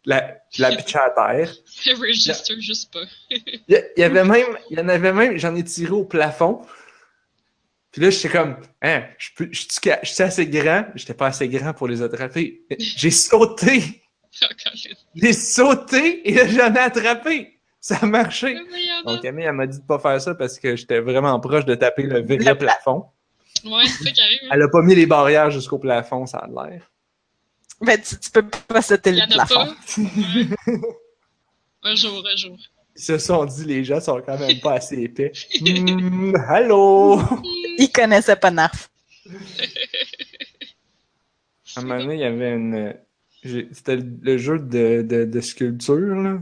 La, 0.06 0.36
la 0.58 0.76
pitcher 0.76 0.98
à 0.98 1.12
terre. 1.12 1.54
Register 2.00 2.60
juste 2.60 2.92
pas. 2.92 3.04
Il 3.30 3.84
y, 3.98 4.04
avait 4.04 4.24
même, 4.24 4.58
il 4.72 4.80
y 4.80 4.82
en 4.82 4.90
avait 4.90 5.14
même, 5.14 5.38
j'en 5.38 5.56
ai 5.56 5.64
tiré 5.64 5.92
au 5.92 6.06
plafond. 6.06 6.62
Puis 7.92 8.02
là, 8.02 8.10
j'étais 8.10 8.30
comme, 8.30 8.58
hein, 8.82 9.04
je 9.20 9.30
peux, 9.36 9.48
je 9.52 9.62
suis 9.62 10.24
assez 10.24 10.48
grand. 10.48 10.88
J'étais 10.96 11.14
pas 11.14 11.28
assez 11.28 11.48
grand 11.48 11.74
pour 11.74 11.88
les 11.88 12.02
attraper. 12.02 12.64
J'ai 12.80 13.12
sauté, 13.12 14.02
Oh, 14.42 14.46
j'ai 15.14 15.34
sauté 15.34 16.28
et 16.28 16.34
là, 16.34 16.48
j'en 16.48 16.74
ai 16.74 16.80
attrapé. 16.80 17.53
Ça 17.86 17.98
a 18.02 18.06
marché. 18.06 18.56
Mais 18.72 19.12
Donc. 19.14 19.22
Camille, 19.22 19.44
elle 19.44 19.52
m'a 19.52 19.68
dit 19.68 19.78
de 19.78 19.84
pas 19.84 20.00
faire 20.00 20.22
ça 20.22 20.34
parce 20.36 20.58
que 20.58 20.74
j'étais 20.78 21.02
vraiment 21.02 21.38
proche 21.42 21.66
de 21.66 21.76
taper 21.76 22.04
le 22.04 22.22
vrai 22.24 22.38
Le 22.38 22.58
plafond. 22.58 23.08
Ouais, 23.66 23.84
c'est 23.88 24.06
ça 24.06 24.12
qui 24.12 24.22
arrive. 24.22 24.40
hein. 24.44 24.50
Elle 24.54 24.62
a 24.62 24.70
pas 24.70 24.82
mis 24.82 24.96
les 24.96 25.06
barrières 25.06 25.52
jusqu'au 25.52 25.80
plafond, 25.80 26.26
ça 26.26 26.38
a 26.38 26.48
l'air. 26.70 26.90
Ben, 27.82 28.00
tu, 28.02 28.18
tu 28.18 28.32
peux 28.32 28.44
pas 28.48 28.82
sauter 28.82 29.12
le 29.12 29.20
en 29.20 29.24
a 29.26 29.28
plafond. 29.28 29.66
pas. 29.66 29.76
Ouais. 30.72 30.80
Un 31.84 31.96
jour, 31.96 32.24
un 32.26 32.36
jour. 32.38 32.58
Ils 32.96 33.02
se 33.02 33.18
sont 33.18 33.44
dit, 33.44 33.66
les 33.66 33.84
gens 33.84 34.00
sont 34.00 34.22
quand 34.26 34.40
même 34.40 34.60
pas 34.62 34.76
assez 34.76 35.02
épais. 35.02 35.34
Hmm, 35.62 36.36
allô? 36.48 37.20
Ils 37.78 37.92
connaissaient 37.92 38.38
pas 38.38 38.52
Narf. 38.52 38.90
À 41.76 41.80
un 41.80 41.84
moment 41.84 42.00
donné, 42.00 42.14
il 42.16 42.20
y 42.22 42.24
avait 42.24 42.54
une. 42.54 42.96
C'était 43.74 43.98
le 43.98 44.38
jeu 44.38 44.60
de, 44.60 45.02
de, 45.02 45.26
de 45.26 45.42
sculpture, 45.42 45.98
là, 46.16 46.40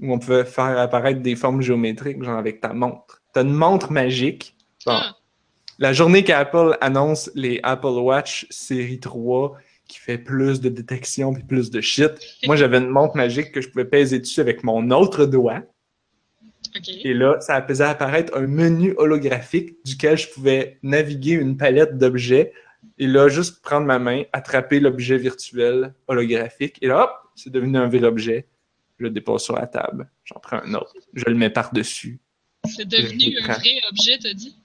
où 0.00 0.12
on 0.12 0.18
pouvait 0.18 0.44
faire 0.44 0.78
apparaître 0.78 1.20
des 1.20 1.36
formes 1.36 1.62
géométriques, 1.62 2.22
genre 2.22 2.38
avec 2.38 2.60
ta 2.60 2.72
montre. 2.72 3.22
T'as 3.32 3.42
une 3.42 3.52
montre 3.52 3.92
magique. 3.92 4.56
Bon. 4.86 4.92
Ah. 4.94 5.16
La 5.78 5.92
journée 5.92 6.22
qu'Apple 6.22 6.76
annonce 6.80 7.30
les 7.34 7.58
Apple 7.62 7.86
Watch 7.86 8.46
série 8.50 9.00
3 9.00 9.56
qui 9.88 9.98
fait 9.98 10.18
plus 10.18 10.60
de 10.60 10.68
détection 10.68 11.34
puis 11.34 11.42
plus 11.42 11.70
de 11.70 11.80
shit, 11.80 12.12
moi 12.46 12.56
j'avais 12.56 12.78
une 12.78 12.88
montre 12.88 13.16
magique 13.16 13.52
que 13.52 13.60
je 13.60 13.68
pouvais 13.68 13.84
peser 13.84 14.18
dessus 14.18 14.40
avec 14.40 14.64
mon 14.64 14.90
autre 14.90 15.26
doigt. 15.26 15.62
Et 17.04 17.14
là, 17.14 17.38
ça 17.40 17.62
faisait 17.62 17.84
apparaître 17.84 18.36
un 18.36 18.46
menu 18.46 18.94
holographique 18.96 19.76
duquel 19.84 20.16
je 20.16 20.28
pouvais 20.28 20.78
naviguer 20.82 21.32
une 21.32 21.56
palette 21.56 21.98
d'objets. 21.98 22.52
Et 22.98 23.06
là, 23.06 23.28
juste 23.28 23.62
prendre 23.62 23.86
ma 23.86 23.98
main, 23.98 24.22
attraper 24.32 24.80
l'objet 24.80 25.16
virtuel 25.16 25.94
holographique. 26.08 26.78
Et 26.82 26.88
là, 26.88 27.04
hop, 27.04 27.10
c'est 27.36 27.52
devenu 27.52 27.78
un 27.78 27.88
vrai 27.88 28.04
objet. 28.04 28.46
Je 28.98 29.04
le 29.04 29.10
dépose 29.10 29.42
sur 29.42 29.56
la 29.56 29.66
table. 29.66 30.08
J'en 30.24 30.38
prends 30.40 30.60
un 30.62 30.74
autre. 30.74 30.92
Je 31.14 31.24
le 31.26 31.34
mets 31.34 31.50
par-dessus. 31.50 32.20
C'est 32.76 32.86
devenu 32.88 33.36
un 33.40 33.44
prends. 33.44 33.54
vrai 33.54 33.80
objet, 33.90 34.18
t'as 34.22 34.32
dit? 34.34 34.56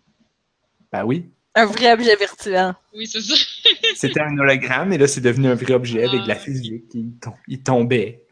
Ben 0.91 1.03
oui. 1.03 1.29
Un 1.55 1.65
vrai 1.65 1.91
objet 1.93 2.15
virtuel. 2.15 2.73
Oui, 2.93 3.07
c'est 3.07 3.21
ça. 3.21 3.35
C'était 3.95 4.21
un 4.21 4.37
hologramme 4.37 4.93
et 4.93 4.97
là, 4.97 5.07
c'est 5.07 5.19
devenu 5.21 5.47
un 5.47 5.55
vrai 5.55 5.73
objet 5.73 6.03
avec 6.07 6.21
de 6.21 6.27
la 6.27 6.35
physique. 6.35 6.85
Il, 6.93 7.13
tom- 7.19 7.33
il 7.47 7.61
tombait. 7.63 8.23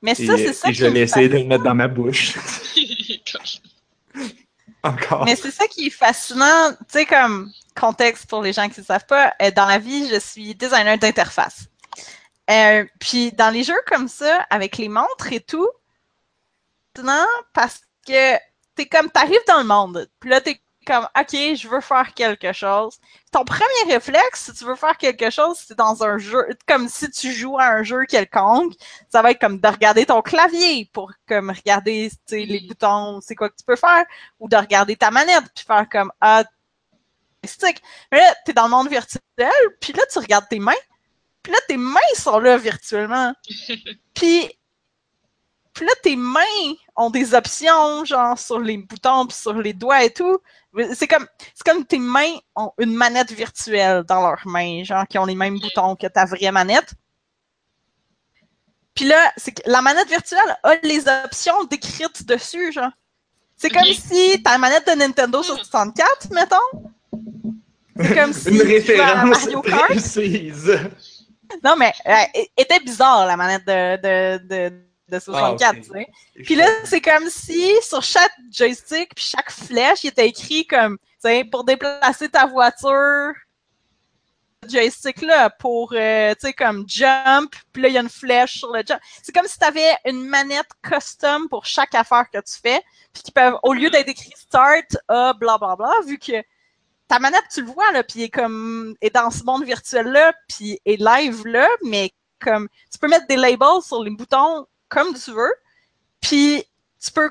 Mais 0.00 0.14
ça, 0.14 0.36
c'est 0.36 0.52
ça 0.54 0.68
et 0.68 0.72
qui 0.72 0.78
je 0.78 0.86
me 0.86 0.92
l'ai 0.92 1.00
essayé 1.00 1.28
de 1.28 1.36
le 1.36 1.44
mettre 1.44 1.64
dans 1.64 1.74
ma 1.74 1.88
bouche. 1.88 2.34
Encore. 4.82 5.26
Mais 5.26 5.36
c'est 5.36 5.50
ça 5.50 5.66
qui 5.66 5.88
est 5.88 5.90
fascinant, 5.90 6.70
tu 6.72 6.76
sais, 6.88 7.04
comme 7.04 7.50
contexte 7.78 8.26
pour 8.30 8.40
les 8.42 8.52
gens 8.54 8.66
qui 8.70 8.80
ne 8.80 8.84
savent 8.84 9.04
pas, 9.04 9.34
euh, 9.42 9.50
dans 9.50 9.66
la 9.66 9.78
vie, 9.78 10.08
je 10.08 10.18
suis 10.18 10.54
designer 10.54 10.96
d'interface. 10.96 11.68
Euh, 12.50 12.84
puis 12.98 13.32
dans 13.32 13.50
les 13.50 13.62
jeux 13.64 13.80
comme 13.86 14.08
ça, 14.08 14.46
avec 14.50 14.76
les 14.76 14.88
montres 14.88 15.32
et 15.32 15.40
tout, 15.40 15.68
maintenant, 16.96 17.26
parce 17.52 17.80
que 18.06 18.36
t'es 18.74 18.86
comme, 18.86 19.10
t'arrives 19.10 19.44
dans 19.46 19.58
le 19.58 19.64
monde, 19.64 20.08
puis 20.20 20.30
là, 20.30 20.40
t'es 20.40 20.60
comme, 20.86 21.06
OK, 21.18 21.30
je 21.32 21.68
veux 21.68 21.80
faire 21.80 22.14
quelque 22.14 22.52
chose. 22.52 22.98
Ton 23.32 23.44
premier 23.44 23.92
réflexe, 23.92 24.46
si 24.46 24.54
tu 24.54 24.64
veux 24.64 24.74
faire 24.74 24.96
quelque 24.96 25.30
chose, 25.30 25.58
c'est 25.66 25.76
dans 25.76 26.02
un 26.02 26.18
jeu, 26.18 26.48
comme 26.66 26.88
si 26.88 27.10
tu 27.10 27.32
joues 27.32 27.58
à 27.58 27.66
un 27.66 27.82
jeu 27.82 28.04
quelconque, 28.06 28.74
ça 29.08 29.22
va 29.22 29.30
être 29.30 29.40
comme 29.40 29.60
de 29.60 29.68
regarder 29.68 30.06
ton 30.06 30.22
clavier 30.22 30.90
pour 30.92 31.12
comme 31.28 31.50
regarder, 31.50 32.10
les 32.30 32.60
boutons, 32.66 33.20
c'est 33.20 33.34
quoi 33.34 33.50
que 33.50 33.56
tu 33.56 33.64
peux 33.64 33.76
faire 33.76 34.04
ou 34.40 34.48
de 34.48 34.56
regarder 34.56 34.96
ta 34.96 35.10
manette 35.10 35.44
puis 35.54 35.64
faire 35.64 35.88
comme 35.88 36.12
ah 36.20 36.44
stick. 37.44 37.82
Mais 38.10 38.18
là, 38.18 38.34
t'es 38.44 38.52
dans 38.52 38.64
le 38.64 38.70
monde 38.70 38.88
virtuel, 38.88 39.20
puis 39.80 39.92
là, 39.92 40.02
tu 40.10 40.18
regardes 40.18 40.48
tes 40.48 40.58
mains, 40.58 40.72
puis 41.50 41.56
là, 41.56 41.60
tes 41.66 41.76
mains 41.76 42.14
sont 42.14 42.38
là 42.38 42.56
virtuellement. 42.56 43.34
Puis, 44.14 44.48
puis 45.72 45.86
là, 45.86 45.92
tes 46.02 46.14
mains 46.14 46.74
ont 46.94 47.10
des 47.10 47.34
options, 47.34 48.04
genre 48.04 48.38
sur 48.38 48.60
les 48.60 48.76
boutons, 48.76 49.26
puis 49.26 49.36
sur 49.36 49.54
les 49.54 49.72
doigts 49.72 50.04
et 50.04 50.12
tout. 50.12 50.38
C'est 50.94 51.08
comme, 51.08 51.26
c'est 51.54 51.64
comme 51.64 51.84
tes 51.84 51.98
mains 51.98 52.36
ont 52.54 52.72
une 52.78 52.94
manette 52.94 53.32
virtuelle 53.32 54.02
dans 54.02 54.20
leurs 54.20 54.46
mains, 54.46 54.84
genre 54.84 55.06
qui 55.08 55.18
ont 55.18 55.24
les 55.24 55.34
mêmes 55.34 55.58
boutons 55.58 55.96
que 55.96 56.06
ta 56.06 56.24
vraie 56.24 56.52
manette. 56.52 56.92
Puis 58.94 59.06
là, 59.06 59.32
c'est 59.36 59.52
que 59.52 59.62
la 59.64 59.80
manette 59.80 60.08
virtuelle 60.08 60.56
a 60.62 60.74
les 60.82 61.08
options 61.08 61.64
décrites 61.64 62.26
dessus, 62.26 62.72
genre. 62.72 62.92
C'est 63.56 63.70
comme 63.70 63.84
si 63.84 64.42
ta 64.42 64.58
manette 64.58 64.86
de 64.86 64.92
Nintendo 64.92 65.42
64, 65.42 66.30
mettons. 66.30 66.56
C'est 67.96 68.14
comme 68.14 68.32
si 68.32 68.48
Une 68.50 68.58
tu 68.58 68.66
jouais 68.66 69.00
à 69.00 69.22
référence 69.22 69.44
Mario 69.44 69.62
Kart. 69.62 69.84
précise. 69.86 70.78
Non, 71.64 71.76
mais 71.76 71.92
euh, 72.06 72.42
était 72.56 72.80
bizarre, 72.80 73.26
la 73.26 73.36
manette 73.36 73.66
de, 73.66 73.96
de, 73.96 74.68
de, 74.70 74.82
de 75.08 75.18
64, 75.18 75.62
Ah, 75.62 75.78
ok. 75.78 75.82
tu 75.84 75.92
sais. 75.92 76.08
Puis 76.44 76.54
là, 76.54 76.66
c'est 76.84 77.00
comme 77.00 77.28
si 77.28 77.72
sur 77.82 78.02
chaque 78.02 78.32
joystick 78.50 79.14
puis 79.14 79.24
chaque 79.24 79.50
flèche, 79.50 80.04
il 80.04 80.08
était 80.08 80.28
écrit 80.28 80.66
comme, 80.66 80.98
tu 80.98 81.04
sais, 81.20 81.44
pour 81.44 81.64
déplacer 81.64 82.28
ta 82.28 82.46
voiture, 82.46 83.32
joystick 84.68 85.22
là, 85.22 85.50
pour, 85.50 85.92
euh, 85.94 86.32
tu 86.34 86.46
sais, 86.46 86.52
comme 86.52 86.84
jump, 86.86 87.54
puis 87.72 87.82
là, 87.82 87.88
il 87.88 87.94
y 87.94 87.98
a 87.98 88.02
une 88.02 88.08
flèche 88.08 88.58
sur 88.58 88.72
le 88.72 88.82
jump. 88.86 89.00
C'est 89.22 89.34
comme 89.34 89.46
si 89.46 89.58
tu 89.58 89.64
avais 89.64 89.96
une 90.04 90.26
manette 90.26 90.68
custom 90.82 91.48
pour 91.48 91.66
chaque 91.66 91.94
affaire 91.94 92.26
que 92.30 92.38
tu 92.38 92.58
fais, 92.62 92.82
puis 93.12 93.22
qui 93.22 93.32
peuvent, 93.32 93.58
au 93.62 93.72
lieu 93.72 93.90
d'être 93.90 94.08
écrit 94.08 94.32
start, 94.36 94.96
A, 95.08 95.32
bla 95.32 95.58
bla 95.58 95.76
bla, 95.76 95.92
vu 96.06 96.18
que 96.18 96.42
ta 97.10 97.18
manette, 97.18 97.42
tu 97.52 97.62
le 97.62 97.66
vois, 97.66 97.90
là, 97.90 98.04
puis 98.04 98.22
est 98.22 98.28
comme, 98.28 98.94
est 99.00 99.12
dans 99.12 99.32
ce 99.32 99.42
monde 99.42 99.64
virtuel-là, 99.64 100.32
puis 100.48 100.78
est 100.84 100.94
live 100.96 101.44
là, 101.44 101.68
mais 101.82 102.12
comme, 102.38 102.68
tu 102.88 102.98
peux 103.00 103.08
mettre 103.08 103.26
des 103.26 103.34
labels 103.34 103.82
sur 103.82 104.00
les 104.04 104.10
boutons 104.12 104.64
comme 104.88 105.12
tu 105.14 105.32
veux, 105.32 105.52
puis 106.20 106.62
tu 107.04 107.10
peux, 107.10 107.28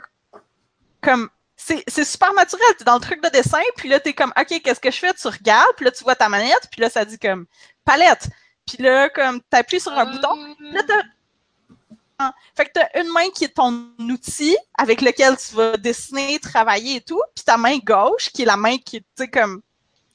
comme, 1.02 1.30
c'est 1.56 2.04
super 2.04 2.34
naturel, 2.34 2.68
t'es 2.78 2.84
dans 2.84 2.96
le 2.96 3.00
truc 3.00 3.24
de 3.24 3.30
dessin, 3.30 3.62
puis 3.78 3.88
là, 3.88 4.02
t'es 4.02 4.12
comme, 4.14 4.34
OK, 4.38 4.62
qu'est-ce 4.62 4.82
que 4.82 4.92
je 4.92 4.98
fais? 4.98 5.14
Tu 5.14 5.28
regardes, 5.30 5.74
puis 5.78 5.86
là, 5.86 5.92
tu 5.92 6.04
vois 6.04 6.16
ta 6.16 6.28
manette, 6.28 6.68
puis 6.70 6.82
là, 6.82 6.90
ça 6.90 7.06
dit 7.06 7.18
comme, 7.18 7.46
palette. 7.86 8.28
Puis 8.68 8.84
là, 8.84 9.08
comme, 9.10 9.42
t'appuies 9.44 9.80
sur 9.80 9.94
un 9.98 10.06
bouton, 10.06 10.56
Là, 10.60 10.84
t'as- 10.86 11.04
Ah. 12.22 12.34
Fait 12.54 12.66
que 12.66 12.72
t'as 12.74 13.02
une 13.02 13.08
main 13.14 13.30
qui 13.34 13.46
est 13.46 13.56
ton 13.56 13.92
outil 13.98 14.58
avec 14.78 15.00
lequel 15.00 15.38
tu 15.38 15.56
vas 15.56 15.78
dessiner, 15.78 16.38
travailler 16.40 16.98
et 16.98 17.02
tout, 17.02 17.22
puis 17.34 17.46
ta 17.46 17.56
main 17.56 17.78
gauche 17.78 18.30
qui 18.34 18.42
est 18.42 18.46
la 18.46 18.58
main 18.58 18.78
qui 18.78 18.98
est, 18.98 19.00
tu 19.00 19.06
sais, 19.24 19.30
comme 19.30 19.62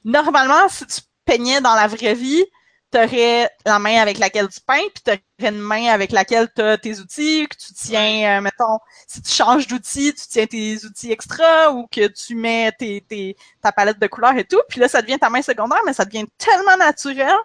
normalement 0.05 0.69
si 0.69 0.85
tu 0.87 1.01
peignais 1.25 1.59
dans 1.61 1.75
la 1.75 1.87
vraie 1.87 2.13
vie, 2.13 2.45
t'aurais 2.91 3.49
la 3.65 3.79
main 3.79 3.99
avec 4.01 4.19
laquelle 4.19 4.47
tu 4.47 4.61
peins, 4.61 4.87
puis 4.93 5.03
t'aurais 5.03 5.51
une 5.51 5.59
main 5.59 5.87
avec 5.87 6.11
laquelle 6.11 6.49
t'as 6.55 6.77
tes 6.77 6.99
outils, 6.99 7.47
que 7.49 7.57
tu 7.57 7.73
tiens, 7.73 8.37
euh, 8.37 8.41
mettons, 8.41 8.79
si 9.07 9.21
tu 9.21 9.31
changes 9.31 9.67
d'outil, 9.67 10.13
tu 10.13 10.27
tiens 10.29 10.45
tes 10.45 10.85
outils 10.85 11.11
extra 11.11 11.71
ou 11.73 11.87
que 11.87 12.07
tu 12.07 12.35
mets 12.35 12.71
tes, 12.71 13.01
tes, 13.01 13.35
ta 13.61 13.71
palette 13.73 13.99
de 13.99 14.07
couleurs 14.07 14.37
et 14.37 14.45
tout, 14.45 14.61
puis 14.69 14.79
là 14.79 14.87
ça 14.87 15.01
devient 15.01 15.19
ta 15.19 15.29
main 15.29 15.41
secondaire, 15.41 15.81
mais 15.85 15.93
ça 15.93 16.05
devient 16.05 16.25
tellement 16.37 16.77
naturel 16.77 17.35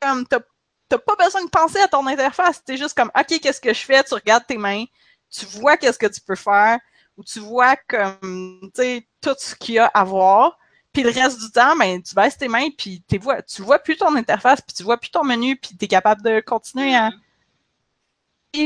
comme 0.00 0.26
t'as 0.26 0.40
t'as 0.88 0.98
pas 0.98 1.16
besoin 1.16 1.42
de 1.42 1.48
penser 1.48 1.78
à 1.80 1.88
ton 1.88 2.06
interface. 2.06 2.62
T'es 2.62 2.76
juste 2.76 2.94
comme, 2.94 3.10
OK, 3.18 3.40
qu'est-ce 3.40 3.60
que 3.62 3.72
je 3.72 3.80
fais? 3.80 4.04
Tu 4.04 4.12
regardes 4.12 4.46
tes 4.46 4.58
mains, 4.58 4.84
tu 5.30 5.46
vois 5.46 5.78
qu'est-ce 5.78 5.98
que 5.98 6.06
tu 6.06 6.20
peux 6.20 6.34
faire, 6.34 6.78
ou 7.16 7.24
tu 7.24 7.40
vois 7.40 7.76
comme, 7.88 8.60
tu 8.74 8.82
sais, 8.82 9.08
tout 9.22 9.34
ce 9.38 9.54
qu'il 9.54 9.76
y 9.76 9.78
a 9.78 9.86
à 9.86 10.04
voir. 10.04 10.58
Puis 10.92 11.02
le 11.02 11.10
reste 11.10 11.40
du 11.40 11.50
temps, 11.50 11.76
ben, 11.76 12.02
tu 12.02 12.14
baisses 12.14 12.36
tes 12.38 12.48
mains, 12.48 12.68
puis 12.76 13.02
tu 13.08 13.18
vois, 13.18 13.42
tu 13.42 13.62
vois 13.62 13.78
plus 13.78 13.96
ton 13.96 14.14
interface, 14.16 14.60
puis 14.60 14.74
tu 14.76 14.82
vois 14.82 14.98
plus 14.98 15.10
ton 15.10 15.24
menu, 15.24 15.56
puis 15.56 15.76
t'es 15.76 15.88
capable 15.88 16.22
de 16.22 16.40
continuer 16.40 16.94
à... 16.94 17.10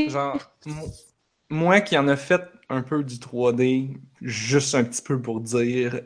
Genre, 0.05 0.37
mo- 0.65 0.91
moi 1.49 1.81
qui 1.81 1.97
en 1.97 2.07
a 2.07 2.17
fait 2.17 2.41
un 2.69 2.81
peu 2.81 3.03
du 3.03 3.19
3D, 3.19 3.97
juste 4.21 4.75
un 4.75 4.83
petit 4.83 5.01
peu 5.01 5.21
pour 5.21 5.41
dire, 5.41 6.01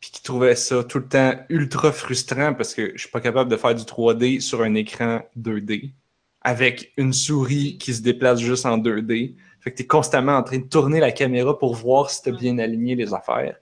puis 0.00 0.10
qui 0.12 0.22
trouvait 0.22 0.56
ça 0.56 0.84
tout 0.84 0.98
le 1.00 1.08
temps 1.08 1.34
ultra 1.50 1.92
frustrant 1.92 2.54
parce 2.54 2.74
que 2.74 2.92
je 2.94 3.00
suis 3.02 3.10
pas 3.10 3.20
capable 3.20 3.50
de 3.50 3.56
faire 3.56 3.74
du 3.74 3.84
3D 3.84 4.40
sur 4.40 4.62
un 4.62 4.74
écran 4.74 5.22
2D 5.36 5.92
avec 6.42 6.92
une 6.98 7.12
souris 7.12 7.78
qui 7.78 7.94
se 7.94 8.02
déplace 8.02 8.40
juste 8.40 8.66
en 8.66 8.78
2D. 8.78 9.36
Fait 9.60 9.72
que 9.72 9.78
t'es 9.78 9.86
constamment 9.86 10.36
en 10.36 10.42
train 10.42 10.58
de 10.58 10.68
tourner 10.68 11.00
la 11.00 11.12
caméra 11.12 11.58
pour 11.58 11.74
voir 11.74 12.10
si 12.10 12.22
t'as 12.22 12.32
bien 12.32 12.58
aligné 12.58 12.96
les 12.96 13.14
affaires. 13.14 13.56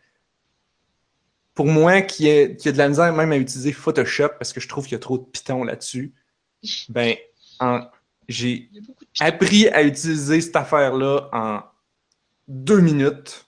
Pour 1.55 1.67
moi, 1.67 2.01
qui 2.03 2.31
a, 2.31 2.49
qui 2.49 2.69
a 2.69 2.73
de 2.73 2.79
la 2.79 2.89
misère 2.89 3.13
même 3.13 3.31
à 3.33 3.37
utiliser 3.37 3.73
Photoshop 3.73 4.29
parce 4.39 4.53
que 4.53 4.61
je 4.61 4.69
trouve 4.69 4.85
qu'il 4.85 4.93
y 4.93 4.97
a 4.97 5.01
trop 5.01 5.19
de 5.19 5.25
pitons 5.25 5.65
là-dessus, 5.65 6.15
ben, 6.89 7.15
en- 7.61 7.87
j'ai 8.29 8.71
appris 9.21 9.69
à 9.69 9.83
utiliser 9.83 10.41
cette 10.41 10.57
affaire-là 10.57 11.29
en 11.33 11.61
deux 12.49 12.81
minutes. 12.81 13.47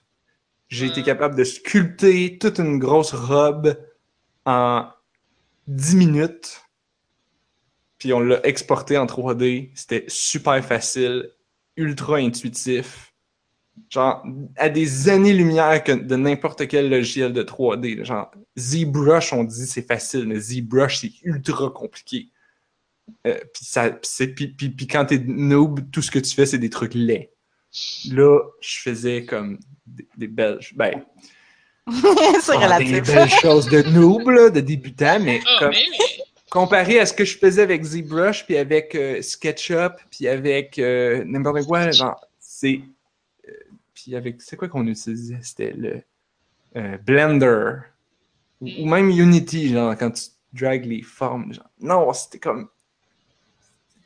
J'ai 0.67 0.87
été 0.87 0.99
Ouais. 1.01 1.05
capable 1.05 1.35
de 1.35 1.43
sculpter 1.43 2.37
toute 2.37 2.59
une 2.59 2.77
grosse 2.79 3.13
robe 3.13 3.75
en 4.45 4.87
dix 5.67 5.95
minutes. 5.95 6.61
Puis 7.97 8.13
on 8.13 8.19
l'a 8.19 8.45
exporté 8.45 8.97
en 8.97 9.05
3D. 9.07 9.71
C'était 9.73 10.05
super 10.07 10.63
facile, 10.63 11.31
ultra 11.77 12.17
intuitif. 12.17 13.13
Genre, 13.89 14.25
à 14.57 14.69
des 14.69 15.09
années-lumière 15.09 15.83
que 15.83 15.91
de 15.91 16.15
n'importe 16.15 16.67
quel 16.67 16.89
logiciel 16.89 17.33
de 17.33 17.43
3D. 17.43 18.03
Genre, 18.03 18.31
ZBrush, 18.57 19.33
on 19.33 19.43
dit 19.43 19.67
c'est 19.67 19.85
facile, 19.87 20.25
mais 20.27 20.39
ZBrush, 20.39 20.99
c'est 21.01 21.11
ultra 21.23 21.69
compliqué. 21.69 22.29
Euh, 23.27 23.37
puis 23.53 23.63
ça, 23.65 23.89
puis 23.91 23.99
c'est- 24.03 24.27
puis, 24.29 24.47
puis, 24.47 24.69
puis 24.69 24.87
quand 24.87 25.05
t'es 25.05 25.19
noob, 25.19 25.79
tout 25.91 26.01
ce 26.01 26.09
que 26.09 26.19
tu 26.19 26.33
fais, 26.33 26.45
c'est 26.45 26.57
des 26.57 26.69
trucs 26.71 26.93
laids. 26.95 27.31
Là, 28.11 28.39
je 28.61 28.79
faisais 28.81 29.25
comme 29.25 29.59
des, 29.85 30.07
des 30.17 30.27
belles, 30.27 30.59
ben, 30.75 31.03
c'est 32.41 32.53
pas 32.53 32.79
des 32.79 33.01
belles 33.01 33.29
choses 33.29 33.67
de 33.69 33.83
noob, 33.83 34.27
là, 34.29 34.49
de 34.49 34.59
débutant, 34.61 35.19
mais 35.19 35.41
Ah, 35.45 35.55
comme, 35.59 35.69
mais, 35.71 35.85
mais, 35.91 36.23
comparé 36.49 36.99
à 36.99 37.05
ce 37.05 37.13
que 37.13 37.25
je 37.25 37.37
faisais 37.37 37.61
avec 37.61 37.83
ZBrush, 37.83 38.45
puis 38.45 38.57
avec 38.57 38.95
euh, 38.95 39.21
SketchUp, 39.21 39.93
puis 40.09 40.27
avec 40.27 40.79
euh, 40.79 41.23
n'importe 41.25 41.63
quoi, 41.65 41.91
genre, 41.91 42.19
c'est... 42.39 42.79
puis 43.95 44.15
avec. 44.15 44.41
C'est 44.41 44.57
quoi 44.57 44.67
qu'on 44.67 44.85
utilisait? 44.85 45.39
C'était 45.41 45.71
le 45.71 46.03
euh, 46.75 46.97
Blender. 46.99 47.77
Ou, 48.61 48.85
même 48.85 49.09
Unity, 49.09 49.69
genre, 49.69 49.97
quand 49.97 50.11
tu 50.11 50.25
dragues 50.53 50.85
les 50.85 51.01
formes. 51.01 51.53
Genre. 51.53 51.69
Non, 51.79 52.13
c'était 52.13 52.39
comme. 52.39 52.69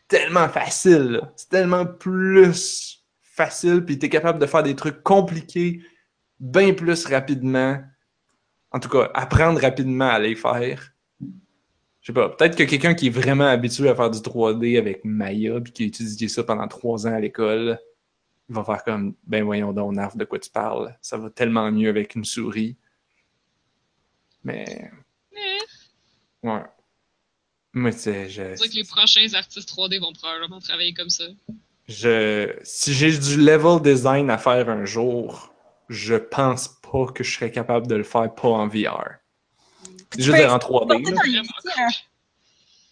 Tellement 0.07 0.48
facile. 0.48 1.22
C'est 1.36 1.49
tellement 1.49 1.86
plus 1.86 3.03
facile, 3.22 3.84
puis 3.86 3.99
t'es 3.99 4.10
capable 4.10 4.40
de 4.40 4.45
faire 4.45 4.64
des 4.64 4.76
trucs 4.76 5.03
compliqués 5.03 5.82
bien 6.40 6.74
plus 6.74 7.06
rapidement. 7.06 7.82
En 8.72 8.80
tout 8.80 8.90
cas, 8.90 9.10
apprendre 9.14 9.61
rapidement 9.61 10.10
à 10.10 10.20
les 10.20 10.36
faire. 10.36 10.91
Je 12.02 12.07
sais 12.07 12.14
pas, 12.14 12.30
peut-être 12.30 12.56
que 12.56 12.64
quelqu'un 12.64 12.94
qui 12.94 13.07
est 13.07 13.11
vraiment 13.11 13.48
habitué 13.48 13.90
à 13.90 13.95
faire 13.95 14.10
du 14.10 14.20
3D 14.20 14.78
avec 14.78 15.03
Maya 15.03 15.60
puis 15.60 15.74
qui 15.74 15.84
a 15.84 15.86
étudié 15.88 16.28
ça 16.28 16.44
pendant 16.44 16.68
trois 16.68 17.06
ans 17.06 17.14
à 17.14 17.20
l'école, 17.20 17.78
il 18.50 18.56
va 18.56 18.64
faire 18.64 18.84
comme 18.84 19.16
ben 19.26 19.44
voyons 19.44 19.72
donc, 19.74 19.94
Narf, 19.94 20.18
de 20.18 20.26
quoi 20.26 20.40
tu 20.40 20.50
parles? 20.50 20.96
Ça 21.02 21.18
va 21.18 21.30
tellement 21.30 21.72
mieux 21.72 21.90
avec 21.90 22.16
une 22.16 22.26
souris. 22.26 22.76
Mais. 24.44 24.92
Eh, 25.34 25.60
Ouais. 26.42 26.64
Moi, 27.74 27.92
tu 27.92 28.00
sais, 28.00 28.30
je. 28.30 28.56
C'est 28.56 28.70
que 28.70 28.76
les 28.76 28.84
prochains 28.86 29.34
artistes 29.34 29.70
3D 29.70 30.00
vont 30.00 30.14
probablement 30.14 30.60
travailler 30.60 30.94
comme 30.94 31.10
ça. 31.10 31.26
je 31.88 32.56
si 32.64 32.94
j'ai 32.94 33.18
du 33.18 33.38
level 33.38 33.82
design 33.82 34.30
à 34.30 34.38
faire 34.38 34.70
un 34.70 34.86
jour, 34.86 35.54
je 35.90 36.16
pense 36.16 36.70
pas 36.82 37.08
que 37.08 37.24
je 37.24 37.36
serais 37.36 37.52
capable 37.52 37.88
de 37.88 37.96
le 37.96 38.04
faire 38.04 38.34
pas 38.34 38.48
en 38.48 38.68
VR. 38.68 39.16
Dire 40.16 40.54
en 40.54 40.58
3D. 40.58 40.88
Porter 40.88 41.04
là. 41.04 41.12
dans 41.12 41.24
Unity, 41.24 41.48
hein. 41.78 41.88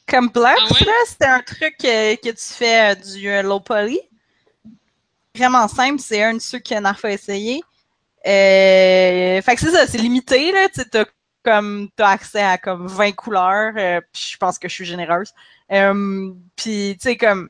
Comme 0.08 0.30
Blux, 0.30 0.46
Ah 0.46 0.72
ouais? 0.72 0.86
c'était 1.06 1.26
un 1.26 1.42
truc 1.42 1.76
euh, 1.84 2.16
que 2.16 2.30
tu 2.30 2.54
fais 2.54 2.92
euh, 2.92 2.96
du 2.96 3.30
euh, 3.30 3.42
low 3.42 3.60
poly? 3.60 4.00
Vraiment 5.38 5.68
simple, 5.68 6.00
c'est 6.02 6.24
un 6.24 6.34
de 6.36 6.40
ceux 6.40 6.60
que 6.60 6.80
Narf 6.80 7.06
a 7.06 7.12
essayé. 7.12 7.62
Euh, 8.26 9.42
fait 9.42 9.56
que 9.56 9.62
c'est 9.62 9.72
ça, 9.72 9.86
c'est 9.88 9.98
limité, 10.00 10.52
là. 10.52 10.68
Tu 10.70 10.82
t'as 10.90 11.06
comme 11.44 11.90
t'as 11.96 12.10
accès 12.10 12.42
à 12.42 12.58
comme 12.58 12.88
20 12.88 13.12
couleurs. 13.14 13.74
euh, 13.78 14.02
puis 14.12 14.32
je 14.34 14.38
pense 14.38 14.58
que 14.60 14.68
je 14.68 14.74
suis 14.74 14.86
généreuse. 14.86 15.32
Euh, 15.72 16.34
puis 16.56 16.98
tu 17.00 17.10
sais, 17.10 17.18
comme 17.18 17.50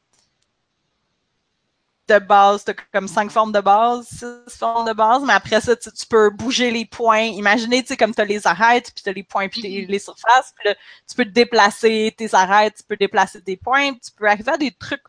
de 2.07 2.19
base, 2.19 2.63
t'as 2.63 2.73
comme 2.93 3.07
cinq 3.07 3.31
formes 3.31 3.51
de 3.51 3.59
base, 3.59 4.07
six 4.07 4.57
formes 4.57 4.87
de 4.87 4.93
base, 4.93 5.23
mais 5.25 5.33
après 5.33 5.59
ça, 5.61 5.75
tu, 5.75 5.89
peux 6.09 6.29
bouger 6.29 6.71
les 6.71 6.85
points. 6.85 7.19
Imaginez, 7.21 7.81
tu 7.81 7.89
sais, 7.89 7.97
comme 7.97 8.13
t'as 8.13 8.23
les 8.25 8.47
arêtes, 8.47 8.91
puis 8.93 9.03
t'as 9.03 9.11
les 9.11 9.23
points, 9.23 9.49
puis 9.49 9.61
les, 9.61 9.81
Mhm. 9.83 9.87
les 9.89 9.99
surfaces, 9.99 10.53
puis 10.57 10.69
là, 10.69 10.75
tu 11.09 11.15
peux 11.15 11.25
déplacer 11.25 12.13
tes 12.17 12.33
arêtes, 12.33 12.75
tu 12.77 12.83
peux 12.83 12.95
déplacer 12.97 13.41
tes 13.41 13.57
points, 13.57 13.93
tu 13.93 14.11
peux 14.15 14.25
arriver 14.27 14.51
à 14.53 14.57
des 14.57 14.71
trucs, 14.71 15.03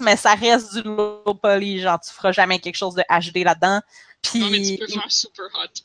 mais 0.00 0.16
ça 0.16 0.34
reste 0.34 0.74
du 0.74 0.82
low 0.82 1.34
poly, 1.42 1.80
genre, 1.80 2.00
tu 2.00 2.10
feras 2.10 2.32
jamais 2.32 2.58
quelque 2.58 2.76
chose 2.76 2.94
de 2.94 3.02
HD 3.08 3.44
là-dedans. 3.44 3.80
Puis, 4.22 4.40
Non, 4.40 4.50
mais 4.50 4.62
tu 4.62 4.78
peux 4.78 4.86
faire 4.86 5.12
super 5.12 5.46
hot. 5.54 5.82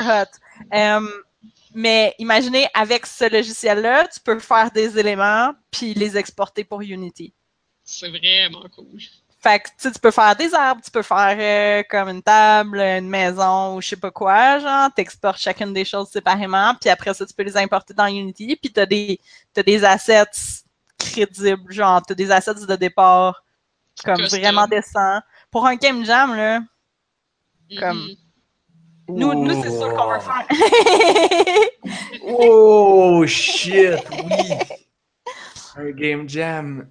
hot. 0.00 0.74
Euh, 0.74 1.08
mais 1.74 2.14
imaginez, 2.18 2.68
avec 2.74 3.06
ce 3.06 3.30
logiciel-là, 3.30 4.08
tu 4.08 4.20
peux 4.20 4.38
faire 4.38 4.70
des 4.70 4.98
éléments, 4.98 5.52
puis 5.70 5.94
les 5.94 6.16
exporter 6.16 6.64
pour 6.64 6.80
Unity. 6.80 7.32
C'est 7.84 8.08
vraiment 8.08 8.68
cool. 8.74 9.00
Fait 9.40 9.60
que 9.60 9.68
tu 9.68 9.74
sais, 9.78 9.92
tu 9.92 10.00
peux 10.00 10.10
faire 10.10 10.34
des 10.34 10.52
arbres, 10.52 10.82
tu 10.84 10.90
peux 10.90 11.02
faire 11.02 11.36
euh, 11.38 11.84
comme 11.88 12.08
une 12.08 12.22
table, 12.22 12.80
une 12.80 13.08
maison 13.08 13.76
ou 13.76 13.80
je 13.80 13.90
sais 13.90 13.96
pas 13.96 14.10
quoi, 14.10 14.58
genre, 14.58 14.90
t'exportes 14.92 15.38
chacune 15.38 15.72
des 15.72 15.84
choses 15.84 16.08
séparément, 16.08 16.74
puis 16.80 16.90
après 16.90 17.14
ça, 17.14 17.24
tu 17.24 17.32
peux 17.32 17.44
les 17.44 17.56
importer 17.56 17.94
dans 17.94 18.06
Unity, 18.06 18.56
puis 18.56 18.72
t'as 18.72 18.86
des 18.86 19.20
t'as 19.54 19.62
des 19.62 19.84
assets 19.84 20.64
crédibles, 20.98 21.72
genre 21.72 22.02
t'as 22.06 22.14
des 22.14 22.30
assets 22.30 22.66
de 22.66 22.76
départ 22.76 23.42
comme 24.04 24.16
Custom. 24.16 24.40
vraiment 24.40 24.66
décents. 24.66 25.20
Pour 25.50 25.66
un 25.66 25.76
game 25.76 26.04
jam, 26.04 26.34
là, 26.36 26.60
Comme- 27.78 28.08
Mhm. 29.08 29.18
nous, 29.18 29.44
nous 29.44 29.62
c'est 29.62 29.70
sûr 29.70 29.94
qu'on 29.94 30.10
veut 30.12 30.20
faire. 30.20 30.46
Oh 32.22 33.24
shit, 33.26 33.94
oui! 34.12 34.54
Un 35.76 35.90
game 35.90 36.28
jam. 36.28 36.88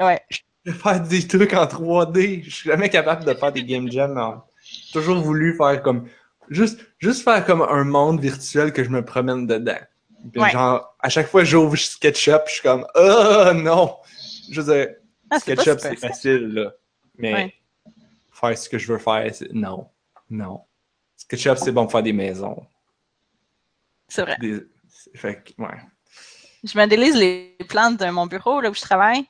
ouais. 0.00 0.20
Je 0.64 0.70
vais 0.72 0.78
faire 0.78 1.00
des 1.00 1.26
trucs 1.26 1.52
en 1.54 1.66
3D. 1.66 2.42
Je 2.44 2.50
suis 2.50 2.70
jamais 2.70 2.88
capable 2.88 3.24
de 3.24 3.34
faire 3.34 3.52
des 3.52 3.64
game 3.64 3.90
jams. 3.90 4.40
J'ai 4.62 4.92
toujours 4.92 5.20
voulu 5.22 5.56
faire 5.56 5.82
comme. 5.82 6.08
Juste, 6.50 6.80
juste 6.98 7.22
faire 7.22 7.44
comme 7.46 7.62
un 7.62 7.84
monde 7.84 8.20
virtuel 8.20 8.72
que 8.72 8.82
je 8.84 8.88
me 8.90 9.04
promène 9.04 9.46
dedans. 9.46 9.78
Puis 10.32 10.40
Ouais. 10.40 10.50
genre, 10.50 10.96
à 11.00 11.08
chaque 11.08 11.28
fois 11.28 11.42
que 11.42 11.46
j'ouvre 11.46 11.76
SketchUp, 11.76 12.42
je 12.46 12.52
suis 12.52 12.62
comme, 12.62 12.86
oh 12.94 13.50
non! 13.54 13.96
Je 14.50 14.60
veux 14.60 14.74
dire, 14.74 14.94
Ah, 15.30 15.38
SketchUp, 15.38 15.78
c'est 15.80 15.96
facile, 15.96 16.48
là. 16.54 16.72
Mais 17.18 17.32
Ouais. 17.34 17.54
faire 18.32 18.58
ce 18.58 18.68
que 18.68 18.78
je 18.78 18.92
veux 18.92 18.98
faire, 18.98 19.28
c'est. 19.34 19.52
Non. 19.52 19.88
Non. 20.30 20.62
SketchUp, 21.16 21.56
c'est 21.56 21.72
bon 21.72 21.82
pour 21.84 21.92
faire 21.92 22.02
des 22.02 22.12
maisons. 22.12 22.66
C'est 24.08 24.22
vrai. 24.22 24.36
Des... 24.40 24.60
Fait 25.14 25.42
que, 25.42 25.62
ouais. 25.62 25.76
Je 26.62 26.76
modélise 26.78 27.14
les 27.16 27.56
plans 27.68 27.90
de 27.90 28.06
mon 28.06 28.26
bureau 28.26 28.60
là 28.60 28.70
où 28.70 28.74
je 28.74 28.80
travaille 28.80 29.24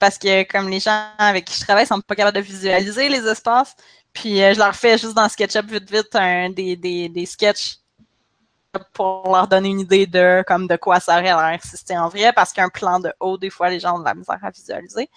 parce 0.00 0.18
que 0.18 0.42
comme 0.44 0.68
les 0.68 0.80
gens 0.80 1.10
avec 1.18 1.44
qui 1.44 1.54
je 1.56 1.60
travaille 1.64 1.86
sont 1.86 2.00
pas 2.00 2.16
capables 2.16 2.36
de 2.36 2.42
visualiser 2.42 3.08
les 3.08 3.24
espaces, 3.26 3.74
puis 4.12 4.42
euh, 4.42 4.52
je 4.52 4.58
leur 4.58 4.74
fais 4.74 4.98
juste 4.98 5.14
dans 5.14 5.28
SketchUp 5.28 5.66
vite 5.70 5.88
vite 5.90 6.14
un, 6.14 6.50
des, 6.50 6.74
des, 6.76 7.08
des 7.08 7.24
sketchs 7.26 7.76
pour 8.92 9.30
leur 9.32 9.48
donner 9.48 9.68
une 9.68 9.80
idée 9.80 10.06
de 10.06 10.42
comme 10.46 10.66
de 10.66 10.76
quoi 10.76 11.00
ça 11.00 11.14
aurait 11.14 11.24
l'air 11.24 11.58
si 11.62 11.76
c'était 11.76 11.96
en 11.96 12.08
vrai 12.08 12.32
parce 12.32 12.52
qu'un 12.52 12.68
plan 12.68 13.00
de 13.00 13.12
haut 13.20 13.36
des 13.36 13.50
fois 13.50 13.68
les 13.68 13.80
gens 13.80 13.96
ont 13.96 14.00
de 14.00 14.04
la 14.04 14.14
misère 14.14 14.38
à 14.42 14.50
visualiser. 14.50 15.10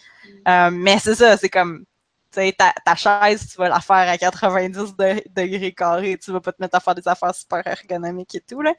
Euh, 0.47 0.69
mais 0.71 0.99
c'est 0.99 1.15
ça, 1.15 1.37
c'est 1.37 1.49
comme 1.49 1.85
tu 2.31 2.41
sais, 2.41 2.51
ta, 2.51 2.73
ta 2.85 2.95
chaise, 2.95 3.47
tu 3.49 3.57
vas 3.57 3.69
la 3.69 3.79
faire 3.79 4.09
à 4.09 4.17
90 4.17 4.95
de- 4.97 5.23
degrés 5.33 5.71
carrés, 5.73 6.17
tu 6.17 6.31
vas 6.31 6.41
pas 6.41 6.51
te 6.51 6.61
mettre 6.61 6.75
à 6.75 6.79
faire 6.81 6.95
des 6.95 7.07
affaires 7.07 7.33
super 7.33 7.65
ergonomiques 7.65 8.35
et 8.35 8.41
tout, 8.41 8.61
là. 8.61 8.73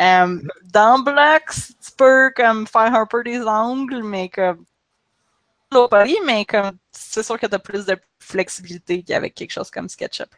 Euh, 0.00 0.40
dans 0.62 0.98
Blocks, 1.00 1.54
tu 1.84 1.92
peux 1.98 2.30
comme 2.34 2.66
faire 2.66 2.94
un 2.94 3.06
peu 3.06 3.22
des 3.22 3.42
angles, 3.42 4.02
mais 4.02 4.30
comme 4.30 4.64
mais 6.24 6.44
comme 6.44 6.78
c'est 6.92 7.22
sûr 7.22 7.38
que 7.38 7.46
tu 7.46 7.54
as 7.54 7.58
plus 7.58 7.84
de 7.86 7.96
flexibilité 8.18 9.02
qu'avec 9.02 9.34
quelque 9.34 9.50
chose 9.52 9.70
comme 9.70 9.88
SketchUp. 9.88 10.28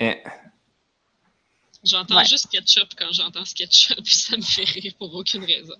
Eh. 0.00 0.41
J'entends 1.84 2.16
Ouais. 2.18 2.24
juste 2.24 2.48
ketchup 2.48 2.90
quand 2.96 3.10
j'entends 3.12 3.44
SketchUp, 3.44 4.06
ça 4.06 4.36
me 4.36 4.42
fait 4.42 4.64
rire 4.64 4.92
pour 4.98 5.12
aucune 5.14 5.44
raison. 5.44 5.74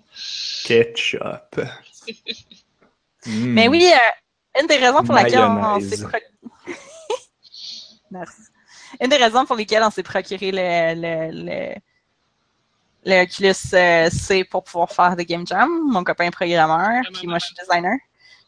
Ketchup. 0.64 1.60
Mm. 3.26 3.44
Mais 3.54 3.68
oui, 3.68 3.86
euh, 3.86 4.60
une 4.60 4.66
des 4.66 4.76
raisons 4.76 5.02
pour 5.04 5.14
laquelle 5.14 5.40
on 5.40 5.80
s'est 5.80 6.02
procuré... 6.02 6.24
Merci. 8.10 8.42
Une 9.00 9.08
des 9.08 9.16
raisons 9.16 9.46
pour 9.46 9.56
lesquelles 9.56 9.82
on 9.84 9.90
s'est 9.90 10.02
procuré 10.02 10.50
le, 10.52 10.94
le, 11.00 11.44
le, 11.44 11.74
le 13.04 13.22
Oculus 13.22 13.54
euh, 13.74 14.10
C 14.10 14.44
pour 14.44 14.64
pouvoir 14.64 14.90
faire 14.90 15.16
des 15.16 15.24
game 15.24 15.46
jam. 15.46 15.68
Mon 15.90 16.04
copain 16.04 16.24
est 16.24 16.30
programmeur, 16.30 17.02
puis 17.14 17.26
moi 17.26 17.38
je 17.38 17.46
suis 17.46 17.54
designer. 17.54 17.96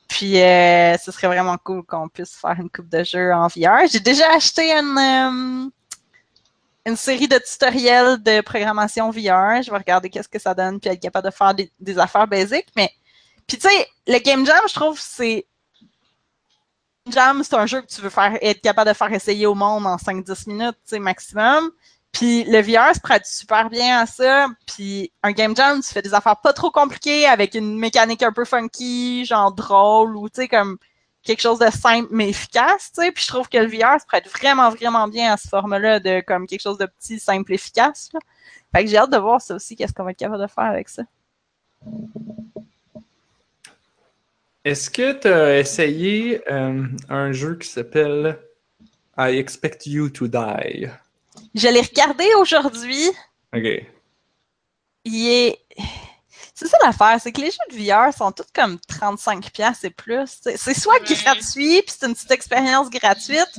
Puis 0.09 0.39
euh, 0.41 0.99
ce 0.99 1.11
serait 1.13 1.29
vraiment 1.29 1.57
cool 1.59 1.83
qu'on 1.85 2.09
puisse 2.09 2.35
faire 2.37 2.57
une 2.61 2.69
coupe 2.69 2.89
de 2.91 3.03
jeux 3.05 3.33
en 3.33 3.47
VR. 3.47 3.87
J'ai 3.91 4.01
déjà 4.01 4.33
acheté 4.35 4.71
une, 4.73 4.99
euh, 4.99 5.71
une 6.87 6.97
série 6.97 7.29
de 7.29 7.39
tutoriels 7.39 8.23
de 8.23 8.41
programmation 8.41 9.11
VR. 9.11 9.63
Je 9.63 9.71
vais 9.71 9.79
regarder 9.79 10.11
qu'est-ce 10.11 10.29
que 10.29 10.39
ça 10.39 10.55
donne, 10.55 10.81
puis 10.81 10.91
être 10.91 11.01
capable 11.01 11.29
de 11.29 11.35
faire 11.35 11.55
des, 11.55 11.99
affaires 11.99 12.27
basiques. 12.27 12.69
Mais 12.77 12.91
puis 13.47 13.59
tu 13.59 13.69
sais, 13.69 13.89
le 14.07 14.19
game 14.19 14.45
jam, 14.47 14.61
je 14.69 14.75
trouve, 14.75 14.99
c'est 15.01 15.47
Jam, 17.11 17.43
c'est 17.45 17.55
un 17.55 17.67
jeu 17.67 17.83
que 17.83 17.87
tu 17.87 18.01
veux 18.01 18.09
faire 18.09 18.39
être 18.41 18.63
capable 18.63 18.89
de 18.89 18.95
faire 18.95 19.13
essayer 19.13 19.45
au 19.45 19.55
monde 19.55 19.87
en 19.87 19.97
5-10 19.97 20.49
minutes, 20.49 20.77
tu 20.85 20.91
sais, 20.91 20.99
maximum. 20.99 21.71
Puis 22.13 22.45
le 22.45 22.63
VR 22.63 22.95
se 22.95 23.01
prête 23.01 23.27
super 23.27 23.69
bien 23.69 23.99
à 23.99 24.07
ça. 24.07 24.47
Puis 24.67 25.13
un 25.23 25.33
game 25.33 25.55
jam, 25.55 25.83
tu 25.83 25.93
fais 25.93 26.01
des 26.01 26.15
affaires 26.15 26.41
pas 26.41 26.55
trop 26.55 26.71
compliquées 26.71 27.27
avec 27.27 27.55
une 27.55 27.79
mécanique 27.79 28.23
un 28.23 28.33
peu 28.33 28.47
funky, 28.47 29.27
genre 29.27 29.53
drôle 29.53 30.17
ou 30.17 30.31
tu 30.31 30.43
sais 30.43 30.49
comme 30.49 30.79
quelque 31.25 31.41
chose 31.41 31.59
de 31.59 31.71
simple 31.71 32.09
mais 32.11 32.29
efficace, 32.29 32.93
tu 32.95 33.03
sais. 33.03 33.13
Puis 33.13 33.25
je 33.25 33.29
trouve 33.29 33.49
que 33.49 33.59
le 33.59 33.67
VR 33.67 34.01
se 34.01 34.07
prête 34.07 34.29
vraiment 34.29 34.71
vraiment 34.71 35.09
bien 35.09 35.33
à 35.33 35.37
ce 35.37 35.49
format-là 35.49 36.01
de 36.01 36.21
comme 36.21 36.47
quelque 36.47 36.63
chose 36.63 36.79
de 36.79 36.87
petit, 36.87 37.19
simple, 37.19 37.53
efficace. 37.53 38.11
Là. 38.13 38.21
Fait 38.75 38.85
que 38.85 38.91
j'ai 38.91 38.99
hâte 38.99 39.11
de 39.11 39.19
voir 39.19 39.41
ça 39.41 39.55
aussi, 39.55 39.77
qu'est-ce 39.77 39.93
qu'on 39.93 40.05
va 40.05 40.11
être 40.11 40.19
capable 40.19 40.43
de 40.43 40.49
faire 40.49 40.65
avec 40.65 40.89
ça. 40.89 41.03
Est-ce 44.65 44.91
que 44.91 45.13
tu 45.13 45.29
as 45.29 45.59
essayé 45.59 46.41
euh, 46.51 46.85
un 47.09 47.33
jeu 47.33 47.57
qui 47.57 47.69
s'appelle 47.69 48.39
I 49.17 49.37
Expect 49.39 49.87
You 49.87 50.09
to 50.09 50.27
Die? 50.27 50.89
Je 51.55 51.69
l'ai 51.69 51.83
regardé 51.83 52.25
aujourd'hui. 52.41 53.11
Ok. 53.55 53.85
il 55.05 55.29
est. 55.29 55.59
C'est 56.55 56.69
ça 56.69 56.79
l'affaire, 56.85 57.19
c'est 57.21 57.33
que 57.33 57.41
les 57.41 57.51
jeux 57.51 57.77
de 57.77 57.77
VR 57.77 58.15
sont 58.15 58.31
tous 58.31 58.47
comme 58.55 58.79
35$ 58.89 59.75
et 59.85 59.91
plus. 59.91 60.39
C'est 60.57 60.75
soit 60.75 61.01
gratuit, 61.01 61.83
puis 61.83 61.95
c'est 61.99 62.07
une 62.07 62.15
petite 62.15 62.31
expérience 62.31 62.89
gratuite. 62.91 63.59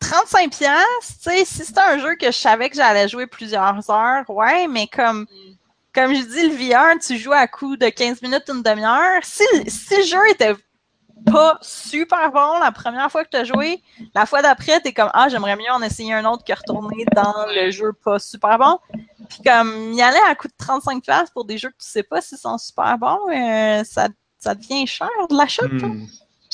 35$, 0.00 0.48
tu 0.48 1.06
sais, 1.20 1.44
si 1.44 1.64
c'était 1.64 1.80
un 1.80 1.98
jeu 1.98 2.16
que 2.16 2.26
je 2.26 2.36
savais 2.36 2.68
que 2.70 2.76
j'allais 2.76 3.08
jouer 3.08 3.26
plusieurs 3.26 3.88
heures, 3.90 4.28
ouais, 4.28 4.66
mais 4.66 4.86
comme 4.88 5.22
Mm. 5.22 5.52
comme 5.94 6.14
je 6.14 6.22
dis, 6.22 6.48
le 6.48 6.54
VR, 6.56 6.98
tu 6.98 7.18
joues 7.18 7.32
à 7.32 7.46
coup 7.46 7.76
de 7.76 7.88
15 7.88 8.22
minutes, 8.22 8.44
une 8.48 8.62
demi-heure. 8.62 9.20
Si, 9.22 9.44
si 9.68 9.96
le 9.96 10.02
jeu 10.04 10.30
était 10.30 10.54
pas 11.30 11.58
super 11.60 12.30
bon 12.32 12.58
la 12.60 12.72
première 12.72 13.10
fois 13.10 13.24
que 13.24 13.30
tu 13.30 13.36
as 13.36 13.44
joué, 13.44 13.80
la 14.14 14.26
fois 14.26 14.42
d'après, 14.42 14.80
tu 14.80 14.88
es 14.88 14.92
comme 14.92 15.10
Ah, 15.14 15.28
j'aimerais 15.28 15.56
mieux 15.56 15.70
en 15.72 15.82
essayer 15.82 16.12
un 16.14 16.24
autre 16.24 16.44
que 16.44 16.52
retourner 16.52 17.04
dans 17.14 17.46
le 17.48 17.70
jeu 17.70 17.92
pas 17.92 18.18
super 18.18 18.58
bon. 18.58 18.78
Puis 19.28 19.40
comme 19.44 19.92
y 19.92 20.02
aller 20.02 20.18
à 20.28 20.34
coup 20.34 20.48
de 20.48 20.54
35 20.58 21.04
places 21.04 21.30
pour 21.30 21.44
des 21.44 21.58
jeux 21.58 21.70
que 21.70 21.76
tu 21.78 21.88
sais 21.88 22.02
pas 22.02 22.20
s'ils 22.20 22.38
sont 22.38 22.58
super 22.58 22.98
bons, 22.98 23.18
euh, 23.30 23.84
ça, 23.84 24.08
ça 24.38 24.54
devient 24.54 24.86
cher 24.86 25.08
de 25.30 25.36
l'achat. 25.36 25.66
quoi. 25.80 25.88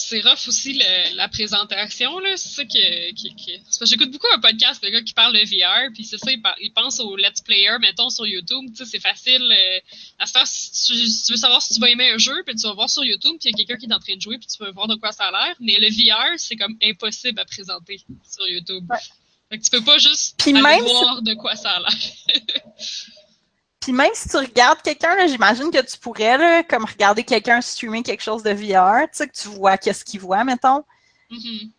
C'est 0.08 0.20
rough 0.22 0.48
aussi 0.48 0.72
le- 0.72 1.16
la 1.16 1.28
présentation 1.28 2.18
là. 2.20 2.30
C'est 2.36 2.48
ça 2.48 2.64
que, 2.64 3.84
j'écoute 3.86 4.10
beaucoup 4.10 4.26
un 4.34 4.38
podcast 4.40 4.82
de 4.82 4.88
gars 4.88 5.02
qui 5.02 5.12
parlent 5.12 5.34
de 5.34 5.40
VR 5.40 5.92
puis 5.92 6.04
c'est 6.04 6.16
ça 6.16 6.30
par- 6.42 6.56
ils 6.60 6.72
pensent 6.72 6.98
aux 7.00 7.14
let's 7.16 7.42
player 7.42 7.76
mettons 7.78 8.08
sur 8.08 8.26
YouTube. 8.26 8.64
Tu 8.70 8.76
sais 8.76 8.84
c'est 8.86 9.00
facile 9.00 9.42
euh, 9.42 9.78
à 10.18 10.26
faire 10.26 10.46
si 10.46 10.70
tu, 10.86 11.08
si 11.08 11.22
tu 11.24 11.32
veux 11.32 11.38
savoir 11.38 11.60
si 11.60 11.74
tu 11.74 11.80
vas 11.80 11.90
aimer 11.90 12.10
un 12.10 12.18
jeu 12.18 12.42
puis 12.46 12.54
tu 12.54 12.62
vas 12.66 12.72
voir 12.72 12.88
sur 12.88 13.04
YouTube 13.04 13.36
puis 13.38 13.50
il 13.50 13.52
y 13.52 13.54
a 13.54 13.56
quelqu'un 13.66 13.76
qui 13.78 13.86
est 13.90 13.94
en 13.94 13.98
train 13.98 14.16
de 14.16 14.20
jouer 14.22 14.38
puis 14.38 14.46
tu 14.46 14.62
vas 14.64 14.70
voir 14.70 14.86
de 14.88 14.94
quoi 14.94 15.12
ça 15.12 15.24
a 15.24 15.30
l'air. 15.30 15.56
Mais 15.60 15.76
le 15.78 15.88
VR 15.88 16.38
c'est 16.38 16.56
comme 16.56 16.76
impossible 16.82 17.38
à 17.40 17.44
présenter 17.44 18.00
sur 18.30 18.48
YouTube. 18.48 18.84
Ouais. 18.90 18.96
fait 19.50 19.58
que 19.58 19.64
tu 19.64 19.70
peux 19.70 19.84
pas 19.84 19.98
juste 19.98 20.36
Puis 20.38 20.52
aller 20.52 20.62
même 20.62 20.86
si- 20.86 20.92
voir 20.92 21.20
de 21.20 21.34
quoi 21.34 21.54
ça 21.54 21.70
a 21.72 21.80
l'air 21.80 21.90
Puis 23.80 23.92
même 23.92 24.10
si 24.14 24.28
tu 24.28 24.36
regardes 24.36 24.82
quelqu'un, 24.82 25.14
là, 25.14 25.26
j'imagine 25.26 25.70
que 25.70 25.80
tu 25.84 25.98
pourrais, 25.98 26.36
là, 26.36 26.62
comme 26.64 26.84
regarder 26.84 27.22
quelqu'un 27.22 27.60
streamer 27.60 28.02
quelque 28.02 28.22
chose 28.22 28.42
de 28.42 28.50
VR, 28.50 29.02
tu 29.04 29.08
sais, 29.12 29.28
que 29.28 29.36
tu 29.36 29.48
vois 29.48 29.78
qu'est-ce 29.78 30.04
qu'il 30.04 30.20
voit, 30.20 30.44
mettons. 30.44 30.84
Mhm. 31.30 31.70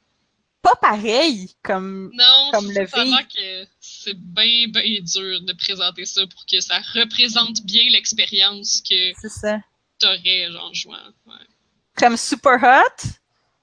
Pas 0.62 0.76
pareil, 0.76 1.56
comme 1.64 2.12
Non, 2.14 2.50
Comme 2.52 2.70
le 2.72 2.86
que 2.86 3.68
c'est 3.80 4.14
bien, 4.18 4.68
bien 4.68 5.00
dur 5.02 5.42
de 5.42 5.54
présenter 5.54 6.06
ça 6.06 6.22
pour 6.28 6.46
que 6.46 6.60
ça 6.60 6.80
représente 6.94 7.64
bien 7.64 7.84
l'expérience 7.92 8.82
que 8.88 9.14
c'est 9.22 9.30
ça. 9.30 9.60
t'aurais, 10.00 10.52
genre, 10.52 10.74
jouant. 10.74 10.98
Ouais. 11.28 11.34
Comme 11.96 12.18
Super 12.18 12.62
Hot, 12.62 13.08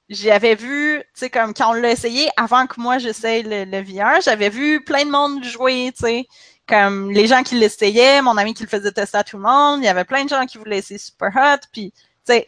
j'avais 0.08 0.54
vu, 0.54 1.00
tu 1.00 1.20
sais, 1.20 1.30
comme 1.30 1.52
quand 1.52 1.70
on 1.70 1.74
l'a 1.74 1.90
essayé, 1.90 2.28
avant 2.36 2.66
que 2.66 2.80
moi 2.80 2.98
j'essaye 2.98 3.42
le, 3.42 3.64
le 3.64 3.82
VR, 3.82 4.20
j'avais 4.22 4.50
vu 4.50 4.82
plein 4.82 5.04
de 5.04 5.10
monde 5.10 5.44
jouer, 5.44 5.92
tu 5.92 6.04
sais. 6.06 6.26
Comme 6.68 7.10
les 7.12 7.26
gens 7.28 7.42
qui 7.42 7.54
l'essayaient, 7.54 8.22
mon 8.22 8.36
ami 8.36 8.54
qui 8.54 8.64
le 8.64 8.68
faisait 8.68 8.92
tester 8.92 9.18
à 9.18 9.24
tout 9.24 9.36
le 9.36 9.42
monde, 9.42 9.80
il 9.82 9.84
y 9.84 9.88
avait 9.88 10.04
plein 10.04 10.24
de 10.24 10.28
gens 10.28 10.46
qui 10.46 10.58
voulaient 10.58 10.78
essayer 10.78 10.98
Super 10.98 11.30
Hot, 11.36 11.66
puis 11.72 11.92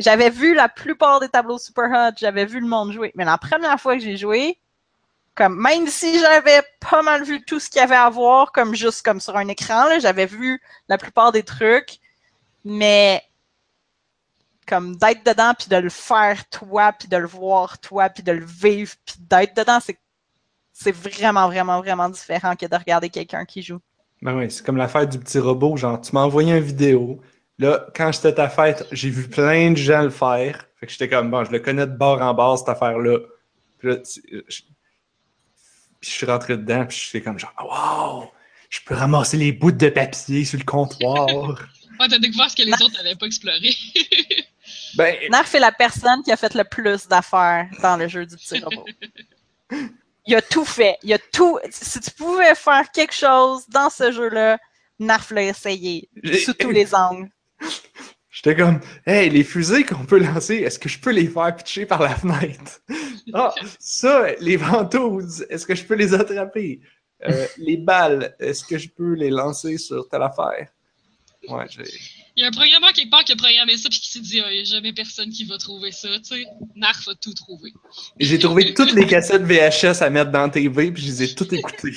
j'avais 0.00 0.30
vu 0.30 0.54
la 0.54 0.68
plupart 0.68 1.20
des 1.20 1.28
tableaux 1.28 1.58
Super 1.58 1.90
Hot, 1.92 2.16
j'avais 2.16 2.44
vu 2.44 2.60
le 2.60 2.66
monde 2.66 2.92
jouer. 2.92 3.12
Mais 3.14 3.24
la 3.24 3.38
première 3.38 3.80
fois 3.80 3.94
que 3.96 4.02
j'ai 4.02 4.16
joué, 4.16 4.58
comme 5.36 5.56
même 5.60 5.86
si 5.86 6.18
j'avais 6.18 6.62
pas 6.80 7.02
mal 7.02 7.22
vu 7.22 7.44
tout 7.44 7.60
ce 7.60 7.70
qu'il 7.70 7.78
y 7.80 7.84
avait 7.84 7.94
à 7.94 8.10
voir, 8.10 8.50
comme 8.52 8.74
juste 8.74 9.02
comme 9.04 9.20
sur 9.20 9.36
un 9.36 9.46
écran, 9.48 10.00
j'avais 10.00 10.26
vu 10.26 10.60
la 10.88 10.98
plupart 10.98 11.30
des 11.32 11.44
trucs, 11.44 12.00
mais 12.64 13.22
comme 14.66 14.96
d'être 14.96 15.24
dedans 15.24 15.54
puis 15.58 15.68
de 15.68 15.76
le 15.76 15.88
faire 15.90 16.48
toi 16.50 16.92
puis 16.92 17.08
de 17.08 17.16
le 17.16 17.26
voir 17.26 17.78
toi 17.78 18.10
puis 18.10 18.22
de 18.22 18.32
le 18.32 18.44
vivre 18.44 18.94
puis 19.04 19.16
d'être 19.18 19.56
dedans 19.56 19.80
c'est 19.80 19.98
c'est 20.72 20.92
vraiment 20.92 21.48
vraiment 21.48 21.80
vraiment 21.80 22.08
différent 22.08 22.54
que 22.56 22.66
de 22.66 22.76
regarder 22.76 23.10
quelqu'un 23.10 23.44
qui 23.44 23.62
joue. 23.62 23.80
Ben 24.22 24.36
oui, 24.36 24.50
c'est 24.50 24.64
comme 24.64 24.76
l'affaire 24.76 25.06
du 25.06 25.18
petit 25.18 25.38
robot. 25.38 25.76
Genre, 25.76 26.00
tu 26.00 26.12
m'as 26.12 26.22
envoyé 26.22 26.52
une 26.52 26.62
vidéo. 26.62 27.20
Là, 27.58 27.86
quand 27.94 28.12
j'étais 28.12 28.28
à 28.28 28.32
ta 28.32 28.48
fête, 28.48 28.86
j'ai 28.92 29.10
vu 29.10 29.28
plein 29.28 29.70
de 29.72 29.76
gens 29.76 30.02
le 30.02 30.10
faire. 30.10 30.66
Fait 30.78 30.86
que 30.86 30.92
j'étais 30.92 31.08
comme, 31.08 31.30
bon, 31.30 31.44
je 31.44 31.50
le 31.50 31.58
connais 31.58 31.86
de 31.86 31.96
bord 31.96 32.20
en 32.22 32.34
bord, 32.34 32.58
cette 32.58 32.68
affaire-là. 32.68 33.18
Puis 33.78 33.88
là, 33.88 33.96
tu- 33.96 34.22
je... 34.48 34.60
puis 36.00 36.10
je 36.10 36.10
suis 36.10 36.26
rentré 36.26 36.56
dedans, 36.56 36.86
puis 36.86 36.96
je 36.96 37.10
fais 37.10 37.20
comme, 37.20 37.38
genre, 37.38 37.54
wow! 37.60 38.30
Je 38.70 38.80
peux 38.84 38.94
ramasser 38.94 39.36
les 39.36 39.52
bouts 39.52 39.72
de 39.72 39.88
papier 39.88 40.44
sur 40.44 40.58
le 40.58 40.64
comptoir. 40.64 41.26
Ouais, 42.00 42.06
t'as 42.08 42.20
découvert 42.20 42.48
ce 42.48 42.54
que 42.54 42.62
les 42.62 42.72
autres 42.74 42.94
n'avaient 43.02 43.16
pas 43.16 43.26
exploré. 43.26 43.74
ben, 44.96 45.16
Nerf 45.32 45.52
est 45.52 45.58
la 45.58 45.72
personne 45.72 46.22
qui 46.22 46.30
a 46.30 46.36
fait 46.36 46.54
le 46.54 46.62
plus 46.62 47.08
d'affaires 47.08 47.68
dans 47.82 47.96
le 47.96 48.06
jeu 48.06 48.24
du 48.24 48.36
petit 48.36 48.60
robot. 48.60 48.84
Il 50.28 50.34
a 50.34 50.42
tout 50.42 50.66
fait. 50.66 50.98
Il 51.02 51.12
a 51.14 51.18
tout. 51.18 51.58
Si 51.70 52.00
tu 52.00 52.10
pouvais 52.10 52.54
faire 52.54 52.90
quelque 52.92 53.14
chose 53.14 53.66
dans 53.68 53.88
ce 53.88 54.12
jeu-là, 54.12 54.58
Narf 54.98 55.30
l'a 55.30 55.44
essayé. 55.44 56.10
Sous 56.44 56.52
tous 56.52 56.70
les 56.70 56.94
angles. 56.94 57.30
J'étais 58.30 58.54
comme, 58.54 58.78
hey, 59.06 59.30
les 59.30 59.42
fusées 59.42 59.84
qu'on 59.84 60.04
peut 60.04 60.18
lancer, 60.18 60.56
est-ce 60.56 60.78
que 60.78 60.88
je 60.88 61.00
peux 61.00 61.10
les 61.10 61.26
faire 61.26 61.56
pitcher 61.56 61.86
par 61.86 62.02
la 62.02 62.14
fenêtre? 62.14 62.80
Ah, 63.34 63.54
ça, 63.78 64.32
les 64.40 64.56
ventouses, 64.56 65.44
est-ce 65.50 65.66
que 65.66 65.74
je 65.74 65.84
peux 65.84 65.96
les 65.96 66.14
attraper? 66.14 66.80
Euh, 67.28 67.46
les 67.58 67.76
balles, 67.76 68.34
est-ce 68.38 68.64
que 68.64 68.78
je 68.78 68.88
peux 68.88 69.12
les 69.12 69.28
lancer 69.28 69.76
sur 69.76 70.08
telle 70.08 70.22
affaire? 70.22 70.68
Ouais, 71.46 71.66
j'ai. 71.68 71.84
Il 72.38 72.42
y 72.42 72.44
a 72.44 72.46
un 72.46 72.52
programmeur 72.52 72.92
quelque 72.92 73.10
part 73.10 73.24
qui 73.24 73.32
a 73.32 73.36
programmé 73.36 73.76
ça 73.76 73.88
puis 73.88 73.98
qui 73.98 74.10
s'est 74.12 74.20
dit, 74.20 74.40
Ah, 74.40 74.52
il 74.52 74.58
n'y 74.58 74.60
a 74.60 74.64
jamais 74.64 74.92
personne 74.92 75.28
qui 75.28 75.44
va 75.44 75.58
trouver 75.58 75.90
ça, 75.90 76.08
tu 76.18 76.36
sais. 76.36 76.44
Narf 76.76 77.08
a 77.08 77.14
tout 77.16 77.34
trouvé. 77.34 77.72
J'ai 78.20 78.38
trouvé 78.38 78.74
toutes 78.74 78.92
les 78.92 79.08
cassettes 79.08 79.42
VHS 79.42 80.04
à 80.04 80.08
mettre 80.08 80.30
dans 80.30 80.42
la 80.42 80.48
TV, 80.48 80.92
puis 80.92 81.02
je 81.02 81.08
les 81.08 81.22
ai 81.24 81.34
toutes 81.34 81.52
écoutées. 81.52 81.94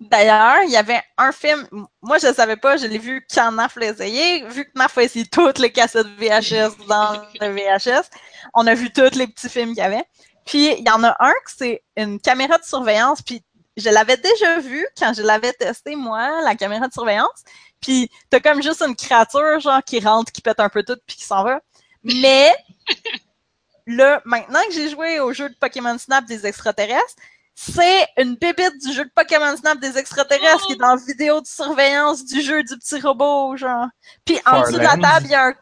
D'ailleurs, 0.00 0.62
il 0.66 0.72
y 0.72 0.76
avait 0.78 1.02
un 1.18 1.32
film, 1.32 1.66
moi 2.00 2.16
je 2.16 2.28
ne 2.28 2.32
savais 2.32 2.56
pas, 2.56 2.78
je 2.78 2.86
l'ai 2.86 2.96
vu 2.96 3.26
quand 3.34 3.52
Narf 3.52 3.76
l'a 3.76 3.90
essayé. 3.90 4.42
Vu 4.48 4.64
que 4.64 4.70
Narf 4.74 4.96
a 4.96 5.02
essayé 5.02 5.26
toutes 5.26 5.58
les 5.58 5.70
cassettes 5.70 6.06
VHS 6.18 6.86
dans 6.88 7.22
le 7.42 7.48
VHS, 7.54 8.08
on 8.54 8.66
a 8.66 8.74
vu 8.74 8.90
tous 8.90 9.18
les 9.18 9.26
petits 9.26 9.50
films 9.50 9.74
qu'il 9.74 9.82
y 9.82 9.86
avait. 9.86 10.04
Puis 10.46 10.72
il 10.78 10.88
y 10.88 10.90
en 10.90 11.04
a 11.04 11.14
un 11.20 11.32
que 11.44 11.52
c'est 11.54 11.82
une 11.98 12.18
caméra 12.18 12.56
de 12.56 12.64
surveillance, 12.64 13.20
puis 13.20 13.42
je 13.76 13.90
l'avais 13.90 14.16
déjà 14.16 14.60
vu 14.60 14.86
quand 14.98 15.12
je 15.14 15.20
l'avais 15.20 15.52
testé, 15.52 15.94
moi, 15.94 16.42
la 16.42 16.54
caméra 16.54 16.88
de 16.88 16.92
surveillance. 16.92 17.44
Puis 17.80 18.10
t'as 18.28 18.40
comme 18.40 18.62
juste 18.62 18.82
une 18.82 18.96
créature, 18.96 19.60
genre, 19.60 19.82
qui 19.82 20.00
rentre, 20.00 20.32
qui 20.32 20.42
pète 20.42 20.60
un 20.60 20.68
peu 20.68 20.82
tout, 20.82 20.96
puis 21.06 21.16
qui 21.16 21.24
s'en 21.24 21.44
va. 21.44 21.60
Mais 22.02 22.54
là, 23.86 24.22
maintenant 24.24 24.60
que 24.68 24.74
j'ai 24.74 24.90
joué 24.90 25.20
au 25.20 25.32
jeu 25.32 25.48
de 25.48 25.54
Pokémon 25.54 25.96
Snap 25.98 26.24
des 26.26 26.46
extraterrestres, 26.46 27.16
c'est 27.54 28.08
une 28.16 28.36
bébite 28.36 28.78
du 28.82 28.92
jeu 28.92 29.04
de 29.04 29.10
Pokémon 29.14 29.54
Snap 29.54 29.78
des 29.80 29.98
extraterrestres 29.98 30.66
qui 30.66 30.72
est 30.72 30.76
dans 30.76 30.94
la 30.94 30.96
vidéo 30.96 31.42
de 31.42 31.46
surveillance 31.46 32.24
du 32.24 32.40
jeu 32.40 32.62
du 32.62 32.76
petit 32.78 32.98
robot, 33.00 33.56
genre. 33.56 33.86
Puis 34.24 34.38
en 34.46 34.62
dessous 34.62 34.78
de 34.78 34.78
la 34.78 34.96
table, 34.96 35.26
il 35.26 35.32
y 35.32 35.34
a 35.34 35.48
un... 35.48 35.54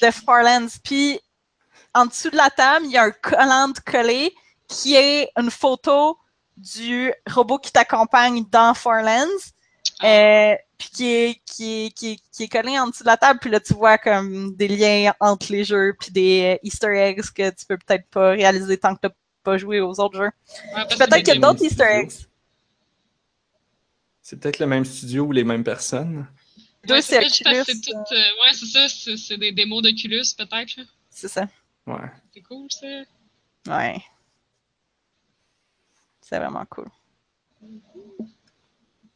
de 0.00 0.10
Farlands. 0.12 0.78
Puis 0.84 1.20
en 1.92 2.06
dessous 2.06 2.30
de 2.30 2.36
la 2.36 2.50
table, 2.50 2.86
il 2.86 2.92
y 2.92 2.98
a 2.98 3.02
un 3.02 3.10
collant 3.10 3.68
de 3.68 3.80
collé 3.80 4.32
qui 4.68 4.94
est 4.94 5.30
une 5.36 5.50
photo 5.50 6.18
du 6.56 7.12
robot 7.28 7.58
qui 7.58 7.72
t'accompagne 7.72 8.44
dans 8.50 8.72
Farlands. 8.74 9.26
Euh, 10.04 10.54
puis 10.78 10.88
qui 10.90 11.06
est, 11.06 11.40
qui, 11.46 11.84
est, 11.86 11.90
qui, 11.90 12.12
est, 12.12 12.18
qui 12.32 12.42
est 12.44 12.48
collé 12.48 12.78
en 12.78 12.88
dessous 12.88 13.04
de 13.04 13.08
la 13.08 13.16
table, 13.16 13.38
puis 13.40 13.50
là 13.50 13.60
tu 13.60 13.74
vois 13.74 13.98
comme 13.98 14.54
des 14.56 14.68
liens 14.68 15.12
entre 15.20 15.52
les 15.52 15.64
jeux, 15.64 15.94
puis 15.98 16.10
des 16.10 16.56
euh, 16.56 16.66
Easter 16.66 16.96
eggs 16.96 17.22
que 17.34 17.50
tu 17.50 17.66
peux 17.66 17.78
peut-être 17.78 18.06
pas 18.08 18.30
réaliser 18.30 18.78
tant 18.78 18.94
que 18.94 19.00
t'as 19.02 19.14
pas 19.44 19.58
joué 19.58 19.80
aux 19.80 20.00
autres 20.00 20.16
jeux. 20.16 20.30
Ouais, 20.74 20.86
Peut-être 20.88 21.16
qu'il 21.18 21.28
y 21.28 21.30
a 21.30 21.40
d'autres 21.40 21.62
Easter 21.62 21.84
eggs. 21.84 22.12
C'est 24.22 24.40
peut-être 24.40 24.58
le 24.58 24.66
même 24.66 24.84
studio 24.84 25.24
ou 25.24 25.32
les 25.32 25.44
mêmes 25.44 25.64
personnes. 25.64 26.26
Deux, 26.84 26.94
Ouais, 26.94 27.02
c'est 27.02 27.18
euh, 27.18 27.22
ouais, 27.22 28.52
c'est 28.54 28.66
ça, 28.66 28.88
c'est 28.88 29.36
des 29.36 29.52
démos 29.52 29.82
d'Oculus, 29.82 30.24
peut-être. 30.36 30.80
C'est 31.10 31.28
ça. 31.28 31.46
Ouais. 31.86 32.10
C'est 32.34 32.40
cool, 32.42 32.66
ça. 32.70 32.86
Ouais. 33.68 34.02
C'est 36.20 36.38
vraiment 36.38 36.64
cool. 36.66 36.88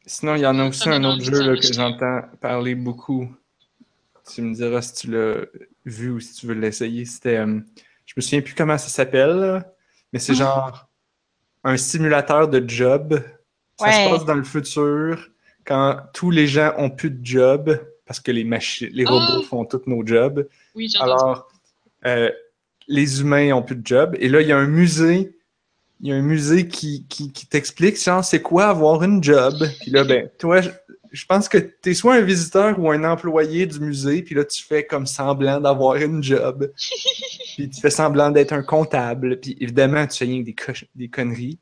Sinon, 0.09 0.35
il 0.35 0.41
y 0.41 0.45
en 0.47 0.57
a 0.57 0.63
Ça 0.63 0.67
aussi 0.69 0.89
un 0.89 1.03
autre 1.03 1.21
jeu 1.23 1.41
là, 1.51 1.55
que 1.59 1.73
j'entends 1.73 2.21
parler 2.41 2.73
beaucoup. 2.75 3.29
Tu 4.33 4.41
me 4.41 4.53
diras 4.55 4.81
si 4.81 4.93
tu 4.93 5.11
l'as 5.11 5.45
vu 5.85 6.09
ou 6.11 6.19
si 6.19 6.33
tu 6.33 6.47
veux 6.47 6.53
l'essayer. 6.53 7.05
C'était. 7.05 7.37
euh, 7.37 7.59
je 8.05 8.13
me 8.15 8.21
souviens 8.21 8.41
plus 8.41 8.55
comment 8.55 8.77
ça 8.77 8.87
s'appelle, 8.87 9.63
mais 10.13 10.19
c'est 10.19 10.33
genre 10.33 10.87
un 11.63 11.75
simulateur 11.77 12.47
de 12.47 12.63
job. 12.67 13.21
Ça 13.79 13.85
Ouais. 13.85 13.91
se 14.05 14.09
passe 14.09 14.25
dans 14.25 14.33
le 14.33 14.43
futur 14.43 15.29
quand 15.65 15.99
tous 16.13 16.31
les 16.31 16.47
gens 16.47 16.73
ont 16.77 16.89
plus 16.89 17.11
de 17.11 17.23
job 17.25 17.79
parce 18.05 18.19
que 18.21 18.31
les 18.31 18.45
machines, 18.45 18.89
les 18.93 19.03
Ah! 19.05 19.11
robots 19.11 19.43
font 19.43 19.65
tous 19.65 19.81
nos 19.87 20.05
jobs. 20.07 20.47
Oui. 20.73 20.89
Alors, 21.01 21.49
euh, 22.05 22.31
les 22.87 23.19
humains 23.21 23.51
ont 23.53 23.61
plus 23.61 23.75
de 23.75 23.85
job. 23.85 24.15
Et 24.19 24.29
là, 24.29 24.39
il 24.41 24.47
y 24.47 24.53
a 24.53 24.57
un 24.57 24.67
musée. 24.67 25.36
Il 25.99 26.09
y 26.09 26.11
a 26.11 26.15
un 26.15 26.21
musée 26.21 26.67
qui, 26.67 27.05
qui, 27.07 27.31
qui 27.31 27.47
t'explique, 27.47 28.01
genre, 28.01 28.23
c'est 28.23 28.41
quoi 28.41 28.67
avoir 28.67 29.03
une 29.03 29.23
job? 29.23 29.55
Puis 29.81 29.91
là, 29.91 30.03
ben, 30.03 30.29
toi, 30.37 30.61
je, 30.61 30.69
je 31.11 31.25
pense 31.25 31.49
que 31.49 31.57
tu 31.57 31.89
es 31.89 31.93
soit 31.93 32.15
un 32.15 32.21
visiteur 32.21 32.77
ou 32.79 32.91
un 32.91 33.03
employé 33.03 33.65
du 33.65 33.79
musée. 33.79 34.21
Puis 34.21 34.35
là, 34.35 34.45
tu 34.45 34.63
fais 34.63 34.85
comme 34.85 35.05
semblant 35.05 35.59
d'avoir 35.59 35.95
une 35.95 36.21
job. 36.21 36.71
puis 37.55 37.69
tu 37.69 37.81
fais 37.81 37.89
semblant 37.89 38.29
d'être 38.29 38.53
un 38.53 38.63
comptable. 38.63 39.39
Puis 39.39 39.57
évidemment, 39.59 40.05
tu 40.07 40.17
fais 40.17 40.25
rien 40.25 40.41
que 40.41 40.45
des, 40.45 40.55
des 40.95 41.09
conneries. 41.09 41.59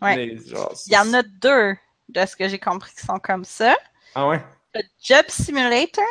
Ouais. 0.00 0.16
Mais, 0.16 0.36
genre, 0.38 0.74
Il 0.86 0.92
y 0.92 0.98
en 0.98 1.14
a 1.14 1.22
deux, 1.22 1.74
de 2.08 2.26
ce 2.26 2.36
que 2.36 2.48
j'ai 2.48 2.58
compris, 2.58 2.90
qui 2.98 3.06
sont 3.06 3.18
comme 3.18 3.44
ça. 3.44 3.76
Ah 4.14 4.28
ouais? 4.28 4.42
Le 4.74 4.82
Job 5.02 5.24
Simulator. 5.28 6.04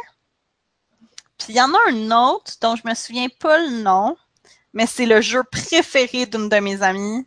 Puis 1.38 1.48
il 1.50 1.56
y 1.56 1.62
en 1.62 1.74
a 1.74 1.80
un 1.90 2.12
autre 2.12 2.54
dont 2.62 2.76
je 2.76 2.88
me 2.88 2.94
souviens 2.94 3.28
pas 3.40 3.58
le 3.58 3.82
nom, 3.82 4.16
mais 4.74 4.88
c'est 4.88 5.06
le 5.06 5.22
jeu 5.22 5.44
préféré 5.52 6.26
d'une 6.26 6.50
de 6.50 6.58
mes 6.58 6.82
amies 6.82 7.26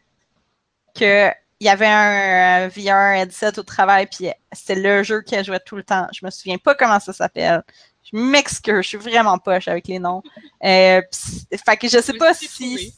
que 0.94 1.30
il 1.60 1.66
y 1.66 1.70
avait 1.70 1.86
un 1.86 2.66
euh, 2.66 2.68
VR 2.68 3.14
headset 3.22 3.58
au 3.58 3.62
travail, 3.62 4.06
puis 4.06 4.28
c'était 4.52 4.74
le 4.80 5.02
jeu 5.02 5.22
qu'elle 5.22 5.44
jouait 5.44 5.60
tout 5.64 5.76
le 5.76 5.84
temps. 5.84 6.06
Je 6.12 6.24
me 6.26 6.30
souviens 6.30 6.58
pas 6.58 6.74
comment 6.74 7.00
ça 7.00 7.12
s'appelle. 7.12 7.62
Je 8.02 8.18
m'excuse, 8.18 8.82
je 8.82 8.88
suis 8.88 8.98
vraiment 8.98 9.38
poche 9.38 9.68
avec 9.68 9.86
les 9.88 9.98
noms. 9.98 10.22
Euh, 10.64 11.00
pis- 11.10 11.46
fait 11.64 11.76
que 11.78 11.88
je 11.88 12.00
sais 12.02 12.12
pas 12.14 12.34
c'est 12.34 12.48
si, 12.48 12.48
trouvé. 12.48 12.92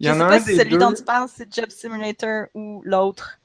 Il 0.00 0.06
y 0.08 0.08
je 0.08 0.12
en 0.12 0.18
sais 0.18 0.22
a 0.22 0.26
pas 0.26 0.36
un 0.36 0.40
si 0.40 0.52
des 0.52 0.58
celui 0.58 0.76
deux. 0.76 0.78
dont 0.78 0.92
tu 0.92 1.04
parles, 1.04 1.28
c'est 1.32 1.52
Job 1.54 1.70
Simulator 1.70 2.46
ou 2.54 2.82
l'autre. 2.84 3.38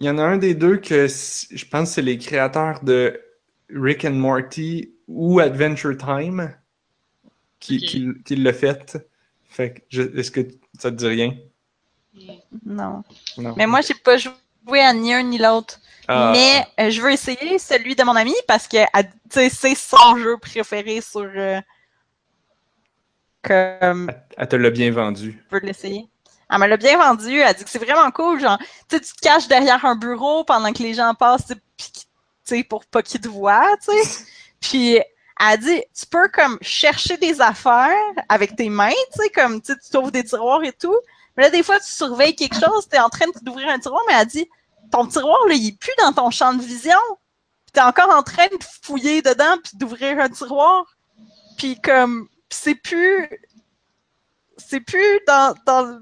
Il 0.00 0.06
y 0.06 0.10
en 0.10 0.18
a 0.18 0.22
un 0.22 0.36
des 0.38 0.54
deux 0.54 0.78
que 0.78 1.06
je 1.06 1.64
pense 1.66 1.90
que 1.90 1.94
c'est 1.96 2.02
les 2.02 2.18
créateurs 2.18 2.82
de 2.82 3.20
Rick 3.68 4.04
and 4.04 4.12
Morty 4.14 4.94
ou 5.06 5.40
Adventure 5.40 5.96
Time 5.96 6.54
qui, 7.60 7.76
Ok. 7.76 7.82
qui, 7.84 8.08
qui 8.24 8.36
l'a 8.36 8.52
fait. 8.52 8.98
Fait 9.48 9.84
que 9.90 10.18
est-ce 10.18 10.30
que 10.30 10.40
ça 10.78 10.90
te 10.90 10.96
dit 10.96 11.06
rien? 11.06 11.36
Non. 12.64 13.02
Non. 13.38 13.54
Mais 13.56 13.66
moi, 13.66 13.80
j'ai 13.82 13.94
pas 13.94 14.16
joué 14.16 14.80
à 14.80 14.92
ni 14.92 15.12
un 15.14 15.22
ni 15.22 15.38
l'autre. 15.38 15.78
Ah, 16.08 16.32
Mais 16.34 16.66
euh, 16.84 16.90
je 16.90 17.00
veux 17.00 17.12
essayer 17.12 17.58
celui 17.58 17.94
de 17.94 18.02
mon 18.02 18.16
ami 18.16 18.34
parce 18.48 18.66
que 18.66 18.78
c'est 19.30 19.74
son 19.76 20.16
jeu 20.16 20.36
préféré 20.38 21.00
sur. 21.00 21.20
euh, 21.22 21.60
comme. 23.42 24.10
elle- 24.10 24.24
elle 24.36 24.48
te 24.48 24.56
l'a 24.56 24.70
bien 24.70 24.90
vendu. 24.90 25.42
Je 25.50 25.56
veux 25.56 25.62
l'essayer. 25.62 26.08
Elle 26.52 26.58
me 26.58 26.66
l'a 26.66 26.76
bien 26.76 26.98
vendu. 26.98 27.38
Elle 27.38 27.54
dit 27.54 27.64
que 27.64 27.70
c'est 27.70 27.78
vraiment 27.78 28.10
cool. 28.10 28.40
Genre, 28.40 28.58
tu 28.88 29.00
te 29.00 29.06
caches 29.22 29.46
derrière 29.48 29.84
un 29.84 29.94
bureau 29.94 30.44
pendant 30.44 30.72
que 30.72 30.82
les 30.82 30.94
gens 30.94 31.14
passent, 31.14 31.52
pour 32.68 32.84
pas 32.86 33.02
qu'ils 33.02 33.20
te 33.20 33.28
voient, 33.28 33.76
tu 33.84 33.92
sais. 34.02 34.24
Puis 34.60 34.98
elle 35.40 35.58
dit, 35.60 35.82
tu 35.98 36.06
peux 36.06 36.28
comme 36.28 36.58
chercher 36.60 37.16
des 37.16 37.40
affaires 37.40 38.12
avec 38.28 38.56
tes 38.56 38.68
mains, 38.68 38.90
tu 39.12 39.22
sais, 39.22 39.30
comme 39.30 39.60
tu 39.62 39.74
tu 39.74 39.90
t'ouvres 39.90 40.10
des 40.10 40.24
tiroirs 40.24 40.62
et 40.62 40.72
tout. 40.72 40.96
Mais 41.36 41.44
là, 41.44 41.50
des 41.50 41.62
fois, 41.62 41.80
tu 41.80 41.90
surveilles 41.90 42.36
quelque 42.36 42.56
chose, 42.56 42.88
tu 42.88 42.96
es 42.96 43.00
en 43.00 43.08
train 43.08 43.26
d'ouvrir 43.42 43.68
un 43.68 43.78
tiroir, 43.78 44.02
mais 44.06 44.14
elle 44.14 44.26
dit, 44.26 44.48
ton 44.90 45.06
tiroir, 45.06 45.38
là, 45.48 45.54
il 45.54 45.68
est 45.68 45.78
plus 45.78 45.94
dans 45.98 46.12
ton 46.12 46.30
champ 46.30 46.52
de 46.52 46.62
vision. 46.62 46.98
Puis 47.64 47.72
t'es 47.72 47.80
encore 47.80 48.10
en 48.10 48.22
train 48.22 48.46
de 48.46 48.58
fouiller 48.82 49.22
dedans 49.22 49.56
puis 49.62 49.78
d'ouvrir 49.78 50.18
un 50.18 50.28
tiroir. 50.28 50.84
Puis 51.56 51.80
comme, 51.80 52.28
c'est 52.50 52.74
plus, 52.74 53.28
c'est 54.58 54.80
plus 54.80 55.20
dans, 55.26 55.54
dans, 55.64 56.00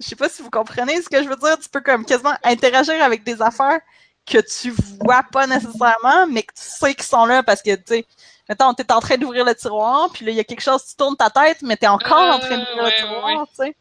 je 0.00 0.08
sais 0.08 0.16
pas 0.16 0.28
si 0.28 0.42
vous 0.42 0.50
comprenez 0.50 1.00
ce 1.00 1.08
que 1.08 1.22
je 1.22 1.28
veux 1.28 1.36
dire. 1.36 1.58
Tu 1.58 1.68
peux 1.68 1.80
comme 1.80 2.04
quasiment 2.04 2.36
interagir 2.42 3.02
avec 3.02 3.24
des 3.24 3.40
affaires 3.40 3.80
que 4.26 4.38
tu 4.38 4.74
vois 5.00 5.22
pas 5.30 5.46
nécessairement, 5.46 6.26
mais 6.28 6.42
que 6.42 6.54
tu 6.54 6.62
sais 6.62 6.94
qu'ils 6.94 7.04
sont 7.04 7.26
là 7.26 7.42
parce 7.42 7.62
que, 7.62 7.74
tu 7.74 7.82
sais, 7.86 8.06
mettons, 8.48 8.74
t'es 8.74 8.90
en 8.92 9.00
train 9.00 9.16
d'ouvrir 9.16 9.44
le 9.44 9.54
tiroir, 9.54 10.10
puis 10.12 10.24
là, 10.24 10.32
il 10.32 10.36
y 10.36 10.40
a 10.40 10.44
quelque 10.44 10.62
chose, 10.62 10.84
tu 10.86 10.96
tournes 10.96 11.16
ta 11.16 11.30
tête, 11.30 11.58
mais 11.62 11.76
t'es 11.76 11.86
encore 11.86 12.34
en 12.34 12.38
train 12.38 12.58
d'ouvrir 12.58 12.78
Euh, 12.78 12.84
ouais, 12.84 12.90
le 12.90 12.96
tiroir, 12.96 13.26
ouais, 13.26 13.46
tu 13.48 13.54
sais. 13.56 13.76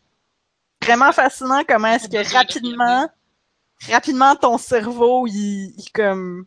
Vraiment 0.84 1.12
fascinant 1.12 1.62
comment 1.68 1.88
est-ce 1.90 2.10
que 2.10 2.34
rapidement, 2.34 3.10
rapidement, 3.90 4.36
ton 4.36 4.58
cerveau, 4.58 5.28
il, 5.28 5.74
il 5.78 5.92
comme, 5.94 6.46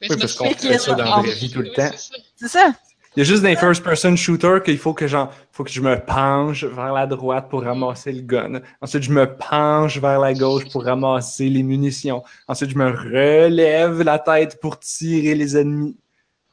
Oui, 0.00 0.08
parce 0.18 0.34
qu'on 0.34 0.50
fait 0.50 0.78
ça 0.78 0.94
dans 0.94 1.04
la 1.04 1.16
vraie 1.20 1.34
vie 1.34 1.50
tout 1.50 1.60
le 1.60 1.72
temps. 1.72 1.90
c'est 2.36 2.48
ça. 2.48 2.72
Il 3.16 3.20
y 3.20 3.22
a 3.22 3.24
juste 3.24 3.42
dans 3.42 3.48
les 3.48 3.56
first-person 3.56 4.14
shooters 4.14 4.62
qu'il 4.62 4.78
faut 4.78 4.94
que 4.94 5.08
genre, 5.08 5.32
faut 5.50 5.64
que 5.64 5.70
je 5.70 5.80
me 5.80 5.98
penche 5.98 6.62
vers 6.64 6.92
la 6.92 7.06
droite 7.06 7.48
pour 7.48 7.64
ramasser 7.64 8.12
le 8.12 8.20
gun. 8.22 8.60
Ensuite, 8.80 9.02
je 9.02 9.10
me 9.10 9.26
penche 9.36 9.98
vers 9.98 10.20
la 10.20 10.34
gauche 10.34 10.70
pour 10.70 10.84
ramasser 10.84 11.48
les 11.48 11.64
munitions. 11.64 12.22
Ensuite, 12.46 12.70
je 12.70 12.78
me 12.78 12.90
relève 12.90 14.02
la 14.02 14.20
tête 14.20 14.60
pour 14.60 14.78
tirer 14.78 15.34
les 15.34 15.56
ennemis. 15.56 15.96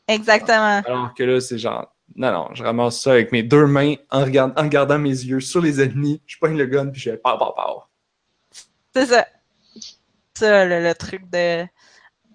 Exactement. 0.07 0.82
Alors 0.86 1.14
que 1.14 1.23
là, 1.23 1.41
c'est 1.41 1.57
genre, 1.57 1.94
non, 2.15 2.32
non, 2.32 2.49
je 2.53 2.64
ramasse 2.64 3.02
ça 3.02 3.11
avec 3.14 3.32
mes 3.32 3.44
deux 3.44 3.65
mains 3.65 3.95
en, 4.11 4.23
regard- 4.26 4.53
en 4.56 4.68
gardant 4.68 4.99
mes 4.99 5.10
yeux 5.10 5.40
sur 5.41 5.61
les 5.61 5.82
ennemis. 5.82 6.22
Je 6.27 6.38
pogne 6.38 6.57
le 6.57 6.65
gun 6.68 6.88
puis 6.88 7.02
je 7.02 7.11
fais 7.11 7.18
pow, 7.18 7.38
pow, 7.38 7.53
pow. 7.56 7.84
C'est 8.94 9.07
ça. 9.07 9.27
Ça, 10.38 10.65
le, 10.65 10.84
le 10.84 10.94
truc 10.95 11.30
de. 11.32 11.65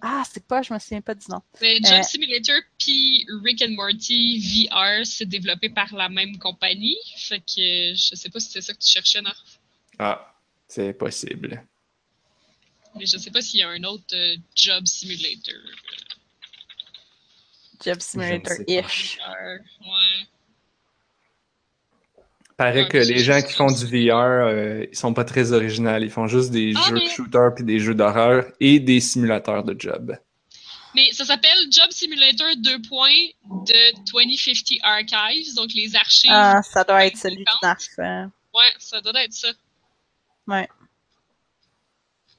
Ah, 0.03 0.23
c'est 0.31 0.43
pas, 0.45 0.63
je 0.63 0.73
me 0.73 0.79
souviens 0.79 1.01
pas 1.01 1.13
du 1.13 1.25
nom. 1.29 1.41
Mais 1.61 1.77
Job 1.77 1.99
Euh, 1.99 2.03
Simulator 2.03 2.55
puis 2.79 3.25
Rick 3.43 3.61
and 3.61 3.73
Morty 3.75 4.67
VR, 4.71 5.05
c'est 5.05 5.27
développé 5.27 5.69
par 5.69 5.93
la 5.95 6.09
même 6.09 6.37
compagnie. 6.39 6.97
Fait 7.17 7.39
que 7.39 7.93
je 7.95 8.15
sais 8.15 8.29
pas 8.29 8.39
si 8.39 8.49
c'est 8.49 8.61
ça 8.61 8.73
que 8.73 8.79
tu 8.79 8.89
cherchais, 8.89 9.21
Narf. 9.21 9.37
Ah, 9.99 10.33
c'est 10.67 10.93
possible. 10.93 11.63
Mais 12.95 13.05
je 13.05 13.17
sais 13.17 13.29
pas 13.29 13.41
s'il 13.41 13.59
y 13.59 13.63
a 13.63 13.69
un 13.69 13.83
autre 13.83 14.03
euh, 14.15 14.35
Job 14.55 14.85
Simulator. 14.87 15.53
Job 17.83 17.99
Simulator-ish. 17.99 19.17
Ouais. 19.19 20.27
Paraît 22.57 22.83
Ouais, 22.83 22.87
que 22.89 22.97
les 22.97 23.19
gens 23.23 23.41
qui 23.41 23.53
font 23.53 23.71
du 23.71 23.85
VR, 23.85 24.13
euh, 24.15 24.85
ils 24.91 24.95
sont 24.95 25.13
pas 25.13 25.23
très 25.25 25.51
originaux. 25.51 25.97
Ils 25.97 26.11
font 26.11 26.27
juste 26.27 26.51
des 26.51 26.73
Ah, 26.75 26.89
jeux 26.89 26.99
de 26.99 27.05
shooter 27.09 27.49
puis 27.55 27.63
des 27.63 27.79
jeux 27.79 27.95
d'horreur 27.95 28.45
et 28.59 28.79
des 28.79 28.99
simulateurs 28.99 29.63
de 29.63 29.75
job. 29.79 30.15
Mais 30.93 31.11
ça 31.13 31.25
s'appelle 31.25 31.57
Job 31.71 31.89
Simulator 31.89 32.49
2 32.57 32.81
points 32.87 33.09
de 33.65 34.11
2050 34.11 34.77
Archives, 34.83 35.55
donc 35.55 35.71
les 35.73 35.95
archives. 35.95 36.29
Ah, 36.33 36.61
ça 36.61 36.83
doit 36.83 37.05
être 37.05 37.17
celui 37.17 37.37
de 37.37 37.51
Narf. 37.63 37.87
euh. 37.99 38.25
Ouais, 38.53 38.69
ça 38.77 38.99
doit 39.01 39.23
être 39.23 39.33
ça. 39.33 39.47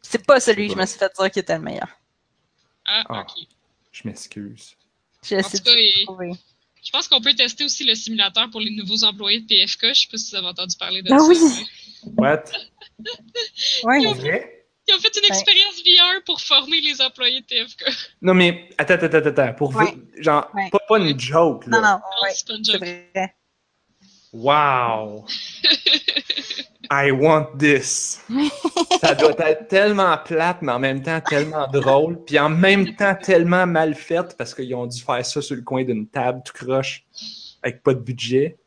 C'est 0.03 0.25
pas 0.27 0.39
celui 0.39 0.67
que 0.69 0.75
je 0.75 0.79
me 0.79 0.85
suis 0.87 0.99
fait 0.99 1.11
dire 1.19 1.31
qui 1.31 1.39
était 1.39 1.57
le 1.57 1.63
meilleur. 1.63 1.89
Ah, 2.85 3.03
Ah. 3.09 3.21
ok. 3.23 3.45
Je 3.91 4.03
m'excuse. 4.07 4.77
En 5.31 5.39
essayé 5.39 6.05
tout 6.07 6.17
cas, 6.17 6.25
je 6.85 6.91
pense 6.91 7.07
qu'on 7.07 7.21
peut 7.21 7.33
tester 7.35 7.65
aussi 7.65 7.85
le 7.85 7.95
simulateur 7.95 8.51
pour 8.51 8.61
les 8.61 8.71
nouveaux 8.71 9.05
employés 9.05 9.41
de 9.41 9.47
PFK. 9.47 9.89
Je 9.95 10.01
sais 10.01 10.09
pas 10.11 10.17
si 10.17 10.31
vous 10.31 10.37
avez 10.37 10.49
entendu 10.49 10.77
parler 10.77 11.01
de 11.03 11.13
Ah 11.13 11.19
ça. 11.19 11.25
oui! 11.27 11.37
mais 11.41 12.21
What? 12.23 12.45
Ouais. 13.85 14.03
Pour 14.03 14.15
vrai? 14.15 14.67
Ils 14.89 14.95
ont 14.95 14.99
fait 14.99 15.17
une 15.17 15.23
Ouais. 15.23 15.29
expérience 15.29 15.77
VR 15.87 16.25
pour 16.27 16.41
former 16.41 16.81
les 16.81 17.01
employés 17.01 17.41
de 17.41 17.47
PFK. 17.47 17.85
Non, 18.21 18.35
mais 18.35 18.69
attends, 18.79 18.95
attends, 18.95 19.07
attends, 19.17 19.29
attends. 19.29 19.55
Pour 19.55 19.75
Ouais. 19.77 19.85
vous, 19.95 20.23
genre, 20.23 20.51
Ouais. 20.55 20.69
pas, 20.71 20.79
pas 20.89 20.99
une 20.99 21.19
joke, 21.19 21.67
là. 21.69 21.77
Non, 21.81 21.83
non, 21.83 21.95
Non, 21.95 22.23
ouais, 22.25 22.33
c'est 22.35 22.47
pas 22.49 22.55
une 22.55 22.65
c'est 22.65 22.73
joke. 22.73 22.81
vrai. 22.81 23.37
Wow! 24.33 25.25
I 26.95 27.11
want 27.11 27.57
this! 27.59 28.21
Ça 29.01 29.15
doit 29.15 29.35
être 29.49 29.67
tellement 29.69 30.19
plate, 30.19 30.61
mais 30.61 30.73
en 30.73 30.79
même 30.79 31.03
temps 31.03 31.23
tellement 31.23 31.67
drôle, 31.67 32.23
puis 32.23 32.39
en 32.39 32.51
même 32.51 32.95
temps 32.97 33.15
tellement 33.15 33.67
mal 33.67 33.95
fait 33.95 34.37
parce 34.37 34.55
qu'ils 34.55 34.75
ont 34.75 34.87
dû 34.87 35.01
faire 35.01 35.25
ça 35.25 35.41
sur 35.41 35.57
le 35.57 35.63
coin 35.63 35.85
d'une 35.85 36.07
table 36.07 36.43
tout 36.45 36.53
croche 36.53 37.05
avec 37.63 37.83
pas 37.83 37.95
de 37.95 38.01
budget. 38.01 38.59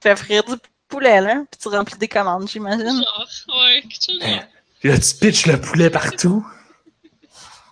Tu 0.00 0.08
fais 0.08 0.16
frire 0.16 0.44
du 0.44 0.54
poulet, 0.88 1.20
là, 1.20 1.44
puis 1.50 1.60
tu 1.60 1.68
remplis 1.68 1.98
des 1.98 2.08
commandes, 2.08 2.48
j'imagine. 2.48 2.86
Genre, 2.86 3.28
ouais, 3.48 3.82
quelque. 3.82 4.46
Puis 4.80 4.88
là, 4.88 4.98
tu 4.98 5.14
pitches 5.16 5.46
le 5.46 5.60
poulet 5.60 5.90
partout. 5.90 6.46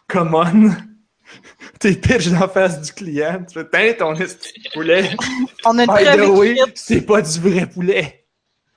Come 0.09 0.35
on! 0.35 0.70
Tu 1.81 1.94
pitches 1.94 2.28
dans 2.28 2.40
la 2.40 2.48
face 2.48 2.81
du 2.81 2.93
client, 2.93 3.44
tu 3.47 3.62
fais 3.70 3.97
ton 3.97 4.14
poulet! 4.73 5.10
On 5.66 5.78
a 5.78 5.85
une 5.85 5.93
By 5.93 6.27
the 6.27 6.31
way, 6.31 6.56
c'est 6.74 7.02
pas 7.02 7.20
du 7.20 7.39
vrai 7.39 7.66
poulet! 7.66 8.25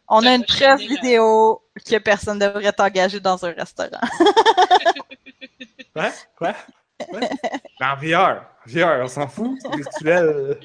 On 0.10 0.26
a 0.26 0.36
une 0.36 0.46
preuve 0.46 0.82
là. 0.82 0.88
vidéo 0.88 1.62
que 1.86 1.98
personne 2.00 2.40
devrait 2.40 2.74
t'engager 2.74 3.20
dans 3.20 3.46
un 3.46 3.52
restaurant. 3.52 3.90
Quoi? 5.94 6.12
Quoi? 6.38 6.56
Quoi? 7.10 7.20
En 7.82 7.96
VR. 7.96 8.46
VR, 8.66 9.04
on 9.04 9.08
s'en 9.08 9.28
fout. 9.28 9.58
C'est 9.62 9.76
virtuel. 9.76 10.60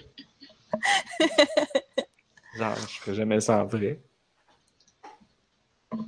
Genre, 2.56 2.76
je 2.76 3.00
ferais 3.00 3.14
jamais 3.14 3.40
ça 3.40 3.62
en 3.62 3.66
vrai. 3.66 4.00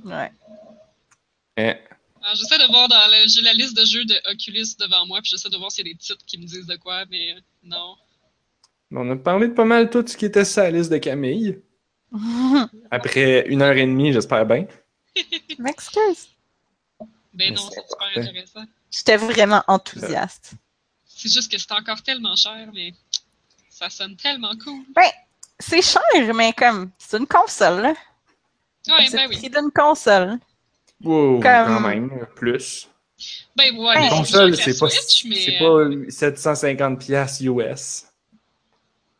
Ouais. 0.05 0.31
Hein? 1.57 1.75
Alors, 2.21 2.35
j'essaie 2.35 2.57
de 2.57 2.71
voir 2.71 2.87
dans 2.87 3.07
le. 3.07 3.27
J'ai 3.27 3.41
la 3.41 3.53
liste 3.53 3.77
de 3.77 3.85
jeux 3.85 4.05
de 4.05 4.15
Oculus 4.31 4.75
devant 4.79 5.05
moi, 5.07 5.19
puis 5.21 5.31
j'essaie 5.31 5.49
de 5.49 5.57
voir 5.57 5.71
s'il 5.71 5.87
y 5.87 5.89
a 5.89 5.93
des 5.93 5.97
titres 5.97 6.23
qui 6.25 6.37
me 6.37 6.45
disent 6.45 6.67
de 6.67 6.75
quoi, 6.75 7.05
mais 7.09 7.35
non. 7.63 7.95
On 8.91 9.09
a 9.11 9.15
parlé 9.15 9.47
de 9.47 9.53
pas 9.53 9.65
mal 9.65 9.89
tout 9.89 10.05
ce 10.05 10.15
qui 10.15 10.25
était 10.25 10.45
sur 10.45 10.63
la 10.63 10.71
liste 10.71 10.91
de 10.91 10.97
Camille. 10.97 11.59
Après 12.91 13.47
une 13.47 13.61
heure 13.61 13.75
et 13.75 13.85
demie, 13.85 14.13
j'espère 14.13 14.45
bien. 14.45 14.65
M'excuse. 15.59 16.29
Ben 16.99 17.07
Mais 17.33 17.51
non, 17.51 17.61
c'est 17.69 17.75
c'est 17.81 17.87
super 17.87 17.97
parfait. 17.97 18.19
intéressant. 18.21 18.63
J'étais 18.91 19.17
vraiment 19.17 19.63
enthousiaste. 19.67 20.53
C'est 21.05 21.31
juste 21.31 21.51
que 21.51 21.57
c'est 21.57 21.71
encore 21.71 22.01
tellement 22.01 22.35
cher, 22.35 22.69
mais 22.73 22.93
ça 23.69 23.89
sonne 23.89 24.15
tellement 24.15 24.53
cool. 24.63 24.81
C'est 25.59 25.81
cher, 25.81 26.01
mais 26.35 26.53
comme, 26.53 26.91
c'est 26.97 27.17
une 27.17 27.27
console, 27.27 27.81
là. 27.81 27.93
Ouais, 28.87 29.07
c'est 29.07 29.17
ben 29.17 29.27
oui. 29.29 29.37
prix 29.37 29.49
d'une 29.49 29.71
console. 29.71 30.37
Wow, 31.03 31.39
Comme- 31.39 31.41
quand 31.41 31.79
même, 31.81 32.25
plus. 32.35 32.87
Ben 33.55 33.75
ouais, 33.75 34.03
Une 34.03 34.09
Console, 34.09 34.55
c'est 34.55 34.73
c'est 34.73 34.79
pas, 34.79 34.87
mais, 35.25 35.39
c'est 35.39 35.57
pas 35.57 36.11
750 36.11 36.99
pièces 36.99 37.41
US. 37.41 38.05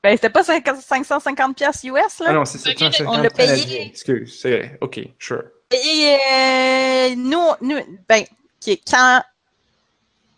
Ben, 0.07 0.15
c'était 0.15 0.29
pas 0.29 0.41
50 0.45 0.79
550 0.81 1.57
pièces 1.57 1.83
US, 1.83 1.93
Ah 2.21 2.23
là? 2.23 2.31
non, 2.31 2.45
c'est 2.45 2.59
Ok, 2.59 2.77
750 2.79 3.13
on 3.13 3.21
l'a 3.21 3.29
payé. 3.29 3.87
Excuse, 3.87 4.39
c'est 4.41 4.51
vrai. 4.57 4.77
OK, 4.79 5.01
sure. 5.19 5.43
Et 5.71 6.17
euh, 6.31 7.15
nous, 7.17 7.45
nous, 7.59 7.77
ben, 8.07 8.23
qui 8.61 8.71
est 8.71 8.81
quand 8.89 9.21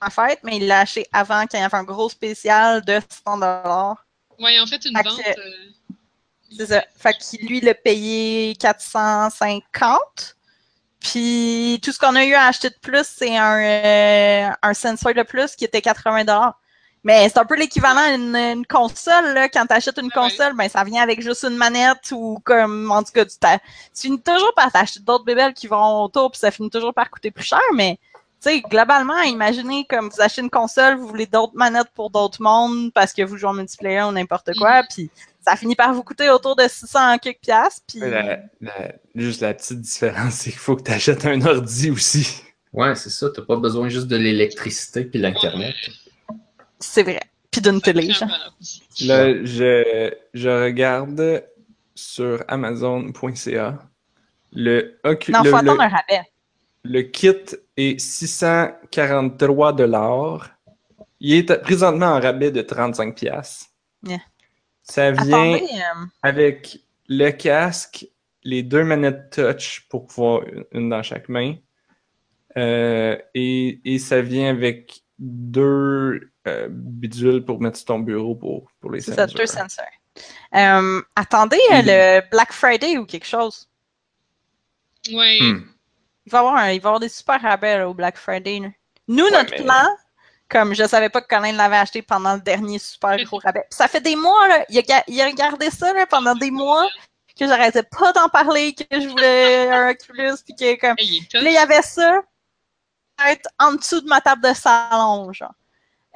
en 0.02 0.10
fait, 0.10 0.40
mais 0.42 0.58
il 0.58 0.66
l'a 0.66 0.80
acheté 0.80 1.06
avant 1.14 1.46
qu'il 1.46 1.60
y 1.60 1.62
ait 1.62 1.68
un 1.72 1.84
gros 1.84 2.10
spécial 2.10 2.84
de 2.84 3.00
100 3.28 3.36
dollars. 3.38 4.04
Ouais, 4.40 4.60
en 4.60 4.66
fait, 4.66 4.84
une 4.86 4.98
Fait 4.98 5.04
que- 5.04 5.10
vente. 5.10 5.20
euh, 5.38 5.94
C'est 6.58 6.66
ça. 6.66 6.84
Fait 6.98 7.14
qu'il 7.20 7.48
lui 7.48 7.62
l'a 7.62 7.76
payé 7.76 8.56
450. 8.56 10.36
Puis 11.00 11.80
tout 11.84 11.92
ce 11.92 12.00
qu'on 12.00 12.16
a 12.16 12.26
eu 12.26 12.34
à 12.34 12.46
acheter 12.48 12.70
de 12.72 12.76
plus, 12.82 13.06
c'est 13.06 13.38
un, 13.38 13.60
euh, 13.62 14.50
un 14.64 14.74
sensor 14.74 15.14
de 15.14 15.22
plus 15.22 15.56
qui 15.56 15.64
était 15.66 15.82
80 15.84 16.54
Mais 17.04 17.30
c'est 17.30 17.40
un 17.40 17.46
peu 17.46 17.56
l'équivalent 17.56 18.02
à 18.02 18.10
une, 18.14 18.36
une 18.36 18.66
console. 18.66 19.34
Là. 19.34 19.48
Quand 19.50 19.66
tu 19.66 19.74
achètes 19.74 19.98
une 19.98 20.10
Ah 20.14 20.20
console, 20.20 20.54
ben 20.56 20.68
ça 20.68 20.84
vient 20.84 21.02
avec 21.02 21.22
juste 21.22 21.44
une 21.44 21.56
manette 21.56 22.12
ou 22.12 22.40
comme 22.44 22.92
en 22.92 23.02
tout 23.04 23.12
cas 23.14 23.26
tu, 23.26 23.38
t'as- 23.40 23.60
tu 23.60 24.02
finis 24.02 24.22
toujours 24.22 24.54
par 24.56 24.72
t'acheter 24.72 25.00
d'autres 25.00 25.24
bébelles 25.24 25.54
qui 25.54 25.68
vont 25.68 26.04
autour, 26.04 26.32
puis 26.32 26.40
ça 26.40 26.52
finit 26.52 26.70
toujours 26.70 26.94
par 26.94 27.10
coûter 27.10 27.32
plus 27.32 27.46
cher, 27.46 27.62
mais 27.76 27.98
tu 28.42 28.50
sais, 28.50 28.62
globalement, 28.62 29.22
imaginez 29.22 29.86
comme 29.90 30.10
vous 30.10 30.22
achetez 30.22 30.42
une 30.42 30.50
console, 30.50 30.96
vous 30.98 31.08
voulez 31.08 31.26
d'autres 31.26 31.56
manettes 31.56 31.90
pour 31.94 32.10
d'autres 32.10 32.42
mondes 32.42 32.92
parce 32.94 33.12
que 33.14 33.22
vous 33.22 33.36
jouez 33.38 33.50
en 33.50 33.54
multiplayer 33.54 34.04
ou 34.04 34.12
n'importe 34.12 34.52
quoi, 34.58 34.80
Mhm. 34.82 34.88
puis 34.90 35.12
ça 35.46 35.56
finit 35.56 35.76
par 35.76 35.94
vous 35.94 36.04
coûter 36.04 36.30
autour 36.30 36.56
de 36.58 36.64
600 36.68 37.18
quelques 37.18 37.40
piastres, 37.42 37.82
puis 37.88 38.00
La- 38.02 38.40
la- 38.62 38.92
juste 39.16 39.42
la 39.42 39.54
petite 39.54 39.82
différence, 39.82 40.34
c'est 40.36 40.50
qu'il 40.52 40.60
faut 40.60 40.76
que 40.76 40.84
tu 40.84 40.92
achètes 40.92 41.26
un 41.26 41.42
ordi 41.46 41.92
aussi. 41.92 42.44
Ouais, 42.74 42.94
c'est 42.96 43.10
ça. 43.10 43.28
T'as 43.36 43.42
pas 43.42 43.56
besoin 43.56 43.90
juste 43.90 44.08
de 44.08 44.16
l'électricité 44.16 45.04
puis 45.06 45.20
l'Internet. 45.20 45.74
C'est 46.80 47.04
vrai. 47.04 47.20
Puis 47.52 47.62
d'une 47.62 47.82
télé, 47.82 48.12
genre. 48.12 48.30
Là, 49.02 49.44
je, 49.44 50.12
je 50.34 50.50
regarde 50.66 51.44
sur 51.96 52.44
Amazon.ca 52.48 53.80
le, 54.54 55.00
Ocu- 55.04 55.32
Non, 55.32 55.44
le, 55.44 55.50
faut 55.50 55.58
le- 55.58 55.64
attendre 55.64 55.82
un 55.82 55.88
rabais. 55.90 56.22
le 56.84 57.02
kit 57.02 57.36
est 57.78 58.00
643 58.00 59.74
dollars. 59.74 60.50
Il 61.20 61.34
est 61.36 61.62
présentement 61.62 62.08
en 62.08 62.20
rabais 62.20 62.52
de 62.52 62.62
35 62.62 63.16
pièces. 63.16 63.66
Yeah. 64.04 64.20
Ça 64.84 65.12
vient 65.12 65.54
Attendez, 65.56 65.64
euh, 65.74 66.06
avec 66.24 66.80
le 67.08 67.32
casque, 67.32 68.08
les 68.44 68.64
deux 68.64 68.84
manettes 68.84 69.32
touch 69.32 69.86
pour 69.90 70.06
pouvoir 70.08 70.44
une- 70.48 70.66
une 70.72 70.90
dans 70.90 71.04
chaque 71.04 71.30
main. 71.30 71.56
Euh, 72.58 73.18
et, 73.36 73.80
et 73.86 74.00
ça 74.00 74.22
vient 74.22 74.50
avec 74.50 75.02
deux 75.20 76.32
euh, 76.48 76.68
bidules 76.70 77.44
pour 77.46 77.62
mettre 77.62 77.78
sur 77.78 77.88
ton 77.88 78.00
bureau 78.00 78.36
pour, 78.36 78.72
pour 78.80 78.92
les 78.92 79.02
c'est 79.02 79.14
ça, 79.14 79.28
sensors. 79.28 79.38
deux 79.40 79.46
sensors. 79.46 79.86
Euh, 80.56 81.02
attendez 81.16 81.60
euh, 81.72 81.82
le 81.86 82.30
Black 82.32 82.52
Friday 82.54 82.98
ou 82.98 83.06
quelque 83.06 83.26
chose? 83.28 83.68
Ouais. 85.12 85.38
Hmm. 85.42 85.64
Il 86.26 86.32
va 86.32 86.38
y 86.38 86.40
avoir, 86.40 86.56
un- 86.56 86.72
il 86.72 86.82
va 86.82 86.90
avoir 86.90 87.00
des 87.00 87.10
super 87.10 87.42
rabais 87.42 87.78
là, 87.80 87.90
au 87.90 87.94
Black 87.94 88.18
Friday. 88.18 88.60
là. 88.60 88.70
Nous, 89.08 89.24
Ouais, 89.26 89.32
notre 89.32 89.52
mais- 89.52 89.64
plan, 89.64 89.86
comme 90.50 90.74
je 90.74 90.84
savais 90.88 91.10
pas 91.10 91.22
que 91.22 91.28
Colin 91.28 91.54
l'avait 91.54 91.78
acheté 91.78 92.02
pendant 92.02 92.36
le 92.36 92.42
dernier 92.42 92.80
super 92.80 93.18
gros 93.26 93.38
rabais. 93.40 93.66
Puis 93.70 93.78
ça 93.78 93.88
fait 93.88 94.02
des 94.02 94.16
mois, 94.16 94.48
là, 94.48 94.66
il, 94.70 94.78
a, 94.78 94.82
ga- 94.82 95.04
il 95.08 95.20
a 95.22 95.26
regardé 95.26 95.70
ça 95.70 95.94
là, 95.94 96.06
pendant 96.06 96.36
des 96.36 96.52
mois, 96.52 96.88
que 97.40 97.48
j'arrêtais 97.48 97.84
pas 97.84 98.12
d'en 98.14 98.28
parler, 98.30 98.74
que 98.76 98.84
je 99.00 99.08
voulais 99.08 99.70
un 99.72 99.90
Oculus, 99.92 100.36
puis 100.46 100.56
que 100.56 100.80
comme. 100.80 100.96
Là, 101.42 101.50
il 101.50 101.54
y 101.54 101.58
avait 101.58 101.82
ça, 101.82 102.22
être 103.28 103.48
en 103.60 103.74
dessous 103.74 104.02
de 104.02 104.08
ma 104.08 104.22
table 104.22 104.42
de 104.48 104.54
salon, 104.54 105.32
genre. 105.34 105.54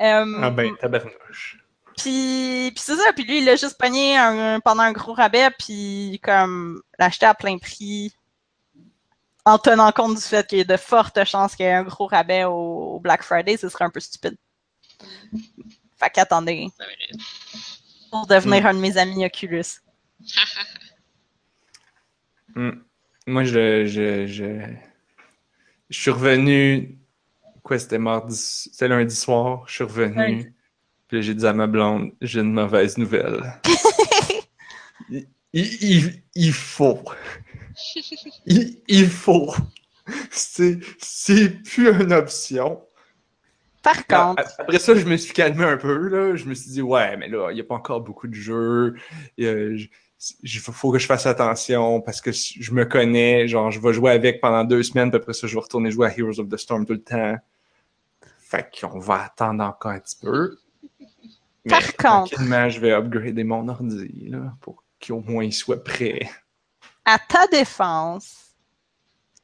Euh, 0.02 0.40
Ah 0.42 0.50
ben, 0.50 0.76
tabarnouche. 0.78 1.60
Puis, 1.98 2.72
puis 2.74 2.84
c'est 2.84 2.96
ça, 2.96 3.14
puis 3.14 3.24
lui, 3.24 3.38
il 3.40 3.46
l'a 3.46 3.56
juste 3.56 3.78
pogné 3.78 4.18
un- 4.18 4.60
pendant 4.60 4.82
un 4.84 4.92
gros 4.92 5.14
rabais, 5.14 5.50
puis 5.60 6.20
comme 6.24 6.82
l'acheter 6.98 7.28
à 7.28 7.36
plein 7.36 7.58
prix, 7.60 8.16
en 9.46 9.60
tenant 9.60 9.92
compte 9.92 10.16
du 10.16 10.22
fait 10.22 10.48
qu'il 10.48 10.58
y 10.58 10.62
a 10.62 10.64
de 10.64 10.78
fortes 10.78 11.24
chances 11.26 11.56
qu'il 11.56 11.66
y 11.66 11.70
ait 11.70 11.74
un 11.74 11.84
gros 11.84 12.08
rabais 12.08 12.46
au, 12.46 12.96
au 12.96 13.00
Black 13.00 13.22
Friday, 13.24 13.58
ce 13.58 13.70
serait 13.70 13.86
un 13.86 13.90
peu 13.92 14.00
stupide. 14.00 14.38
Fait 16.00 16.10
qu'attendez, 16.10 16.68
pour 18.10 18.26
devenir 18.26 18.66
un 18.66 18.74
de 18.74 18.80
mes 18.80 18.98
amis 18.98 19.26
Oculus. 19.26 19.80
Hmm. 22.56 22.72
Moi, 23.28 23.44
je, 23.44 23.86
je, 23.86 24.26
je, 24.28 24.74
je 25.94 26.00
suis 26.02 26.12
revenu. 26.12 26.98
Quoi, 27.62 27.78
c'était 27.80 28.00
mardi, 28.00 28.36
c'était 28.36 28.88
lundi 28.88 29.16
soir. 29.16 29.64
Je 29.68 29.74
suis 29.76 29.84
revenu. 29.84 30.16
Lundi. 30.16 30.48
Puis 31.08 31.22
j'ai 31.22 31.36
dit 31.36 31.46
à 31.46 31.54
ma 31.54 31.68
blonde, 31.68 32.12
j'ai 32.20 32.40
une 32.42 32.52
mauvaise 32.52 32.98
nouvelle. 32.98 33.54
il, 35.10 35.28
il- 35.54 36.24
il- 36.36 36.52
faut. 36.52 37.04
Il, 38.46 38.80
il 38.88 39.08
faut. 39.08 39.54
C'est, 40.32 40.80
c'est 41.00 41.50
plus 41.64 41.90
une 41.90 42.12
option. 42.12 42.82
Par 43.84 44.08
contre, 44.08 44.44
Après 44.58 44.80
ça, 44.80 44.96
je 44.96 45.06
me 45.06 45.16
suis 45.18 45.34
calmé 45.34 45.64
un 45.64 45.78
peu. 45.78 46.08
Là. 46.10 46.36
Je 46.36 46.46
me 46.46 46.54
suis 46.56 46.72
dit, 46.72 46.82
ouais, 46.82 47.16
mais 47.18 47.28
là, 47.28 47.52
il 47.52 47.56
n'y 47.56 47.62
a 47.62 47.66
pas 47.66 47.76
encore 47.76 48.02
beaucoup 48.02 48.28
de 48.28 48.34
jeux. 48.34 48.96
Il 49.38 49.90
faut 50.60 50.92
que 50.92 51.00
je 51.00 51.06
fasse 51.06 51.26
attention 51.26 52.02
parce 52.02 52.22
que 52.22 52.32
je 52.32 52.72
me 52.74 52.86
connais. 52.86 53.48
Genre, 53.48 53.72
je 53.72 53.80
vais 53.80 53.94
jouer 53.94 54.12
avec 54.12 54.40
pendant 54.42 54.64
deux 54.64 54.84
semaines, 54.84 55.10
puis 55.12 55.20
après 55.20 55.34
ça, 55.34 55.48
je 55.48 55.54
vais 55.56 55.62
retourner 55.62 55.92
jouer 55.92 56.08
à 56.08 56.18
Heroes 56.18 56.40
of 56.40 56.50
the 56.50 56.58
Storm 56.58 56.86
tout 56.86 56.94
le 56.94 57.02
temps. 57.04 57.36
Fait 58.40 58.68
qu'on 58.80 59.00
va 59.00 59.24
attendre 59.26 59.64
encore 59.64 59.92
un 59.92 60.00
petit 60.00 60.18
peu. 60.22 60.58
Mais 61.66 61.70
Par 61.72 61.82
contre- 61.82 61.98
tranquillement, 62.32 62.70
je 62.70 62.80
vais 62.80 62.92
upgrader 62.92 63.44
mon 63.44 63.68
ordi 63.70 64.28
là, 64.30 64.54
pour 64.62 64.84
qu'au 65.06 65.22
moins 65.22 65.44
il 65.46 65.54
soit 65.54 65.84
prêt. 65.84 66.30
à 67.06 67.18
ta 67.20 67.48
défense, 67.48 68.54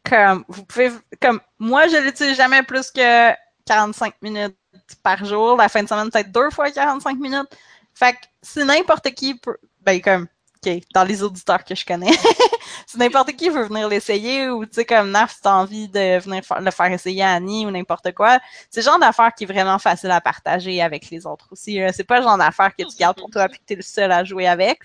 comme 0.08 0.44
vous 0.48 0.64
pouvez, 0.66 0.92
comme 1.22 1.40
moi, 1.60 1.88
je 1.88 1.98
l'utilise 1.98 2.36
jamais 2.38 2.64
plus 2.64 2.92
que 2.92 3.32
45 3.66 4.14
minutes 4.22 4.56
par 5.04 5.24
jour. 5.26 5.58
La 5.58 5.70
fin 5.70 5.84
de 5.84 5.88
semaine, 5.88 6.10
peut-être 6.10 6.32
deux 6.32 6.50
fois 6.52 6.72
45 6.72 7.18
minutes. 7.20 7.50
Fait 7.94 8.14
que 8.14 8.20
si 8.42 8.64
n'importe 8.64 9.10
qui 9.12 9.36
peut, 9.36 9.58
ben 9.82 10.02
comme, 10.02 10.28
ok, 10.66 10.82
dans 10.94 11.04
les 11.04 11.24
auditeurs 11.24 11.64
que 11.64 11.76
je 11.76 11.86
connais, 11.86 12.12
si 12.86 12.98
n'importe 12.98 13.32
qui 13.34 13.50
veut 13.50 13.64
venir 13.64 13.88
l'essayer 13.88 14.50
ou 14.50 14.66
tu 14.66 14.74
sais 14.74 14.86
comme 14.86 15.12
Naf, 15.12 15.34
si 15.34 15.42
t'as 15.42 15.54
envie 15.54 15.88
de 15.88 16.20
venir 16.20 16.42
le 16.60 16.72
faire 16.72 16.92
essayer 16.92 17.24
à 17.24 17.34
Annie 17.34 17.66
ou 17.66 17.72
n'importe 17.72 18.14
quoi, 18.14 18.40
c'est 18.70 18.82
le 18.82 18.86
genre 18.86 19.00
d'affaire 19.00 19.34
qui 19.34 19.46
est 19.46 19.48
vraiment 19.48 19.80
facile 19.80 20.12
à 20.12 20.22
partager 20.22 20.82
avec 20.82 21.10
les 21.10 21.26
autres 21.26 21.48
aussi. 21.52 21.80
C'est 21.94 22.04
pas 22.04 22.18
le 22.20 22.24
genre 22.24 22.38
d'affaire 22.38 22.76
que 22.76 22.84
tu 22.84 22.98
gardes 22.98 23.18
pour 23.18 23.30
toi 23.30 23.48
puis 23.48 23.60
que 23.60 23.66
t'es 23.66 23.76
le 23.76 23.82
seul 23.82 24.12
à 24.12 24.24
jouer 24.24 24.48
avec. 24.48 24.82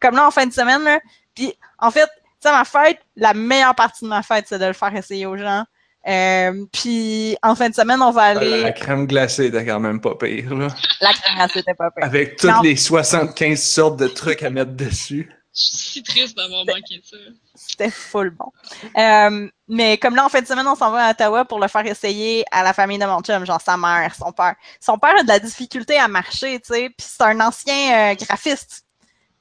Comme 0.00 0.16
là 0.16 0.26
en 0.26 0.30
fin 0.30 0.46
de 0.46 0.52
semaine, 0.52 1.00
puis 1.34 1.54
en 1.78 1.90
fait, 1.90 2.06
tu 2.06 2.48
sais, 2.48 2.52
ma 2.52 2.64
fête, 2.64 3.00
la 3.16 3.32
meilleure 3.32 3.74
partie 3.74 4.04
de 4.04 4.10
ma 4.10 4.22
fête, 4.22 4.46
c'est 4.48 4.58
de 4.58 4.66
le 4.66 4.72
faire 4.74 4.94
essayer 4.94 5.26
aux 5.26 5.36
gens. 5.36 5.64
Euh, 6.06 6.64
puis 6.72 7.36
en 7.42 7.54
fin 7.54 7.68
de 7.68 7.74
semaine, 7.74 8.00
on 8.00 8.12
va 8.12 8.22
aller. 8.22 8.62
La 8.62 8.72
crème 8.72 9.06
glacée 9.06 9.46
était 9.46 9.66
quand 9.66 9.80
même 9.80 10.00
pas 10.00 10.14
pire. 10.14 10.54
Là. 10.54 10.68
La 11.00 11.12
crème 11.12 11.34
glacée, 11.36 11.52
c'était 11.60 11.74
pas 11.74 11.90
pire. 11.90 12.04
Avec 12.04 12.36
toutes 12.36 12.50
Non. 12.50 12.60
les 12.62 12.76
75 12.76 13.60
sortes 13.60 13.96
de 13.96 14.06
trucs 14.08 14.42
à 14.42 14.50
mettre 14.50 14.72
dessus. 14.72 15.28
Je 15.52 15.60
suis 15.60 15.76
si 15.78 16.02
triste 16.02 16.36
d'avoir 16.36 16.66
manqué 16.66 17.00
ça. 17.02 17.16
C'était 17.54 17.90
full 17.90 18.28
bon. 18.30 18.52
Euh, 18.98 19.48
mais 19.68 19.96
comme 19.96 20.14
là, 20.14 20.26
en 20.26 20.28
fin 20.28 20.42
de 20.42 20.46
semaine, 20.46 20.66
on 20.68 20.74
s'en 20.74 20.90
va 20.90 21.06
à 21.06 21.10
Ottawa 21.12 21.46
pour 21.46 21.58
le 21.58 21.66
faire 21.66 21.86
essayer 21.86 22.44
à 22.50 22.62
la 22.62 22.74
famille 22.74 22.98
de 22.98 23.06
mon 23.06 23.20
chum, 23.22 23.46
genre 23.46 23.60
sa 23.60 23.78
mère, 23.78 24.14
son 24.14 24.32
père. 24.32 24.54
Son 24.80 24.98
père 24.98 25.14
a 25.18 25.22
de 25.22 25.28
la 25.28 25.38
difficulté 25.38 25.96
à 25.96 26.08
marcher, 26.08 26.60
tu 26.60 26.74
sais, 26.74 26.90
puis 26.90 27.06
c'est 27.08 27.22
un 27.22 27.40
ancien 27.40 28.12
euh, 28.12 28.14
graphiste. 28.14 28.84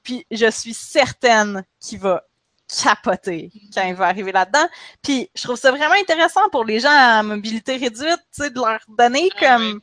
Puis 0.04 0.26
je 0.32 0.50
suis 0.50 0.74
certaine 0.74 1.64
qu'il 1.82 2.00
va 2.00 2.24
capoter 2.68 3.52
quand 3.74 3.84
il 3.84 3.96
va 3.96 4.08
arriver 4.08 4.32
là-dedans. 4.32 4.68
Puis 5.02 5.30
je 5.36 5.44
trouve 5.44 5.58
ça 5.58 5.72
vraiment 5.72 5.96
intéressant 5.96 6.50
pour 6.52 6.66
les 6.66 6.80
gens 6.80 6.90
à 6.92 7.24
mobilité 7.24 7.78
réduite, 7.78 8.20
tu 8.34 8.44
sais, 8.44 8.50
de 8.50 8.56
leur 8.56 8.80
donner 8.88 9.30
Ah 9.38 9.58
comme... 9.58 9.82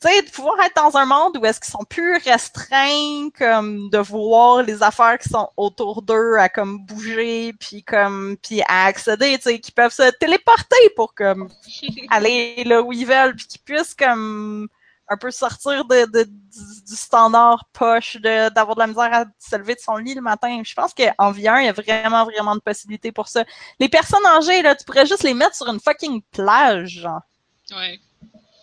Tu 0.00 0.08
sais, 0.08 0.22
de 0.22 0.30
pouvoir 0.30 0.54
être 0.60 0.76
dans 0.76 0.96
un 0.96 1.06
monde 1.06 1.36
où 1.38 1.44
est-ce 1.44 1.58
qu'ils 1.58 1.72
sont 1.72 1.84
plus 1.84 2.18
restreints, 2.18 3.30
comme 3.36 3.90
de 3.90 3.98
voir 3.98 4.62
les 4.62 4.80
affaires 4.80 5.18
qui 5.18 5.28
sont 5.28 5.48
autour 5.56 6.02
d'eux 6.02 6.36
à 6.38 6.48
comme 6.48 6.78
bouger, 6.86 7.52
puis 7.54 7.82
comme 7.82 8.36
puis 8.40 8.62
à 8.68 8.84
accéder, 8.84 9.36
tu 9.38 9.50
sais, 9.50 9.58
qui 9.58 9.72
peuvent 9.72 9.92
se 9.92 10.08
téléporter 10.20 10.90
pour 10.94 11.14
comme 11.14 11.48
aller 12.10 12.62
là 12.64 12.80
où 12.80 12.92
ils 12.92 13.06
veulent, 13.06 13.34
puis 13.34 13.48
qu'ils 13.48 13.60
puissent 13.60 13.96
comme 13.96 14.68
un 15.08 15.16
peu 15.16 15.30
sortir 15.30 15.84
de, 15.84 16.04
de- 16.12 16.24
du, 16.24 16.82
du 16.88 16.96
standard 16.96 17.64
poche 17.72 18.16
d'avoir 18.18 18.74
de 18.74 18.80
la 18.80 18.86
misère 18.86 19.12
à 19.12 19.24
se 19.38 19.56
lever 19.56 19.74
de 19.74 19.80
son 19.80 19.96
lit 19.96 20.14
le 20.14 20.20
matin. 20.20 20.62
Je 20.64 20.74
pense 20.74 20.92
qu'en 20.94 21.32
VR, 21.32 21.60
il 21.60 21.66
y 21.66 21.68
a 21.68 21.72
vraiment, 21.72 22.24
vraiment 22.24 22.54
de 22.54 22.60
possibilités 22.60 23.12
pour 23.12 23.28
ça. 23.28 23.44
Les 23.80 23.88
personnes 23.88 24.24
âgées, 24.26 24.62
là, 24.62 24.74
tu 24.74 24.84
pourrais 24.84 25.06
juste 25.06 25.22
les 25.22 25.34
mettre 25.34 25.56
sur 25.56 25.68
une 25.68 25.80
fucking 25.80 26.22
plage, 26.32 27.00
genre. 27.00 27.22
Ouais. 27.70 27.98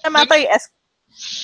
Le 0.04 0.10
matin, 0.12 0.36
est-ce 0.36 0.68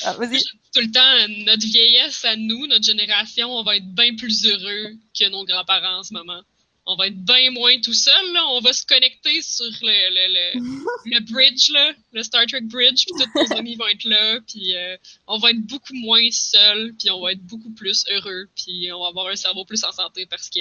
ah, 0.05 0.13
tout 0.15 0.81
le 0.81 0.91
temps, 0.91 1.43
notre 1.45 1.65
vieillesse 1.65 2.25
à 2.25 2.35
nous, 2.35 2.67
notre 2.67 2.83
génération, 2.83 3.49
on 3.49 3.63
va 3.63 3.77
être 3.77 3.87
bien 3.87 4.15
plus 4.15 4.45
heureux 4.45 4.91
que 5.17 5.29
nos 5.29 5.45
grands-parents 5.45 5.99
en 5.99 6.03
ce 6.03 6.13
moment. 6.13 6.41
On 6.85 6.95
va 6.95 7.07
être 7.07 7.23
bien 7.23 7.51
moins 7.51 7.79
tout 7.79 7.93
seul, 7.93 8.33
là. 8.33 8.43
On 8.49 8.59
va 8.59 8.73
se 8.73 8.85
connecter 8.85 9.41
sur 9.41 9.65
le, 9.65 10.09
le, 10.09 10.33
le, 10.33 10.85
le 11.05 11.19
bridge, 11.31 11.69
là, 11.71 11.93
le 12.11 12.23
Star 12.23 12.45
Trek 12.47 12.61
Bridge, 12.61 13.05
puis 13.05 13.13
tous 13.23 13.39
nos 13.39 13.57
amis 13.57 13.75
vont 13.75 13.87
être 13.87 14.05
là, 14.05 14.39
puis 14.47 14.75
euh, 14.75 14.97
on 15.27 15.37
va 15.37 15.51
être 15.51 15.61
beaucoup 15.61 15.93
moins 15.93 16.27
seul, 16.31 16.93
puis 16.97 17.11
on 17.11 17.21
va 17.21 17.33
être 17.33 17.45
beaucoup 17.45 17.71
plus 17.71 18.03
heureux, 18.11 18.49
puis 18.55 18.91
on 18.91 19.01
va 19.01 19.09
avoir 19.09 19.27
un 19.27 19.35
cerveau 19.35 19.63
plus 19.63 19.83
en 19.83 19.91
santé 19.91 20.25
parce 20.25 20.49
que 20.49 20.59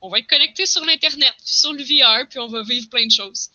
on 0.00 0.08
va 0.08 0.18
être 0.18 0.26
connecté 0.26 0.66
sur 0.66 0.84
l'Internet, 0.84 1.32
puis 1.38 1.54
sur 1.54 1.72
le 1.72 1.82
VR, 1.82 2.28
puis 2.28 2.40
on 2.40 2.48
va 2.48 2.62
vivre 2.62 2.88
plein 2.90 3.06
de 3.06 3.12
choses. 3.12 3.48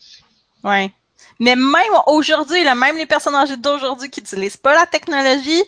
Ouais. 0.64 0.90
Mais 1.38 1.54
même 1.54 1.92
aujourd'hui, 2.06 2.64
même 2.64 2.96
les 2.96 3.06
personnes 3.06 3.34
âgées 3.34 3.56
d'aujourd'hui 3.56 4.10
qui 4.10 4.20
n'utilisent 4.20 4.56
pas 4.56 4.74
la 4.74 4.86
technologie, 4.86 5.62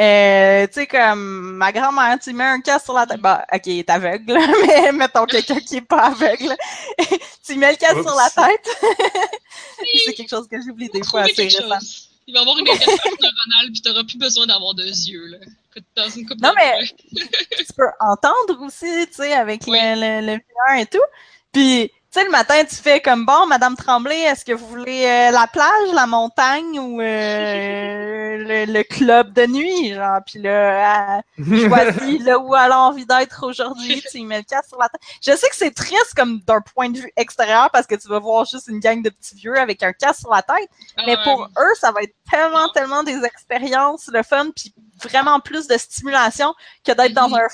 Euh, 0.00 0.66
tu 0.68 0.74
sais, 0.74 0.86
comme 0.86 1.56
ma 1.56 1.72
grand-mère, 1.72 2.18
tu 2.22 2.32
mets 2.32 2.44
un 2.44 2.60
casque 2.60 2.84
sur 2.84 2.94
la 2.94 3.06
tête. 3.06 3.20
Bah, 3.20 3.44
ok, 3.52 3.66
est 3.66 3.90
aveugle, 3.90 4.38
mais 4.66 4.92
mettons 4.92 5.26
quelqu'un 5.26 5.58
qui 5.60 5.76
est 5.76 5.80
pas 5.80 6.06
aveugle. 6.06 6.54
tu 7.46 7.56
mets 7.56 7.72
le 7.72 7.76
casque 7.76 7.96
Oups. 7.96 8.06
sur 8.06 8.14
la 8.16 8.30
tête. 8.30 8.68
c'est 10.06 10.14
quelque 10.14 10.30
chose 10.30 10.46
que 10.48 10.56
j'oublie 10.62 10.88
des 10.88 11.02
fois 11.02 11.22
assez 11.22 11.44
récemment. 11.44 11.78
Il 12.28 12.34
va 12.34 12.40
y 12.40 12.42
avoir 12.42 12.58
une 12.58 12.68
interface 12.68 12.96
neuronale, 13.20 13.72
puis 13.72 13.80
t'auras 13.80 14.04
plus 14.04 14.18
besoin 14.18 14.46
d'avoir 14.46 14.74
deux 14.74 14.84
yeux, 14.84 15.26
là. 15.28 15.38
Dans 15.96 16.10
une 16.10 16.26
couple 16.28 16.42
Non, 16.42 16.52
mais- 16.56 16.84
tu 17.56 17.72
peux 17.76 17.88
entendre 18.00 18.64
aussi, 18.66 19.06
tu 19.08 19.14
sais, 19.14 19.32
avec 19.32 19.62
Oui. 19.66 19.78
le, 19.80 20.20
le, 20.20 20.26
le 20.26 20.32
VR 20.34 20.80
et 20.80 20.86
tout. 20.86 20.98
Puis, 21.52 21.90
tu 21.90 21.97
sais, 22.10 22.24
le 22.24 22.30
matin, 22.30 22.64
tu 22.64 22.74
fais 22.76 23.00
comme 23.00 23.26
bon, 23.26 23.46
Madame 23.46 23.76
Tremblay, 23.76 24.18
est-ce 24.22 24.44
que 24.44 24.52
vous 24.52 24.66
voulez 24.66 25.04
euh, 25.04 25.30
la 25.30 25.46
plage, 25.46 25.92
la 25.94 26.06
montagne 26.06 26.78
ou 26.78 27.00
euh, 27.00 28.36
le, 28.66 28.72
le 28.72 28.82
club 28.82 29.32
de 29.34 29.46
nuit, 29.46 29.94
genre? 29.94 30.20
Puis 30.26 30.38
là, 30.40 31.20
elle 31.36 31.68
choisit 31.68 32.22
là 32.22 32.38
où 32.38 32.54
elle 32.56 32.72
a 32.72 32.78
envie 32.80 33.04
d'être 33.06 33.46
aujourd'hui. 33.46 34.02
Tu 34.10 34.22
mets 34.22 34.38
le 34.38 34.44
casque 34.44 34.68
sur 34.68 34.78
la 34.78 34.88
tête. 34.88 35.00
Je 35.22 35.32
sais 35.36 35.48
que 35.50 35.56
c'est 35.56 35.74
triste 35.74 36.14
comme 36.16 36.40
d'un 36.40 36.60
point 36.60 36.88
de 36.88 36.98
vue 36.98 37.12
extérieur 37.16 37.70
parce 37.70 37.86
que 37.86 37.94
tu 37.94 38.08
vas 38.08 38.18
voir 38.18 38.44
juste 38.46 38.68
une 38.68 38.80
gang 38.80 39.02
de 39.02 39.10
petits 39.10 39.34
vieux 39.34 39.58
avec 39.58 39.82
un 39.82 39.92
casque 39.92 40.20
sur 40.20 40.30
la 40.32 40.42
tête. 40.42 40.68
Mais 41.06 41.16
Ah, 41.18 41.24
pour 41.24 41.40
ouais. 41.40 41.46
eux, 41.58 41.74
ça 41.78 41.92
va 41.92 42.02
être 42.02 42.14
tellement, 42.30 42.68
tellement 42.70 43.02
des 43.02 43.22
expériences, 43.24 44.08
le 44.12 44.22
fun, 44.22 44.46
puis 44.56 44.72
vraiment 45.02 45.40
plus 45.40 45.66
de 45.66 45.76
stimulation 45.76 46.54
que 46.86 46.92
d'être 46.92 47.12
dans 47.12 47.28
Mhm. 47.28 47.34
un 47.34 47.48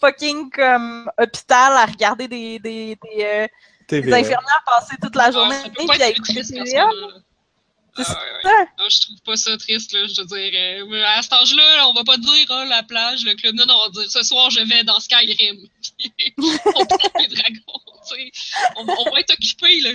fucking 0.00 0.50
comme 0.50 1.10
hôpital 1.18 1.74
à 1.74 1.84
regarder 1.86 2.26
des, 2.26 2.58
des, 2.58 2.96
des, 3.02 3.24
euh, 3.24 3.46
TVA. 4.00 4.16
infirmières 4.16 4.62
passer 4.66 4.96
toute 5.02 5.16
la 5.16 5.30
journée 5.30 5.56
Ah, 5.58 5.62
ça 5.64 5.70
peut 5.70 5.86
puis 5.88 6.02
à 6.02 6.08
écouter 6.08 6.42
TVA. 6.42 6.88
Ah, 7.94 7.98
ouais, 7.98 8.04
ouais. 8.50 8.66
Non, 8.78 8.84
je 8.88 9.00
trouve 9.00 9.20
pas 9.22 9.36
ça 9.36 9.56
triste, 9.58 9.92
là. 9.92 10.06
Je 10.06 10.20
veux 10.22 10.26
dire, 10.26 10.52
euh, 10.90 11.04
à 11.14 11.20
cet 11.22 11.32
âge-là, 11.34 11.76
là, 11.76 11.88
on 11.88 11.92
va 11.92 12.04
pas 12.04 12.16
dire, 12.16 12.46
ah, 12.48 12.64
la 12.64 12.82
plage, 12.82 13.24
le 13.24 13.34
club. 13.34 13.54
Non, 13.54 13.66
non, 13.66 13.74
on 13.74 13.90
va 13.90 14.00
dire, 14.02 14.10
ce 14.10 14.22
soir, 14.22 14.48
je 14.50 14.60
vais 14.60 14.82
dans 14.84 14.98
Skyrim. 14.98 15.68
on 16.38 16.86
prend 16.86 17.20
les 17.20 17.28
dragons. 17.28 17.80
On, 18.76 18.82
on 18.82 19.10
va 19.12 19.20
être 19.20 19.32
occupé, 19.32 19.80
là. 19.80 19.90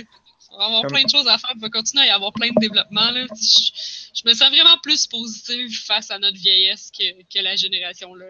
On 0.50 0.58
va 0.58 0.64
avoir 0.64 0.82
Comme- 0.82 0.92
plein 0.92 1.02
de 1.04 1.10
choses 1.10 1.28
à 1.28 1.36
faire. 1.36 1.50
Il 1.54 1.60
va 1.60 1.68
continuer 1.68 2.04
à 2.04 2.06
y 2.06 2.10
avoir 2.10 2.32
plein 2.32 2.48
de 2.48 2.58
développement, 2.58 3.10
là. 3.10 3.26
Je, 3.34 3.70
je 4.14 4.22
me 4.24 4.32
sens 4.32 4.48
vraiment 4.48 4.78
plus 4.82 5.06
positive 5.06 5.70
face 5.84 6.10
à 6.10 6.18
notre 6.18 6.38
vieillesse 6.38 6.90
que, 6.96 7.04
que 7.22 7.42
la 7.42 7.54
génération, 7.56 8.14
là. 8.14 8.26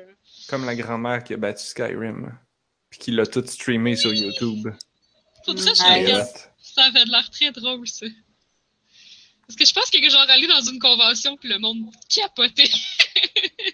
Comme 0.49 0.65
la 0.67 0.75
grand-mère 0.75 1.23
qui 1.23 1.35
a 1.35 1.37
battu 1.37 1.65
Skyrim. 1.65 2.37
Puis 2.91 2.99
qui 2.99 3.11
l'a 3.13 3.25
tout 3.27 3.45
streamé 3.47 3.95
sur 3.97 4.13
YouTube. 4.13 4.69
Faudrait 5.49 5.73
que 5.73 5.79
je 5.79 5.83
regarde. 5.83 6.29
Ça 6.61 6.85
avait 6.85 7.07
de 7.07 7.11
l'air 7.11 7.31
très 7.31 7.51
drôle, 7.53 7.89
ça. 7.89 8.05
Parce 9.47 9.57
que 9.57 9.65
je 9.65 9.73
pense 9.73 9.89
qu'il 9.89 10.05
y 10.05 10.07
a 10.07 10.11
genre 10.11 10.29
allé 10.29 10.47
dans 10.47 10.61
une 10.61 10.79
convention 10.79 11.39
puis 11.39 11.49
le 11.49 11.59
monde 11.59 11.91
capotait. 12.09 12.69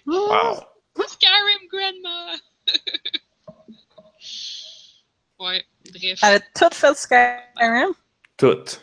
Wow. 0.05 0.59
Skyrim 1.07 1.67
Grandma! 1.71 2.33
ouais, 5.39 5.65
bref. 5.91 6.19
Elle 6.21 6.35
a 6.35 6.39
tout 6.39 6.73
fait 6.73 6.95
Skyrim. 6.95 7.93
Tout. 8.37 8.79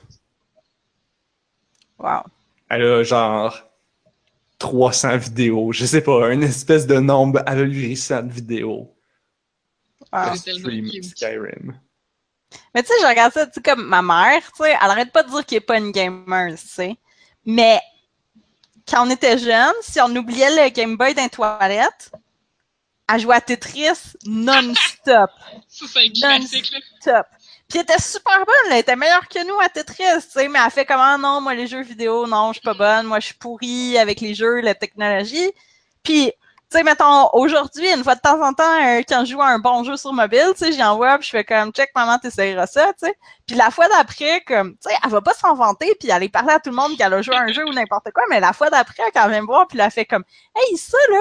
Wow. 1.98 2.24
Elle 2.68 2.82
a 2.82 3.02
genre 3.04 3.56
300 4.58 5.18
vidéos. 5.18 5.72
Je 5.72 5.86
sais 5.86 6.02
pas, 6.02 6.32
une 6.32 6.42
espèce 6.42 6.86
de 6.86 6.98
nombre 6.98 7.42
ahurissant 7.46 8.22
de 8.22 8.32
vidéos. 8.32 8.94
wow. 10.12 10.36
tellement 10.44 10.60
stream 10.60 10.90
cute. 10.90 11.04
Skyrim. 11.04 11.78
Mais 12.74 12.82
tu 12.82 12.88
sais, 12.88 12.94
je 13.00 13.06
regarde 13.06 13.32
ça, 13.32 13.46
tu 13.46 13.52
sais, 13.54 13.62
comme 13.62 13.84
ma 13.84 14.02
mère, 14.02 14.42
tu 14.56 14.64
sais, 14.64 14.70
elle 14.70 14.90
arrête 14.90 15.12
pas 15.12 15.22
de 15.22 15.30
dire 15.30 15.46
qu'elle 15.46 15.58
est 15.58 15.60
pas 15.60 15.78
une 15.78 15.92
gamer, 15.92 16.50
tu 16.58 16.66
sais. 16.66 16.96
Mais 17.44 17.80
quand 18.88 19.06
on 19.06 19.10
était 19.10 19.38
jeune, 19.38 19.74
si 19.82 20.00
on 20.00 20.14
oubliait 20.16 20.50
le 20.50 20.70
Game 20.70 20.96
Boy 20.96 21.14
dans 21.14 21.22
les 21.22 21.28
toilettes, 21.28 22.12
elle 23.12 23.20
jouait 23.20 23.36
à 23.36 23.40
Tetris 23.40 24.14
non-stop. 24.24 25.30
Ça, 25.68 25.86
c'est 25.92 26.00
un 26.00 26.10
classique, 26.10 26.70
là. 26.72 26.78
top. 27.04 27.26
Puis 27.68 27.78
elle 27.78 27.84
était 27.84 28.02
super 28.02 28.38
bonne, 28.38 28.68
là. 28.68 28.74
elle 28.74 28.80
était 28.80 28.96
meilleure 28.96 29.26
que 29.28 29.46
nous 29.46 29.58
à 29.60 29.68
Tetris, 29.68 30.04
tu 30.24 30.30
sais, 30.30 30.48
mais 30.48 30.58
elle 30.62 30.70
fait 30.70 30.84
comment 30.84 31.16
non, 31.16 31.40
moi 31.40 31.54
les 31.54 31.66
jeux 31.66 31.82
vidéo, 31.82 32.26
non, 32.26 32.48
je 32.48 32.58
suis 32.58 32.62
pas 32.62 32.74
bonne, 32.74 33.06
moi 33.06 33.18
je 33.18 33.26
suis 33.26 33.34
pourrie 33.34 33.96
avec 33.96 34.20
les 34.20 34.34
jeux, 34.34 34.60
la 34.60 34.74
technologie. 34.74 35.50
Puis, 36.02 36.32
tu 36.72 36.78
sais, 36.78 36.84
mettons, 36.84 37.28
aujourd'hui, 37.34 37.86
une 37.92 38.02
fois 38.02 38.14
de 38.14 38.20
temps 38.20 38.40
en 38.42 38.54
temps, 38.54 38.80
quand 39.06 39.26
je 39.26 39.32
joue 39.32 39.42
à 39.42 39.48
un 39.48 39.58
bon 39.58 39.84
jeu 39.84 39.98
sur 39.98 40.14
mobile, 40.14 40.52
tu 40.56 40.64
sais, 40.64 40.72
j'y 40.72 40.82
envoie, 40.82 41.18
puis 41.18 41.26
je 41.26 41.30
fais 41.30 41.44
comme, 41.44 41.70
check, 41.70 41.90
maman, 41.94 42.18
t'essayeras 42.18 42.66
ça, 42.66 42.94
tu 42.94 43.06
sais. 43.06 43.14
Puis 43.46 43.56
la 43.56 43.70
fois 43.70 43.88
d'après, 43.88 44.40
comme, 44.40 44.72
tu 44.78 44.88
sais, 44.88 44.96
elle 45.04 45.10
va 45.10 45.20
pas 45.20 45.34
s'en 45.34 45.54
vanter, 45.54 45.94
puis 46.00 46.10
aller 46.10 46.30
parler 46.30 46.54
à 46.54 46.60
tout 46.60 46.70
le 46.70 46.76
monde 46.76 46.96
qu'elle 46.96 47.12
a 47.12 47.20
joué 47.20 47.36
à 47.36 47.42
un 47.42 47.52
jeu 47.52 47.62
ou 47.68 47.74
n'importe 47.74 48.10
quoi, 48.14 48.22
mais 48.30 48.40
la 48.40 48.54
fois 48.54 48.70
d'après, 48.70 49.02
quand 49.12 49.22
elle 49.22 49.32
vient 49.32 49.42
me 49.42 49.46
voir, 49.46 49.66
puis 49.68 49.78
elle 49.78 49.90
fait 49.90 50.06
comme, 50.06 50.24
hey, 50.56 50.78
ça, 50.78 50.96
là, 51.10 51.20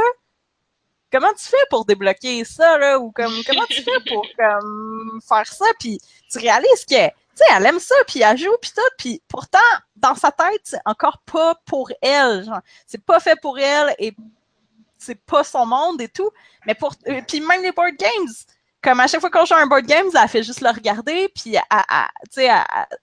comment 1.12 1.34
tu 1.34 1.46
fais 1.46 1.66
pour 1.70 1.84
débloquer 1.84 2.46
ça, 2.46 2.78
là, 2.78 2.98
ou 2.98 3.12
comme, 3.12 3.34
comment 3.46 3.66
tu 3.70 3.82
fais 3.82 4.00
pour, 4.08 4.26
comme, 4.38 5.20
faire 5.28 5.48
ça, 5.48 5.66
puis 5.80 6.00
tu 6.32 6.40
réalises 6.40 6.86
que, 6.90 7.08
tu 7.08 7.14
sais, 7.36 7.46
elle 7.58 7.66
aime 7.66 7.80
ça, 7.80 7.96
puis 8.08 8.22
elle 8.22 8.38
joue, 8.38 8.56
puis 8.62 8.72
tout, 8.74 8.82
puis 8.98 9.22
pourtant, 9.28 9.60
dans 9.98 10.16
sa 10.16 10.32
tête, 10.32 10.62
c'est 10.64 10.82
encore 10.86 11.18
pas 11.30 11.56
pour 11.66 11.92
elle, 12.02 12.46
genre, 12.46 12.62
c'est 12.88 13.04
pas 13.04 13.20
fait 13.20 13.38
pour 13.42 13.60
elle, 13.60 13.94
et 14.00 14.16
c'est 15.02 15.16
pas 15.26 15.44
son 15.44 15.66
monde 15.66 16.00
et 16.02 16.08
tout, 16.10 16.30
mais 16.66 16.76
pour, 16.76 16.94
euh, 17.08 17.22
puis 17.28 17.40
même 17.42 17.62
les 17.64 17.72
board 17.72 17.96
games, 17.98 18.34
comme 18.84 19.00
à 19.00 19.08
chaque 19.08 19.20
fois 19.22 19.30
qu'on 19.30 19.46
joue 19.46 19.54
à 19.56 19.62
un 19.62 19.68
board 19.68 19.86
games, 19.86 20.08
elle 20.20 20.28
fait 20.30 20.44
juste 20.44 20.62
le 20.62 20.70
regarder, 20.70 21.30
puis 21.36 21.56
elle, 21.56 21.62
elle- 21.72 22.08
tu 22.32 22.42
sais, 22.42 22.50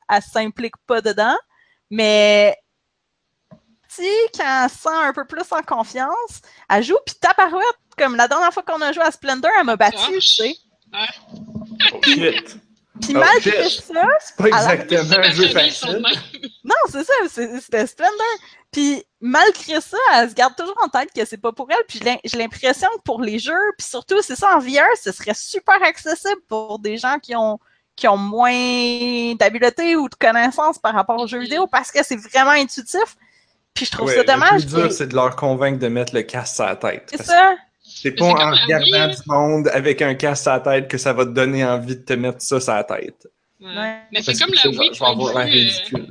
elle, 0.09 0.23
s'implique 0.23 0.77
pas 0.87 1.01
dedans, 1.01 1.37
mais 1.91 2.57
tu 3.51 4.03
sais, 4.05 4.11
quand 4.37 4.65
elle 4.65 4.71
se 4.71 4.77
sent 4.79 4.89
un 4.93 5.13
peu 5.13 5.25
plus 5.27 5.45
en 5.51 5.63
confiance, 5.63 6.41
elle 6.71 6.83
joue, 6.85 6.99
puis 7.07 7.15
tabarouette, 7.17 7.67
comme 7.97 8.17
la 8.17 8.29
dernière 8.29 8.53
fois 8.53 8.63
qu'on 8.63 8.81
a 8.81 8.93
joué 8.93 9.03
à 9.03 9.11
Splendor, 9.11 9.51
elle 9.59 9.65
m'a 9.67 9.77
battu, 9.77 9.97
tu 10.13 10.21
sais. 10.21 10.57
Puis 13.01 13.15
Oh, 13.15 13.19
malgré 13.21 13.71
ça, 13.71 13.95
C'est 14.21 14.37
pas 14.37 14.49
exactement 14.49 15.17
un 15.19 15.31
jeu 15.31 15.49
facile. 15.51 16.03
non, 16.65 16.75
c'est 16.91 17.05
ça, 17.05 17.13
c'est- 17.29 17.61
c'était 17.61 17.87
Splendor. 17.87 18.17
Puis 18.73 19.03
malgré 19.21 19.81
ça, 19.81 19.97
elle 20.17 20.29
se 20.31 20.35
garde 20.35 20.55
toujours 20.57 20.77
en 20.85 20.89
tête 20.89 21.09
que 21.15 21.25
c'est 21.25 21.39
pas 21.39 21.53
pour 21.53 21.69
elle. 21.71 21.85
Puis 21.89 21.99
j'ai 21.99 22.05
l'im- 22.11 22.19
j'ai 22.25 22.37
l'impression 22.39 22.89
que 22.97 23.03
pour 23.03 23.21
les 23.23 23.39
jeux, 23.39 23.73
puis 23.79 23.87
surtout, 23.87 24.21
c'est 24.23 24.37
ça 24.37 24.55
en 24.57 24.59
VR, 24.59 24.85
ce 25.03 25.11
serait 25.13 25.35
super 25.35 25.83
accessible 25.83 26.41
pour 26.49 26.79
des 26.79 26.97
gens 26.99 27.17
qui 27.23 27.35
ont 27.35 27.59
qui 27.97 28.07
ont 28.07 28.17
moins 28.17 29.35
d'habileté 29.35 29.97
ou 29.97 30.09
de 30.09 30.15
connaissances 30.15 30.79
par 30.79 30.95
rapport 30.95 31.19
aux 31.21 31.27
jeux 31.27 31.41
vidéo 31.41 31.67
parce 31.67 31.91
que 31.91 31.99
c'est 32.05 32.15
vraiment 32.17 32.53
intuitif. 32.53 33.17
Puis 33.75 33.87
je 33.87 33.91
trouve 33.91 34.07
Ouais, 34.09 34.15
ça 34.17 34.23
dommage. 34.23 34.65
Le 34.65 34.71
plus 34.71 34.83
dur, 34.83 34.93
c'est 34.93 35.07
de 35.09 35.15
leur 35.17 35.35
convaincre 35.35 35.79
de 35.81 35.89
mettre 35.89 36.15
le 36.15 36.23
casque 36.23 36.55
sur 36.57 36.65
la 36.67 36.77
tête. 36.77 37.09
C'est 37.11 37.23
ça. 37.25 37.57
C'est 37.83 38.13
pas 38.13 38.27
en 38.27 38.51
regardant 38.53 39.09
du 39.15 39.17
monde 39.27 39.69
avec 39.69 40.03
un 40.03 40.15
casque 40.15 40.43
sur 40.43 40.53
la 40.53 40.61
tête 40.61 40.89
que 40.89 40.99
ça 40.99 41.13
va 41.13 41.25
te 41.25 41.31
donner 41.31 41.65
envie 41.65 41.97
de 41.97 42.03
te 42.03 42.13
mettre 42.13 42.41
ça 42.43 42.61
sur 42.61 42.73
la 42.75 42.85
tête. 42.85 43.27
Ouais. 43.61 43.67
Ouais. 43.77 43.97
Mais 44.13 44.23
c'est 44.23 44.35
comme 44.39 44.55
la 44.55 44.71
Wii, 44.71 44.91
je 44.95 45.01
vais 45.01 45.07
avoir 45.07 45.33
vue, 45.33 45.39
euh, 45.39 45.43
ridicule. 45.45 46.09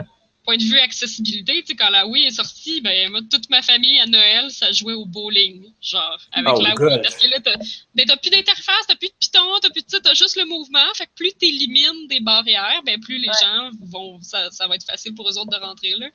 Point 0.47 0.55
de 0.57 0.63
vue 0.63 0.79
accessibilité. 0.79 1.59
Tu 1.61 1.67
sais, 1.67 1.75
quand 1.75 1.89
la 1.89 2.07
Wii 2.07 2.23
est 2.27 2.31
sortie, 2.31 2.79
ben, 2.79 3.11
moi, 3.11 3.19
toute 3.29 3.49
ma 3.49 3.61
famille 3.61 3.99
à 3.99 4.05
Noël, 4.05 4.49
ça 4.49 4.71
jouait 4.71 4.93
au 4.93 5.05
bowling. 5.05 5.73
Genre, 5.81 6.19
avec 6.31 6.53
Oh, 6.55 6.61
la 6.61 6.71
God. 6.73 6.93
Wii. 6.93 7.01
Parce 7.03 7.17
que 7.17 7.27
là, 7.29 7.39
t'as 7.41 7.55
ben, 7.93 8.05
t'as 8.07 8.15
plus 8.15 8.29
d'interface, 8.31 8.87
t'as 8.87 8.95
plus 8.95 9.09
de 9.09 9.13
piton, 9.19 9.43
t'as 9.61 9.69
plus 9.69 9.83
de 9.85 9.89
ça, 9.89 9.99
t'as 9.99 10.13
juste 10.13 10.37
le 10.37 10.45
mouvement. 10.45 10.85
Fait 10.95 11.05
que 11.05 11.11
plus 11.15 11.33
t'élimines 11.33 12.07
des 12.07 12.21
barrières, 12.21 12.81
ben, 12.85 12.97
plus 13.01 13.17
les 13.17 13.27
Ouais. 13.27 13.33
gens 13.41 13.71
vont, 13.81 14.21
ça, 14.21 14.49
ça 14.51 14.67
va 14.67 14.75
être 14.75 14.85
facile 14.85 15.13
pour 15.13 15.27
eux 15.29 15.37
autres 15.37 15.51
de 15.51 15.57
rentrer 15.63 15.95
là. 15.97 16.07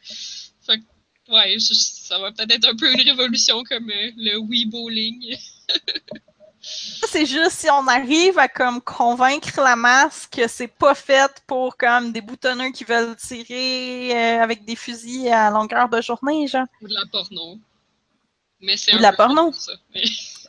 Fait 0.66 0.78
que, 0.78 1.32
ouais, 1.32 1.58
je- 1.58 1.74
ça 1.74 2.18
va 2.18 2.32
peut-être 2.32 2.52
être 2.52 2.68
un 2.68 2.74
peu 2.76 2.90
une 2.90 3.02
révolution 3.02 3.62
comme 3.64 3.90
euh, 3.90 4.10
le 4.16 4.38
Wii 4.38 4.64
bowling. 4.66 5.36
C'est 6.64 7.26
juste 7.26 7.50
si 7.58 7.68
on 7.70 7.86
arrive 7.88 8.38
à 8.38 8.46
comme 8.48 8.80
convaincre 8.80 9.60
la 9.60 9.74
masse 9.74 10.28
que 10.30 10.46
c'est 10.46 10.68
pas 10.68 10.94
fait 10.94 11.30
pour 11.46 11.76
comme 11.76 12.12
des 12.12 12.20
boutonneux 12.20 12.70
qui 12.70 12.84
veulent 12.84 13.16
tirer 13.16 14.12
euh, 14.38 14.42
avec 14.42 14.64
des 14.64 14.76
fusils 14.76 15.28
à 15.28 15.50
longueur 15.50 15.88
de 15.88 16.00
journée, 16.00 16.46
genre. 16.46 16.66
Ou 16.80 16.86
de 16.88 16.94
la 16.94 17.02
porno. 17.10 17.58
Mais 18.60 18.76
c'est 18.76 18.92
de 18.96 19.02
la 19.02 19.12
porno. 19.12 19.52
ça. 19.52 19.72
Mais- 19.92 20.02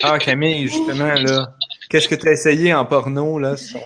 Ah, 0.03 0.19
Camille, 0.19 0.68
justement, 0.68 1.14
là. 1.14 1.56
Qu'est-ce 1.89 2.07
que 2.07 2.15
tu 2.15 2.27
as 2.27 2.31
essayé 2.34 2.73
en 2.73 2.85
porno, 2.85 3.39
là, 3.39 3.55
sur? 3.57 3.80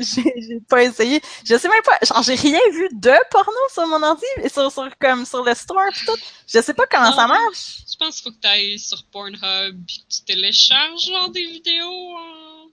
J'ai 0.00 0.60
pas 0.68 0.82
essayé. 0.84 1.20
Je 1.44 1.56
sais 1.56 1.68
même 1.68 1.82
pas. 1.84 1.98
Genre, 2.02 2.22
j'ai 2.22 2.34
rien 2.34 2.60
vu 2.72 2.88
de 2.92 3.12
porno 3.30 3.52
sur 3.72 3.86
mon 3.86 4.02
ordi, 4.02 4.24
et 4.42 4.48
sur, 4.48 4.70
sur, 4.70 4.88
comme 4.98 5.24
sur 5.26 5.42
le 5.44 5.54
store 5.54 5.88
pis 5.92 6.06
tout. 6.06 6.16
Je 6.46 6.60
sais 6.60 6.74
pas 6.74 6.86
comment 6.90 7.12
ça 7.12 7.22
Non. 7.22 7.28
marche. 7.34 7.78
Je 7.90 7.96
pense 7.98 8.20
qu'il 8.20 8.30
faut 8.30 8.36
que 8.36 8.40
tu 8.42 8.48
ailles 8.48 8.78
sur 8.78 9.04
Pornhub 9.12 9.38
et 9.42 9.86
que 9.86 10.14
tu 10.14 10.22
télécharges 10.26 11.00
genre 11.06 11.30
des 11.30 11.44
vidéos 11.44 12.16
en 12.16 12.66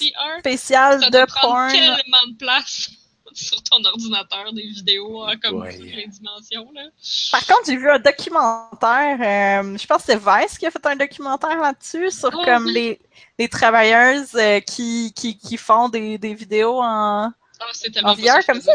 VR. 0.00 0.38
Spécial 0.40 1.00
Ça 1.02 1.10
de 1.10 1.26
porn. 1.40 1.70
tellement 1.70 2.26
de 2.30 2.36
place 2.38 2.90
sur 3.36 3.62
ton 3.62 3.84
ordinateur, 3.84 4.52
des 4.52 4.62
vidéos 4.62 5.22
en 5.24 5.32
comme 5.42 5.60
Ouais. 5.60 5.76
toutes 5.76 5.86
les 5.94 6.06
dimensions. 6.06 6.68
Là. 6.74 6.82
Par 7.30 7.46
contre, 7.46 7.62
j'ai 7.66 7.76
vu 7.76 7.90
un 7.90 7.98
documentaire. 7.98 9.62
euh, 9.64 9.76
je 9.78 9.86
pense 9.86 10.04
que 10.04 10.12
c'est 10.12 10.18
Vice 10.18 10.58
qui 10.58 10.66
a 10.66 10.70
fait 10.70 10.84
un 10.86 10.96
documentaire 10.96 11.58
là-dessus 11.60 12.10
sur 12.10 12.30
Oh, 12.32 12.42
comme 12.44 12.66
oui. 12.66 12.72
les, 12.74 13.00
les 13.38 13.48
travailleuses 13.48 14.34
euh, 14.34 14.60
qui, 14.60 15.12
qui, 15.14 15.36
qui 15.38 15.56
font 15.56 15.88
des, 15.88 16.18
des 16.18 16.34
vidéos 16.34 16.80
en, 16.80 17.30
Ah, 17.60 17.66
En 18.04 18.14
VR 18.14 18.44
comme 18.46 18.60
ça? 18.60 18.72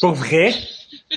Pour 0.00 0.12
vrai? 0.12 0.54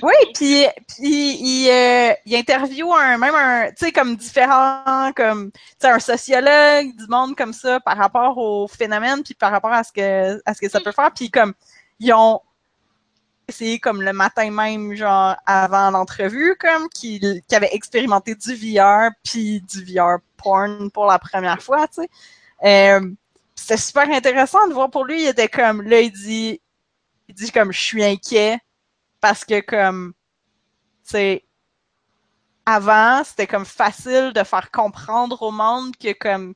Oui, 0.02 0.12
puis, 0.34 0.66
puis 0.88 1.38
il, 1.40 1.70
euh, 1.70 2.12
il 2.26 2.36
interviewe 2.36 2.92
un, 2.94 3.16
même 3.16 3.34
un, 3.34 3.68
tu 3.70 3.86
sais, 3.86 3.92
comme 3.92 4.14
différent, 4.14 5.10
comme, 5.16 5.50
tu 5.52 5.58
sais, 5.78 5.88
un 5.88 5.98
sociologue 5.98 6.94
du 6.94 7.06
monde 7.08 7.34
comme 7.34 7.54
ça 7.54 7.80
par 7.80 7.96
rapport 7.96 8.36
au 8.36 8.68
phénomène, 8.68 9.22
puis 9.22 9.32
par 9.32 9.50
rapport 9.50 9.72
à 9.72 9.82
ce 9.84 9.92
que, 9.92 10.38
à 10.44 10.52
ce 10.52 10.60
que 10.60 10.68
ça 10.68 10.80
peut 10.80 10.92
faire, 10.92 11.10
puis 11.14 11.30
comme, 11.30 11.54
ils 11.98 12.12
ont 12.12 12.42
essayé 13.48 13.78
comme 13.78 14.02
le 14.02 14.12
matin 14.12 14.50
même, 14.50 14.94
genre, 14.94 15.36
avant 15.46 15.90
l'entrevue, 15.90 16.56
comme, 16.58 16.88
qui 16.88 17.20
avaient 17.52 17.74
expérimenté 17.74 18.34
du 18.34 18.54
VR, 18.54 19.10
puis 19.24 19.60
du 19.62 19.84
VR 19.84 20.18
porn 20.36 20.90
pour 20.90 21.06
la 21.06 21.18
première 21.18 21.62
fois, 21.62 21.86
tu 21.88 22.02
sais. 22.02 22.08
Euh, 22.64 23.10
c'était 23.54 23.76
super 23.76 24.10
intéressant 24.10 24.66
de 24.68 24.74
voir 24.74 24.90
pour 24.90 25.04
lui, 25.04 25.22
il 25.22 25.28
était 25.28 25.48
comme, 25.48 25.82
là, 25.82 26.00
il 26.00 26.12
dit, 26.12 26.60
il 27.28 27.34
dit 27.34 27.50
comme, 27.52 27.72
je 27.72 27.80
suis 27.80 28.04
inquiet, 28.04 28.58
parce 29.20 29.44
que 29.44 29.60
comme 29.60 30.12
tu 31.04 31.10
sais 31.10 31.44
avant 32.64 33.22
c'était 33.24 33.46
comme 33.46 33.64
facile 33.64 34.32
de 34.34 34.42
faire 34.44 34.70
comprendre 34.70 35.40
au 35.42 35.50
monde 35.50 35.96
que 35.96 36.12
comme 36.12 36.54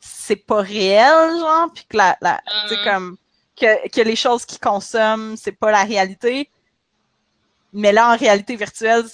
c'est 0.00 0.36
pas 0.36 0.60
réel 0.62 1.38
genre 1.40 1.72
puis 1.74 1.84
que 1.88 1.96
la, 1.96 2.16
la 2.20 2.40
tu 2.68 2.74
sais 2.74 2.80
Euh. 2.80 2.84
comme 2.84 3.16
que, 3.58 3.88
que 3.88 4.00
les 4.00 4.16
choses 4.16 4.44
qu'ils 4.44 4.58
consomment 4.60 5.36
c'est 5.36 5.52
pas 5.52 5.70
la 5.70 5.84
réalité. 5.84 6.50
Mais 7.72 7.92
là 7.92 8.12
en 8.12 8.16
réalité 8.16 8.56
virtuelle 8.56 9.04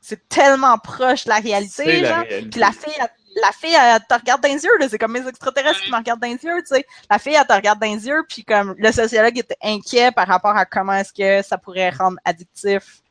c'est 0.00 0.28
tellement 0.28 0.78
proche 0.78 1.24
de 1.24 1.28
la 1.30 1.36
réalité 1.40 2.00
la 2.00 2.08
genre. 2.08 2.18
réalité. 2.24 2.50
puis 2.50 2.60
la 2.60 2.72
fille 2.72 2.94
elle- 2.98 3.10
la 3.42 3.52
fille 3.52 3.74
elle 3.74 4.00
te 4.08 4.14
regarde 4.14 4.40
dans 4.42 4.48
les 4.48 4.64
yeux 4.64 4.70
c'est 4.88 4.98
comme 4.98 5.12
mes 5.12 5.26
extraterrestres 5.28 5.82
qui 5.82 5.90
me 5.92 5.96
regardent 5.96 6.20
dans 6.20 6.26
les 6.26 6.42
yeux 6.42 6.58
tu 6.62 6.74
sais. 6.74 6.84
La 7.08 7.18
fille 7.20 7.34
elle 7.34 7.46
te 7.46 7.52
regarde 7.52 7.78
dans 7.78 7.86
les 7.86 8.06
yeux 8.06 8.24
puis 8.28 8.44
comme 8.44 8.74
le 8.76 8.90
sociologue 8.90 9.38
était 9.38 9.56
inquiet 9.62 10.10
par 10.10 10.26
rapport 10.26 10.56
à 10.56 10.64
comment 10.64 10.94
est-ce 10.94 11.12
que 11.12 11.46
ça 11.46 11.56
pourrait 11.58 11.90
rendre 11.90 12.18
addictif 12.24 13.02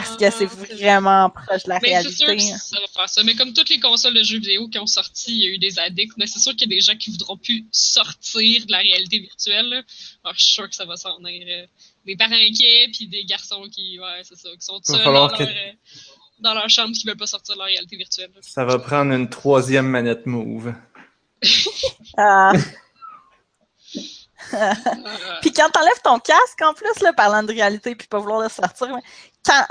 parce 0.00 0.16
que 0.16 0.24
Ah, 0.24 0.30
c'est 0.30 0.48
c'est 0.48 0.74
vraiment 0.74 1.30
proche 1.30 1.64
de 1.64 1.68
la 1.68 1.78
Mais 1.82 2.02
c'est 2.02 2.10
sûr 2.10 2.26
réalité 2.26 2.52
que 2.52 2.58
ça 2.60 2.80
va 2.80 2.86
faire 2.86 3.08
ça. 3.08 3.22
Mais 3.22 3.34
comme 3.34 3.52
toutes 3.52 3.68
les 3.68 3.80
consoles 3.80 4.14
de 4.14 4.22
jeux 4.22 4.38
vidéo 4.38 4.68
qui 4.68 4.78
ont 4.78 4.86
sorti, 4.86 5.32
il 5.36 5.42
y 5.44 5.46
a 5.46 5.50
eu 5.50 5.58
des 5.58 5.78
addicts. 5.78 6.14
Mais 6.16 6.26
c'est 6.26 6.38
sûr 6.38 6.52
qu'il 6.52 6.62
y 6.70 6.74
a 6.74 6.76
des 6.76 6.80
gens 6.80 6.96
qui 6.96 7.10
voudront 7.10 7.36
plus 7.36 7.64
sortir 7.72 8.66
de 8.66 8.72
la 8.72 8.78
réalité 8.78 9.18
virtuelle. 9.18 9.68
là. 9.68 9.82
Alors, 10.24 10.34
je 10.36 10.42
suis 10.42 10.52
sûr 10.54 10.68
que 10.68 10.74
ça 10.74 10.84
va 10.84 10.96
s'en 10.96 11.16
venir. 11.18 11.44
euh, 11.48 11.66
des 12.04 12.16
parents 12.16 12.34
inquiets, 12.34 12.88
puis 12.92 13.08
des 13.08 13.24
garçons 13.24 13.64
qui, 13.70 13.98
ouais, 13.98 14.22
c'est 14.22 14.36
ça, 14.36 14.48
qui 14.50 14.64
sont 14.64 14.80
seuls 14.84 15.02
dans, 15.02 15.28
que- 15.28 15.42
leur, 15.42 15.50
euh, 15.50 15.72
dans 16.38 16.54
leur 16.54 16.70
chambre, 16.70 16.94
qui 16.94 17.04
veulent 17.06 17.16
pas 17.16 17.26
sortir 17.26 17.56
de 17.56 17.58
la 17.60 17.64
réalité 17.66 17.96
virtuelle. 17.96 18.30
là. 18.32 18.40
Ça 18.42 18.64
va 18.64 18.78
prendre 18.78 19.12
une 19.12 19.28
troisième 19.28 19.86
manette 19.88 20.24
move. 20.26 20.72
Ah. 22.18 22.52
Puis 25.42 25.52
quand 25.52 25.68
t'enlèves 25.70 26.00
ton 26.04 26.18
casque, 26.18 26.62
en 26.62 26.72
plus, 26.74 27.00
là, 27.02 27.12
parlant 27.12 27.42
de 27.42 27.52
réalité, 27.52 27.94
puis 27.96 28.06
pas 28.06 28.18
vouloir 28.18 28.40
le 28.42 28.48
sortir, 28.48 28.88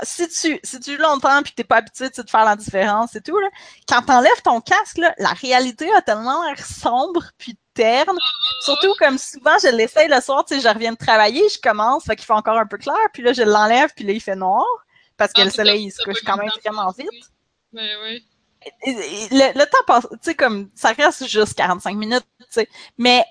si 0.02 0.28
tu 0.28 0.58
si 0.62 0.80
tu 0.80 0.96
longtemps 0.96 1.42
puis 1.42 1.52
que 1.52 1.56
t'es 1.56 1.64
pas 1.64 1.76
habitué 1.76 2.08
de 2.08 2.30
faire 2.30 2.44
la 2.44 2.56
différence 2.56 3.14
et 3.16 3.20
tout, 3.20 3.38
là, 3.38 3.48
quand 3.88 4.02
t'enlèves 4.02 4.42
ton 4.42 4.60
casque, 4.60 4.98
là, 4.98 5.14
la 5.18 5.30
réalité 5.30 5.92
a 5.94 6.02
tellement 6.02 6.44
l'air 6.44 6.58
sombre 6.64 7.22
puis 7.38 7.56
terne. 7.74 8.16
Surtout 8.62 8.92
comme 8.98 9.18
souvent, 9.18 9.56
je 9.62 9.68
l'essaye 9.68 10.08
le 10.08 10.20
soir, 10.20 10.44
tu 10.44 10.54
sais, 10.54 10.60
je 10.60 10.68
reviens 10.72 10.92
de 10.92 10.96
travailler, 10.96 11.46
je 11.48 11.58
commence, 11.60 12.04
fait 12.04 12.16
qu'il 12.16 12.24
fait 12.24 12.32
encore 12.32 12.58
un 12.58 12.66
peu 12.66 12.78
clair, 12.78 12.96
puis 13.12 13.22
là, 13.22 13.32
je 13.32 13.42
l'enlève, 13.42 13.90
puis 13.94 14.04
là, 14.04 14.12
il 14.12 14.20
fait 14.20 14.34
noir, 14.36 14.64
parce 15.16 15.32
que 15.32 15.42
Ah, 15.42 15.44
le 15.44 15.50
soleil, 15.50 15.84
il 15.84 15.90
se 15.90 16.02
couche 16.02 16.22
quand 16.24 16.36
même 16.38 16.50
vraiment 16.64 16.90
vite. 16.92 17.08
Ouais. 17.74 18.22
Et- 18.84 18.90
et- 18.90 19.28
le, 19.30 19.58
le 19.58 19.64
temps 19.66 19.84
passe, 19.86 20.06
tu 20.10 20.18
sais, 20.22 20.34
comme, 20.34 20.70
ça 20.74 20.92
reste 20.92 21.26
juste 21.28 21.54
45 21.54 21.96
minutes, 21.96 22.24
tu 22.40 22.44
sais. 22.50 22.68
Mais, 22.98 23.24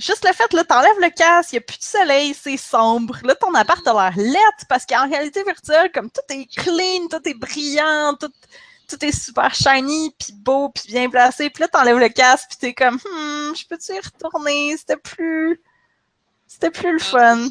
juste 0.00 0.26
le 0.26 0.32
fait, 0.32 0.52
là, 0.52 0.64
t'enlèves 0.64 0.98
le 1.00 1.10
casque, 1.10 1.52
il 1.52 1.56
n'y 1.56 1.58
a 1.58 1.62
plus 1.62 1.78
de 1.78 1.82
soleil, 1.84 2.34
c'est 2.34 2.56
sombre. 2.56 3.18
Là, 3.24 3.34
ton 3.34 3.54
appart 3.54 3.86
a 3.86 3.92
l'air 3.92 4.16
lettre 4.16 4.66
parce 4.68 4.86
qu'en 4.86 5.08
réalité 5.08 5.42
virtuelle, 5.44 5.90
comme 5.92 6.10
tout 6.10 6.34
est 6.34 6.46
clean, 6.46 7.08
tout 7.10 7.28
est 7.28 7.34
brillant, 7.38 8.14
tout, 8.18 8.32
tout 8.88 9.04
est 9.04 9.12
super 9.12 9.54
shiny, 9.54 10.14
puis 10.18 10.32
beau, 10.34 10.70
puis 10.70 10.84
bien 10.88 11.08
placé. 11.10 11.50
Puis 11.50 11.62
là, 11.62 11.68
t'enlèves 11.68 11.98
le 11.98 12.08
casque, 12.08 12.48
puis 12.50 12.58
t'es 12.58 12.74
comme, 12.74 12.96
hmm, 12.96 13.54
je 13.54 13.66
peux-tu 13.68 13.92
y 13.92 14.00
retourner? 14.00 14.76
C'était 14.76 14.96
plus, 14.96 15.60
c'était 16.46 16.70
plus 16.70 16.92
le 16.92 16.98
Ah, 17.00 17.36
fun. 17.36 17.48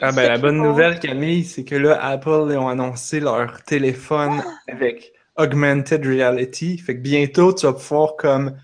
Ah 0.00 0.12
ben 0.12 0.28
la 0.28 0.36
bonne 0.38 0.58
nouvelle 0.58 1.00
Camille, 1.00 1.44
c'est 1.44 1.64
que 1.64 1.74
là 1.74 1.98
Apple 2.04 2.48
ils 2.50 2.58
ont 2.58 2.68
annoncé 2.68 3.18
leur 3.18 3.62
téléphone 3.62 4.44
avec 4.68 5.12
augmented 5.36 6.04
reality. 6.04 6.76
Fait 6.78 6.96
que 6.96 7.00
bientôt 7.00 7.54
tu 7.54 7.64
vas 7.66 7.72
pouvoir 7.72 8.16
comme 8.16 8.56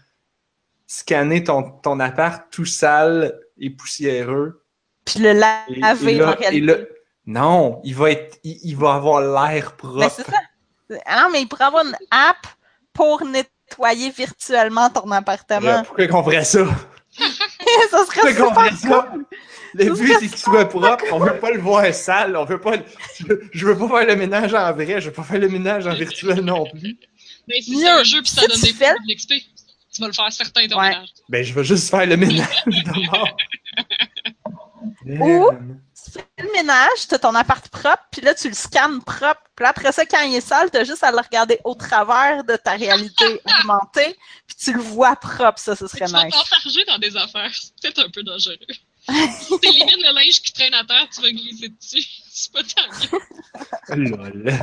scanner 0.97 1.43
ton, 1.43 1.62
ton 1.62 1.98
appart 2.01 2.43
tout 2.51 2.66
sale 2.66 3.39
et 3.59 3.70
poussiéreux. 3.70 4.62
Puis 5.05 5.20
le 5.20 5.32
laver, 5.32 6.12
et 6.14 6.19
là- 6.19 6.28
en 6.28 6.32
et 6.32 6.36
réalité. 6.36 6.60
là- 6.66 6.77
non, 7.27 7.81
il 7.85 7.94
va 7.94 8.10
être 8.10 8.39
il, 8.44 8.59
il 8.64 8.77
va 8.77 8.94
avoir 8.94 9.20
l'air 9.20 9.73
propre. 9.77 9.97
Mais 9.98 10.09
c'est 10.10 10.24
ça. 10.31 10.39
Ah 11.06 11.23
non, 11.23 11.31
mais 11.32 11.40
il 11.43 11.48
pourrait 11.48 11.64
avoir 11.64 11.85
une 11.85 11.97
app 12.10 12.47
pour 12.93 13.24
nettoyer 13.24 14.10
virtuellement 14.10 14.90
ton 14.90 15.10
appartement. 15.12 15.60
Là, 15.66 15.82
Pourquoi 15.85 16.06
qu'on 16.09 16.23
ferait 16.24 16.44
ça? 16.44 16.66
ça 17.90 18.05
serait 18.06 18.35
Pourquoi 18.35 18.35
qu'on 18.35 18.48
super 18.48 18.64
ferait 18.64 18.77
ça? 18.90 19.09
cool. 19.12 19.24
Le 19.74 19.85
Ça 19.86 20.02
but, 20.02 20.12
c'est 20.20 20.28
qu'il 20.28 20.36
soit 20.36 20.69
propre. 20.69 21.05
On 21.12 21.19
veut 21.19 21.39
pas 21.39 21.51
le 21.51 21.60
voir 21.60 21.94
sale. 21.94 22.36
On 22.36 22.44
veut 22.44 22.60
pas. 22.60 22.77
le- 22.77 23.43
Je, 23.52 23.66
veux 23.66 23.78
pas 23.78 23.89
faire 24.01 24.06
le 24.09 24.16
ménage 24.16 24.52
en 24.52 24.70
vrai. 24.73 25.01
Je 25.01 25.06
veux 25.09 25.12
pas 25.14 25.23
faire 25.23 25.39
le 25.40 25.48
ménage 25.48 25.86
en 25.86 25.94
virtuel 25.94 26.40
non 26.40 26.66
plus. 26.69 26.98
Mais 27.48 27.60
si 27.62 27.73
Mieux, 27.77 27.81
c'est 27.81 27.89
un 27.89 28.02
jeu 28.02 28.20
puis 28.20 28.31
ça 28.31 28.47
donne 28.47 28.60
des 28.60 28.73
fais- 28.73 28.85
points 28.85 28.94
de 29.06 29.12
l'XP, 29.14 29.32
tu 29.93 30.01
vas 30.01 30.06
le 30.09 30.12
faire 30.12 30.32
certain 30.32 30.66
ton 30.69 30.78
Ouais. 30.78 30.90
ménage. 30.90 31.09
Ben, 31.28 31.44
je 31.44 31.52
vais 31.55 31.64
juste 31.64 31.90
faire 31.90 32.06
le 32.06 32.16
ménage 32.16 32.62
d'abord. 32.66 33.36
Ou-. 35.06 35.51
Tu 36.05 36.10
fais 36.10 36.27
le 36.39 36.52
ménage, 36.52 37.06
tu 37.09 37.14
as 37.14 37.19
ton 37.19 37.35
appart 37.35 37.66
propre, 37.69 38.02
puis 38.10 38.20
là, 38.23 38.35
tu 38.35 38.48
le 38.48 38.55
scannes 38.55 39.01
propre. 39.02 39.40
Puis 39.55 39.62
là, 39.62 39.69
après 39.70 39.93
ça, 39.93 40.05
quand 40.05 40.20
il 40.23 40.35
est 40.35 40.40
sale, 40.40 40.69
tu 40.70 40.77
as 40.78 40.85
juste 40.85 41.05
à 41.05 41.12
le 41.12 41.19
regarder 41.19 41.59
au 41.64 41.74
travers 41.74 42.43
de 42.43 42.56
ta 42.56 42.73
réalité 42.73 43.24
augmentée, 43.60 44.16
puis 44.47 44.56
tu 44.56 44.73
le 44.73 44.81
vois 44.81 45.14
propre. 45.14 45.59
Ça, 45.60 45.77
ce 45.77 45.86
serait 45.86 46.06
Tu 46.06 46.12
vas 46.12 46.24
nice. 46.24 46.35
t'enfarger 46.35 46.85
dans 46.86 46.98
des 46.98 47.16
affaires. 47.16 47.51
C'est 47.55 47.73
peut-être 47.81 48.06
un 48.06 48.10
peu 48.10 48.23
dangereux. 48.24 48.56
si 49.09 49.59
t'élimines 49.60 50.02
le 50.05 50.14
linge 50.14 50.40
qui 50.43 50.52
traîne 50.52 50.74
à 50.74 50.85
terre, 50.85 51.06
tu 51.14 51.20
vas 51.23 51.31
glisser 51.31 51.69
dessus. 51.69 52.05
C'est 52.31 52.52
pas 52.52 52.62
tant 52.64 53.97
mieux. 53.97 54.09
Lol. 54.09 54.59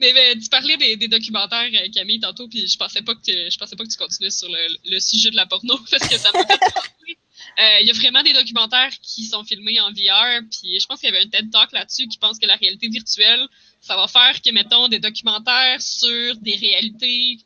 Mais, 0.00 0.12
mais 0.12 0.36
tu 0.38 0.48
parlais 0.48 0.76
des, 0.76 0.96
des 0.96 1.08
documentaires, 1.08 1.68
euh, 1.72 1.88
Camille, 1.92 2.20
tantôt, 2.20 2.48
puis 2.48 2.66
je 2.68 2.76
pensais 2.76 3.02
pas 3.02 3.14
que 3.14 3.20
je 3.26 3.56
pensais 3.58 3.76
pas 3.76 3.84
que 3.84 3.90
tu 3.90 3.96
continuais 3.96 4.30
sur 4.30 4.48
le, 4.48 4.76
le 4.90 5.00
sujet 5.00 5.30
de 5.30 5.36
la 5.36 5.46
porno, 5.46 5.78
parce 5.90 6.08
que 6.08 6.16
ça 6.18 6.30
m'a 6.32 6.44
fait 6.46 6.58
penser. 6.58 7.18
Euh, 7.60 7.78
Il 7.82 7.86
y 7.86 7.90
a 7.90 7.94
vraiment 7.94 8.22
des 8.22 8.32
documentaires 8.32 8.90
qui 9.02 9.26
sont 9.26 9.44
filmés 9.44 9.78
en 9.80 9.90
VR, 9.92 10.40
puis 10.50 10.80
je 10.80 10.86
pense 10.86 11.00
qu'il 11.00 11.10
y 11.10 11.14
avait 11.14 11.24
un 11.24 11.28
TED 11.28 11.50
Talk 11.50 11.70
là-dessus 11.72 12.08
qui 12.08 12.18
pense 12.18 12.38
que 12.38 12.46
la 12.46 12.56
réalité 12.56 12.88
virtuelle, 12.88 13.46
ça 13.80 13.96
va 13.96 14.08
faire 14.08 14.40
que, 14.42 14.50
mettons, 14.50 14.88
des 14.88 14.98
documentaires 14.98 15.80
sur 15.80 16.36
des 16.36 16.56
réalités 16.56 17.38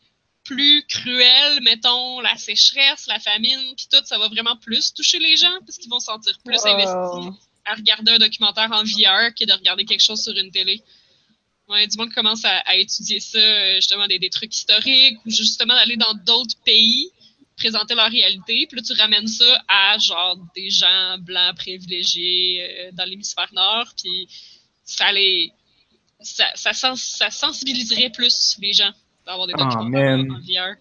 plus 0.44 0.82
cruelles, 0.88 1.60
mettons, 1.62 2.20
la 2.20 2.34
sécheresse, 2.36 3.06
la 3.06 3.18
famine, 3.20 3.60
puis 3.76 3.86
tout, 3.90 4.02
ça 4.06 4.16
va 4.18 4.28
vraiment 4.28 4.56
plus 4.56 4.94
toucher 4.94 5.18
les 5.18 5.36
gens, 5.36 5.58
parce 5.66 5.76
qu'ils 5.76 5.90
vont 5.90 6.00
se 6.00 6.06
sentir 6.06 6.38
plus 6.44 6.56
Wow. 6.64 6.68
investis 6.68 7.40
à 7.66 7.74
regarder 7.74 8.12
un 8.12 8.18
documentaire 8.18 8.70
en 8.72 8.82
VR 8.82 9.34
que 9.38 9.44
de 9.44 9.52
regarder 9.52 9.84
quelque 9.84 10.02
chose 10.02 10.22
sur 10.22 10.34
une 10.34 10.50
télé. 10.50 10.80
Ouais, 11.68 11.86
du 11.86 11.98
monde 11.98 12.12
commence 12.14 12.44
à, 12.44 12.58
à 12.66 12.76
étudier 12.76 13.20
ça, 13.20 13.38
euh, 13.38 13.74
justement, 13.76 14.06
des, 14.06 14.18
des 14.18 14.30
trucs 14.30 14.54
historiques, 14.54 15.18
ou 15.26 15.30
justement 15.30 15.74
d'aller 15.74 15.96
dans 15.96 16.14
d'autres 16.26 16.56
pays, 16.64 17.10
présenter 17.56 17.94
leur 17.94 18.10
réalité, 18.10 18.66
puis 18.68 18.76
là, 18.80 18.82
tu 18.82 18.92
ramènes 19.00 19.26
ça 19.26 19.62
à, 19.68 19.98
genre, 19.98 20.38
des 20.54 20.70
gens 20.70 21.18
blancs 21.18 21.56
privilégiés 21.56 22.62
euh, 22.62 22.90
dans 22.92 23.04
l'hémisphère 23.04 23.48
nord, 23.52 23.86
puis 24.02 24.28
ça 24.84 25.12
les... 25.12 25.52
Ça, 26.20 26.46
ça, 26.54 26.72
sens- 26.72 27.02
ça 27.16 27.30
sensibiliserait 27.30 28.10
plus 28.10 28.56
les 28.60 28.72
gens 28.72 28.90
d'avoir 29.24 29.46
des 29.46 29.52
Ah, 29.56 29.64
documentaires 29.64 30.16
man. 30.18 30.32
en, 30.32 30.38
VR. 30.40 30.74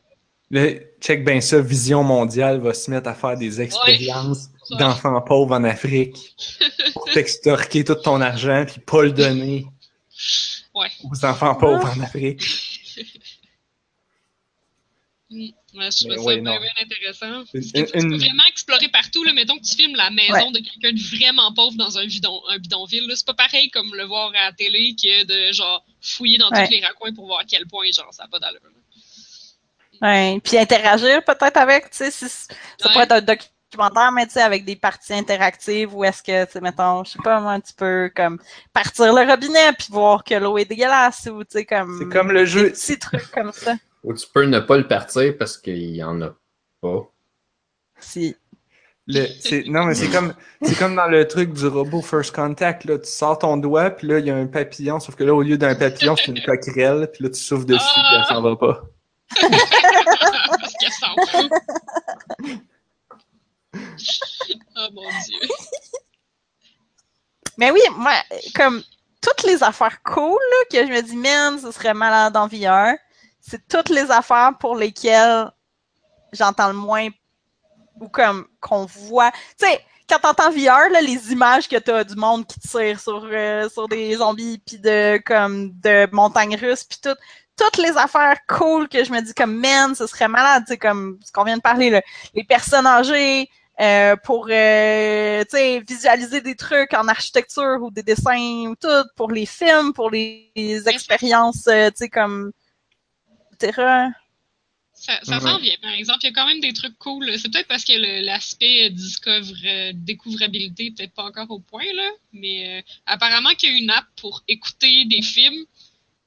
Là, 0.50 0.80
check 1.02 1.24
bien 1.26 1.42
ça, 1.42 1.62
Vision 1.62 2.02
Mondiale 2.04 2.60
va 2.60 2.74
se 2.74 2.90
mettre 2.90 3.08
à 3.10 3.14
faire 3.14 3.38
des 3.38 3.60
expériences 3.62 4.48
d'enfants 4.80 5.22
pauvres 5.22 5.54
en 5.56 5.64
Afrique 5.64 6.16
pour 6.94 7.06
t'extorquer 7.14 7.84
tout 7.84 7.96
ton 7.96 8.20
argent 8.22 8.66
puis 8.66 8.80
pas 8.80 9.04
le 9.04 9.12
donner 9.12 9.66
Ouais. 10.78 10.92
aux 11.04 11.26
enfants 11.26 11.56
pauvres 11.56 11.86
en 11.98 12.00
Afrique. 12.02 12.42
Mm. 15.30 15.50
Ouais, 15.76 15.92
je 15.92 16.06
trouve 16.08 16.16
ça 16.16 16.22
ouais, 16.22 16.40
bien, 16.40 16.54
non. 16.54 16.62
bien 16.62 16.72
intéressant. 16.82 17.44
Une- 17.54 17.62
tu 17.62 17.78
une- 18.00 18.12
peux 18.12 18.18
vraiment 18.18 18.44
explorer 18.50 18.88
partout. 18.88 19.26
Là. 19.26 19.34
Mettons 19.34 19.58
que 19.58 19.64
tu 19.66 19.76
filmes 19.76 19.96
la 19.98 20.10
maison 20.10 20.32
Ouais. 20.34 20.52
de 20.54 20.60
quelqu'un 20.60 20.94
de 20.94 21.18
vraiment 21.18 21.52
pauvre 21.54 21.76
dans 21.76 21.98
un, 21.98 22.06
bidon, 22.06 22.42
un 22.48 22.58
bidonville. 22.60 23.06
là. 23.08 23.14
C'est 23.18 23.26
pas 23.26 23.34
pareil 23.34 23.70
comme 23.70 23.94
le 23.94 24.06
voir 24.06 24.30
à 24.30 24.46
la 24.46 24.52
télé 24.54 24.96
que 24.96 25.26
de 25.26 25.52
genre 25.52 25.86
fouiller 26.00 26.38
dans 26.38 26.50
Ouais. 26.50 26.66
tous 26.66 26.72
les 26.72 26.80
raccoins 26.80 27.14
pour 27.14 27.26
voir 27.28 27.42
à 27.42 27.44
quel 27.44 27.68
point 27.68 27.92
genre 27.92 28.14
ça 28.14 28.24
n'a 28.24 28.30
pas 28.30 28.40
d'allure. 28.40 28.62
Ouais. 30.02 30.40
Puis 30.42 30.58
interagir 30.58 31.22
peut-être 31.26 31.58
avec, 31.58 31.90
tu 31.90 31.98
sais, 31.98 32.12
si- 32.12 32.30
ça 32.30 32.46
Ouais. 32.86 32.92
pourrait 32.94 33.04
être 33.04 33.12
un 33.12 33.20
documentaire, 33.22 33.52
mais 34.14 34.26
tu 34.26 34.34
sais, 34.34 34.42
avec 34.42 34.66
des 34.66 34.76
parties 34.76 35.14
interactives, 35.14 35.96
ou 35.96 36.04
est-ce 36.04 36.24
que, 36.24 36.46
tu 36.46 36.52
sais, 36.54 36.62
mettons, 36.62 37.04
je 37.04 37.12
sais 37.12 37.20
pas, 37.24 37.40
moi, 37.40 37.60
tu 37.60 37.74
peux, 37.74 38.12
comme, 38.16 38.40
partir 38.74 39.14
le 39.14 39.30
robinet, 39.30 39.74
puis 39.78 39.88
voir 39.90 40.24
que 40.24 40.36
l'eau 40.36 40.58
est 40.58 40.66
dégueulasse, 40.66 41.28
ou, 41.32 41.44
tu 41.44 41.52
sais, 41.52 41.66
comme... 41.66 41.98
C'est 42.00 42.10
comme 42.10 42.32
le 42.32 42.42
des 42.42 42.46
jeu. 42.46 42.70
petits 42.70 42.98
trucs 42.98 43.32
comme 43.32 43.52
ça. 43.52 43.76
Ou 44.04 44.14
tu 44.14 44.26
peux 44.34 44.46
ne 44.46 44.60
pas 44.60 44.78
le 44.78 44.88
partir 44.88 45.36
parce 45.38 45.58
qu'il 45.58 45.96
y 45.96 46.02
en 46.02 46.22
a 46.22 46.30
pas. 46.82 47.12
Si. 48.00 48.38
Le, 49.08 49.26
c'est, 49.40 49.64
non, 49.68 49.86
mais 49.86 49.96
c'est 49.96 50.10
comme, 50.10 50.34
c'est 50.62 50.78
comme 50.78 50.96
dans 50.96 51.08
le 51.08 51.28
truc 51.28 51.52
du 51.52 51.68
robot 51.68 52.02
First 52.02 52.34
Contact, 52.34 52.86
là. 52.86 53.00
Tu 53.00 53.10
sors 53.10 53.40
ton 53.40 53.58
doigt, 53.58 53.90
puis 53.90 54.08
là, 54.08 54.20
il 54.20 54.26
y 54.26 54.30
a 54.30 54.36
un 54.36 54.48
papillon, 54.48 55.00
sauf 55.00 55.16
que 55.16 55.24
là, 55.24 55.34
au 55.34 55.42
lieu 55.42 55.58
d'un 55.58 55.76
papillon, 55.76 56.16
c'est 56.16 56.28
une 56.28 56.42
coquerelle, 56.42 57.10
puis 57.12 57.24
là, 57.24 57.30
tu 57.30 57.40
souffles 57.40 57.66
dessus, 57.66 57.86
puis 57.94 58.18
elle 58.18 58.26
s'en 58.26 58.42
va 58.42 58.56
pas. 58.56 58.84
Parce 59.42 60.74
qu'elle 60.80 60.92
s'en 60.92 61.16
fout. 61.28 61.52
oh 64.78 64.88
mon 64.94 65.10
dieu. 65.26 65.40
Mais 67.58 67.72
oui, 67.72 67.82
moi, 67.96 68.14
comme 68.56 68.84
toutes 69.22 69.44
les 69.44 69.64
affaires 69.64 70.02
cool 70.04 70.40
que 70.72 70.86
je 70.86 70.92
me 70.92 71.02
dis, 71.02 71.16
man, 71.16 71.60
ce 71.60 71.72
serait 71.72 71.94
malade 71.94 72.38
en 72.38 72.48
VR, 72.48 72.94
c'est 73.42 73.68
toutes 73.68 73.90
les 73.90 74.12
affaires 74.12 74.52
pour 74.60 74.76
lesquelles 74.76 75.52
j'entends 76.34 76.68
le 76.68 76.74
moins 76.74 77.10
ou 78.00 78.08
comme 78.10 78.48
qu'on 78.60 78.86
voit. 78.86 79.32
Tu 79.60 79.66
sais, 79.66 79.82
quand 80.10 80.20
t'entends 80.20 80.52
VR, 80.52 80.90
les 81.02 81.32
images 81.32 81.68
que 81.68 81.78
t'as 81.78 82.04
du 82.04 82.16
monde 82.16 82.46
qui 82.46 82.60
tire 82.60 83.00
sur, 83.00 83.28
euh, 83.30 83.68
sur 83.70 83.88
des 83.88 84.16
zombies 84.16 84.62
puis 84.66 84.78
de 84.78 85.22
comme 85.26 85.72
de 85.80 86.08
montagnes 86.12 86.58
russes 86.58 86.84
puis 86.84 87.00
tout. 87.02 87.18
Toutes 87.58 87.78
les 87.78 87.98
affaires 87.98 88.38
cool 88.48 88.88
que 88.88 89.04
je 89.04 89.12
me 89.12 89.20
dis 89.20 89.34
comme 89.34 89.56
man, 89.58 89.96
ce 89.96 90.06
serait 90.06 90.28
malade, 90.28 90.64
tu 90.68 90.74
sais, 90.74 90.78
comme 90.78 91.18
ce 91.26 91.32
qu'on 91.32 91.44
vient 91.44 91.58
de 91.58 91.62
parler, 91.62 92.02
les 92.36 92.44
personnes 92.44 92.86
âgées, 92.86 93.50
euh, 93.80 94.16
pour 94.24 94.48
euh, 94.50 95.44
visualiser 95.88 96.42
des 96.42 96.56
trucs 96.56 96.94
en 96.94 97.08
architecture 97.08 97.78
ou 97.82 97.92
des 97.92 98.04
dessins 98.04 98.66
ou 98.68 98.76
tout, 98.76 98.88
pour 99.16 99.32
les 99.32 99.46
films, 99.46 99.94
pour 99.94 100.10
les, 100.10 100.52
les 100.56 100.88
expériences, 100.90 101.68
euh, 101.68 101.90
tu 101.90 101.98
sais, 101.98 102.10
comme 102.10 102.52
terrain. 103.60 104.12
Ça, 104.94 105.40
s'en 105.40 105.60
vient, 105.60 105.76
par 105.82 105.92
exemple. 105.92 106.20
Il 106.24 106.28
y 106.28 106.30
a 106.30 106.34
quand 106.34 106.48
même 106.48 106.60
des 106.60 106.74
trucs 106.74 106.98
cool. 106.98 107.32
C'est 107.38 107.52
peut-être 107.52 107.68
parce 107.68 107.86
que 107.86 107.94
l'aspect 108.26 108.90
discover, 108.90 109.92
découvrabilité 109.94 110.92
peut-être 110.92 111.14
pas 111.14 111.24
encore 111.24 111.52
au 111.52 111.60
point, 111.60 111.86
là. 111.94 112.10
Mais 112.34 112.80
euh, 112.80 112.82
apparemment 113.06 113.52
qu'il 113.52 113.72
y 113.72 113.74
a 113.74 113.78
une 113.78 113.92
app 113.92 114.06
pour 114.20 114.44
écouter 114.48 115.06
des 115.06 115.22
films, 115.22 115.66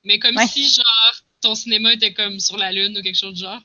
mais 0.04 0.20
comme 0.20 0.36
Ouais. 0.36 0.46
si, 0.46 0.68
genre, 0.68 1.14
ton 1.40 1.56
cinéma 1.56 1.94
était 1.94 2.14
comme 2.14 2.38
sur 2.38 2.56
la 2.56 2.70
Lune 2.70 2.96
ou 2.96 3.02
quelque 3.02 3.18
chose 3.18 3.34
du 3.34 3.40
genre. 3.40 3.60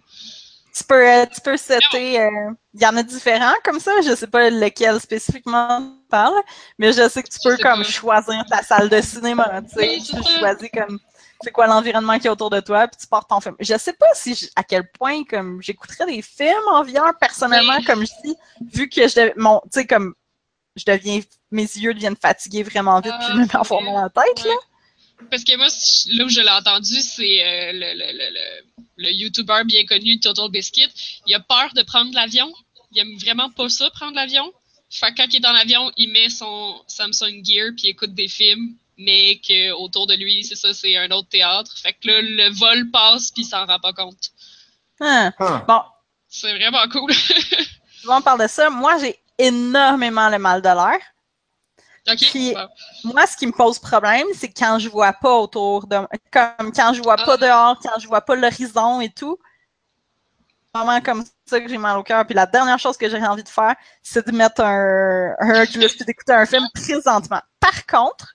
Tu 0.77 0.83
peux, 0.83 1.07
euh, 1.09 1.25
tu 1.33 1.39
peux 1.41 1.55
setter. 1.57 2.19
euh, 2.19 2.51
Il 2.73 2.81
y 2.81 2.85
en 2.85 2.97
a 2.97 3.03
différents 3.03 3.53
comme 3.63 3.79
ça. 3.79 3.91
Je 4.05 4.13
sais 4.15 4.27
pas 4.27 4.49
lequel 4.49 4.99
spécifiquement 4.99 5.81
tu 5.81 6.07
parles, 6.09 6.41
mais 6.77 6.91
je 6.91 7.07
sais 7.07 7.23
que 7.23 7.29
tu 7.29 7.39
peux 7.43 7.55
comme 7.57 7.83
pas. 7.83 7.89
choisir 7.89 8.43
ta 8.49 8.61
salle 8.61 8.89
de 8.89 8.99
cinéma. 9.01 9.61
Tu 9.61 9.69
sais, 9.79 9.87
Oui, 9.87 10.03
tu 10.03 10.15
choisir 10.39 10.69
comme 10.73 10.99
c'est 11.41 11.51
quoi 11.51 11.67
l'environnement 11.67 12.17
qui 12.19 12.27
est 12.27 12.29
autour 12.29 12.49
de 12.49 12.59
toi, 12.59 12.87
puis 12.87 12.97
tu 12.99 13.07
portes 13.07 13.29
ton 13.29 13.39
film. 13.39 13.55
Je 13.59 13.77
sais 13.77 13.93
pas 13.93 14.07
si 14.15 14.49
à 14.55 14.63
quel 14.63 14.89
point 14.91 15.23
comme 15.23 15.61
j'écouterais 15.61 16.05
des 16.07 16.21
films 16.21 16.67
en 16.69 16.83
VR 16.83 17.13
personnellement, 17.19 17.75
Oui. 17.77 17.83
comme 17.85 18.05
je 18.05 18.11
dis, 18.25 18.35
vu 18.73 18.89
que 18.89 19.07
je 19.07 19.31
mon, 19.39 19.59
tu 19.65 19.69
sais 19.79 19.85
comme 19.85 20.13
je 20.75 20.83
deviens, 20.85 21.21
mes 21.51 21.61
yeux 21.63 21.93
deviennent 21.93 22.17
fatigués 22.21 22.63
vraiment 22.63 22.99
vite, 22.99 23.13
puis 23.19 23.27
je 23.29 23.33
me 23.33 23.39
mets 23.43 23.47
Ah, 23.53 23.61
en 23.73 24.01
la 24.03 24.09
tête 24.09 24.43
là. 24.45 24.53
Parce 25.31 25.43
que 25.45 25.55
moi, 25.55 25.67
là 26.17 26.25
où 26.25 26.29
je 26.29 26.41
l'ai 26.41 26.49
entendu, 26.49 26.99
c'est 26.99 27.23
euh, 27.23 27.71
le, 27.71 27.93
le, 27.93 28.11
le, 28.17 28.29
le, 28.33 28.74
le 28.97 29.11
YouTuber 29.11 29.63
bien 29.65 29.85
connu 29.85 30.19
Total 30.19 30.49
Biscuit. 30.49 30.87
Il 31.27 31.35
a 31.35 31.39
peur 31.39 31.73
de 31.75 31.83
prendre 31.83 32.13
l'avion. 32.13 32.51
Il 32.91 32.99
aime 32.99 33.17
vraiment 33.17 33.49
pas 33.49 33.69
ça, 33.69 33.89
prendre 33.89 34.15
l'avion. 34.15 34.51
Fait 34.89 35.11
que 35.11 35.17
quand 35.17 35.27
il 35.29 35.37
est 35.37 35.39
dans 35.41 35.51
l'avion, 35.51 35.91
il 35.97 36.11
met 36.11 36.29
son 36.29 36.81
Samsung 36.87 37.43
Gear 37.43 37.71
puis 37.75 37.85
il 37.85 37.89
écoute 37.89 38.13
des 38.13 38.27
films, 38.27 38.75
mais 38.97 39.37
que 39.37 39.71
autour 39.73 40.07
de 40.07 40.13
lui, 40.13 40.43
c'est 40.43 40.55
ça, 40.55 40.73
c'est 40.73 40.95
un 40.95 41.09
autre 41.11 41.27
théâtre. 41.27 41.77
Fait 41.77 41.93
que 41.93 42.07
là, 42.07 42.21
le 42.21 42.53
vol 42.53 42.89
passe 42.91 43.31
puis 43.31 43.43
il 43.43 43.45
s'en 43.45 43.65
rend 43.65 43.79
pas 43.79 43.93
compte. 43.93 44.31
Hein. 45.01 45.33
Ah. 45.39 45.65
Bon, 45.67 45.81
C'est 46.29 46.53
vraiment 46.53 46.87
cool. 46.89 47.11
souvent 48.01 48.19
on 48.19 48.21
parle 48.21 48.43
de 48.43 48.47
ça. 48.47 48.69
Moi, 48.69 48.97
j'ai 48.99 49.19
énormément 49.37 50.29
le 50.29 50.39
mal 50.39 50.61
de 50.61 50.69
l'air. 50.69 50.99
Puis-. 52.15 52.55
Moi, 53.03 53.25
ce 53.25 53.35
qui 53.35 53.47
me 53.47 53.51
pose 53.51 53.79
problème, 53.79 54.27
c'est 54.35 54.49
quand 54.49 54.77
je 54.79 54.89
vois 54.89 55.13
pas 55.13 55.35
autour 55.37 55.87
de 55.87 55.97
comme 56.31 56.71
quand 56.71 56.93
je 56.93 57.01
vois 57.01 57.15
pas 57.17 57.33
Ah. 57.33 57.37
dehors, 57.37 57.79
quand 57.81 57.99
je 57.99 58.07
vois 58.07 58.21
pas 58.21 58.35
l'horizon 58.35 59.01
et 59.01 59.09
tout. 59.09 59.37
Vraiment 60.73 60.99
comme 61.01 61.23
ça 61.45 61.59
que 61.61 61.67
j'ai 61.69 61.77
mal 61.77 61.97
au 61.97 62.03
cœur. 62.03 62.25
Puis 62.25 62.35
la 62.35 62.45
dernière 62.45 62.77
chose 62.77 62.97
que 62.97 63.09
j'ai 63.09 63.17
envie 63.25 63.43
de 63.43 63.49
faire, 63.49 63.75
c'est 64.03 64.27
de 64.27 64.31
mettre 64.35 64.61
un, 64.61 65.33
un 65.39 65.63
d'écouter 65.63 66.33
un 66.33 66.45
film 66.45 66.65
présentement. 66.73 67.41
Par 67.61 67.85
contre, 67.85 68.33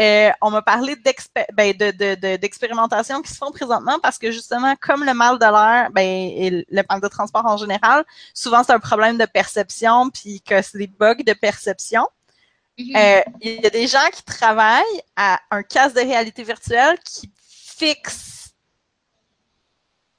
euh, 0.00 0.30
on 0.40 0.50
m'a 0.50 0.62
parlé 0.62 0.96
d'expé- 0.96 1.46
ben, 1.52 1.72
de, 1.76 1.90
de, 1.92 2.14
de- 2.14 2.36
d'expérimentations 2.36 3.22
qui 3.22 3.32
se 3.32 3.36
font 3.36 3.50
présentement 3.52 3.98
parce 4.00 4.18
que 4.18 4.30
justement, 4.32 4.74
comme 4.80 5.04
le 5.04 5.14
mal 5.14 5.38
de 5.38 5.44
l'air, 5.44 5.90
ben, 5.92 6.02
et 6.04 6.64
le 6.68 6.82
mal 6.88 7.00
de 7.00 7.08
transport 7.08 7.44
en 7.46 7.56
général, 7.56 8.04
souvent 8.34 8.62
c'est 8.64 8.72
un 8.72 8.78
problème 8.80 9.16
de 9.18 9.26
perception 9.26 10.10
puis 10.10 10.40
que 10.40 10.60
c'est 10.62 10.78
des 10.78 10.86
bugs 10.88 11.14
de 11.24 11.32
perception. 11.32 12.06
Mhm. 12.78 12.96
Euh, 12.96 13.20
Il 13.40 13.60
y 13.62 13.66
a 13.66 13.70
des 13.70 13.86
gens 13.86 14.08
qui 14.12 14.22
travaillent 14.22 15.02
à 15.16 15.40
un 15.50 15.62
casque 15.62 15.96
de 15.96 16.00
réalité 16.00 16.42
virtuelle 16.44 16.98
qui 17.04 17.30
fixe 17.40 18.50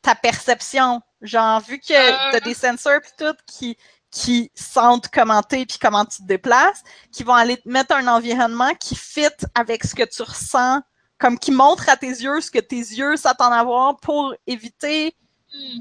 ta 0.01 0.15
perception. 0.15 1.01
Genre, 1.21 1.59
vu 1.61 1.79
que 1.79 1.93
Ah. 1.93 2.29
tu 2.31 2.37
as 2.37 2.39
des 2.41 2.53
sensors 2.53 2.99
puis 3.01 3.11
tout 3.17 3.35
qui, 3.45 3.77
qui 4.11 4.51
sentent 4.55 5.07
comment 5.09 5.41
t'es 5.43 5.65
puis 5.65 5.77
comment 5.79 6.05
tu 6.05 6.17
te 6.21 6.27
déplaces, 6.27 6.83
qui 7.11 7.23
vont 7.23 7.33
aller 7.33 7.57
te 7.57 7.67
mettre 7.69 7.95
un 7.95 8.07
environnement 8.07 8.73
qui 8.75 8.95
fit 8.95 9.27
avec 9.55 9.83
ce 9.83 9.93
que 9.95 10.03
tu 10.03 10.21
ressens, 10.23 10.81
comme 11.17 11.37
qui 11.37 11.51
montre 11.51 11.89
à 11.89 11.97
tes 11.97 12.07
yeux 12.07 12.39
ce 12.41 12.49
que 12.51 12.59
tes 12.59 12.77
yeux 12.77 13.17
s'attendent 13.17 13.53
à 13.53 13.63
voir 13.63 13.97
pour 13.97 14.33
éviter 14.47 15.15
Hmm. 15.51 15.79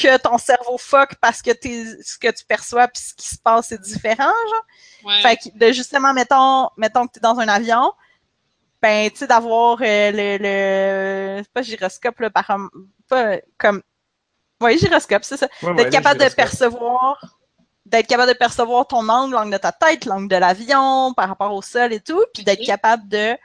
Que 0.00 0.16
ton 0.18 0.38
cerveau 0.38 0.78
fuck 0.78 1.14
parce 1.20 1.42
que 1.42 1.50
t'es- 1.50 2.02
ce 2.02 2.16
que 2.18 2.30
tu 2.30 2.44
perçois 2.44 2.88
puis 2.88 3.02
ce 3.02 3.14
qui 3.14 3.28
se 3.28 3.38
passe 3.38 3.72
est 3.72 3.80
différent. 3.80 4.32
Ouais. 5.04 5.20
Fait 5.22 5.36
que 5.36 5.48
de 5.56 5.72
justement, 5.72 6.12
mettons, 6.12 6.68
mettons 6.76 7.06
que 7.06 7.12
tu 7.12 7.18
es 7.18 7.22
dans 7.22 7.38
un 7.38 7.48
avion, 7.48 7.92
ben, 8.80 9.10
tu 9.10 9.16
sais, 9.18 9.26
d'avoir 9.26 9.78
euh, 9.80 10.10
le, 10.12 10.38
le. 10.38 11.42
c'est 11.42 11.52
pas 11.52 11.62
gyroscope, 11.62 12.20
là, 12.20 12.30
par. 12.30 12.56
Pas 13.08 13.38
comme. 13.58 13.82
Oui, 14.60 14.78
gyroscope, 14.78 15.24
c'est 15.24 15.36
ça. 15.36 15.48
Ouais, 15.62 15.68
ouais, 15.70 15.74
D'être 15.76 15.90
capable 15.90 16.20
de 16.20 16.34
percevoir. 16.34 17.34
D'être 17.86 18.06
capable 18.06 18.32
de 18.32 18.36
percevoir 18.38 18.86
ton 18.86 19.08
angle, 19.08 19.32
l'angle 19.34 19.52
de 19.52 19.56
ta 19.58 19.72
tête, 19.72 20.04
l'angle 20.04 20.28
de 20.28 20.36
l'avion, 20.36 21.14
par 21.14 21.28
rapport 21.28 21.52
au 21.54 21.62
sol 21.62 21.92
et 21.92 22.00
tout, 22.00 22.22
puis 22.34 22.44
d'être 22.44 22.64
capable 22.66 23.08
de 23.08 23.36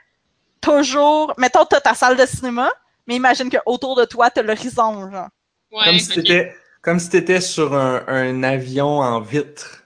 toujours. 0.60 1.32
Mettons, 1.38 1.64
tu 1.64 1.74
as 1.76 1.80
ta 1.80 1.94
salle 1.94 2.16
de 2.16 2.26
cinéma, 2.26 2.70
mais 3.06 3.14
imagine 3.16 3.50
qu'autour 3.50 3.96
de 3.96 4.04
toi, 4.04 4.30
tu 4.30 4.40
as 4.40 4.42
l'horizon, 4.42 5.10
genre. 5.10 5.28
Ouais, 5.74 5.84
Comme 5.86 5.98
si 5.98 6.08
t'étais, 6.08 6.56
comme 6.82 7.00
si 7.00 7.10
t'étais 7.10 7.40
sur 7.40 7.74
un, 7.74 8.04
un 8.06 8.42
avion 8.44 9.00
en 9.00 9.20
vitre. 9.20 9.82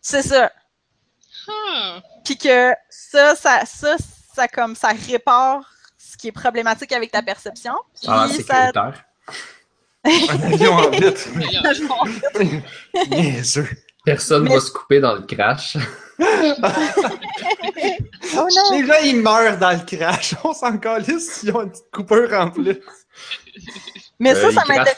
C'est 0.00 0.22
ça. 0.22 0.52
Ah. 1.48 2.00
Puis 2.24 2.38
que 2.38 2.72
ça, 2.88 3.34
ça, 3.34 3.64
ça, 3.66 3.96
ça, 4.34 4.46
comme, 4.46 4.76
ça 4.76 4.90
répare 5.08 5.68
ce 5.98 6.16
qui 6.16 6.28
est 6.28 6.32
problématique 6.32 6.92
avec 6.92 7.10
ta 7.10 7.22
perception. 7.22 7.74
Ah, 8.06 8.28
ça, 8.28 8.34
sécuritaire. 8.36 9.04
Un 10.04 10.52
avion 10.52 10.72
en 10.74 10.90
vitre. 10.90 11.26
Niaiseux. 13.10 13.68
Personne 14.04 14.44
Mais- 14.44 14.54
va 14.54 14.60
se 14.60 14.70
couper 14.70 15.00
dans 15.00 15.14
le 15.14 15.22
crash. 15.22 15.76
Oh 16.20 16.24
non! 18.36 18.70
Les 18.72 18.86
gens, 18.86 19.00
ils 19.02 19.16
meurent 19.20 19.58
dans 19.58 19.72
le 19.72 19.84
crash. 19.84 20.34
On 20.44 20.52
s'en 20.52 20.76
calisse 20.78 21.32
s'ils 21.32 21.52
ont 21.56 21.62
une 21.62 21.70
petite 21.70 21.90
coupure 21.90 22.32
en 22.34 22.50
plus. 22.50 22.78
Mais 24.24 24.34
ça, 24.34 24.46
Euh, 24.48 24.52
ça 24.52 24.62
crash 24.62 24.76
m'intéresse. 24.76 24.96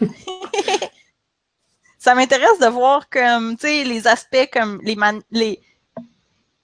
Ça 1.98 2.14
m'intéresse 2.14 2.58
de 2.58 2.66
voir 2.66 3.08
comme, 3.10 3.56
tu 3.56 3.66
sais, 3.66 3.84
les 3.84 4.06
aspects 4.06 4.48
comme 4.52 4.80
les 4.82 4.96
man- 4.96 5.22
les 5.30 5.60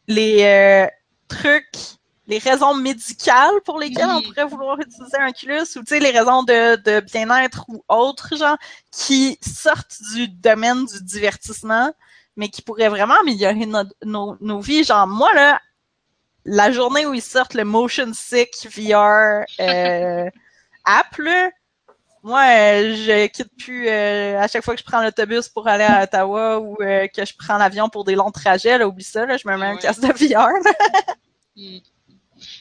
les 0.08 0.42
euh, 0.44 0.86
trucs, 1.28 1.98
les 2.26 2.38
raisons 2.38 2.74
médicales 2.74 3.60
pour 3.64 3.78
lesquelles 3.78 4.08
on 4.08 4.22
pourrait 4.22 4.46
vouloir 4.46 4.78
utiliser 4.80 5.16
un 5.18 5.28
Oculus 5.28 5.62
ou 5.76 5.80
tu 5.80 5.86
sais 5.88 6.00
les 6.00 6.10
raisons 6.10 6.42
de, 6.44 6.76
de 6.76 7.00
bien-être 7.00 7.64
ou 7.68 7.82
autres 7.88 8.36
genre 8.36 8.56
qui 8.92 9.38
sortent 9.42 9.98
du 10.14 10.28
domaine 10.28 10.86
du 10.86 11.02
divertissement 11.02 11.92
mais 12.36 12.48
qui 12.48 12.62
pourraient 12.62 12.88
vraiment 12.88 13.18
améliorer 13.20 13.66
nos 14.04 14.60
vies. 14.60 14.84
Genre 14.84 15.06
moi 15.06 15.32
là, 15.34 15.60
la 16.44 16.70
journée 16.70 17.04
où 17.06 17.12
ils 17.14 17.20
sortent 17.22 17.54
le 17.54 17.64
Motion 17.64 18.12
Sick 18.14 18.68
VR 18.74 19.44
euh, 19.60 20.30
app 20.86 21.16
là, 21.18 21.50
moi, 22.26 22.42
euh, 22.42 22.96
je 22.96 23.26
quitte 23.28 23.56
plus 23.56 23.88
euh, 23.88 24.40
à 24.40 24.48
chaque 24.48 24.64
fois 24.64 24.74
que 24.74 24.80
je 24.80 24.84
prends 24.84 25.00
l'autobus 25.00 25.48
pour 25.48 25.68
aller 25.68 25.84
à 25.84 26.02
Ottawa 26.02 26.58
ou 26.58 26.76
euh, 26.80 27.06
que 27.06 27.24
je 27.24 27.32
prends 27.38 27.56
l'avion 27.56 27.88
pour 27.88 28.02
des 28.02 28.16
longs 28.16 28.32
trajets, 28.32 28.78
là, 28.78 28.88
oublie 28.88 29.04
ça, 29.04 29.26
là, 29.26 29.36
je 29.36 29.46
me 29.46 29.56
mets 29.56 29.66
un 29.66 29.76
casque 29.76 30.00
de 30.00 30.08
VR. 30.08 30.48
Hmm. 31.54 31.78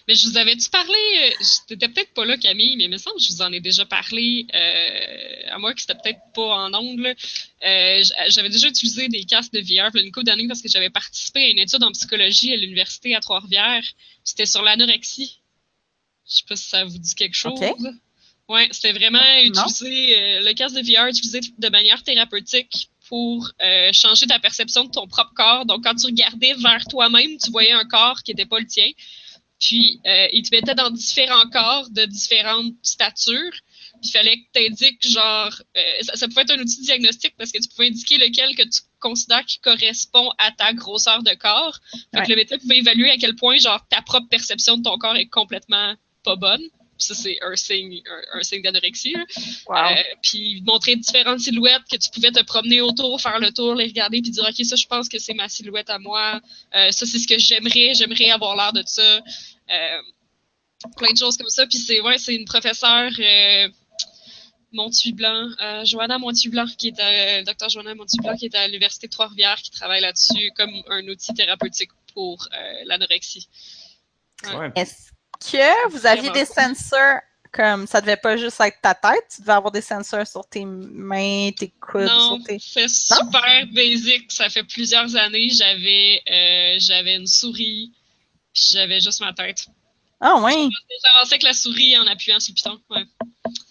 Mais 0.07 0.15
je 0.15 0.30
vous 0.30 0.38
avais-tu 0.38 0.69
parlé, 0.69 1.34
t'étais 1.68 1.89
peut-être 1.89 2.14
pas 2.14 2.26
là 2.26 2.38
Camille, 2.38 2.77
mais 2.77 2.85
il 2.85 2.91
me 2.91 2.97
semble 2.97 3.18
que 3.18 3.23
je 3.23 3.34
vous 3.34 3.41
en 3.41 3.52
ai 3.52 3.60
déjà 3.60 3.85
parlé, 3.85 4.45
euh, 4.53 5.52
à 5.52 5.57
moi 5.57 5.73
que 5.73 5.81
c'était 5.81 5.95
peut-être 5.95 6.22
pas 6.34 6.65
en 6.65 6.73
ongle. 6.73 7.15
Euh, 7.65 8.03
j'avais 8.30 8.49
déjà 8.49 8.68
utilisé 8.68 9.10
des 9.10 9.26
casques 9.26 9.52
de 9.52 9.61
VR 9.61 9.95
une 9.95 10.11
couple 10.11 10.27
d'années 10.27 10.47
parce 10.47 10.61
que 10.61 10.69
j'avais 10.69 10.91
participé 10.91 11.43
à 11.43 11.47
une 11.49 11.60
étude 11.60 11.84
en 11.84 11.91
psychologie 11.91 12.53
à 12.53 12.57
l'université 12.57 13.15
à 13.15 13.19
Trois-Rivières. 13.19 13.84
C'était 14.23 14.45
sur 14.45 14.61
l'anorexie. 14.61 15.41
Je 16.30 16.35
sais 16.35 16.43
pas 16.47 16.56
si 16.56 16.69
ça 16.69 16.85
vous 16.85 16.97
dit 16.97 17.15
quelque 17.15 17.35
chose. 17.35 17.60
Ouais, 18.47 18.67
c'était 18.72 18.93
vraiment 18.93 19.19
utiliser 19.43 20.17
euh, 20.17 20.41
le 20.41 20.53
casque 20.53 20.76
de 20.76 20.81
VR 20.81 21.07
utilisé 21.07 21.39
de 21.57 21.69
manière 21.69 22.03
thérapeutique 22.03 22.89
pour 23.07 23.51
euh, 23.61 23.91
changer 23.93 24.27
ta 24.27 24.39
perception 24.39 24.85
de 24.85 24.91
ton 24.91 25.07
propre 25.07 25.34
corps. 25.35 25.65
Donc, 25.65 25.84
quand 25.84 25.95
tu 25.95 26.05
regardais 26.07 26.53
vers 26.55 26.85
toi-même, 26.85 27.38
tu 27.38 27.51
voyais 27.51 27.72
un 27.72 27.85
corps 27.85 28.22
qui 28.23 28.31
n'était 28.31 28.45
pas 28.45 28.59
le 28.59 28.65
tien. 28.65 28.89
Puis, 29.59 30.01
euh, 30.05 30.27
il 30.34 30.43
te 30.43 30.53
mettait 30.53 30.76
dans 30.76 30.89
différents 30.89 31.49
corps 31.49 31.89
de 31.89 32.05
différentes 32.05 32.73
statures. 32.81 33.53
Puis, 34.01 34.09
il 34.09 34.11
fallait 34.11 34.38
que 34.38 34.43
tu 34.53 34.67
indiques, 34.67 35.07
genre, 35.07 35.61
euh, 35.77 35.81
ça, 36.01 36.15
ça 36.15 36.27
pouvait 36.27 36.41
être 36.41 36.51
un 36.51 36.59
outil 36.59 36.81
de 36.81 36.85
diagnostic 36.85 37.34
parce 37.38 37.51
que 37.51 37.59
tu 37.59 37.69
pouvais 37.69 37.88
indiquer 37.88 38.17
lequel 38.17 38.55
que 38.55 38.63
tu 38.63 38.81
considères 38.99 39.45
qui 39.45 39.59
correspond 39.59 40.31
à 40.38 40.51
ta 40.51 40.73
grosseur 40.73 41.23
de 41.23 41.34
corps. 41.35 41.80
Ouais. 42.13 42.23
que 42.23 42.30
le 42.30 42.35
médecin 42.35 42.57
pouvait 42.57 42.77
évaluer 42.77 43.11
à 43.11 43.17
quel 43.17 43.35
point, 43.35 43.57
genre, 43.57 43.81
ta 43.89 44.01
propre 44.01 44.27
perception 44.30 44.77
de 44.77 44.84
ton 44.84 44.97
corps 44.97 45.15
est 45.15 45.27
complètement 45.27 45.95
pas 46.23 46.35
bonne. 46.35 46.63
Ça, 46.97 47.13
c'est 47.13 47.38
un 47.41 47.55
signe, 47.55 48.01
un, 48.09 48.39
un 48.39 48.43
signe 48.43 48.61
d'anorexie. 48.61 49.15
Wow. 49.67 49.76
Euh, 49.76 49.95
puis 50.22 50.61
montrer 50.65 50.95
différentes 50.95 51.41
silhouettes 51.41 51.84
que 51.91 51.97
tu 51.97 52.09
pouvais 52.09 52.31
te 52.31 52.41
promener 52.43 52.80
autour, 52.81 53.19
faire 53.19 53.39
le 53.39 53.51
tour, 53.51 53.76
les 53.76 53.88
regarder, 53.88 54.22
puis 54.22 54.31
dire 54.31 54.45
ok 54.47 54.65
ça 54.65 54.76
je 54.76 54.85
pense 54.88 55.09
que 55.09 55.19
c'est 55.19 55.34
ma 55.34 55.49
silhouette 55.49 55.89
à 55.89 55.99
moi, 55.99 56.39
Euh, 56.73 56.91
ça 56.91 57.05
c'est 57.05 57.19
ce 57.19 57.27
que 57.27 57.38
j'aimerais, 57.38 57.93
j'aimerais 57.95 58.31
avoir 58.31 58.55
l'air 58.55 58.72
de 58.73 58.84
ça, 58.85 59.19
Euh, 59.69 60.01
plein 60.97 61.11
de 61.11 61.17
choses 61.17 61.35
comme 61.38 61.49
ça. 61.49 61.67
Puis 61.67 61.80
c'est 61.80 61.99
ouais 62.01 62.17
c'est 62.17 62.35
une 62.35 62.45
professeure 62.45 63.11
euh, 63.19 63.67
Montuy 64.72 65.13
Blanc, 65.13 65.49
euh, 65.61 65.84
Johanna 65.85 66.17
Montuy 66.17 66.49
Blanc 66.49 66.65
qui 66.77 66.89
est 66.89 66.99
à, 66.99 67.43
docteur 67.43 67.69
Johanna 67.69 67.95
Montuy 67.95 68.19
Blanc 68.22 68.35
qui 68.38 68.45
est 68.45 68.55
à 68.55 68.67
l'université 68.67 69.07
de 69.07 69.11
Trois-Rivières 69.11 69.61
qui 69.61 69.72
travaille 69.72 70.01
là-dessus 70.01 70.51
comme 70.55 70.73
un 70.89 71.05
outil 71.07 71.34
thérapeutique 71.34 71.91
pour 72.13 72.47
euh, 72.53 72.84
l'anorexie. 72.85 73.47
Ouais. 74.43 74.55
Ouais. 74.55 74.72
Est-ce 74.76 75.11
que 75.51 75.89
vous 75.91 76.05
aviez 76.05 76.30
des 76.31 76.45
sensors 76.45 77.19
comme 77.51 77.88
ça 77.88 78.01
devait 78.01 78.17
pas 78.17 78.35
juste 78.35 78.59
être 78.59 78.81
ta 78.81 78.93
tête, 78.93 79.23
tu 79.34 79.39
devais 79.41 79.53
avoir 79.53 79.72
des 79.72 79.80
sensors 79.80 80.27
sur 80.27 80.45
tes 80.45 80.65
mains, 80.65 81.51
tes 81.57 81.72
coudes, 81.80 82.01
Non, 82.03 82.35
sur 82.35 82.43
tes. 82.43 82.57
c'est 82.59 82.89
super 82.89 83.65
basic. 83.72 84.30
Ça 84.30 84.49
fait 84.49 84.63
plusieurs 84.63 85.15
années, 85.15 85.47
j'avais 85.51 86.22
euh, 86.30 86.76
j'avais 86.80 87.15
une 87.15 87.27
souris, 87.27 87.93
puis 88.53 88.63
j'avais 88.73 88.99
juste 88.99 89.22
ma 89.22 89.31
tête. 89.31 89.67
Ah 90.19 90.35
oui. 90.41 90.51
J'avançais 90.53 91.35
avec 91.35 91.43
la 91.43 91.53
souris 91.53 91.97
en 91.97 92.07
appuyant 92.07 92.39
sur 92.41 92.51
le 92.51 92.55
piton. 92.55 92.80
Ouais. 92.89 93.05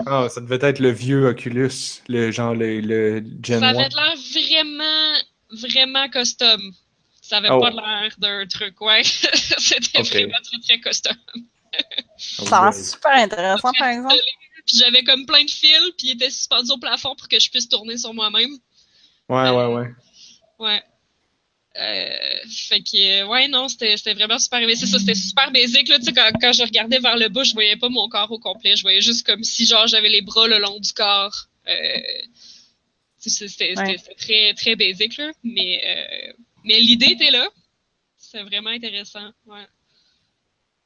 Ah, 0.06 0.28
ça 0.30 0.40
devait 0.40 0.66
être 0.66 0.78
le 0.78 0.90
vieux 0.90 1.26
Oculus, 1.26 1.70
le 2.09 2.30
genre 2.30 2.55
le, 2.55 2.80
le 2.80 3.22
Gen 3.42 3.60
Ça 3.60 3.66
1. 3.66 3.68
avait 3.70 3.88
l'air 3.88 4.14
vraiment, 4.32 5.18
vraiment 5.51 6.09
custom. 6.09 6.72
Ça 7.20 7.38
avait 7.38 7.48
Oh. 7.51 7.60
pas 7.60 7.70
l'air 7.70 8.14
d'un 8.18 8.46
truc, 8.46 8.80
ouais. 8.82 9.02
C'était 9.59 10.02
vraiment 10.02 10.38
très, 10.42 10.59
très 10.66 10.80
custom. 10.80 11.16
Ça 12.16 12.59
a 12.59 12.64
l'air 12.70 12.74
super 12.74 13.12
intéressant 13.12 13.70
par 13.78 13.88
exemple. 13.88 14.14
Puis 14.66 14.78
j'avais 14.78 15.02
comme 15.05 15.26
plein 15.26 15.44
de 15.44 15.51
fils, 15.51 15.78
puis 15.98 16.09
il 16.09 16.12
était 16.12 16.30
suspendu 16.30 16.70
au 16.72 16.78
plafond 16.78 17.14
pour 17.16 17.28
que 17.28 17.38
je 17.38 17.51
puisse 17.51 17.68
tourner 17.68 17.98
sur 17.98 18.14
moi-même. 18.14 18.51
Ouais, 19.28 19.51
ouais, 19.51 19.66
ouais. 19.66 19.88
Ouais. 20.59 20.82
Euh, 21.76 22.48
fait 22.48 22.80
que, 22.80 23.22
euh, 23.22 23.26
ouais, 23.26 23.48
non, 23.48 23.68
c'était 23.68 23.96
c'était 23.96 24.14
vraiment 24.14 24.38
super. 24.38 24.60
Mais 24.60 24.76
c'est 24.76 24.86
ça, 24.86 24.98
c'était 24.98 25.14
super 25.14 25.51
basique. 25.51 25.88
Là, 25.88 25.98
quand, 25.98 26.30
quand 26.40 26.52
je 26.52 26.62
regardais 26.62 27.01
vers 27.01 27.16
le 27.16 27.28
bas, 27.28 27.42
je 27.42 27.52
voyais 27.52 27.76
pas 27.76 27.88
mon 27.88 28.09
corps 28.09 28.30
au 28.30 28.38
complet. 28.38 28.76
Je 28.76 28.82
voyais 28.82 29.01
juste 29.01 29.26
comme 29.26 29.42
si, 29.42 29.66
genre, 29.66 29.86
j'avais 29.86 30.09
les 30.09 30.22
bras 30.22 30.46
le 30.46 30.59
long 30.59 30.78
du 30.78 30.92
corps. 30.92 31.46
Euh, 31.68 32.01
c'était 33.18 33.76
Ouais. 33.78 33.96
très, 34.18 34.55
très 34.55 34.76
basique, 34.76 35.16
là. 35.16 35.32
Mais, 35.42 35.82
euh, 35.84 36.32
mais 36.64 36.78
l'idée 36.78 37.12
était 37.12 37.30
là. 37.30 37.48
C'était 38.18 38.44
vraiment 38.44 38.70
intéressant. 38.70 39.30
Ouais. 39.46 39.66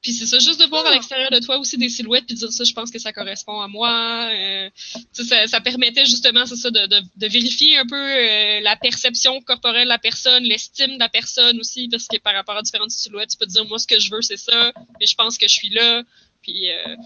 Puis 0.08 0.16
c'est 0.16 0.24
ça, 0.24 0.38
juste 0.38 0.58
de 0.58 0.64
voir 0.64 0.86
à 0.86 0.92
l'extérieur 0.94 1.30
de 1.30 1.38
toi 1.38 1.58
aussi 1.58 1.76
des 1.76 1.90
silhouettes, 1.90 2.24
puis 2.24 2.34
de 2.34 2.38
dire 2.40 2.50
ça, 2.50 2.64
je 2.64 2.72
pense 2.72 2.90
que 2.90 2.98
ça 2.98 3.12
correspond 3.12 3.60
à 3.60 3.68
moi. 3.68 4.30
Euh, 4.32 4.70
ça, 5.12 5.46
ça 5.46 5.60
permettait 5.60 6.06
justement, 6.06 6.46
c'est 6.46 6.56
ça, 6.56 6.70
de, 6.70 6.86
de, 6.86 7.02
de 7.14 7.26
vérifier 7.26 7.76
un 7.76 7.84
peu 7.84 7.94
euh, 7.94 8.60
la 8.60 8.74
perception 8.76 9.38
corporelle 9.42 9.84
de 9.84 9.88
la 9.90 9.98
personne, 9.98 10.44
l'estime 10.44 10.94
de 10.94 10.98
la 10.98 11.10
personne 11.10 11.60
aussi, 11.60 11.90
parce 11.90 12.06
que 12.06 12.16
par 12.20 12.32
rapport 12.32 12.56
à 12.56 12.62
différentes 12.62 12.90
silhouettes, 12.90 13.28
tu 13.32 13.36
peux 13.36 13.44
te 13.44 13.50
dire, 13.50 13.66
moi, 13.66 13.78
ce 13.78 13.86
que 13.86 14.00
je 14.00 14.10
veux, 14.10 14.22
c'est 14.22 14.38
ça, 14.38 14.72
mais 14.98 15.04
je 15.04 15.14
pense 15.14 15.36
que 15.36 15.46
je 15.46 15.52
suis 15.52 15.68
là. 15.68 16.02
Puis, 16.40 16.70
euh, 16.70 16.96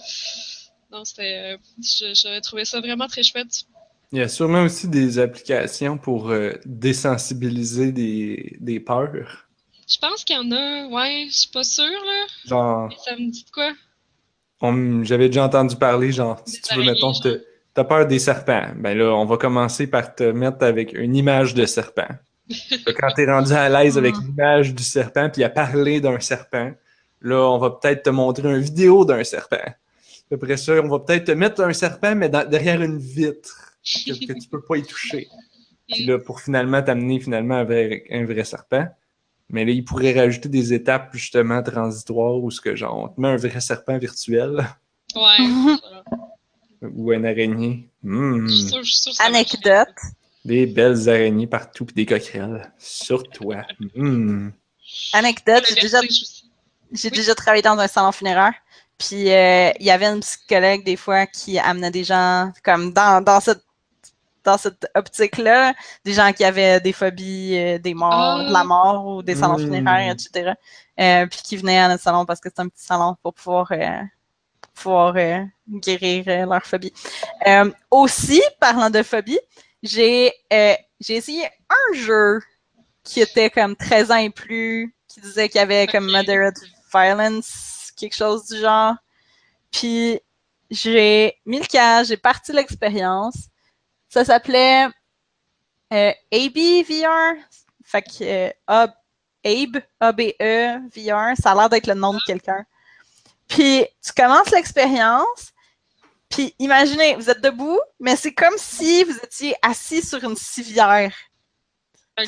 non, 0.93 1.05
c'était. 1.05 1.55
euh, 1.55 2.13
J'avais 2.15 2.41
trouvé 2.41 2.65
ça 2.65 2.79
vraiment 2.79 3.09
très 3.09 3.25
chouette. 3.25 3.65
Il 4.13 4.19
y 4.19 4.23
a 4.23 4.29
sûrement 4.29 4.63
aussi 4.63 4.87
des 4.87 5.19
applications 5.19 5.99
pour 5.99 6.31
euh, 6.31 6.53
désensibiliser 6.67 7.91
des, 7.91 8.57
des 8.61 8.79
peurs. 8.79 9.42
Je 9.93 9.99
pense 9.99 10.25
qu'il 10.25 10.37
y 10.37 10.39
en 10.39 10.51
a, 10.53 10.87
ouais, 10.89 11.27
je 11.29 11.37
suis 11.37 11.51
pas 11.51 11.65
sûre, 11.65 11.85
là, 11.85 12.27
Genre, 12.47 12.89
mais 12.89 12.97
ça 13.05 13.13
me 13.17 13.31
dit 13.31 13.45
de 13.45 13.51
quoi? 13.51 13.73
on- 14.61 15.03
j'avais 15.05 15.29
déjà 15.29 15.45
entendu 15.45 15.77
parler, 15.77 16.13
genre, 16.13 16.41
si 16.47 16.57
Des 16.57 16.61
tu 16.63 16.75
veux, 16.77 16.85
mettons, 16.85 17.13
genre. 17.13 17.35
t'as 17.75 17.85
peur 17.85 18.07
des 18.07 18.19
serpents. 18.19 18.69
Ben 18.77 18.97
là, 18.97 19.13
on 19.15 19.25
va 19.25 19.37
commencer 19.37 19.87
par 19.87 20.15
te 20.15 20.25
mettre 20.25 20.65
avec 20.65 20.93
une 20.93 21.17
image 21.17 21.55
de 21.55 21.67
serpent. 21.67 22.09
Quand 22.99 23.13
t'es 23.15 23.27
rendu 23.27 23.53
à 23.53 23.69
l'aise 23.69 23.99
avec 23.99 24.15
l'image 24.17 24.75
du 24.75 24.83
serpent, 24.83 25.29
puis 25.31 25.45
à 25.45 25.51
parler 25.51 26.01
d'un 26.01 26.21
serpent, 26.21 26.73
là, 27.21 27.37
on 27.51 27.59
va 27.59 27.71
peut-être 27.71 28.05
te 28.05 28.11
montrer 28.11 28.49
une 28.49 28.61
vidéo 28.61 29.05
d'un 29.05 29.25
serpent. 29.25 29.57
Après 30.33 30.57
ça, 30.57 30.73
on 30.81 30.89
va 30.89 30.99
peut-être 31.01 31.25
te 31.25 31.33
mettre 31.33 31.61
un 31.63 31.73
serpent, 31.73 32.15
mais 32.15 32.29
dans- 32.29 32.49
derrière 32.49 32.81
une 32.83 32.99
vitre, 32.99 33.75
que, 33.85 34.13
que 34.27 34.33
tu 34.33 34.49
peux 34.49 34.63
pas 34.63 34.77
y 34.77 34.83
toucher. 34.83 35.29
Puis 35.89 36.07
là, 36.07 36.19
pour 36.19 36.41
finalement 36.41 36.81
t'amener 36.83 37.21
finalement 37.21 37.57
un 37.57 37.65
vrai, 37.65 38.05
un 38.11 38.25
vrai 38.25 38.45
serpent. 38.45 38.87
Mais 39.53 39.65
là, 39.65 39.71
il 39.73 39.85
pourrait 39.85 40.13
rajouter 40.19 40.49
des 40.49 40.73
étapes 40.73 41.11
justement 41.13 41.63
transitoires 41.63 42.37
où 42.37 42.51
ce 42.51 42.61
que 42.61 42.75
genre, 42.75 42.97
on 42.99 43.09
te 43.09 43.21
met 43.21 43.29
un 43.29 43.37
vrai 43.37 43.61
serpent 43.61 43.99
virtuel 43.99 44.67
Ouais. 45.15 45.39
Ou 46.97 47.13
une 47.13 47.27
araignée. 47.27 47.89
Hmm, 48.03 48.49
Je 48.49 48.53
suis 48.55 48.85
je 48.85 48.93
suis. 48.93 49.13
Anecdote. 49.21 49.95
des 50.45 50.67
belles 50.67 51.09
araignées 51.09 51.47
partout 51.47 51.85
puis 51.85 51.95
des 51.95 52.07
coquerelles 52.07 52.73
sur 52.79 53.23
toi. 53.25 53.59
Hmm. 53.95 54.49
Anecdote, 55.13 55.65
j'ai 55.69 55.81
déjà 55.81 56.01
Oui. 56.01 57.11
déjà 57.13 57.35
travaillé 57.35 57.63
dans 57.63 57.79
un 57.79 57.87
salon 57.89 58.11
funéraire. 58.11 58.55
Puis 58.99 59.31
euh, 59.31 59.71
il 59.79 59.87
y 59.87 59.91
avait 59.91 60.07
une 60.07 60.21
psychologue 60.21 60.83
des 60.85 60.97
fois 60.97 61.27
qui 61.27 61.59
amenait 61.59 61.91
des 61.91 62.05
gens 62.05 62.53
comme 62.65 62.93
dans, 62.93 63.23
dans 63.23 63.41
cette 63.41 63.63
dans 64.45 64.59
cette 64.59 64.87
optique-là, 64.95 65.75
des 66.05 66.13
gens 66.13 66.33
qui 66.33 66.45
avaient 66.45 66.81
des 66.81 66.93
phobies, 66.93 67.57
euh, 67.57 67.79
des 67.79 67.95
morts, 67.95 68.13
Ah. 68.41 68.45
de 68.49 68.53
la 68.53 68.65
mort 68.65 69.07
ou 69.07 69.23
des 69.23 69.35
salons 69.35 69.59
Mm. 69.59 69.65
funéraires, 69.65 70.13
etc. 70.13 70.53
Euh, 71.01 71.27
puis 71.27 71.41
qui 71.43 71.57
venaient 71.57 71.79
à 71.79 71.89
notre 71.89 72.03
salon 72.03 72.25
parce 72.27 72.41
que 72.41 72.49
c'est 72.55 72.61
un 72.61 72.69
petit 72.69 72.85
salon 72.85 73.17
pour 73.23 73.35
pouvoir 73.35 73.69
euh, 73.73 74.03
pouvoir 74.75 75.15
euh, 75.17 75.45
guérir 75.69 76.25
euh, 76.29 76.47
leur 76.47 76.63
phobie. 76.65 76.93
Euh, 77.47 77.71
aussi, 77.91 78.43
parlant 78.61 78.91
de 78.91 79.03
phobie, 79.03 79.39
j'ai 79.83 80.33
euh, 80.53 80.75
j'ai 81.01 81.17
essayé 81.17 81.45
un 81.71 81.95
jeu 81.97 82.41
qui 83.05 83.21
était 83.21 83.51
comme 83.51 83.75
13 83.77 84.11
ans 84.13 84.17
et 84.17 84.31
plus, 84.31 84.95
qui 85.09 85.21
disait 85.21 85.49
qu'il 85.49 85.59
y 85.59 85.63
avait 85.63 85.87
comme 85.89 86.11
moderate 86.11 86.55
violence, 86.95 87.91
quelque 87.97 88.15
chose 88.15 88.47
du 88.47 88.59
genre. 88.61 88.95
Puis 89.73 90.21
j'ai 90.71 91.35
mis 91.47 91.59
le 91.59 91.67
cas, 91.67 92.05
j'ai 92.05 92.17
parti 92.17 92.53
l'expérience. 92.53 93.49
Ça 94.13 94.25
s'appelait 94.27 94.87
euh, 95.93 96.13
AB 96.33 96.59
VR. 96.87 97.35
Fait 97.85 98.03
que 98.03 98.23
euh, 98.23 98.51
Ab- 98.67 98.93
Abe, 99.45 99.79
A-B-E, 100.01 100.79
VR, 100.95 101.35
ça 101.41 101.53
a 101.53 101.55
l'air 101.55 101.69
d'être 101.71 101.87
le 101.87 101.95
nom 101.95 102.13
de 102.13 102.21
quelqu'un. 102.27 102.65
Puis 103.49 103.87
tu 104.05 104.13
commences 104.13 104.51
l'expérience, 104.51 105.53
puis 106.29 106.55
imaginez, 106.59 107.15
vous 107.17 107.29
êtes 107.31 107.41
debout, 107.41 107.81
mais 108.01 108.17
c'est 108.17 108.33
comme 108.33 108.57
si 108.57 109.03
vous 109.05 109.17
étiez 109.19 109.55
assis 109.63 110.03
sur 110.03 110.23
une 110.25 110.37
civière. 110.37 111.15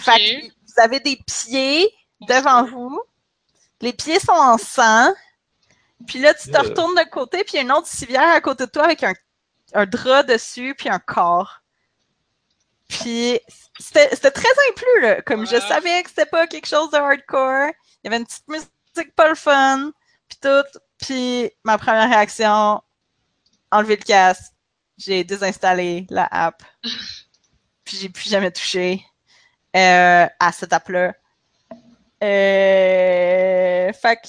Fait 0.01 0.19
que 0.41 0.47
vous 0.47 0.81
avez 0.83 1.01
des 1.01 1.17
pieds 1.27 1.89
devant 2.23 2.65
vous. 2.65 3.01
Les 3.81 3.93
pieds 3.93 4.19
sont 4.19 4.33
en 4.33 4.57
sang. 4.59 5.13
Puis 6.07 6.19
là, 6.19 6.33
tu 6.35 6.49
te 6.49 6.53
Yeah. 6.53 6.63
retournes 6.63 6.95
de 6.97 7.09
côté, 7.11 7.45
puis 7.45 7.55
il 7.55 7.57
y 7.57 7.59
a 7.61 7.63
une 7.63 7.73
autre 7.73 7.87
civière 7.87 8.31
à 8.35 8.41
côté 8.41 8.67
de 8.67 8.71
toi 8.71 8.85
avec 8.85 9.03
un, 9.03 9.13
un 9.75 9.87
drap 9.87 10.23
dessus, 10.25 10.75
puis 10.77 10.89
un 10.89 10.99
corps. 10.99 11.61
Puis 13.01 13.41
c'était 13.79 14.09
très 14.31 14.49
inclus, 14.71 15.01
là. 15.03 15.23
Comme 15.23 15.47
je 15.47 15.59
savais 15.61 16.03
que 16.03 16.09
c'était 16.11 16.27
pas 16.27 16.47
quelque 16.47 16.67
chose 16.67 16.91
de 16.91 16.97
hardcore. 16.97 17.71
Il 18.03 18.05
y 18.05 18.07
avait 18.09 18.19
une 18.19 18.27
petite 18.27 18.49
musique 18.49 19.15
pas 19.17 19.29
le 19.29 19.35
fun, 19.35 19.91
puis 20.29 20.39
tout. 20.41 20.79
Puis 20.99 21.51
ma 21.65 21.77
première 21.79 22.09
réaction, 22.09 22.81
enlever 23.71 23.97
le 23.97 24.05
casque. 24.05 24.53
J'ai 24.97 25.25
désinstallé 25.25 26.07
la 26.09 26.29
app. 26.31 26.63
Puis 27.85 27.99
j'ai 27.99 28.09
plus 28.09 28.31
jamais 28.31 28.51
touché 28.51 29.05
euh, 29.77 30.27
à 30.41 30.53
cette 30.53 30.73
app-là. 30.73 31.13
Euh, 32.23 33.93
fait 33.93 34.17
que, 34.17 34.29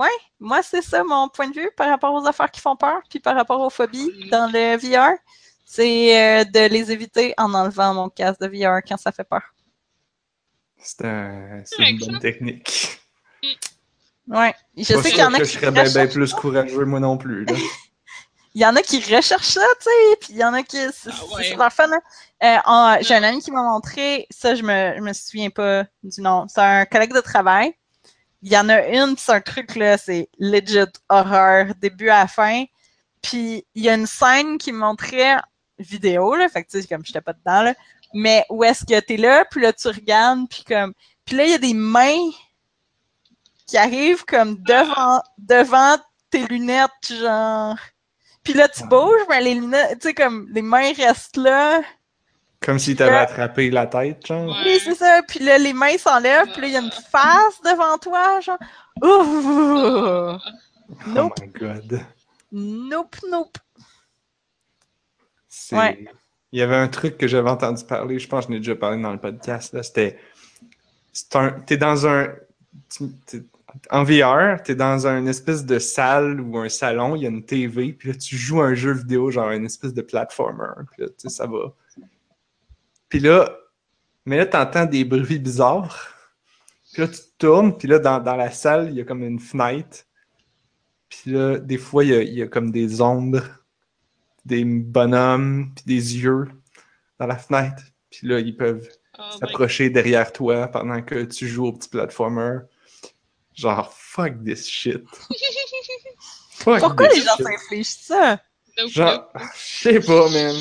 ouais, 0.00 0.10
moi 0.38 0.62
c'est 0.62 0.82
ça 0.82 1.02
mon 1.04 1.28
point 1.28 1.48
de 1.48 1.54
vue 1.58 1.70
par 1.76 1.88
rapport 1.88 2.12
aux 2.12 2.26
affaires 2.26 2.50
qui 2.50 2.60
font 2.60 2.76
peur, 2.76 3.00
puis 3.08 3.20
par 3.20 3.34
rapport 3.36 3.60
aux 3.60 3.70
phobies 3.70 4.10
Mhm. 4.24 4.28
dans 4.30 4.50
le 4.52 4.76
VR, 4.76 5.16
c'est 5.64 6.40
euh, 6.40 6.44
de 6.44 6.68
les 6.68 6.92
éviter 6.92 7.34
en 7.38 7.52
enlevant 7.54 7.94
mon 7.94 8.08
casque 8.08 8.40
de 8.40 8.46
VR 8.48 8.80
quand 8.86 8.96
ça 8.96 9.12
fait 9.12 9.24
peur. 9.24 9.42
C'est 10.78 11.04
un- 11.04 11.62
une 11.78 11.98
bonne 11.98 12.14
ça. 12.14 12.20
technique. 12.20 13.00
Ouais, 14.28 14.54
je 14.76 14.94
Pas 14.94 15.02
sais 15.02 15.10
qu'il 15.10 15.18
y 15.18 15.22
en 15.22 15.34
a 15.34 15.38
qui 15.38 15.44
je 15.44 15.58
serais 15.58 15.70
bien, 15.70 16.06
plus 16.06 16.32
courageux, 16.32 16.84
moi 16.86 17.00
non 17.00 17.16
plus. 17.18 17.44
là. 17.44 17.52
il 18.54 18.62
y 18.62 18.66
en 18.66 18.74
a 18.76 18.82
qui 18.82 18.98
recherchent 19.00 19.44
ça, 19.44 19.66
tu 19.80 19.84
sais, 19.84 20.16
puis 20.20 20.28
il 20.30 20.36
y 20.36 20.44
en 20.44 20.54
a 20.54 20.62
qui. 20.62 20.78
C'est 20.92 21.10
Ah 21.10 21.34
ouais. 21.36 21.56
leur 21.56 21.72
fun. 21.72 21.90
hein. 21.92 22.00
Euh, 22.98 23.02
J'ai 23.02 23.14
un 23.14 23.22
ami 23.22 23.40
qui 23.40 23.50
m'a 23.50 23.62
montré, 23.62 24.26
ça, 24.30 24.54
je 24.54 24.62
me, 24.62 24.94
je 24.96 25.00
me 25.02 25.12
souviens 25.12 25.50
pas 25.50 25.84
du 26.02 26.20
nom. 26.20 26.46
C'est 26.48 26.60
un 26.60 26.84
collègue 26.86 27.12
de 27.14 27.20
travail. 27.20 27.74
Il 28.42 28.52
y 28.52 28.58
en 28.58 28.68
a 28.68 28.86
une, 28.88 29.16
c'est 29.16 29.32
un 29.32 29.40
truc, 29.40 29.74
là, 29.76 29.96
c'est 29.96 30.28
legit 30.38 30.78
horreur, 31.08 31.74
début 31.80 32.10
à 32.10 32.20
la 32.20 32.26
fin. 32.26 32.64
Puis 33.22 33.66
il 33.74 33.82
y 33.82 33.88
a 33.88 33.94
une 33.94 34.06
scène 34.06 34.58
qui 34.58 34.70
me 34.72 34.78
montrait 34.78 35.36
vidéo, 35.78 36.34
là, 36.34 36.48
fait 36.48 36.64
que 36.64 36.70
tu 36.70 36.80
sais, 36.80 36.88
comme 36.88 37.04
j'étais 37.04 37.20
pas 37.20 37.32
dedans, 37.32 37.62
là, 37.62 37.74
mais 38.12 38.44
où 38.48 38.62
est-ce 38.64 38.84
que 38.84 38.98
t'es 39.00 39.16
là, 39.16 39.44
puis 39.50 39.60
là, 39.60 39.72
tu 39.72 39.88
regardes, 39.88 40.48
puis 40.48 40.64
comme. 40.64 40.92
Puis 41.24 41.36
là, 41.36 41.44
il 41.44 41.50
y 41.50 41.54
a 41.54 41.58
des 41.58 41.74
mains 41.74 42.30
qui 43.66 43.76
arrivent 43.76 44.24
comme 44.24 44.56
devant, 44.62 45.22
devant 45.38 45.96
tes 46.30 46.46
lunettes, 46.46 46.90
genre. 47.08 47.76
Puis 48.42 48.52
là, 48.52 48.68
tu 48.68 48.84
bouges, 48.84 49.22
mais 49.28 49.40
les 49.40 49.54
lunettes, 49.54 50.00
tu 50.00 50.08
sais, 50.08 50.14
comme 50.14 50.46
les 50.52 50.62
mains 50.62 50.92
restent 50.92 51.38
là. 51.38 51.82
Comme 52.60 52.78
s'il 52.78 52.96
t'avait 52.96 53.16
attrapé 53.16 53.70
la 53.70 53.86
tête, 53.86 54.26
genre. 54.26 54.46
Ouais. 54.46 54.62
Oui, 54.64 54.80
c'est 54.82 54.94
ça. 54.94 55.20
Puis 55.26 55.40
là, 55.40 55.58
les 55.58 55.72
mains 55.72 55.98
s'enlèvent, 55.98 56.52
puis 56.52 56.62
là, 56.62 56.66
il 56.68 56.72
y 56.72 56.76
a 56.76 56.80
une 56.80 56.90
face 56.90 57.60
devant 57.64 57.98
toi, 57.98 58.40
genre. 58.40 58.58
Ouh! 59.02 60.38
Nope. 61.06 61.32
Oh 61.38 61.42
my 61.42 61.48
god. 61.48 62.06
Nope, 62.52 63.16
nope. 63.28 63.58
Ouais. 65.72 66.04
Il 66.52 66.58
y 66.58 66.62
avait 66.62 66.76
un 66.76 66.88
truc 66.88 67.16
que 67.18 67.26
j'avais 67.26 67.50
entendu 67.50 67.84
parler, 67.84 68.18
je 68.18 68.28
pense 68.28 68.46
que 68.46 68.52
je 68.52 68.54
n'ai 68.54 68.60
déjà 68.60 68.76
parlé 68.76 69.02
dans 69.02 69.12
le 69.12 69.18
podcast, 69.18 69.72
là, 69.74 69.82
c'était... 69.82 70.18
T'es 71.66 71.76
dans 71.76 72.06
un... 72.06 72.28
t'es- 73.26 73.42
En 73.90 74.04
VR, 74.04 74.62
t'es 74.62 74.74
dans 74.76 75.06
une 75.06 75.26
espèce 75.28 75.64
de 75.64 75.78
salle 75.80 76.40
ou 76.40 76.58
un 76.58 76.68
salon, 76.68 77.16
il 77.16 77.22
y 77.22 77.26
a 77.26 77.28
une 77.28 77.44
TV, 77.44 77.92
puis 77.92 78.10
là, 78.10 78.14
tu 78.16 78.36
joues 78.36 78.60
à 78.60 78.66
un 78.66 78.74
jeu 78.74 78.92
vidéo, 78.92 79.30
genre 79.30 79.50
une 79.50 79.64
espèce 79.66 79.94
de 79.94 80.02
platformer, 80.02 80.68
puis 80.92 81.02
là, 81.02 81.08
tu 81.08 81.14
sais, 81.18 81.28
ça 81.28 81.46
va. 81.46 81.74
Puis 83.08 83.18
là, 83.20 83.56
mais 84.26 84.36
là, 84.38 84.46
t'entends 84.46 84.86
des 84.86 85.04
bruits 85.04 85.38
bizarres, 85.40 86.08
puis 86.92 87.02
là, 87.02 87.08
tu 87.08 87.14
te 87.18 87.38
tournes, 87.38 87.76
puis 87.76 87.88
là, 87.88 87.98
dans, 87.98 88.20
dans 88.20 88.36
la 88.36 88.50
salle, 88.52 88.90
il 88.90 88.96
y 88.96 89.00
a 89.00 89.04
comme 89.04 89.24
une 89.24 89.40
fenêtre, 89.40 90.04
puis 91.08 91.32
là, 91.32 91.58
des 91.58 91.78
fois, 91.78 92.04
il 92.04 92.10
y 92.10 92.14
a, 92.14 92.22
il 92.22 92.34
y 92.34 92.42
a 92.42 92.46
comme 92.46 92.70
des 92.70 93.00
ombres 93.00 93.42
des 94.44 94.64
bonhommes 94.64 95.72
puis 95.74 95.84
des 95.86 96.16
yeux 96.16 96.48
dans 97.18 97.26
la 97.26 97.36
fenêtre. 97.36 97.82
Puis 98.10 98.26
là, 98.28 98.40
ils 98.40 98.56
peuvent 98.56 98.88
Oh 99.18 99.22
s'approcher 99.38 99.90
derrière 99.90 100.32
toi 100.32 100.66
pendant 100.68 101.00
que 101.00 101.24
tu 101.24 101.46
joues 101.46 101.66
au 101.66 101.72
petit 101.72 101.88
platformer. 101.88 102.58
Genre, 103.54 103.92
fuck 103.92 104.42
this 104.44 104.68
shit. 104.68 105.04
Fuck 106.50 106.80
Pourquoi 106.80 107.08
this 107.08 107.18
les 107.18 107.24
gens 107.24 107.36
s'infligent 107.36 107.86
ça? 107.86 108.40
Nope, 108.78 108.90
Genre, 108.90 109.12
nope. 109.12 109.42
je 109.54 109.82
sais 109.82 110.00
pas, 110.00 110.28
man. 110.30 110.56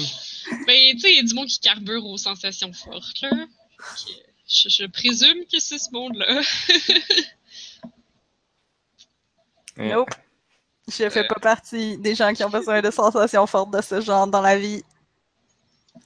Ben, 0.68 0.94
tu 0.94 1.00
sais, 1.00 1.12
il 1.12 1.16
y 1.16 1.20
a 1.20 1.24
du 1.24 1.34
monde 1.34 1.48
qui 1.48 1.60
carbure 1.60 2.06
aux 2.06 2.18
sensations 2.18 2.74
fortes, 2.74 3.22
là. 3.22 3.32
Je, 4.48 4.70
je 4.70 4.86
présume 4.86 5.46
que 5.52 5.60
c'est 5.60 5.80
ce 5.80 5.92
monde-là. 5.92 6.42
Nope. 9.78 10.10
Je 10.88 11.10
fais 11.10 11.26
pas 11.26 11.40
partie 11.40 11.98
des 11.98 12.14
gens 12.16 12.34
qui 12.34 12.44
ont 12.44 12.50
besoin 12.50 12.82
de 12.82 12.92
sensations 12.92 13.48
fortes 13.48 13.72
de 13.72 13.82
ce 13.82 14.02
genre 14.02 14.28
dans 14.28 14.42
la 14.42 14.58
vie. 14.58 14.84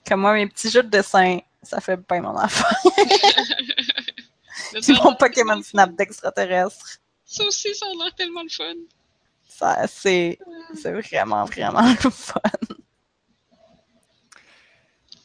Comme 0.07 0.21
moi, 0.21 0.33
mes 0.33 0.47
petits 0.47 0.69
jeux 0.69 0.83
de 0.83 0.89
dessin, 0.89 1.39
ça 1.63 1.81
fait 1.81 1.97
bien 2.07 2.21
mon 2.21 2.35
affaire. 2.37 2.71
Ça, 4.81 4.93
mon 5.03 5.15
Pokémon 5.15 5.61
Snap 5.63 5.95
d'extraterrestre. 5.95 6.99
Ça 7.25 7.43
aussi, 7.45 7.73
ça 7.73 7.85
a 7.85 8.03
l'air 8.03 8.13
tellement 8.15 8.43
le 8.43 8.49
fun. 8.49 8.73
Ça, 9.47 9.87
c'est, 9.87 10.37
c'est 10.75 10.91
vraiment, 10.91 11.45
vraiment 11.45 11.81
le 12.03 12.09
fun. 12.09 12.39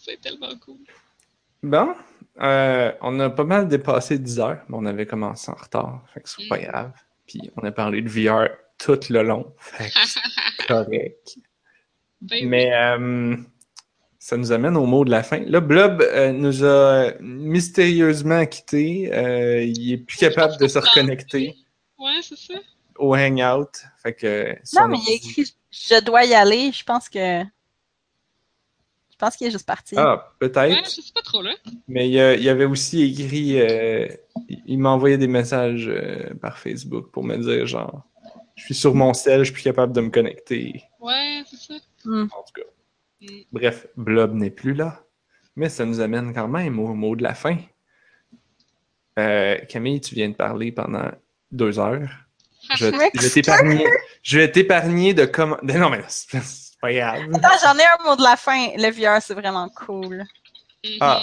C'est 0.05 0.21
tellement 0.21 0.57
cool. 0.65 0.79
Bon, 1.63 1.95
euh, 2.41 2.93
on 3.03 3.19
a 3.21 3.31
pas 3.31 3.45
mal 3.45 3.69
dépassé 3.69 4.19
10 4.19 4.41
heures, 4.41 4.63
mais 4.69 4.77
on 4.79 4.87
avait 4.87 5.07
commencé 5.07 5.51
en 5.51 5.55
retard, 5.55 6.03
fait 6.13 6.21
que 6.21 6.29
c'est 6.29 6.49
pas 6.49 6.59
Mm. 6.59 6.63
grave. 6.63 6.93
Puis 7.27 7.51
on 7.57 7.65
a 7.65 7.73
parlé 7.73 8.03
de 8.03 8.09
VR 8.09 8.49
tout 8.85 8.99
le 9.11 9.23
long, 9.23 9.55
fait 9.59 9.89
que 9.91 9.99
c'est 10.07 10.67
correct. 10.69 11.39
Ben, 12.21 12.49
Mais 12.49 12.73
euh, 12.73 13.37
ça 14.19 14.37
nous 14.37 14.53
amène 14.53 14.77
au 14.77 14.87
mot 14.87 15.05
de 15.05 15.11
la 15.11 15.23
fin. 15.23 15.41
Là, 15.41 15.61
Blob 15.61 16.01
euh, 16.03 16.33
nous 16.33 16.65
a 16.65 17.13
mystérieusement 17.21 18.47
quittés. 18.47 19.13
Euh, 19.13 19.63
il 19.65 19.93
est 19.93 19.99
plus 19.99 20.19
capable 20.19 20.57
de 20.59 20.69
se 20.69 20.79
reconnecter 20.79 21.55
Ouais, 21.99 22.21
c'est 22.23 22.37
ça. 22.39 22.55
au 22.99 23.15
Hangout. 23.17 23.71
Fait 24.03 24.15
que 24.15 24.55
Non, 24.75 24.89
mais 24.89 24.99
il 25.07 25.11
a 25.11 25.15
écrit 25.15 25.53
Je 25.71 26.01
dois 26.05 26.25
y 26.25 26.35
aller. 26.35 26.71
Je 26.73 26.85
pense 26.85 27.09
que. 27.09 27.43
Je 29.11 29.17
pense 29.19 29.37
qu'il 29.37 29.47
est 29.47 29.51
juste 29.53 29.67
parti. 29.67 29.95
Ah, 29.99 30.33
Ouais, 30.41 30.49
peut-être. 30.49 30.85
je 30.85 31.01
sais 31.01 31.13
pas 31.15 31.23
trop, 31.23 31.43
là. 31.43 31.55
Mais 31.87 32.09
il, 32.09 32.41
il 32.41 32.49
avait 32.49 32.65
aussi 32.65 33.03
écrit. 33.03 33.61
euh, 33.61 34.09
il 34.49 34.63
il 34.67 34.79
m'a 34.79 34.91
envoyé 34.91 35.17
des 35.19 35.29
messages 35.29 35.87
euh, 35.89 36.35
par 36.41 36.59
Facebook 36.59 37.11
pour 37.13 37.23
me 37.25 37.37
dire 37.37 37.67
genre. 37.67 38.03
Je 38.63 38.67
suis 38.67 38.75
sur 38.77 38.95
mon 38.95 39.13
cell, 39.13 39.41
je 39.41 39.45
suis 39.47 39.55
plus 39.55 39.63
capable 39.65 39.93
de 39.93 40.01
me 40.01 40.09
connecter. 40.11 40.85
Ouais, 41.01 41.43
c'est 41.51 41.57
ça. 41.57 41.75
Hmm. 42.05 42.27
En 42.33 42.43
tout 42.45 42.53
cas. 42.55 42.69
Mm. 43.21 43.41
Bref, 43.51 43.87
Blob 43.97 44.35
n'est 44.35 44.51
plus 44.51 44.73
là. 44.73 45.01
Mais 45.57 45.69
ça 45.69 45.85
nous 45.85 45.99
amène 46.01 46.33
quand 46.33 46.47
même 46.47 46.79
au 46.79 46.95
mot 46.95 47.17
de 47.17 47.25
la 47.25 47.35
fin. 47.35 47.57
Euh, 49.19 49.59
Camille, 49.69 50.01
tu 50.01 50.15
viens 50.15 50.29
de 50.29 50.35
parler 50.35 50.71
pendant 50.71 51.11
deux 51.51 51.79
heures. 51.81 52.09
Je, 52.77 52.87
Je 53.15 53.21
vais 53.21 53.31
t'épargner. 53.31 53.85
Je 54.23 54.39
vais 54.39 54.51
t'épargner 54.53 55.13
de 55.13 55.25
comment. 55.25 55.57
Non, 55.65 55.91
mais 55.91 56.03
c'est 56.07 56.79
pas 56.81 56.93
grave. 56.93 57.23
Attends, 57.35 57.59
j'en 57.63 57.77
ai 57.77 57.83
un 58.01 58.05
mot 58.09 58.15
de 58.17 58.23
la 58.23 58.37
fin. 58.37 58.69
Le 58.77 58.91
VR, 58.91 59.21
c'est 59.21 59.35
vraiment 59.35 59.69
cool. 59.71 60.25
Mhm. 60.85 60.97
Ah. 61.01 61.23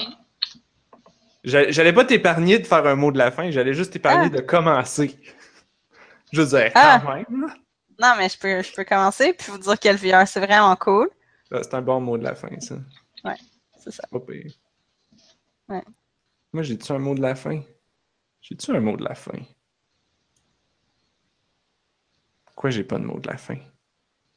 J'a- 1.45 1.71
J'allais 1.71 1.93
pas 1.93 2.03
t'épargner 2.03 2.59
de 2.59 2.67
faire 2.67 2.85
un 2.85 2.95
mot 2.95 3.13
de 3.13 3.17
la 3.17 3.31
fin, 3.31 3.49
j'allais 3.49 3.73
juste 3.73 3.93
t'épargner 3.93 4.29
de 4.29 4.41
commencer. 4.41 5.17
Je 6.31 6.41
veux 6.41 6.47
dire, 6.47 6.71
Ah. 6.75 7.01
quand 7.03 7.13
même. 7.15 7.25
Non, 8.01 8.13
mais 8.17 8.29
je 8.29 8.37
peux, 8.37 8.61
je 8.61 8.73
peux 8.73 8.83
commencer 8.85 9.33
puis 9.33 9.51
vous 9.51 9.57
dire 9.57 9.79
que 9.79 9.89
le 9.89 9.95
VR, 9.95 10.27
c'est 10.27 10.39
vraiment 10.39 10.75
cool. 10.75 11.09
Ah, 11.51 11.59
C'est 11.63 11.73
un 11.73 11.81
bon 11.81 11.99
mot 11.99 12.17
de 12.17 12.23
la 12.23 12.35
fin, 12.35 12.49
ça. 12.59 12.75
C'est 13.77 13.91
ça. 13.91 14.03
Pas 14.11 14.19
pire. 14.19 14.51
Ouais. 15.69 15.83
Moi, 16.53 16.63
j'ai-tu 16.63 16.91
un 16.91 16.99
mot 16.99 17.15
de 17.15 17.21
la 17.21 17.35
fin? 17.35 17.61
J'ai-tu 18.41 18.71
un 18.71 18.79
mot 18.79 18.95
de 18.97 19.03
la 19.03 19.15
fin? 19.15 19.37
Pourquoi 22.45 22.69
j'ai 22.71 22.83
pas 22.83 22.97
de 22.99 23.05
mot 23.05 23.19
de 23.19 23.27
la 23.27 23.37
fin? 23.37 23.57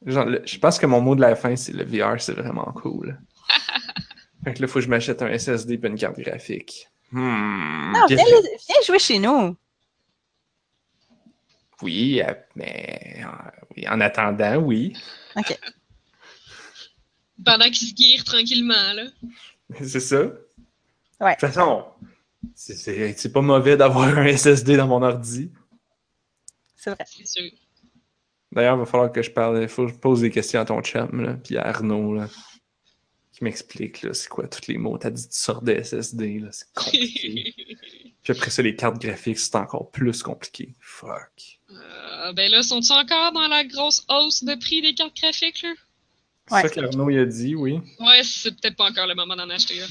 Genre, 0.05 0.25
le- 0.25 0.41
je 0.45 0.57
pense 0.59 0.79
que 0.79 0.85
mon 0.85 1.01
mot 1.01 1.15
de 1.15 1.21
la 1.21 1.35
fin, 1.35 1.55
c'est 1.55 1.73
le 1.73 1.83
VR, 1.83 2.19
c'est 2.21 2.33
vraiment 2.33 2.71
cool. 2.73 3.19
fait 4.43 4.53
que 4.53 4.61
là, 4.61 4.67
faut 4.67 4.75
que 4.79 4.81
je 4.85 4.89
m'achète 4.89 5.21
un 5.21 5.31
SSD 5.37 5.73
et 5.81 5.87
une 5.87 5.97
carte 5.97 6.19
graphique. 6.19 6.87
Hmm. 7.11 7.91
Non, 7.93 8.05
viens 8.07 8.17
jouer 8.85 8.99
chez 8.99 9.19
nous. 9.19 9.55
Oui, 11.83 12.21
euh, 12.21 12.33
mais 12.55 13.23
euh, 13.77 13.81
en 13.89 13.99
attendant, 14.01 14.55
oui. 14.57 14.93
OK. 15.35 15.57
Pendant 17.43 17.65
qu'il 17.65 17.87
se 17.89 17.93
guire 17.93 18.23
tranquillement, 18.23 18.93
là. 18.93 19.03
C'est 19.83 19.99
ça. 19.99 20.21
Ouais. 21.19 21.35
De 21.35 21.39
toute 21.39 21.39
façon, 21.39 21.85
c'est- 22.55 22.75
c'est 22.75 23.13
c'est 23.17 23.31
pas 23.31 23.41
mauvais 23.41 23.77
d'avoir 23.77 24.07
un 24.17 24.25
SSD 24.27 24.77
dans 24.77 24.87
mon 24.87 25.01
ordi. 25.01 25.51
C'est 26.75 26.91
vrai. 26.91 27.05
C'est 27.07 27.25
sûr. 27.27 27.51
D'ailleurs, 28.51 28.75
il 28.75 28.79
va 28.79 28.85
falloir 28.85 29.11
que 29.11 29.21
je 29.21 29.31
parle, 29.31 29.67
faut 29.67 29.87
que 29.87 29.93
je 29.93 29.97
pose 29.97 30.21
des 30.21 30.29
questions 30.29 30.59
à 30.61 30.65
ton 30.65 30.81
chum, 30.81 31.21
là, 31.21 31.33
puis 31.33 31.57
à 31.57 31.65
Arnaud, 31.67 32.13
là, 32.13 32.27
qui 33.31 33.43
m'explique, 33.43 34.03
là, 34.03 34.13
c'est 34.13 34.29
quoi 34.29 34.47
tous 34.47 34.67
les 34.67 34.77
mots. 34.77 34.97
T'as 34.97 35.09
dit 35.09 35.27
tu 35.27 35.35
sors 35.39 35.61
de 35.63 35.73
SSD, 35.81 36.39
là, 36.39 36.49
c'est 36.51 36.71
compliqué. 36.75 37.53
puis 38.23 38.31
après 38.31 38.51
ça, 38.51 38.61
les 38.61 38.75
cartes 38.75 39.01
graphiques, 39.01 39.39
c'est 39.39 39.55
encore 39.55 39.89
plus 39.89 40.21
compliqué. 40.21 40.75
Fuck. 40.79 41.59
Euh, 41.73 42.33
ben 42.33 42.49
là, 42.51 42.63
sont-ils 42.63 42.91
encore 42.91 43.31
dans 43.33 43.47
la 43.47 43.63
grosse 43.63 44.03
hausse 44.09 44.43
de 44.43 44.55
prix 44.55 44.81
des 44.81 44.93
cartes 44.93 45.15
graphiques, 45.15 45.61
là? 45.61 45.69
C'est 46.47 46.53
Ouais. 46.55 46.61
ça 46.63 46.69
qu'Arnaud, 46.69 47.09
a 47.09 47.25
dit, 47.25 47.55
oui. 47.55 47.79
Ouais, 47.99 48.21
c'est 48.23 48.51
peut-être 48.59 48.75
pas 48.75 48.89
encore 48.89 49.07
le 49.07 49.15
moment 49.15 49.35
d'en 49.35 49.49
acheter, 49.49 49.79
là. 49.79 49.85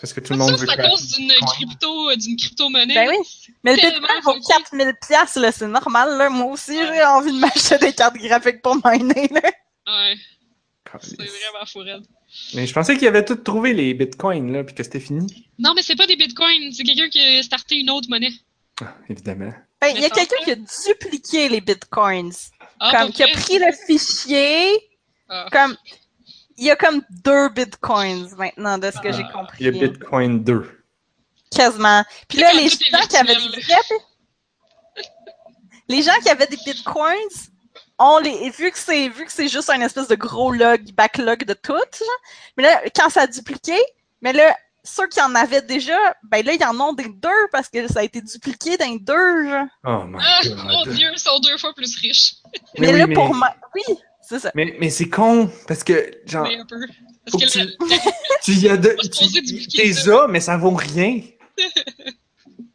Parce 0.00 0.12
que 0.12 0.20
tout 0.20 0.32
le 0.34 0.38
Ça, 0.38 0.44
monde 0.44 0.58
veut 0.58 0.66
c'est 0.66 0.78
à 0.80 0.88
cause 0.90 1.12
d'une 1.12 1.32
crypto, 1.46 2.10
euh, 2.10 2.16
d'une 2.16 2.36
crypto-monnaie. 2.36 2.94
Ben 2.94 3.08
oui. 3.08 3.16
Mais 3.62 3.76
le 3.76 3.80
Bitcoin 3.80 4.20
vaut 4.22 4.32
funky. 4.34 4.48
4000 4.48 4.92
pièces 5.06 5.36
là, 5.36 5.52
c'est 5.52 5.68
normal, 5.68 6.18
là. 6.18 6.28
Moi 6.28 6.52
aussi, 6.52 6.76
j'ai 6.76 7.04
envie 7.04 7.32
de 7.32 7.38
m'acheter 7.38 7.78
des 7.78 7.92
cartes 7.92 8.16
graphiques 8.16 8.60
pour 8.60 8.76
miner, 8.84 9.28
là. 9.32 9.40
Ouais, 9.86 10.16
c'est 11.00 11.16
vraiment 11.16 11.66
fou 11.66 11.78
raide. 11.80 12.04
Mais 12.54 12.66
je 12.66 12.74
pensais 12.74 12.96
qu'il 12.98 13.06
avait 13.08 13.24
tout 13.24 13.36
trouvé 13.36 13.72
les 13.72 13.94
bitcoins, 13.94 14.52
là, 14.52 14.64
puis 14.64 14.74
que 14.74 14.82
c'était 14.82 15.00
fini. 15.00 15.46
Non, 15.58 15.72
mais 15.74 15.82
c'est 15.82 15.96
pas 15.96 16.06
des 16.06 16.16
bitcoins, 16.16 16.72
c'est 16.72 16.82
quelqu'un 16.82 17.08
qui 17.08 17.20
a 17.20 17.42
starté 17.42 17.76
une 17.76 17.90
autre 17.90 18.08
monnaie. 18.10 18.32
Ah, 18.82 18.94
évidemment. 19.08 19.52
Ben, 19.80 19.88
Il 19.94 20.00
y 20.00 20.04
a 20.04 20.10
quelqu'un 20.10 20.36
qui 20.44 20.50
a 20.52 20.56
dupliqué 20.56 21.48
les 21.48 21.60
bitcoins. 21.60 22.32
Ah, 22.80 22.92
comme, 22.92 23.12
qui 23.12 23.22
a 23.22 23.28
pris 23.28 23.58
le 23.58 23.72
fichier, 23.86 24.90
Ah. 25.28 25.48
comme, 25.52 25.76
il 26.56 26.64
y 26.64 26.70
a 26.70 26.76
comme 26.76 27.02
deux 27.10 27.48
bitcoins 27.50 28.34
maintenant, 28.36 28.78
de 28.78 28.90
ce 28.90 29.00
que 29.00 29.12
j'ai 29.12 29.24
compris. 29.32 29.58
Il 29.60 29.66
y 29.66 29.68
a 29.68 29.88
Bitcoin 29.88 30.42
2. 30.44 30.84
Quasiment. 31.50 32.04
Puis 32.28 32.38
là, 32.38 32.52
les 32.52 32.68
gens 32.68 33.06
qui 33.08 33.16
avaient 33.16 33.34
des. 33.34 33.62
Les 35.86 36.02
gens 36.02 36.18
qui 36.22 36.30
avaient 36.30 36.46
des 36.46 36.56
bitcoins 36.64 37.28
on 37.98 38.18
les, 38.18 38.50
vu 38.50 38.70
que 38.70 38.78
c'est, 38.78 39.08
vu 39.08 39.24
que 39.24 39.32
c'est 39.32 39.48
juste 39.48 39.70
un 39.70 39.80
espèce 39.80 40.08
de 40.08 40.14
gros 40.16 40.52
log, 40.52 40.92
backlog 40.92 41.44
de 41.44 41.54
tout, 41.54 41.72
genre, 41.72 42.20
mais 42.56 42.64
là, 42.64 42.82
quand 42.94 43.08
ça 43.08 43.22
a 43.22 43.26
dupliqué, 43.26 43.76
mais 44.20 44.32
là, 44.32 44.56
ceux 44.84 45.08
qui 45.08 45.20
en 45.20 45.34
avaient 45.34 45.62
déjà, 45.62 45.96
ben 46.22 46.44
là, 46.44 46.52
ils 46.52 46.64
en 46.64 46.78
ont 46.78 46.92
des 46.92 47.08
deux 47.08 47.48
parce 47.50 47.68
que 47.68 47.90
ça 47.90 48.00
a 48.00 48.02
été 48.04 48.20
dupliqué 48.20 48.76
les 48.78 48.98
deux, 49.00 49.48
genre. 49.48 49.66
Oh 49.84 50.04
my 50.06 50.18
Ah, 50.20 50.40
god. 50.44 50.56
mon 50.58 50.92
dieu, 50.94 51.08
ils 51.12 51.18
sont 51.18 51.38
deux 51.40 51.56
fois 51.58 51.72
plus 51.74 51.96
riches. 51.98 52.34
Mais, 52.78 52.92
oui, 52.92 52.98
là, 52.98 53.06
mais- 53.06 53.14
pour 53.14 53.34
moi, 53.34 53.54
oui, 53.74 53.82
c'est 54.20 54.38
ça. 54.38 54.50
Mais, 54.54 54.76
mais 54.78 54.90
c'est 54.90 55.08
con, 55.08 55.50
parce 55.66 55.82
que, 55.82 56.10
genre, 56.26 56.46
Mais 56.46 56.56
un 56.58 56.66
peu. 56.66 56.76
Parce 57.30 57.42
que 57.42 57.50
que, 57.52 57.58
le- 57.64 57.70
tu 58.44 58.52
y 58.52 58.68
as 58.68 58.76
de, 58.76 58.88
Pas 58.90 59.02
supposé 59.02 59.42
tu 59.42 59.94
ça. 59.94 60.24
as, 60.24 60.26
mais 60.28 60.40
ça 60.40 60.56
vaut 60.58 60.74
rien. 60.74 61.20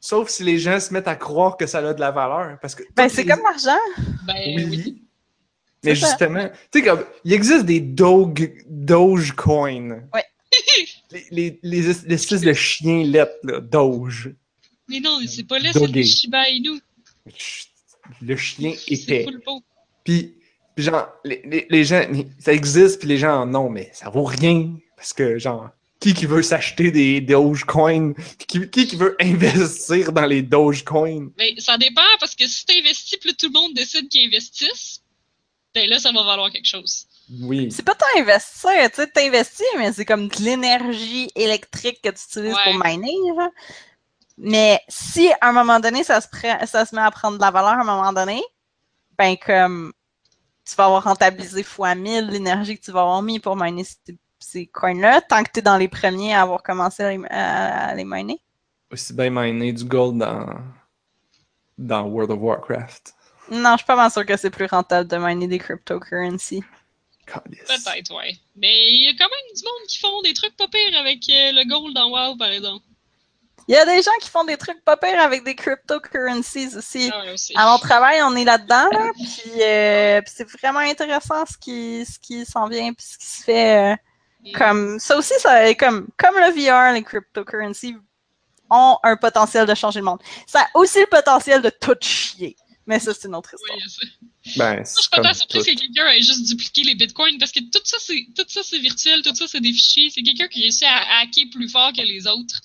Sauf 0.01 0.29
si 0.29 0.43
les 0.43 0.57
gens 0.57 0.79
se 0.79 0.93
mettent 0.93 1.07
à 1.07 1.15
croire 1.15 1.57
que 1.57 1.67
ça 1.67 1.79
a 1.79 1.93
de 1.93 1.99
la 1.99 2.11
valeur. 2.11 2.57
Parce 2.61 2.73
que 2.73 2.83
Ben, 2.95 3.09
c'est 3.09 3.23
les- 3.23 3.29
comme 3.29 3.43
l'argent. 3.43 3.77
ben 4.25 4.35
Oui. 4.55 4.65
oui. 4.69 5.03
Mais 5.83 5.95
justement, 5.95 6.49
tu 6.71 6.79
sais, 6.79 6.85
comme, 6.85 7.05
il 7.23 7.33
existe 7.33 7.65
des 7.65 7.79
Doge, 7.79 8.49
Dogecoin. 8.67 10.01
Ouais. 10.13 10.23
Les, 11.11 11.25
les, 11.31 11.59
les, 11.63 11.89
es- 11.89 12.07
l'espèce 12.07 12.41
de 12.41 12.53
chien 12.53 13.03
lettres, 13.03 13.37
là, 13.43 13.59
Doge. 13.59 14.31
Mais 14.87 14.99
non, 14.99 15.19
c'est 15.27 15.43
pas 15.47 15.59
là, 15.59 15.71
c'est 15.73 15.87
le 15.87 16.03
Shiba 16.03 16.49
Inu. 16.49 16.79
Le 18.21 18.35
chien 18.35 18.73
épais. 18.87 19.25
beau. 19.45 19.61
Puis, 20.03 20.33
puis 20.75 20.83
genre, 20.83 21.07
les, 21.23 21.41
les, 21.45 21.67
les 21.69 21.85
gens, 21.85 22.03
ça 22.39 22.53
existe, 22.53 22.99
puis 22.99 23.07
les 23.07 23.17
gens 23.17 23.41
en 23.41 23.53
ont, 23.55 23.69
mais 23.69 23.91
ça 23.93 24.09
vaut 24.09 24.23
rien. 24.23 24.73
Parce 24.95 25.13
que, 25.13 25.37
genre, 25.37 25.69
qui 25.99 26.13
qui 26.13 26.25
veut 26.25 26.41
s'acheter 26.41 26.91
des 26.91 27.21
Dogecoin? 27.21 28.13
Qui, 28.47 28.69
qui 28.69 28.87
qui 28.87 28.95
veut 28.95 29.15
investir 29.21 30.11
dans 30.11 30.25
les 30.25 30.41
Dogecoin? 30.41 31.29
Mais 31.37 31.53
ça 31.59 31.77
dépend 31.77 32.01
parce 32.19 32.35
que 32.35 32.47
si 32.47 32.65
t'investis, 32.65 33.19
là, 33.25 33.31
tout 33.37 33.47
le 33.47 33.51
monde 33.59 33.73
décide 33.73 34.07
qu'ils 34.09 34.25
investissent, 34.25 35.01
ben 35.75 35.87
là, 35.89 35.99
ça 35.99 36.11
va 36.11 36.23
valoir 36.23 36.51
quelque 36.51 36.67
chose. 36.67 37.05
Oui. 37.41 37.71
C'est 37.71 37.83
pas 37.83 37.93
tant 37.95 38.05
investir, 38.17 38.71
tu 38.89 38.95
sais, 38.95 39.07
t'investis, 39.07 39.65
mais 39.77 39.93
c'est 39.93 40.05
comme 40.05 40.27
de 40.27 40.35
l'énergie 40.43 41.29
électrique 41.35 42.01
que 42.03 42.09
tu 42.09 42.23
utilises 42.27 42.55
Ouais. 42.55 42.71
pour 42.73 42.83
miner, 42.85 43.11
genre. 43.37 43.49
Mais 44.37 44.79
si 44.87 45.31
à 45.41 45.49
un 45.49 45.51
moment 45.51 45.79
donné, 45.79 46.03
ça 46.03 46.21
se, 46.21 46.27
prend- 46.27 46.65
ça 46.65 46.85
se 46.85 46.95
met 46.95 47.01
à 47.01 47.11
prendre 47.11 47.37
de 47.37 47.41
la 47.41 47.51
valeur 47.51 47.71
à 47.71 47.81
un 47.81 47.83
moment 47.83 48.13
donné, 48.13 48.41
ben 49.17 49.35
comme 49.45 49.91
tu 50.65 50.75
vas 50.75 50.85
avoir 50.85 51.03
rentabilisé 51.03 51.61
fois 51.63 51.93
1000 51.93 52.27
l'énergie 52.27 52.77
que 52.79 52.83
tu 52.85 52.91
vas 52.91 53.01
avoir 53.01 53.21
mis 53.21 53.39
pour 53.39 53.55
miner 53.57 53.83
ces, 53.83 54.17
ces 54.39 54.67
coins-là, 54.67 55.21
tant 55.21 55.43
que 55.43 55.51
tu 55.51 55.59
es 55.59 55.61
dans 55.61 55.77
les 55.77 55.87
premiers 55.89 56.33
à 56.33 56.41
avoir 56.43 56.63
commencé 56.63 57.03
à 57.03 57.11
les, 57.11 57.21
à- 57.29 57.87
à 57.89 57.95
les 57.95 58.05
miner. 58.05 58.41
Aussi 58.91 59.13
bien 59.13 59.29
miner 59.29 59.73
du 59.73 59.83
gold 59.83 60.17
dans, 60.17 60.47
dans 61.77 62.03
World 62.07 62.31
of 62.31 62.39
Warcraft. 62.39 63.13
Non, 63.51 63.71
je 63.73 63.77
suis 63.77 63.85
pas 63.85 63.95
mal 63.95 64.09
sûre 64.11 64.25
que 64.25 64.37
c'est 64.37 64.49
plus 64.49 64.65
rentable 64.67 65.07
de 65.09 65.17
miner 65.17 65.47
des 65.47 65.59
cryptocurrencies. 65.59 66.63
Peut-être, 67.33 68.15
ouais. 68.15 68.35
Mais 68.55 68.91
il 68.91 69.03
y 69.05 69.07
a 69.07 69.11
quand 69.11 69.29
même 69.29 69.55
du 69.55 69.63
monde 69.63 69.87
qui 69.87 69.99
font 69.99 70.21
des 70.21 70.33
trucs 70.33 70.55
pas 70.57 70.67
pires 70.67 70.97
avec 70.99 71.19
euh, 71.29 71.51
le 71.53 71.67
gold 71.67 71.93
dans 71.93 72.09
WoW, 72.09 72.37
par 72.37 72.49
exemple. 72.49 72.85
Il 73.67 73.75
y 73.75 73.77
a 73.77 73.85
des 73.85 74.01
gens 74.01 74.11
qui 74.19 74.29
font 74.29 74.43
des 74.45 74.57
trucs 74.57 74.83
pas 74.83 74.97
pires 74.97 75.21
avec 75.21 75.43
des 75.43 75.53
cryptocurrencies 75.55 76.75
aussi. 76.75 77.11
Ah 77.13 77.31
aussi. 77.33 77.53
À 77.55 77.71
mon 77.71 77.77
travail, 77.77 78.19
on 78.23 78.35
est 78.35 78.43
là-dedans, 78.45 78.89
là, 78.91 79.11
puis, 79.15 79.61
euh, 79.61 80.21
puis 80.21 80.33
c'est 80.35 80.49
vraiment 80.59 80.79
intéressant 80.79 81.45
ce 81.45 81.57
qui, 81.57 82.03
ce 82.05 82.17
qui 82.17 82.45
s'en 82.45 82.67
vient, 82.67 82.91
puis 82.93 83.05
ce 83.05 83.17
qui 83.17 83.25
se 83.27 83.43
fait. 83.43 83.93
euh, 83.93 83.95
comme 84.55 84.99
ça 84.99 85.17
aussi, 85.17 85.33
ça, 85.39 85.73
comme, 85.75 86.07
comme 86.17 86.35
le 86.35 86.51
VR, 86.51 86.93
les 86.93 87.03
cryptocurrencies 87.03 87.95
ont 88.71 88.97
un 89.03 89.17
potentiel 89.17 89.65
de 89.65 89.75
changer 89.75 89.99
le 89.99 90.05
monde. 90.05 90.19
Ça 90.47 90.61
a 90.61 90.67
aussi 90.77 90.99
le 90.99 91.07
potentiel 91.07 91.61
de 91.61 91.69
tout 91.69 91.95
chier. 91.99 92.55
Mais 92.85 92.99
ça, 92.99 93.13
c'est 93.13 93.27
une 93.27 93.35
autre 93.35 93.53
histoire. 93.53 93.77
Oui, 93.77 93.89
ça. 93.89 94.07
Ben, 94.57 94.75
Moi, 94.75 94.83
je 94.83 95.01
suis 95.01 95.09
pas 95.09 95.33
surprise 95.33 95.63
que 95.65 95.75
quelqu'un 95.75 96.07
ait 96.09 96.21
juste 96.21 96.47
dupliqué 96.47 96.83
les 96.83 96.95
bitcoins 96.95 97.37
parce 97.37 97.51
que 97.51 97.59
tout 97.59 97.81
ça, 97.83 97.97
c'est 97.99 98.27
tout 98.35 98.45
ça, 98.47 98.61
c'est 98.63 98.79
virtuel, 98.79 99.21
tout 99.21 99.35
ça, 99.35 99.47
c'est 99.47 99.61
des 99.61 99.73
fichiers. 99.73 100.09
C'est 100.09 100.21
quelqu'un 100.21 100.47
qui 100.47 100.61
réussit 100.61 100.87
à 100.87 101.21
hacker 101.21 101.45
plus 101.51 101.69
fort 101.69 101.93
que 101.93 102.01
les 102.01 102.27
autres. 102.27 102.61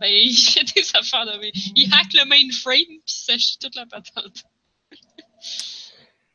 Ben, 0.00 0.06
il 0.12 0.36
fait 0.36 0.64
des 0.74 0.84
affaires 0.94 1.26
de 1.26 1.38
mais 1.40 1.52
Il 1.74 1.92
hack 1.92 2.12
le 2.14 2.24
mainframe 2.26 2.84
puis 2.86 3.00
ça 3.06 3.36
chie 3.38 3.58
toute 3.58 3.74
la 3.74 3.86
patente. 3.86 4.44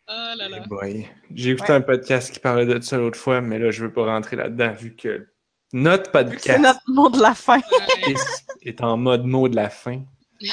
oh 0.08 0.34
là 0.38 0.50
là. 0.50 0.60
Boy. 0.68 1.08
J'ai 1.34 1.52
écouté 1.52 1.74
un 1.74 1.82
podcast 1.82 2.34
qui 2.34 2.40
parlait 2.40 2.66
de 2.66 2.80
ça 2.82 2.98
l'autre 2.98 3.20
fois, 3.20 3.42
mais 3.42 3.60
là, 3.60 3.72
je 3.72 3.84
veux 3.84 3.94
pas 3.94 4.06
rentrer 4.06 4.36
là-dedans 4.36 4.74
vu 4.74 4.96
que 4.96 5.28
notre 5.74 6.06
C'est 6.06 6.12
podcast 6.12 6.60
notre 6.60 6.82
mot 6.88 7.10
de 7.10 7.22
la 7.22 7.34
fin. 7.34 7.58
Ouais. 7.60 8.14
est, 8.14 8.70
est 8.70 8.82
en 8.82 8.98
mode 8.98 9.26
mot 9.26 9.48
de 9.48 9.56
la 9.56 9.70
fin. 9.70 10.04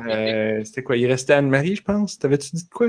Euh, 0.00 0.62
C'était 0.64 0.82
quoi? 0.82 0.96
Il 0.96 1.06
restait 1.06 1.32
Anne-Marie, 1.32 1.76
je 1.76 1.82
pense? 1.82 2.18
T'avais-tu 2.18 2.54
dit 2.54 2.64
de 2.64 2.68
quoi? 2.70 2.88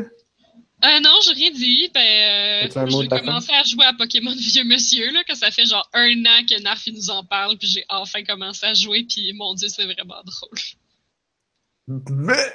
Euh, 0.86 1.00
non, 1.00 1.10
j'ai 1.26 1.34
rien 1.34 1.52
dit. 1.52 1.90
Ben, 1.94 2.68
euh, 2.70 2.88
j'ai 3.02 3.08
commencé 3.08 3.52
à 3.52 3.64
jouer 3.64 3.86
à 3.86 3.94
Pokémon 3.94 4.32
Vieux 4.38 4.64
Monsieur, 4.64 5.12
là, 5.12 5.24
que 5.24 5.36
ça 5.36 5.50
fait 5.50 5.66
genre 5.66 5.90
un 5.94 6.24
an 6.26 6.46
que 6.48 6.62
Narf 6.62 6.86
il 6.88 6.94
nous 6.94 7.10
en 7.10 7.24
parle, 7.24 7.58
puis 7.58 7.68
j'ai 7.68 7.86
enfin 7.90 8.24
commencé 8.24 8.66
à 8.66 8.74
jouer, 8.76 9.04
puis 9.04 9.34
mon 9.34 9.54
dieu, 9.56 9.70
c'est 9.70 9.86
vraiment 9.86 10.22
drôle. 10.24 10.60
Mais, 12.10 12.54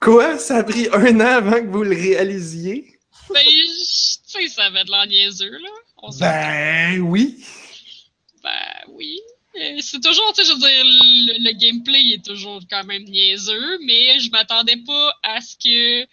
quoi? 0.00 0.38
Ça 0.38 0.58
a 0.58 0.64
pris 0.64 0.88
un 0.92 1.20
an 1.20 1.36
avant 1.38 1.60
que 1.62 1.68
vous 1.68 1.84
le 1.84 1.94
réalisiez? 1.96 2.98
Ben, 3.32 3.40
je- 3.42 4.18
tu 4.30 4.42
sais, 4.42 4.48
ça 4.48 4.64
avait 4.64 4.84
de 4.84 4.90
l'air 4.90 5.06
niaiseux, 5.06 5.50
là. 5.58 5.68
On. 6.02 6.10
Ben 6.18 7.00
oui! 7.00 7.42
Ben 8.42 8.50
oui. 8.88 9.18
Euh, 9.56 9.78
C'est 9.80 10.00
toujours, 10.02 10.32
tu 10.34 10.42
sais, 10.44 10.48
je 10.48 10.52
veux 10.52 10.58
dire, 10.58 10.84
le, 10.84 11.44
le 11.44 11.52
gameplay 11.58 12.14
est 12.14 12.24
toujours 12.24 12.60
quand 12.68 12.84
même 12.84 13.04
niaiseux, 13.04 13.78
mais 13.86 14.18
je 14.18 14.28
m'attendais 14.30 14.76
pas 14.84 15.14
à 15.22 15.40
ce 15.40 15.54
que 15.56 16.06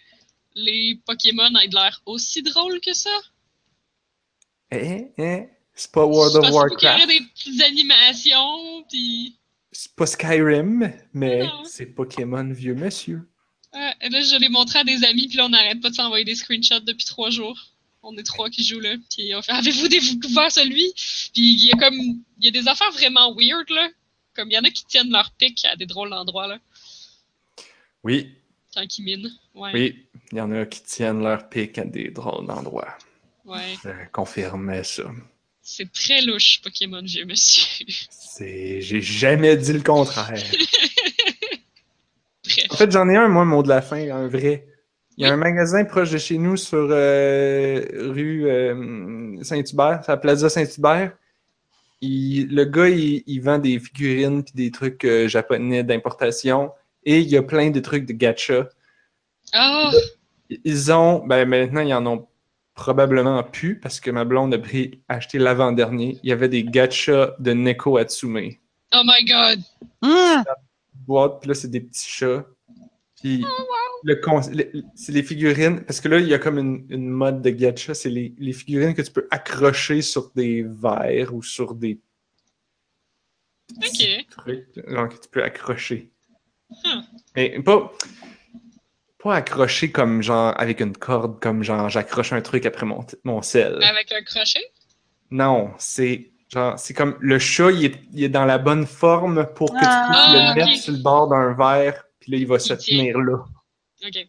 les 0.54 1.00
Pokémon 1.06 1.54
aient 1.56 1.68
de 1.68 1.74
l'air 1.74 2.02
aussi 2.06 2.42
drôles 2.42 2.80
que 2.80 2.94
ça. 2.94 3.10
Eh, 4.70 5.12
eh, 5.18 5.48
c'est 5.74 5.92
pas 5.92 6.04
World 6.04 6.36
of 6.36 6.50
Warcraft, 6.50 6.84
aurait 6.84 7.06
des 7.06 7.20
petites 7.20 7.62
animations, 7.62 8.84
puis... 8.88 9.36
c'est 9.70 9.94
pas 9.94 10.06
Skyrim, 10.06 10.92
mais 11.12 11.48
c'est 11.64 11.86
Pokémon 11.86 12.52
vieux 12.52 12.74
monsieur. 12.74 13.28
Ouais, 13.74 13.94
et 14.02 14.08
là, 14.10 14.20
je 14.22 14.36
l'ai 14.36 14.48
montré 14.48 14.80
à 14.80 14.84
des 14.84 15.04
amis, 15.04 15.28
puis 15.28 15.38
là, 15.38 15.46
on 15.46 15.50
n'arrête 15.50 15.80
pas 15.80 15.90
de 15.90 15.94
s'envoyer 15.94 16.24
des 16.24 16.34
screenshots 16.34 16.80
depuis 16.80 17.06
trois 17.06 17.30
jours. 17.30 17.58
On 18.02 18.16
est 18.16 18.22
trois 18.22 18.50
qui 18.50 18.64
jouent 18.64 18.80
là. 18.80 18.96
Puis 19.10 19.34
on 19.34 19.42
fait 19.42 19.52
Avez-vous 19.52 19.88
découvert 19.88 20.50
celui? 20.50 20.92
Puis 21.32 21.54
il 21.54 21.66
y 21.66 21.72
a 21.72 21.76
comme. 21.76 21.94
Il 21.94 22.44
y 22.44 22.48
a 22.48 22.50
des 22.50 22.66
affaires 22.66 22.90
vraiment 22.90 23.32
weird 23.34 23.70
là. 23.70 23.88
Comme 24.34 24.50
il 24.50 24.54
y 24.54 24.58
en 24.58 24.64
a 24.64 24.70
qui 24.70 24.84
tiennent 24.86 25.10
leur 25.10 25.30
pic 25.32 25.64
à 25.66 25.76
des 25.76 25.86
drôles 25.86 26.10
d'endroits 26.10 26.48
là. 26.48 26.58
Oui, 28.02 28.34
Quand 28.74 28.98
ils 28.98 29.02
minent. 29.04 29.30
Ouais. 29.54 29.70
oui, 29.74 30.06
il 30.32 30.38
y 30.38 30.40
en 30.40 30.50
a 30.52 30.64
qui 30.66 30.82
tiennent 30.82 31.22
leur 31.22 31.48
pic 31.48 31.78
à 31.78 31.84
des 31.84 32.10
drôles 32.10 32.46
d'endroits. 32.46 32.96
Ouais. 33.44 33.74
Je 33.84 33.90
confirme 34.12 34.82
ça. 34.84 35.04
C'est 35.60 35.92
très 35.92 36.22
louche, 36.22 36.60
Pokémon 36.62 37.02
vieux 37.02 37.24
monsieur. 37.24 37.86
C'est... 38.10 38.80
J'ai 38.80 39.00
jamais 39.00 39.56
dit 39.56 39.72
le 39.72 39.82
contraire. 39.82 40.42
En 42.70 42.76
fait, 42.76 42.90
j'en 42.90 43.08
ai 43.08 43.16
un, 43.16 43.28
moi, 43.28 43.44
mot 43.44 43.62
de 43.62 43.68
la 43.68 43.80
fin, 43.80 44.10
un 44.10 44.26
vrai. 44.28 44.66
Il 45.16 45.24
y 45.24 45.28
a 45.28 45.32
un 45.32 45.36
magasin 45.36 45.84
proche 45.84 46.10
de 46.10 46.18
chez 46.18 46.38
nous 46.38 46.56
sur 46.56 46.88
euh, 46.90 47.82
rue 48.12 48.46
euh, 48.46 49.42
Saint-Hubert, 49.42 50.02
la 50.08 50.16
Plaza 50.16 50.48
Saint-Hubert. 50.48 51.12
Il- 52.00 52.48
le 52.54 52.64
gars, 52.64 52.88
il, 52.88 53.22
il 53.26 53.40
vend 53.40 53.58
des 53.58 53.78
figurines 53.78 54.42
puis 54.42 54.54
des 54.54 54.70
trucs 54.70 55.04
euh, 55.04 55.28
japonais 55.28 55.84
d'importation 55.84 56.72
et 57.04 57.20
il 57.20 57.28
y 57.28 57.36
a 57.36 57.42
plein 57.42 57.70
de 57.70 57.80
trucs 57.80 58.06
de 58.06 58.12
gacha. 58.12 58.68
Oh! 59.54 59.90
Ils 60.64 60.92
ont, 60.92 61.26
ben 61.26 61.48
maintenant, 61.48 61.80
ils 61.80 61.94
en 61.94 62.06
ont 62.06 62.28
probablement 62.74 63.42
plus 63.42 63.78
parce 63.78 64.00
que 64.00 64.10
ma 64.10 64.24
blonde 64.24 64.54
a 64.54 64.58
pris, 64.58 65.02
acheté 65.08 65.38
l'avant-dernier. 65.38 66.18
Il 66.22 66.28
y 66.30 66.32
avait 66.32 66.48
des 66.48 66.64
gachas 66.64 67.34
de 67.38 67.52
Neko 67.52 67.96
Atsume. 67.98 68.50
Oh 68.94 69.02
my 69.04 69.24
god! 69.24 69.60
Hum, 70.02 70.44
boîte, 70.94 71.40
puis 71.40 71.48
là, 71.48 71.54
c'est 71.54 71.68
des 71.70 71.80
petits 71.80 72.08
chats. 72.08 72.44
Puis 73.20 73.44
le 74.04 74.16
con- 74.16 74.40
le- 74.52 74.82
c'est 74.94 75.12
les 75.12 75.22
figurines, 75.22 75.84
parce 75.84 76.00
que 76.00 76.08
là, 76.08 76.18
il 76.18 76.26
y 76.28 76.34
a 76.34 76.38
comme 76.38 76.58
une, 76.58 76.86
une 76.90 77.08
mode 77.08 77.40
de 77.40 77.50
gacha, 77.50 77.94
c'est 77.94 78.10
les, 78.10 78.34
les 78.38 78.52
figurines 78.52 78.94
que 78.94 79.02
tu 79.02 79.12
peux 79.12 79.28
accrocher 79.30 80.02
sur 80.02 80.30
des 80.34 80.62
verres 80.62 81.32
ou 81.34 81.42
sur 81.42 81.74
des 81.74 82.00
Ok. 83.76 84.26
trucs 84.30 84.68
genre, 84.88 85.08
que 85.08 85.14
tu 85.14 85.28
peux 85.30 85.42
accrocher. 85.42 86.11
Hmm. 86.84 87.00
Mais 87.36 87.60
pas, 87.62 87.92
pas 89.22 89.34
accrocher 89.36 89.90
comme 89.90 90.22
genre 90.22 90.54
avec 90.60 90.80
une 90.80 90.96
corde, 90.96 91.40
comme 91.40 91.62
genre 91.62 91.88
j'accroche 91.88 92.32
un 92.32 92.40
truc 92.42 92.66
après 92.66 92.86
mon, 92.86 93.04
mon 93.24 93.42
sel. 93.42 93.82
Avec 93.82 94.12
un 94.12 94.22
crochet? 94.22 94.72
Non, 95.30 95.72
c'est 95.78 96.30
genre, 96.48 96.78
c'est 96.78 96.94
comme 96.94 97.16
le 97.20 97.38
chat, 97.38 97.70
il 97.70 97.84
est, 97.86 98.00
il 98.12 98.24
est 98.24 98.28
dans 98.28 98.44
la 98.44 98.58
bonne 98.58 98.86
forme 98.86 99.46
pour 99.54 99.68
que 99.70 99.78
tu 99.78 99.84
puisses 99.84 99.88
Ah, 99.88 100.52
le 100.54 100.54
mettre 100.60 100.70
ok. 100.72 100.76
sur 100.82 100.92
le 100.92 100.98
bord 101.02 101.28
d'un 101.28 101.54
verre, 101.54 102.04
puis 102.20 102.32
là, 102.32 102.38
il 102.38 102.46
va 102.46 102.58
se 102.58 102.74
tenir 102.74 103.18
là. 103.18 103.44
Ok. 104.04 104.28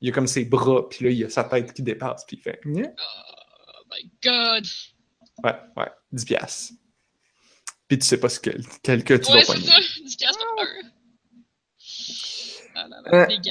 Il 0.00 0.08
a 0.10 0.12
comme 0.12 0.28
ses 0.28 0.44
bras, 0.44 0.88
puis 0.88 1.04
là, 1.04 1.10
il 1.10 1.24
a 1.24 1.28
sa 1.30 1.42
tête 1.44 1.72
qui 1.72 1.82
dépasse, 1.82 2.24
puis 2.24 2.36
il 2.36 2.42
fait. 2.42 2.60
Oh 2.64 2.70
my 3.90 4.10
god! 4.22 4.64
Ouais, 5.44 5.54
ouais, 5.76 5.90
10 6.12 6.24
piastres. 6.24 6.72
Puis 7.88 7.98
tu 7.98 8.06
sais 8.06 8.18
pas 8.20 8.28
ce 8.28 8.38
que, 8.38 8.50
quel 8.82 9.02
que 9.02 9.14
tu 9.14 9.30
ouais, 9.32 9.38
vas 9.40 9.44
c'est 9.44 9.52
pogner. 9.54 9.66
ça! 9.66 9.80
Du 10.06 10.16
casse 10.16 10.36
pour 10.36 10.62
un. 10.62 10.66
Ah 12.78 12.86
là 12.88 13.00
là, 13.04 13.22
Euh, 13.22 13.26
des. 13.26 13.50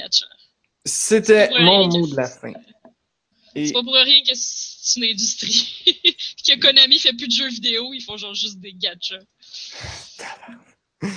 C'était 0.84 1.50
mon 1.60 1.86
mot 1.88 2.06
de 2.06 2.16
la 2.16 2.26
fin. 2.28 2.52
Et 3.54 3.66
C'est 3.66 3.72
pas 3.72 3.82
pour 3.82 3.94
rien 3.94 4.22
que 4.22 4.34
c'est 4.34 5.00
une 5.00 5.04
industrie. 5.10 5.82
Puis 5.84 5.94
que 6.56 6.60
Konami 6.60 6.98
fait 6.98 7.12
plus 7.12 7.26
de 7.28 7.32
jeux 7.32 7.48
vidéo, 7.48 7.92
ils 7.92 8.00
font 8.00 8.16
genre 8.16 8.34
juste 8.34 8.58
des 8.60 8.72
gadgets. 8.72 9.26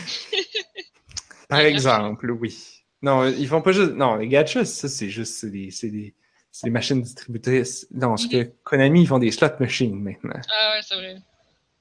par 1.49 1.59
exemple, 1.59 2.31
oui. 2.31 2.57
Non, 3.01 3.27
ils 3.27 3.47
font 3.47 3.61
pas 3.61 3.71
juste. 3.71 3.93
Non, 3.93 4.15
les 4.15 4.27
gachas, 4.27 4.65
ça, 4.65 4.87
c'est 4.89 5.09
juste. 5.09 5.35
C'est 5.35 5.49
des, 5.49 5.71
c'est 5.71 5.89
des, 5.89 6.13
c'est 6.51 6.67
des 6.67 6.71
machines 6.71 7.01
distributrices. 7.01 7.87
Non, 7.91 8.17
ce 8.17 8.27
que 8.27 8.43
Konami, 8.63 9.03
ils 9.03 9.07
font 9.07 9.19
des 9.19 9.31
slot 9.31 9.57
machines 9.59 9.95
maintenant. 9.95 10.39
Ah 10.49 10.73
ouais, 10.75 10.81
c'est 10.83 10.95
vrai. 10.95 11.17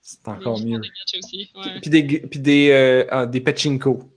C'est 0.01 0.27
encore 0.29 0.61
mieux. 0.61 0.79
des 0.81 0.89
gadgets 0.89 1.25
aussi. 1.25 1.51
Ouais. 1.55 1.81
Puis 1.81 1.91
des, 1.91 2.03
puis 2.21 2.41
des, 2.41 2.71
euh, 2.71 3.07
ah, 3.11 3.27
des 3.27 3.41
pachinko. 3.41 4.11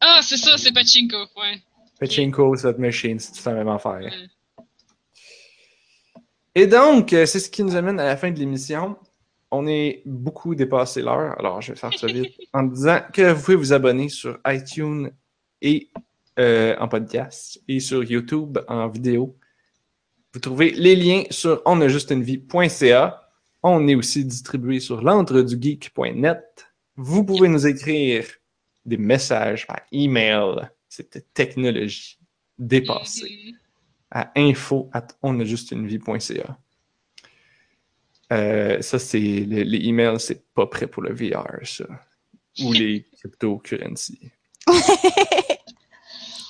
Ah, 0.00 0.20
c'est 0.22 0.36
ça, 0.36 0.56
c'est 0.56 0.72
Pachinko, 0.72 1.18
ouais. 1.36 1.60
Pachinko, 1.98 2.56
slot 2.56 2.78
machine, 2.78 3.18
c'est 3.18 3.32
tout 3.32 3.48
la 3.48 3.54
même 3.54 3.68
affaire. 3.68 4.00
Ouais. 4.00 4.12
Et 6.54 6.66
donc, 6.66 7.12
euh, 7.12 7.26
c'est 7.26 7.40
ce 7.40 7.50
qui 7.50 7.62
nous 7.62 7.76
amène 7.76 8.00
à 8.00 8.04
la 8.04 8.16
fin 8.16 8.30
de 8.30 8.38
l'émission. 8.38 8.96
On 9.50 9.66
est 9.66 10.02
beaucoup 10.04 10.54
dépassé 10.54 11.02
l'heure, 11.02 11.38
alors 11.38 11.60
je 11.60 11.72
vais 11.72 11.78
faire 11.78 11.96
ça 11.96 12.06
vite 12.06 12.34
en 12.52 12.64
disant 12.64 13.00
que 13.12 13.32
vous 13.32 13.42
pouvez 13.42 13.56
vous 13.56 13.72
abonner 13.72 14.08
sur 14.08 14.38
iTunes 14.46 15.10
et 15.62 15.90
euh, 16.38 16.76
en 16.78 16.88
podcast 16.88 17.60
et 17.66 17.80
sur 17.80 18.04
YouTube 18.04 18.58
en 18.68 18.88
vidéo. 18.88 19.36
Vous 20.32 20.40
trouvez 20.40 20.70
les 20.72 20.94
liens 20.94 21.24
sur 21.30 21.62
onajustunevie.ca. 21.64 23.28
On 23.62 23.88
est 23.88 23.94
aussi 23.94 24.24
distribué 24.24 24.78
sur 24.78 25.02
l'entredugeek.net. 25.02 26.66
Vous 26.96 27.24
pouvez 27.24 27.48
nous 27.48 27.66
écrire 27.66 28.24
des 28.88 28.96
messages 28.96 29.66
par 29.66 29.80
email. 29.92 30.68
C'était 30.88 31.24
technologie 31.34 32.18
dépassée 32.58 33.30
Mhm. 33.46 33.54
à 34.10 34.32
info 34.36 34.88
at 34.92 35.06
onajustunevie.ca. 35.22 36.58
Euh, 38.32 38.82
ça, 38.82 38.98
c'est 38.98 39.18
le- 39.20 39.62
les 39.62 39.86
emails, 39.88 40.18
c'est 40.20 40.44
pas 40.54 40.66
prêt 40.66 40.86
pour 40.86 41.02
le 41.02 41.14
VR, 41.14 41.46
ça. 41.64 41.84
Ou 42.62 42.72
les 42.72 43.06
cryptocurrencies. 43.18 44.30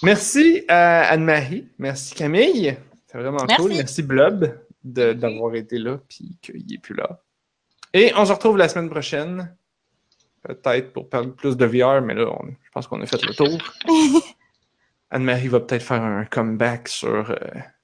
Merci 0.02 0.64
à 0.68 1.08
Anne-Marie. 1.10 1.68
Merci 1.78 2.14
Camille. 2.14 2.76
C'est 3.06 3.18
vraiment 3.18 3.44
Merci. 3.48 3.56
cool. 3.56 3.72
Merci 3.74 4.02
Blob 4.02 4.58
d'avoir 4.84 5.54
été 5.54 5.78
là 5.78 5.98
puis 6.08 6.38
qu'il 6.40 6.72
est 6.72 6.78
plus 6.78 6.94
là. 6.94 7.20
Et 7.92 8.12
on 8.16 8.24
se 8.24 8.32
retrouve 8.32 8.56
la 8.58 8.68
semaine 8.68 8.90
prochaine. 8.90 9.54
Peut-être 10.42 10.92
pour 10.92 11.08
parler 11.08 11.30
plus 11.36 11.56
de 11.56 11.64
VR, 11.66 12.00
mais 12.02 12.14
là, 12.14 12.26
on- 12.30 12.46
je 12.48 12.70
pense 12.72 12.86
qu'on 12.86 13.00
a 13.02 13.06
fait 13.06 13.22
le 13.22 13.34
tour. 13.34 13.58
Anne-Marie 15.10 15.48
va 15.48 15.60
peut-être 15.60 15.82
faire 15.82 16.02
un 16.02 16.24
comeback 16.24 16.88
sur 16.88 17.30
euh, 17.30 17.36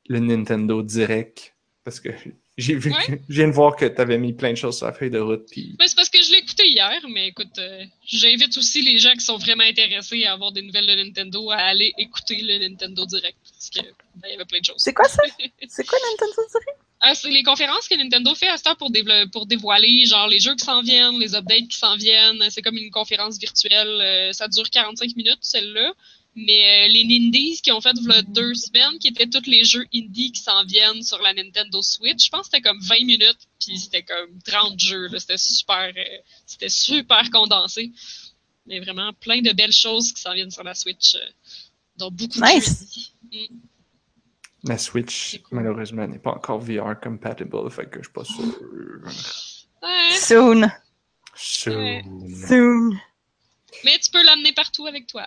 le 0.08 0.18
Nintendo 0.18 0.82
Direct. 0.82 1.54
Parce 1.82 2.00
que 2.00 2.10
j'ai 2.56 2.74
vu, 2.76 2.90
Ouais. 2.92 3.20
je 3.28 3.34
viens 3.34 3.48
de 3.48 3.52
voir 3.52 3.76
que 3.76 3.84
tu 3.86 4.00
avais 4.00 4.18
mis 4.18 4.32
plein 4.32 4.50
de 4.52 4.56
choses 4.56 4.76
sur 4.78 4.86
la 4.86 4.92
feuille 4.92 5.10
de 5.10 5.18
route. 5.18 5.46
Puis 5.50 5.74
Ben, 5.78 5.86
c'est 5.88 5.96
parce 5.96 6.08
que 6.10 6.22
je 6.22 6.32
l'ai 6.32 6.38
écouté 6.38 6.66
hier, 6.68 7.00
mais 7.10 7.28
écoute, 7.28 7.58
euh, 7.58 7.82
j'invite 8.06 8.56
aussi 8.56 8.82
les 8.82 8.98
gens 8.98 9.12
qui 9.14 9.20
sont 9.24 9.36
vraiment 9.38 9.64
intéressés 9.64 10.24
à 10.24 10.32
avoir 10.34 10.52
des 10.52 10.62
nouvelles 10.62 10.86
de 10.86 11.02
Nintendo 11.04 11.50
à 11.50 11.56
aller 11.56 11.92
écouter 11.98 12.38
le 12.42 12.68
Nintendo 12.68 13.04
Direct. 13.06 13.36
Parce 13.42 13.70
que 13.70 13.80
ben, 14.16 14.28
il 14.28 14.30
y 14.30 14.34
avait 14.34 14.44
plein 14.44 14.60
de 14.60 14.64
choses. 14.64 14.76
C'est 14.78 14.94
quoi 14.94 15.08
ça? 15.08 15.22
C'est 15.68 15.86
quoi 15.86 15.98
Nintendo 16.10 16.42
Direct? 16.50 16.78
Ah, 17.06 17.14
c'est 17.14 17.28
les 17.30 17.42
conférences 17.42 17.86
que 17.86 17.94
Nintendo 17.96 18.34
fait 18.34 18.48
à 18.48 18.56
ce 18.56 18.62
temps 18.62 18.76
pour, 18.76 18.90
pour 19.30 19.44
dévoiler 19.44 20.06
genre 20.06 20.26
les 20.26 20.40
jeux 20.40 20.54
qui 20.56 20.64
s'en 20.64 20.80
viennent, 20.80 21.18
les 21.18 21.34
updates 21.34 21.68
qui 21.68 21.76
s'en 21.76 21.96
viennent. 21.96 22.42
C'est 22.48 22.62
comme 22.62 22.78
une 22.78 22.90
conférence 22.90 23.38
virtuelle. 23.38 24.00
euh, 24.00 24.32
ça 24.32 24.48
dure 24.48 24.70
45 24.70 25.14
minutes, 25.14 25.38
celle-là. 25.42 25.92
Mais 26.34 26.86
euh, 26.86 26.88
les 26.88 27.04
Nindies 27.04 27.60
qui 27.62 27.70
ont 27.72 27.80
fait 27.82 27.92
v'là 28.00 28.22
deux 28.22 28.54
semaines, 28.54 28.98
qui 28.98 29.08
étaient 29.08 29.26
tous 29.28 29.46
les 29.46 29.64
jeux 29.64 29.84
indie 29.94 30.32
qui 30.32 30.40
s'en 30.40 30.64
viennent 30.64 31.02
sur 31.02 31.20
la 31.20 31.34
Nintendo 31.34 31.82
Switch, 31.82 32.24
je 32.24 32.30
pense 32.30 32.48
que 32.48 32.56
c'était 32.56 32.62
comme 32.62 32.80
20 32.80 33.04
minutes, 33.04 33.38
puis 33.60 33.78
c'était 33.78 34.02
comme 34.02 34.40
30 34.42 34.80
jeux. 34.80 35.08
C'était 35.18 35.36
super, 35.36 35.92
euh, 35.94 36.18
c'était 36.46 36.70
super 36.70 37.30
condensé. 37.30 37.92
Mais 38.66 38.80
vraiment 38.80 39.12
plein 39.12 39.42
de 39.42 39.52
belles 39.52 39.72
choses 39.72 40.10
qui 40.10 40.22
s'en 40.22 40.32
viennent 40.32 40.50
sur 40.50 40.64
la 40.64 40.74
Switch. 40.74 41.16
euh, 41.16 41.18
dont 41.96 42.10
beaucoup 42.10 42.40
de 42.40 42.46
jeux 42.50 42.66
indie. 42.66 43.12
Ma 44.66 44.78
Switch, 44.78 45.40
cool. 45.42 45.58
malheureusement, 45.58 46.06
n'est 46.06 46.18
pas 46.18 46.32
encore 46.32 46.60
VR 46.60 46.98
compatible. 47.00 47.70
Fait 47.70 47.86
que 47.86 47.98
je 47.98 48.04
suis 48.04 48.12
pas 48.12 48.24
sûr. 48.24 48.44
Ouais. 49.82 50.16
Soon. 50.16 50.70
Soon. 51.34 52.02
Soon. 52.48 52.90
Mais 53.84 53.98
tu 54.02 54.10
peux 54.10 54.22
l'amener 54.24 54.52
partout 54.52 54.86
avec 54.86 55.06
toi. 55.06 55.26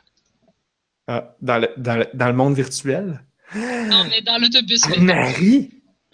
Ah, 1.07 1.35
dans, 1.41 1.59
le, 1.59 1.69
dans, 1.77 1.95
le, 1.97 2.07
dans 2.14 2.27
le 2.27 2.34
monde 2.34 2.55
virtuel? 2.55 3.23
Non, 3.55 4.03
mais 4.09 4.22
dans 4.22 4.38
l'autobus. 4.41 4.81
mais- 4.89 4.97
Marie! 4.97 5.72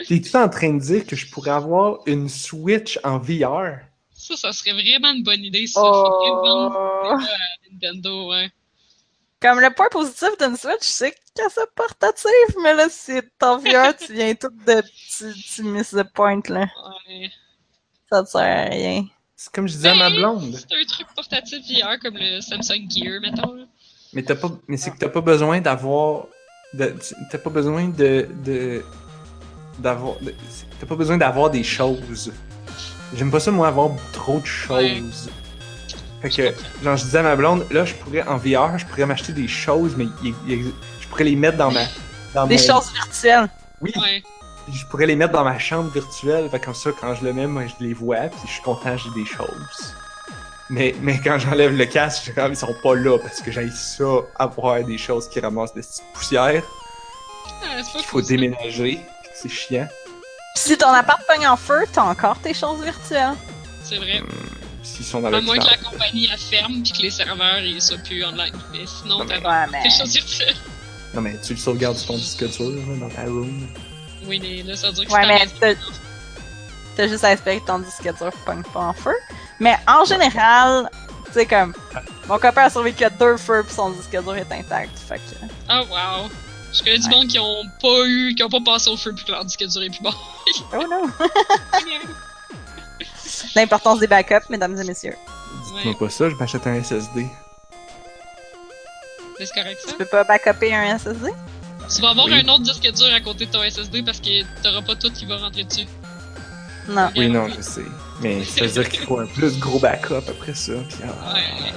T'es-tu 0.08 0.36
en 0.36 0.50
train 0.50 0.74
de 0.74 0.80
dire 0.80 1.06
que 1.06 1.16
je 1.16 1.30
pourrais 1.30 1.52
avoir 1.52 2.00
une 2.08 2.28
Switch 2.28 3.00
en 3.04 3.20
VR? 3.20 3.80
Ça, 4.12 4.36
ça 4.36 4.52
serait 4.52 4.74
vraiment 4.74 5.14
une 5.14 5.24
bonne 5.24 5.44
idée, 5.44 5.66
ça. 5.68 5.82
Oh. 5.84 7.04
ça 7.04 7.16
à 7.16 7.72
Nintendo, 7.72 8.30
ouais. 8.30 8.50
Comme 9.44 9.60
le 9.60 9.70
point 9.76 9.90
positif 9.92 10.30
d'une 10.40 10.56
Switch, 10.58 10.78
c'est 10.82 11.12
que 11.12 11.44
c'est 11.54 11.70
portatif, 11.76 12.56
mais 12.64 12.74
là, 12.74 12.88
si 12.90 13.20
t'en 13.38 13.58
VR, 13.58 13.94
tu 13.96 14.14
viens 14.14 14.34
tout 14.36 14.50
de. 14.66 14.82
Tu, 14.82 15.34
tu 15.34 15.64
misses 15.64 15.92
the 15.92 16.04
point, 16.14 16.40
là. 16.48 16.62
ouais. 17.10 17.30
Ça 18.10 18.24
te 18.24 18.30
sert 18.30 18.42
à 18.42 18.70
rien. 18.70 19.06
C'est 19.36 19.52
comme 19.52 19.68
je 19.68 19.74
disais 19.74 19.90
à 19.90 19.96
ma 19.96 20.10
blonde. 20.10 20.56
C'est 20.56 20.76
un 20.76 20.86
truc 20.86 21.08
portatif 21.14 21.60
VR 21.68 22.00
comme 22.02 22.16
le 22.18 22.40
Samsung 22.42 22.90
Gear, 22.90 23.20
mettons. 23.22 23.68
Mais, 24.14 24.24
t'as 24.24 24.36
pas, 24.36 24.50
mais 24.68 24.78
c'est 24.78 24.92
que 24.92 24.98
t'as 24.98 25.10
pas 25.10 25.22
besoin 25.22 25.60
d'avoir. 25.60 26.28
de- 26.74 26.96
T'as 27.30 27.38
pas 27.40 27.50
besoin 27.50 27.90
de. 27.90 28.30
de 28.46 28.86
d'avoir. 29.80 30.18
de- 30.22 30.34
T'as 30.80 30.86
pas 30.86 30.96
besoin 30.96 31.18
d'avoir 31.18 31.50
des 31.50 31.64
choses. 31.64 32.32
J'aime 33.16 33.30
pas 33.32 33.40
ça, 33.42 33.52
moi, 33.52 33.68
avoir 33.68 33.90
trop 34.14 34.40
de 34.40 34.46
choses. 34.46 35.30
Fait 36.24 36.30
que, 36.30 36.56
genre, 36.84 36.98
je 36.98 37.04
disais 37.04 37.18
à 37.20 37.24
ma 37.24 37.36
blonde, 37.36 37.66
là, 37.70 37.86
je 37.86 37.94
pourrais, 37.94 38.24
en 38.24 38.38
VR, 38.38 38.78
je 38.80 38.86
pourrais 38.86 39.06
m'acheter 39.06 39.34
des 39.34 39.48
choses, 39.48 39.94
mais 39.98 40.06
il- 40.24 40.34
il- 40.48 40.74
je 41.02 41.08
pourrais 41.10 41.26
les 41.26 41.36
mettre 41.36 41.58
dans 41.58 41.70
ma. 41.72 41.82
Dans 42.34 42.48
Des 42.48 42.56
mon- 42.58 42.64
choses 42.64 42.92
virtuelles. 42.94 43.48
Oui, 43.82 43.92
Ouais. 43.96 44.24
je 44.74 44.86
pourrais 44.86 45.06
les 45.06 45.16
mettre 45.16 45.34
dans 45.34 45.44
ma 45.44 45.60
chambre 45.60 45.92
virtuelle. 45.92 46.50
Fait 46.50 46.60
comme 46.60 46.74
ça, 46.74 46.90
quand 47.00 47.14
je 47.14 47.24
le 47.26 47.34
mets, 47.34 47.46
moi, 47.46 47.64
je 47.68 47.86
les 47.86 47.94
vois, 47.94 48.22
puis 48.30 48.40
je 48.48 48.52
suis 48.54 48.62
content, 48.64 48.98
j'ai 48.98 49.10
des 49.12 49.26
choses. 49.26 49.94
Mais, 50.70 50.96
mais 51.02 51.20
quand 51.22 51.38
j'enlève 51.38 51.76
le 51.78 51.86
casque, 51.86 52.32
je 52.36 52.50
ils 52.50 52.56
sont 52.56 52.74
pas 52.82 52.96
là, 52.96 53.20
parce 53.20 53.42
que 53.42 53.52
j'ai 53.52 53.70
ça, 53.70 54.06
avoir 54.40 54.82
des 54.84 54.98
choses 54.98 55.28
qui 55.30 55.40
ramassent 55.42 55.74
des 55.74 55.82
petites 55.82 56.04
poussières. 56.14 56.64
Ah, 57.46 57.66
c'est 57.84 57.94
pas 57.94 58.00
Il 58.00 58.06
faut 58.06 58.22
déménager, 58.22 59.00
c'est 59.36 59.50
chiant. 59.50 59.88
Puis 60.56 60.64
si 60.64 60.78
ton 60.78 60.88
appart 60.88 61.22
pogne 61.28 61.48
en 61.48 61.58
feu, 61.58 61.84
t'as 61.92 62.04
encore 62.04 62.40
tes 62.40 62.54
choses 62.54 62.82
virtuelles. 62.82 63.34
C'est 63.84 63.98
vrai. 63.98 64.24
S'ils 64.84 65.06
sont 65.06 65.22
dans 65.22 65.32
À 65.34 65.42
moins 65.42 65.58
que 65.58 65.66
la 65.66 65.78
compagnie 65.78 66.30
elle 66.32 66.38
ferme 66.38 66.84
puis 66.84 66.92
que 66.92 67.02
les 67.02 67.10
serveurs 67.10 67.60
ils 67.60 67.82
soient 67.82 67.98
plus 67.98 68.24
online. 68.26 68.54
Mais 68.74 68.86
sinon, 68.86 69.20
Non, 69.20 69.26
mais- 69.26 69.42
t'as 69.42 69.66
Ouais, 69.66 69.72
mais. 69.72 69.84
Non, 71.14 71.22
mais 71.22 71.40
tu 71.42 71.54
le 71.54 71.60
sauvegardes 71.60 71.98
sur 71.98 72.08
ton 72.08 72.18
disque 72.18 72.44
dur, 72.58 72.72
dans 73.00 73.10
ta 73.10 73.24
room. 73.24 73.68
Oui, 74.26 74.40
mais 74.42 74.64
là, 74.64 74.76
ça 74.76 74.88
veut 74.88 74.94
dire 74.94 75.06
que 75.06 75.12
Ouais, 75.14 75.22
c'est 75.22 75.28
mais 75.28 75.40
la- 75.68 75.76
t'as 75.76 75.82
t'as 76.96 77.08
juste 77.08 77.24
à 77.24 77.32
espérer 77.34 77.60
que 77.60 77.66
ton 77.68 77.80
disque 77.80 78.04
dur 78.04 78.32
pogne 78.46 78.64
pas 78.74 78.80
en 78.82 78.94
feu. 78.94 79.14
Mais 79.60 79.76
en 79.88 80.04
général, 80.06 80.90
tu 81.28 81.34
sais, 81.34 81.46
comme. 81.46 81.74
Mon 82.28 82.38
copain 82.40 82.64
a 82.64 82.70
survécu 82.70 83.04
à 83.04 83.10
deux 83.10 83.38
feux 83.38 83.64
pis 83.64 83.74
son 83.74 83.92
disque 83.92 84.12
dur 84.12 84.36
est 84.36 84.52
intact. 84.52 84.98
Fait 85.08 85.16
que. 85.18 85.46
Ah, 85.70 85.84
wow. 85.84 86.30
Je 86.74 86.80
connais 86.80 86.98
du 86.98 87.06
Ouais. 87.08 87.16
monde 87.16 87.28
qui 87.28 87.38
ont 87.38 87.64
pas 87.82 88.06
eu, 88.08 88.34
qui 88.36 88.44
ont 88.44 88.50
pas 88.50 88.62
passé 88.66 88.90
au 88.90 88.98
feu 88.98 89.14
puis 89.14 89.24
que 89.26 89.32
leur 89.32 89.46
disque 89.46 89.64
dur 89.68 89.84
est 89.84 89.90
plus 89.92 90.02
bon. 90.02 90.14
Oh 90.74 90.84
non! 90.90 91.04
L'importance 93.56 94.00
des 94.00 94.08
backups, 94.08 94.50
mesdames 94.50 94.78
et 94.80 94.84
messieurs. 94.84 95.16
Dites-moi 95.76 95.98
pas 95.98 96.10
ça, 96.10 96.30
je 96.30 96.36
m'achète 96.36 96.66
un 96.68 96.82
SSD. 96.82 97.28
C'est 99.38 99.50
correct 99.54 99.80
ça? 99.84 99.92
Tu 99.92 99.98
peux 99.98 100.06
pas 100.06 100.24
backuper 100.24 100.74
un 100.74 100.98
SSD? 100.98 101.30
Tu 101.94 102.02
vas 102.02 102.10
avoir 102.12 102.26
Oui. 102.28 102.34
un 102.46 102.48
autre 102.50 102.64
disque 102.64 102.90
dur 102.92 103.14
à 103.14 103.20
côté 103.20 103.46
de 103.46 103.52
ton 103.52 103.62
SSD 103.64 104.04
parce 104.04 104.20
que 104.20 104.44
t'auras 104.62 104.82
pas 104.82 104.96
tout 104.96 105.12
qui 105.12 105.26
va 105.26 105.38
rentrer 105.38 105.64
dessus. 105.64 105.88
Non. 106.88 107.10
Oui, 107.16 107.28
non, 107.30 107.48
je 107.50 107.62
sais. 107.62 107.82
Mais 108.22 108.44
ça 108.44 108.62
veut 108.66 108.72
dire 108.72 108.90
qu'il 108.90 109.02
faut 109.02 109.20
un 109.20 109.26
plus 109.26 109.58
gros 109.60 109.80
backup 109.80 110.24
après 110.30 110.54
ça. 110.54 110.74
Puis, 110.88 110.98
ah, 111.04 111.34
Ouais. 111.34 111.74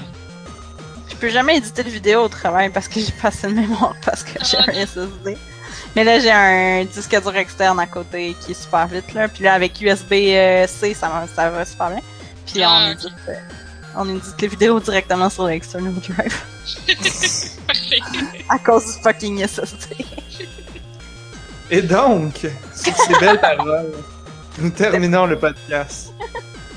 Je 1.09 1.14
peux 1.16 1.30
jamais 1.30 1.56
éditer 1.56 1.82
de 1.82 1.88
vidéo 1.88 2.24
au 2.24 2.28
travail 2.28 2.68
parce 2.70 2.88
que 2.88 3.01
j'ai 3.01 3.12
pas 3.12 3.28
assez 3.28 3.47
de 3.48 3.55
mémoire 3.55 3.94
parce 4.05 4.22
que 4.22 4.32
j'ai 4.44 4.59
Ah, 4.59 4.64
un 4.68 4.72
SSD. 4.86 5.38
Mais 5.97 6.05
là, 6.05 6.20
j'ai 6.20 6.31
un 6.31 6.85
disque 6.85 7.10
dur 7.20 7.35
externe 7.36 7.81
à 7.81 7.86
côté 7.86 8.36
qui 8.40 8.52
est 8.52 8.55
super 8.62 8.86
vite, 8.86 9.12
là. 9.14 9.27
Puis 9.28 9.43
là, 9.44 9.55
avec 9.55 9.81
USB-C, 9.81 10.94
ça, 10.94 11.09
va- 11.09 11.27
ça 11.35 11.51
va 11.51 11.64
super 11.64 11.89
bien. 11.89 12.01
Puis 12.47 12.62
Ah, 12.62 12.70
on, 12.70 12.90
ok. 12.93 12.98
édite, 12.98 13.12
euh, 13.28 13.35
on 13.97 14.09
édite 14.14 14.40
les 14.43 14.48
vidéos 14.48 14.78
directement 14.78 15.31
sur 15.31 15.47
l'external 15.47 15.94
drive 15.94 16.39
Parfait. 17.66 17.98
à 18.51 18.59
cause 18.59 18.85
du 18.97 19.02
fucking 19.02 19.44
SSD. 19.47 19.97
Et 21.70 21.82
donc, 21.82 22.47
sur 22.74 22.94
ces 22.97 23.18
belles 23.18 23.40
paroles, 23.40 23.93
nous 24.59 24.70
terminons 24.70 25.27
le 25.27 25.39
podcast 25.39 26.12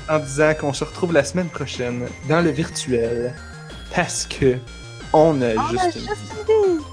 en 0.08 0.18
disant 0.18 0.54
qu'on 0.58 0.72
se 0.72 0.82
retrouve 0.82 1.12
la 1.12 1.22
semaine 1.24 1.48
prochaine 1.50 2.08
dans 2.28 2.40
le 2.40 2.50
virtuel 2.50 3.34
parce 3.94 4.26
que 4.26 4.56
on 5.12 5.40
a 5.42 5.54
On 5.54 5.60
a 5.60 5.68
juste 5.70 5.94
une 5.96 6.00
juste 6.00 6.32
une 6.48 6.78
vie. 6.78 6.84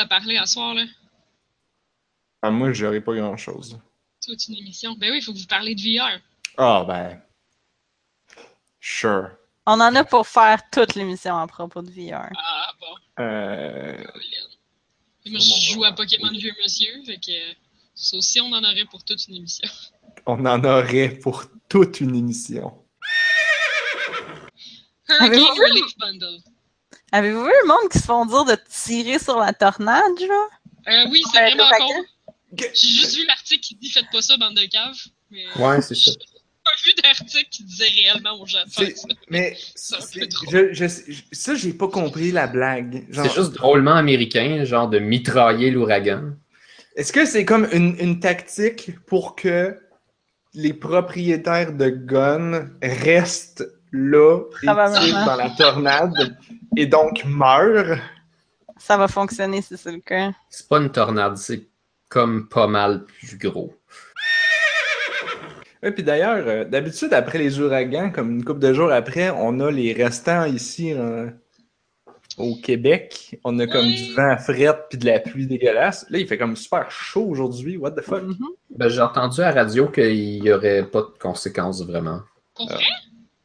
À 0.00 0.06
parler 0.06 0.36
à 0.36 0.46
soir, 0.46 0.74
là? 0.74 0.84
Ah, 2.42 2.50
moi, 2.50 2.72
j'aurais 2.72 3.00
pas 3.00 3.14
grand-chose. 3.14 3.78
Toute 4.24 4.48
une 4.48 4.56
émission. 4.56 4.94
Ben 4.94 5.10
oui, 5.10 5.18
il 5.18 5.22
faut 5.22 5.32
que 5.32 5.38
vous 5.38 5.46
parliez 5.46 5.74
de 5.74 5.80
VR. 5.80 6.18
Ah, 6.56 6.84
ben... 6.86 7.22
Sure. 8.80 9.30
On 9.66 9.78
en 9.80 9.94
a 9.94 10.04
pour 10.04 10.26
faire 10.26 10.68
toute 10.70 10.94
l'émission 10.94 11.36
à 11.36 11.46
propos 11.46 11.82
de 11.82 11.90
VR. 11.90 12.30
Ah, 12.34 12.72
bon. 12.80 13.22
Euh... 13.22 14.04
Et 15.24 15.30
moi, 15.30 15.38
je 15.38 15.72
joue 15.72 15.84
à 15.84 15.92
Pokémon 15.92 16.30
Vieux 16.30 16.54
Monsieur, 16.62 17.04
fait 17.04 17.18
que 17.18 17.56
ça 17.94 18.16
aussi, 18.16 18.40
on 18.40 18.50
en 18.52 18.64
aurait 18.64 18.86
pour 18.86 19.04
toute 19.04 19.28
une 19.28 19.36
émission. 19.36 19.68
On 20.26 20.44
en 20.46 20.64
aurait 20.64 21.10
pour 21.10 21.44
toute 21.68 22.00
une 22.00 22.16
émission. 22.16 22.74
Hurricane? 25.08 25.40
Relief 25.40 25.98
Bundle. 25.98 26.38
Avez-vous 27.12 27.44
vu 27.44 27.52
le 27.62 27.68
monde 27.68 27.90
qui 27.90 27.98
se 27.98 28.04
font 28.04 28.24
dire 28.26 28.44
de 28.44 28.56
tirer 28.68 29.18
sur 29.18 29.38
la 29.38 29.52
tornade, 29.52 30.18
genre? 30.18 30.50
Euh, 30.88 31.06
oui, 31.10 31.22
c'est 31.32 31.38
Ouais, 31.40 31.50
vraiment 31.54 31.68
con. 31.78 32.04
J'ai 32.56 32.88
juste 32.88 33.16
vu 33.16 33.26
l'article 33.26 33.60
qui 33.60 33.74
dit 33.76 33.90
faites 33.90 34.10
pas 34.12 34.22
ça, 34.22 34.36
bande 34.36 34.54
de 34.56 34.64
caves. 34.66 34.96
Mais 35.30 35.44
Ouais, 35.56 35.80
c'est 35.82 35.94
ça. 35.94 36.10
j'ai 36.20 36.64
pas 36.64 36.70
vu 36.84 36.92
d'article 37.02 37.48
qui 37.50 37.64
disait 37.64 37.88
réellement 37.88 38.40
aux 38.40 38.46
gens 38.46 38.58
ça. 38.68 38.82
Mais 39.28 39.56
trop. 40.30 40.50
je, 40.50 40.72
je, 40.72 40.86
je- 40.88 41.22
ça, 41.32 41.54
j'ai 41.54 41.72
pas 41.72 41.88
compris 41.88 42.32
la 42.32 42.46
blague. 42.46 43.06
Genre, 43.12 43.26
C'est 43.26 43.34
juste 43.40 43.52
drôlement 43.52 43.94
américain, 43.94 44.64
genre 44.64 44.88
de 44.88 44.98
mitrailler 44.98 45.70
l'ouragan. 45.70 46.32
Est-ce 46.96 47.12
que 47.12 47.24
c'est 47.24 47.44
comme 47.44 47.68
une, 47.72 47.96
une 48.00 48.20
tactique 48.20 48.90
pour 49.06 49.36
que 49.36 49.78
les 50.54 50.72
propriétaires 50.72 51.72
de 51.72 51.88
guns 51.88 52.68
restent 52.82 53.64
là 53.92 54.40
tirent 54.60 54.74
dans 55.26 55.36
la 55.36 55.50
tornade 55.50 56.36
et 56.76 56.86
donc 56.86 57.24
meurent? 57.24 57.98
Ça 58.76 58.96
va 58.96 59.08
fonctionner 59.08 59.60
si 59.62 59.76
c'est 59.76 59.92
le 59.92 60.00
cas. 60.00 60.32
C'est 60.48 60.68
pas 60.68 60.78
une 60.78 60.90
tornade, 60.90 61.36
c'est 61.36 61.68
comme 62.08 62.48
pas 62.48 62.66
mal 62.66 63.04
plus 63.04 63.36
gros. 63.38 63.74
Et 65.82 65.90
puis 65.92 66.02
d'ailleurs, 66.02 66.46
euh, 66.46 66.64
d'habitude, 66.64 67.12
après 67.14 67.38
les 67.38 67.58
ouragans, 67.58 68.10
comme 68.10 68.30
une 68.30 68.44
couple 68.44 68.60
de 68.60 68.74
jours 68.74 68.92
après, 68.92 69.30
on 69.30 69.60
a 69.60 69.70
les 69.70 69.92
restants 69.94 70.44
ici 70.44 70.92
euh, 70.92 71.30
au 72.36 72.54
Québec. 72.56 73.38
On 73.44 73.58
a 73.58 73.66
comme 73.66 73.86
Oui. 73.86 74.08
du 74.08 74.14
vent 74.14 74.36
fret 74.36 74.76
puis 74.90 74.98
de 74.98 75.06
la 75.06 75.20
pluie 75.20 75.46
dégueulasse. 75.46 76.04
Là, 76.10 76.18
il 76.18 76.26
fait 76.26 76.36
comme 76.36 76.54
super 76.54 76.90
chaud 76.90 77.26
aujourd'hui. 77.30 77.78
What 77.78 77.92
the 77.92 78.02
fuck? 78.02 78.22
Mhm. 78.24 78.36
Ben, 78.76 78.88
j'ai 78.88 79.00
entendu 79.00 79.40
à 79.40 79.52
la 79.52 79.62
radio 79.62 79.88
qu'il 79.88 80.44
y 80.44 80.52
aurait 80.52 80.84
pas 80.84 81.00
de 81.00 81.18
conséquences 81.18 81.82
vraiment. 81.86 82.20
Vrai? 82.58 82.76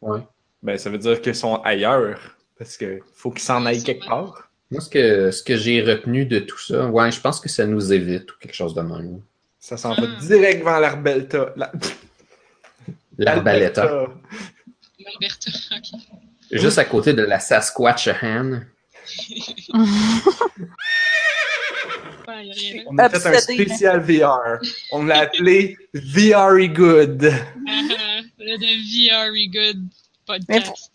Ouais. 0.01 0.19
Ben, 0.63 0.77
ça 0.77 0.89
veut 0.89 0.97
dire 0.97 1.21
qu'ils 1.21 1.35
sont 1.35 1.61
ailleurs. 1.63 2.35
Parce 2.57 2.77
que 2.77 2.99
faut 3.15 3.31
qu'ils 3.31 3.41
s'en 3.41 3.65
aillent 3.65 3.83
quelque 3.83 4.05
part. 4.05 4.49
Moi, 4.71 4.81
ce 4.81 4.89
que, 4.89 5.31
ce 5.31 5.43
que 5.43 5.57
j'ai 5.57 5.81
retenu 5.81 6.25
de 6.25 6.39
tout 6.39 6.57
ça, 6.59 6.87
ouais, 6.87 7.11
je 7.11 7.19
pense 7.21 7.39
que 7.39 7.49
ça 7.49 7.65
nous 7.65 7.93
évite 7.93 8.31
ou 8.31 8.35
quelque 8.39 8.55
chose 8.55 8.73
de 8.73 8.81
même. 8.81 9.21
Ça 9.59 9.77
s'en 9.77 9.93
va 9.93 10.03
Ah. 10.07 10.19
direct 10.21 10.63
vers 10.63 10.79
l'Arbelta. 10.79 11.53
La... 11.55 11.71
L'arbaleta. 13.17 14.07
L'Alberta, 14.99 15.51
ok. 15.71 15.99
Juste 16.51 16.77
à 16.77 16.85
côté 16.85 17.13
de 17.13 17.23
la 17.23 17.39
rien 17.39 18.43
là. 18.43 18.59
On 22.87 22.97
a 22.97 23.09
fait 23.09 23.27
un 23.35 23.39
spécial 23.39 23.99
VR. 24.01 24.59
On 24.91 25.05
l'a 25.05 25.19
appelé 25.19 25.77
VRy 25.93 26.69
Good. 26.69 27.25
Ah, 27.25 27.41
ah, 27.67 28.21
Le 28.39 28.57
de 28.57 28.71
VR 28.83 29.31
Good 29.51 29.83
Mais 30.27 30.39
podcast. 30.39 30.94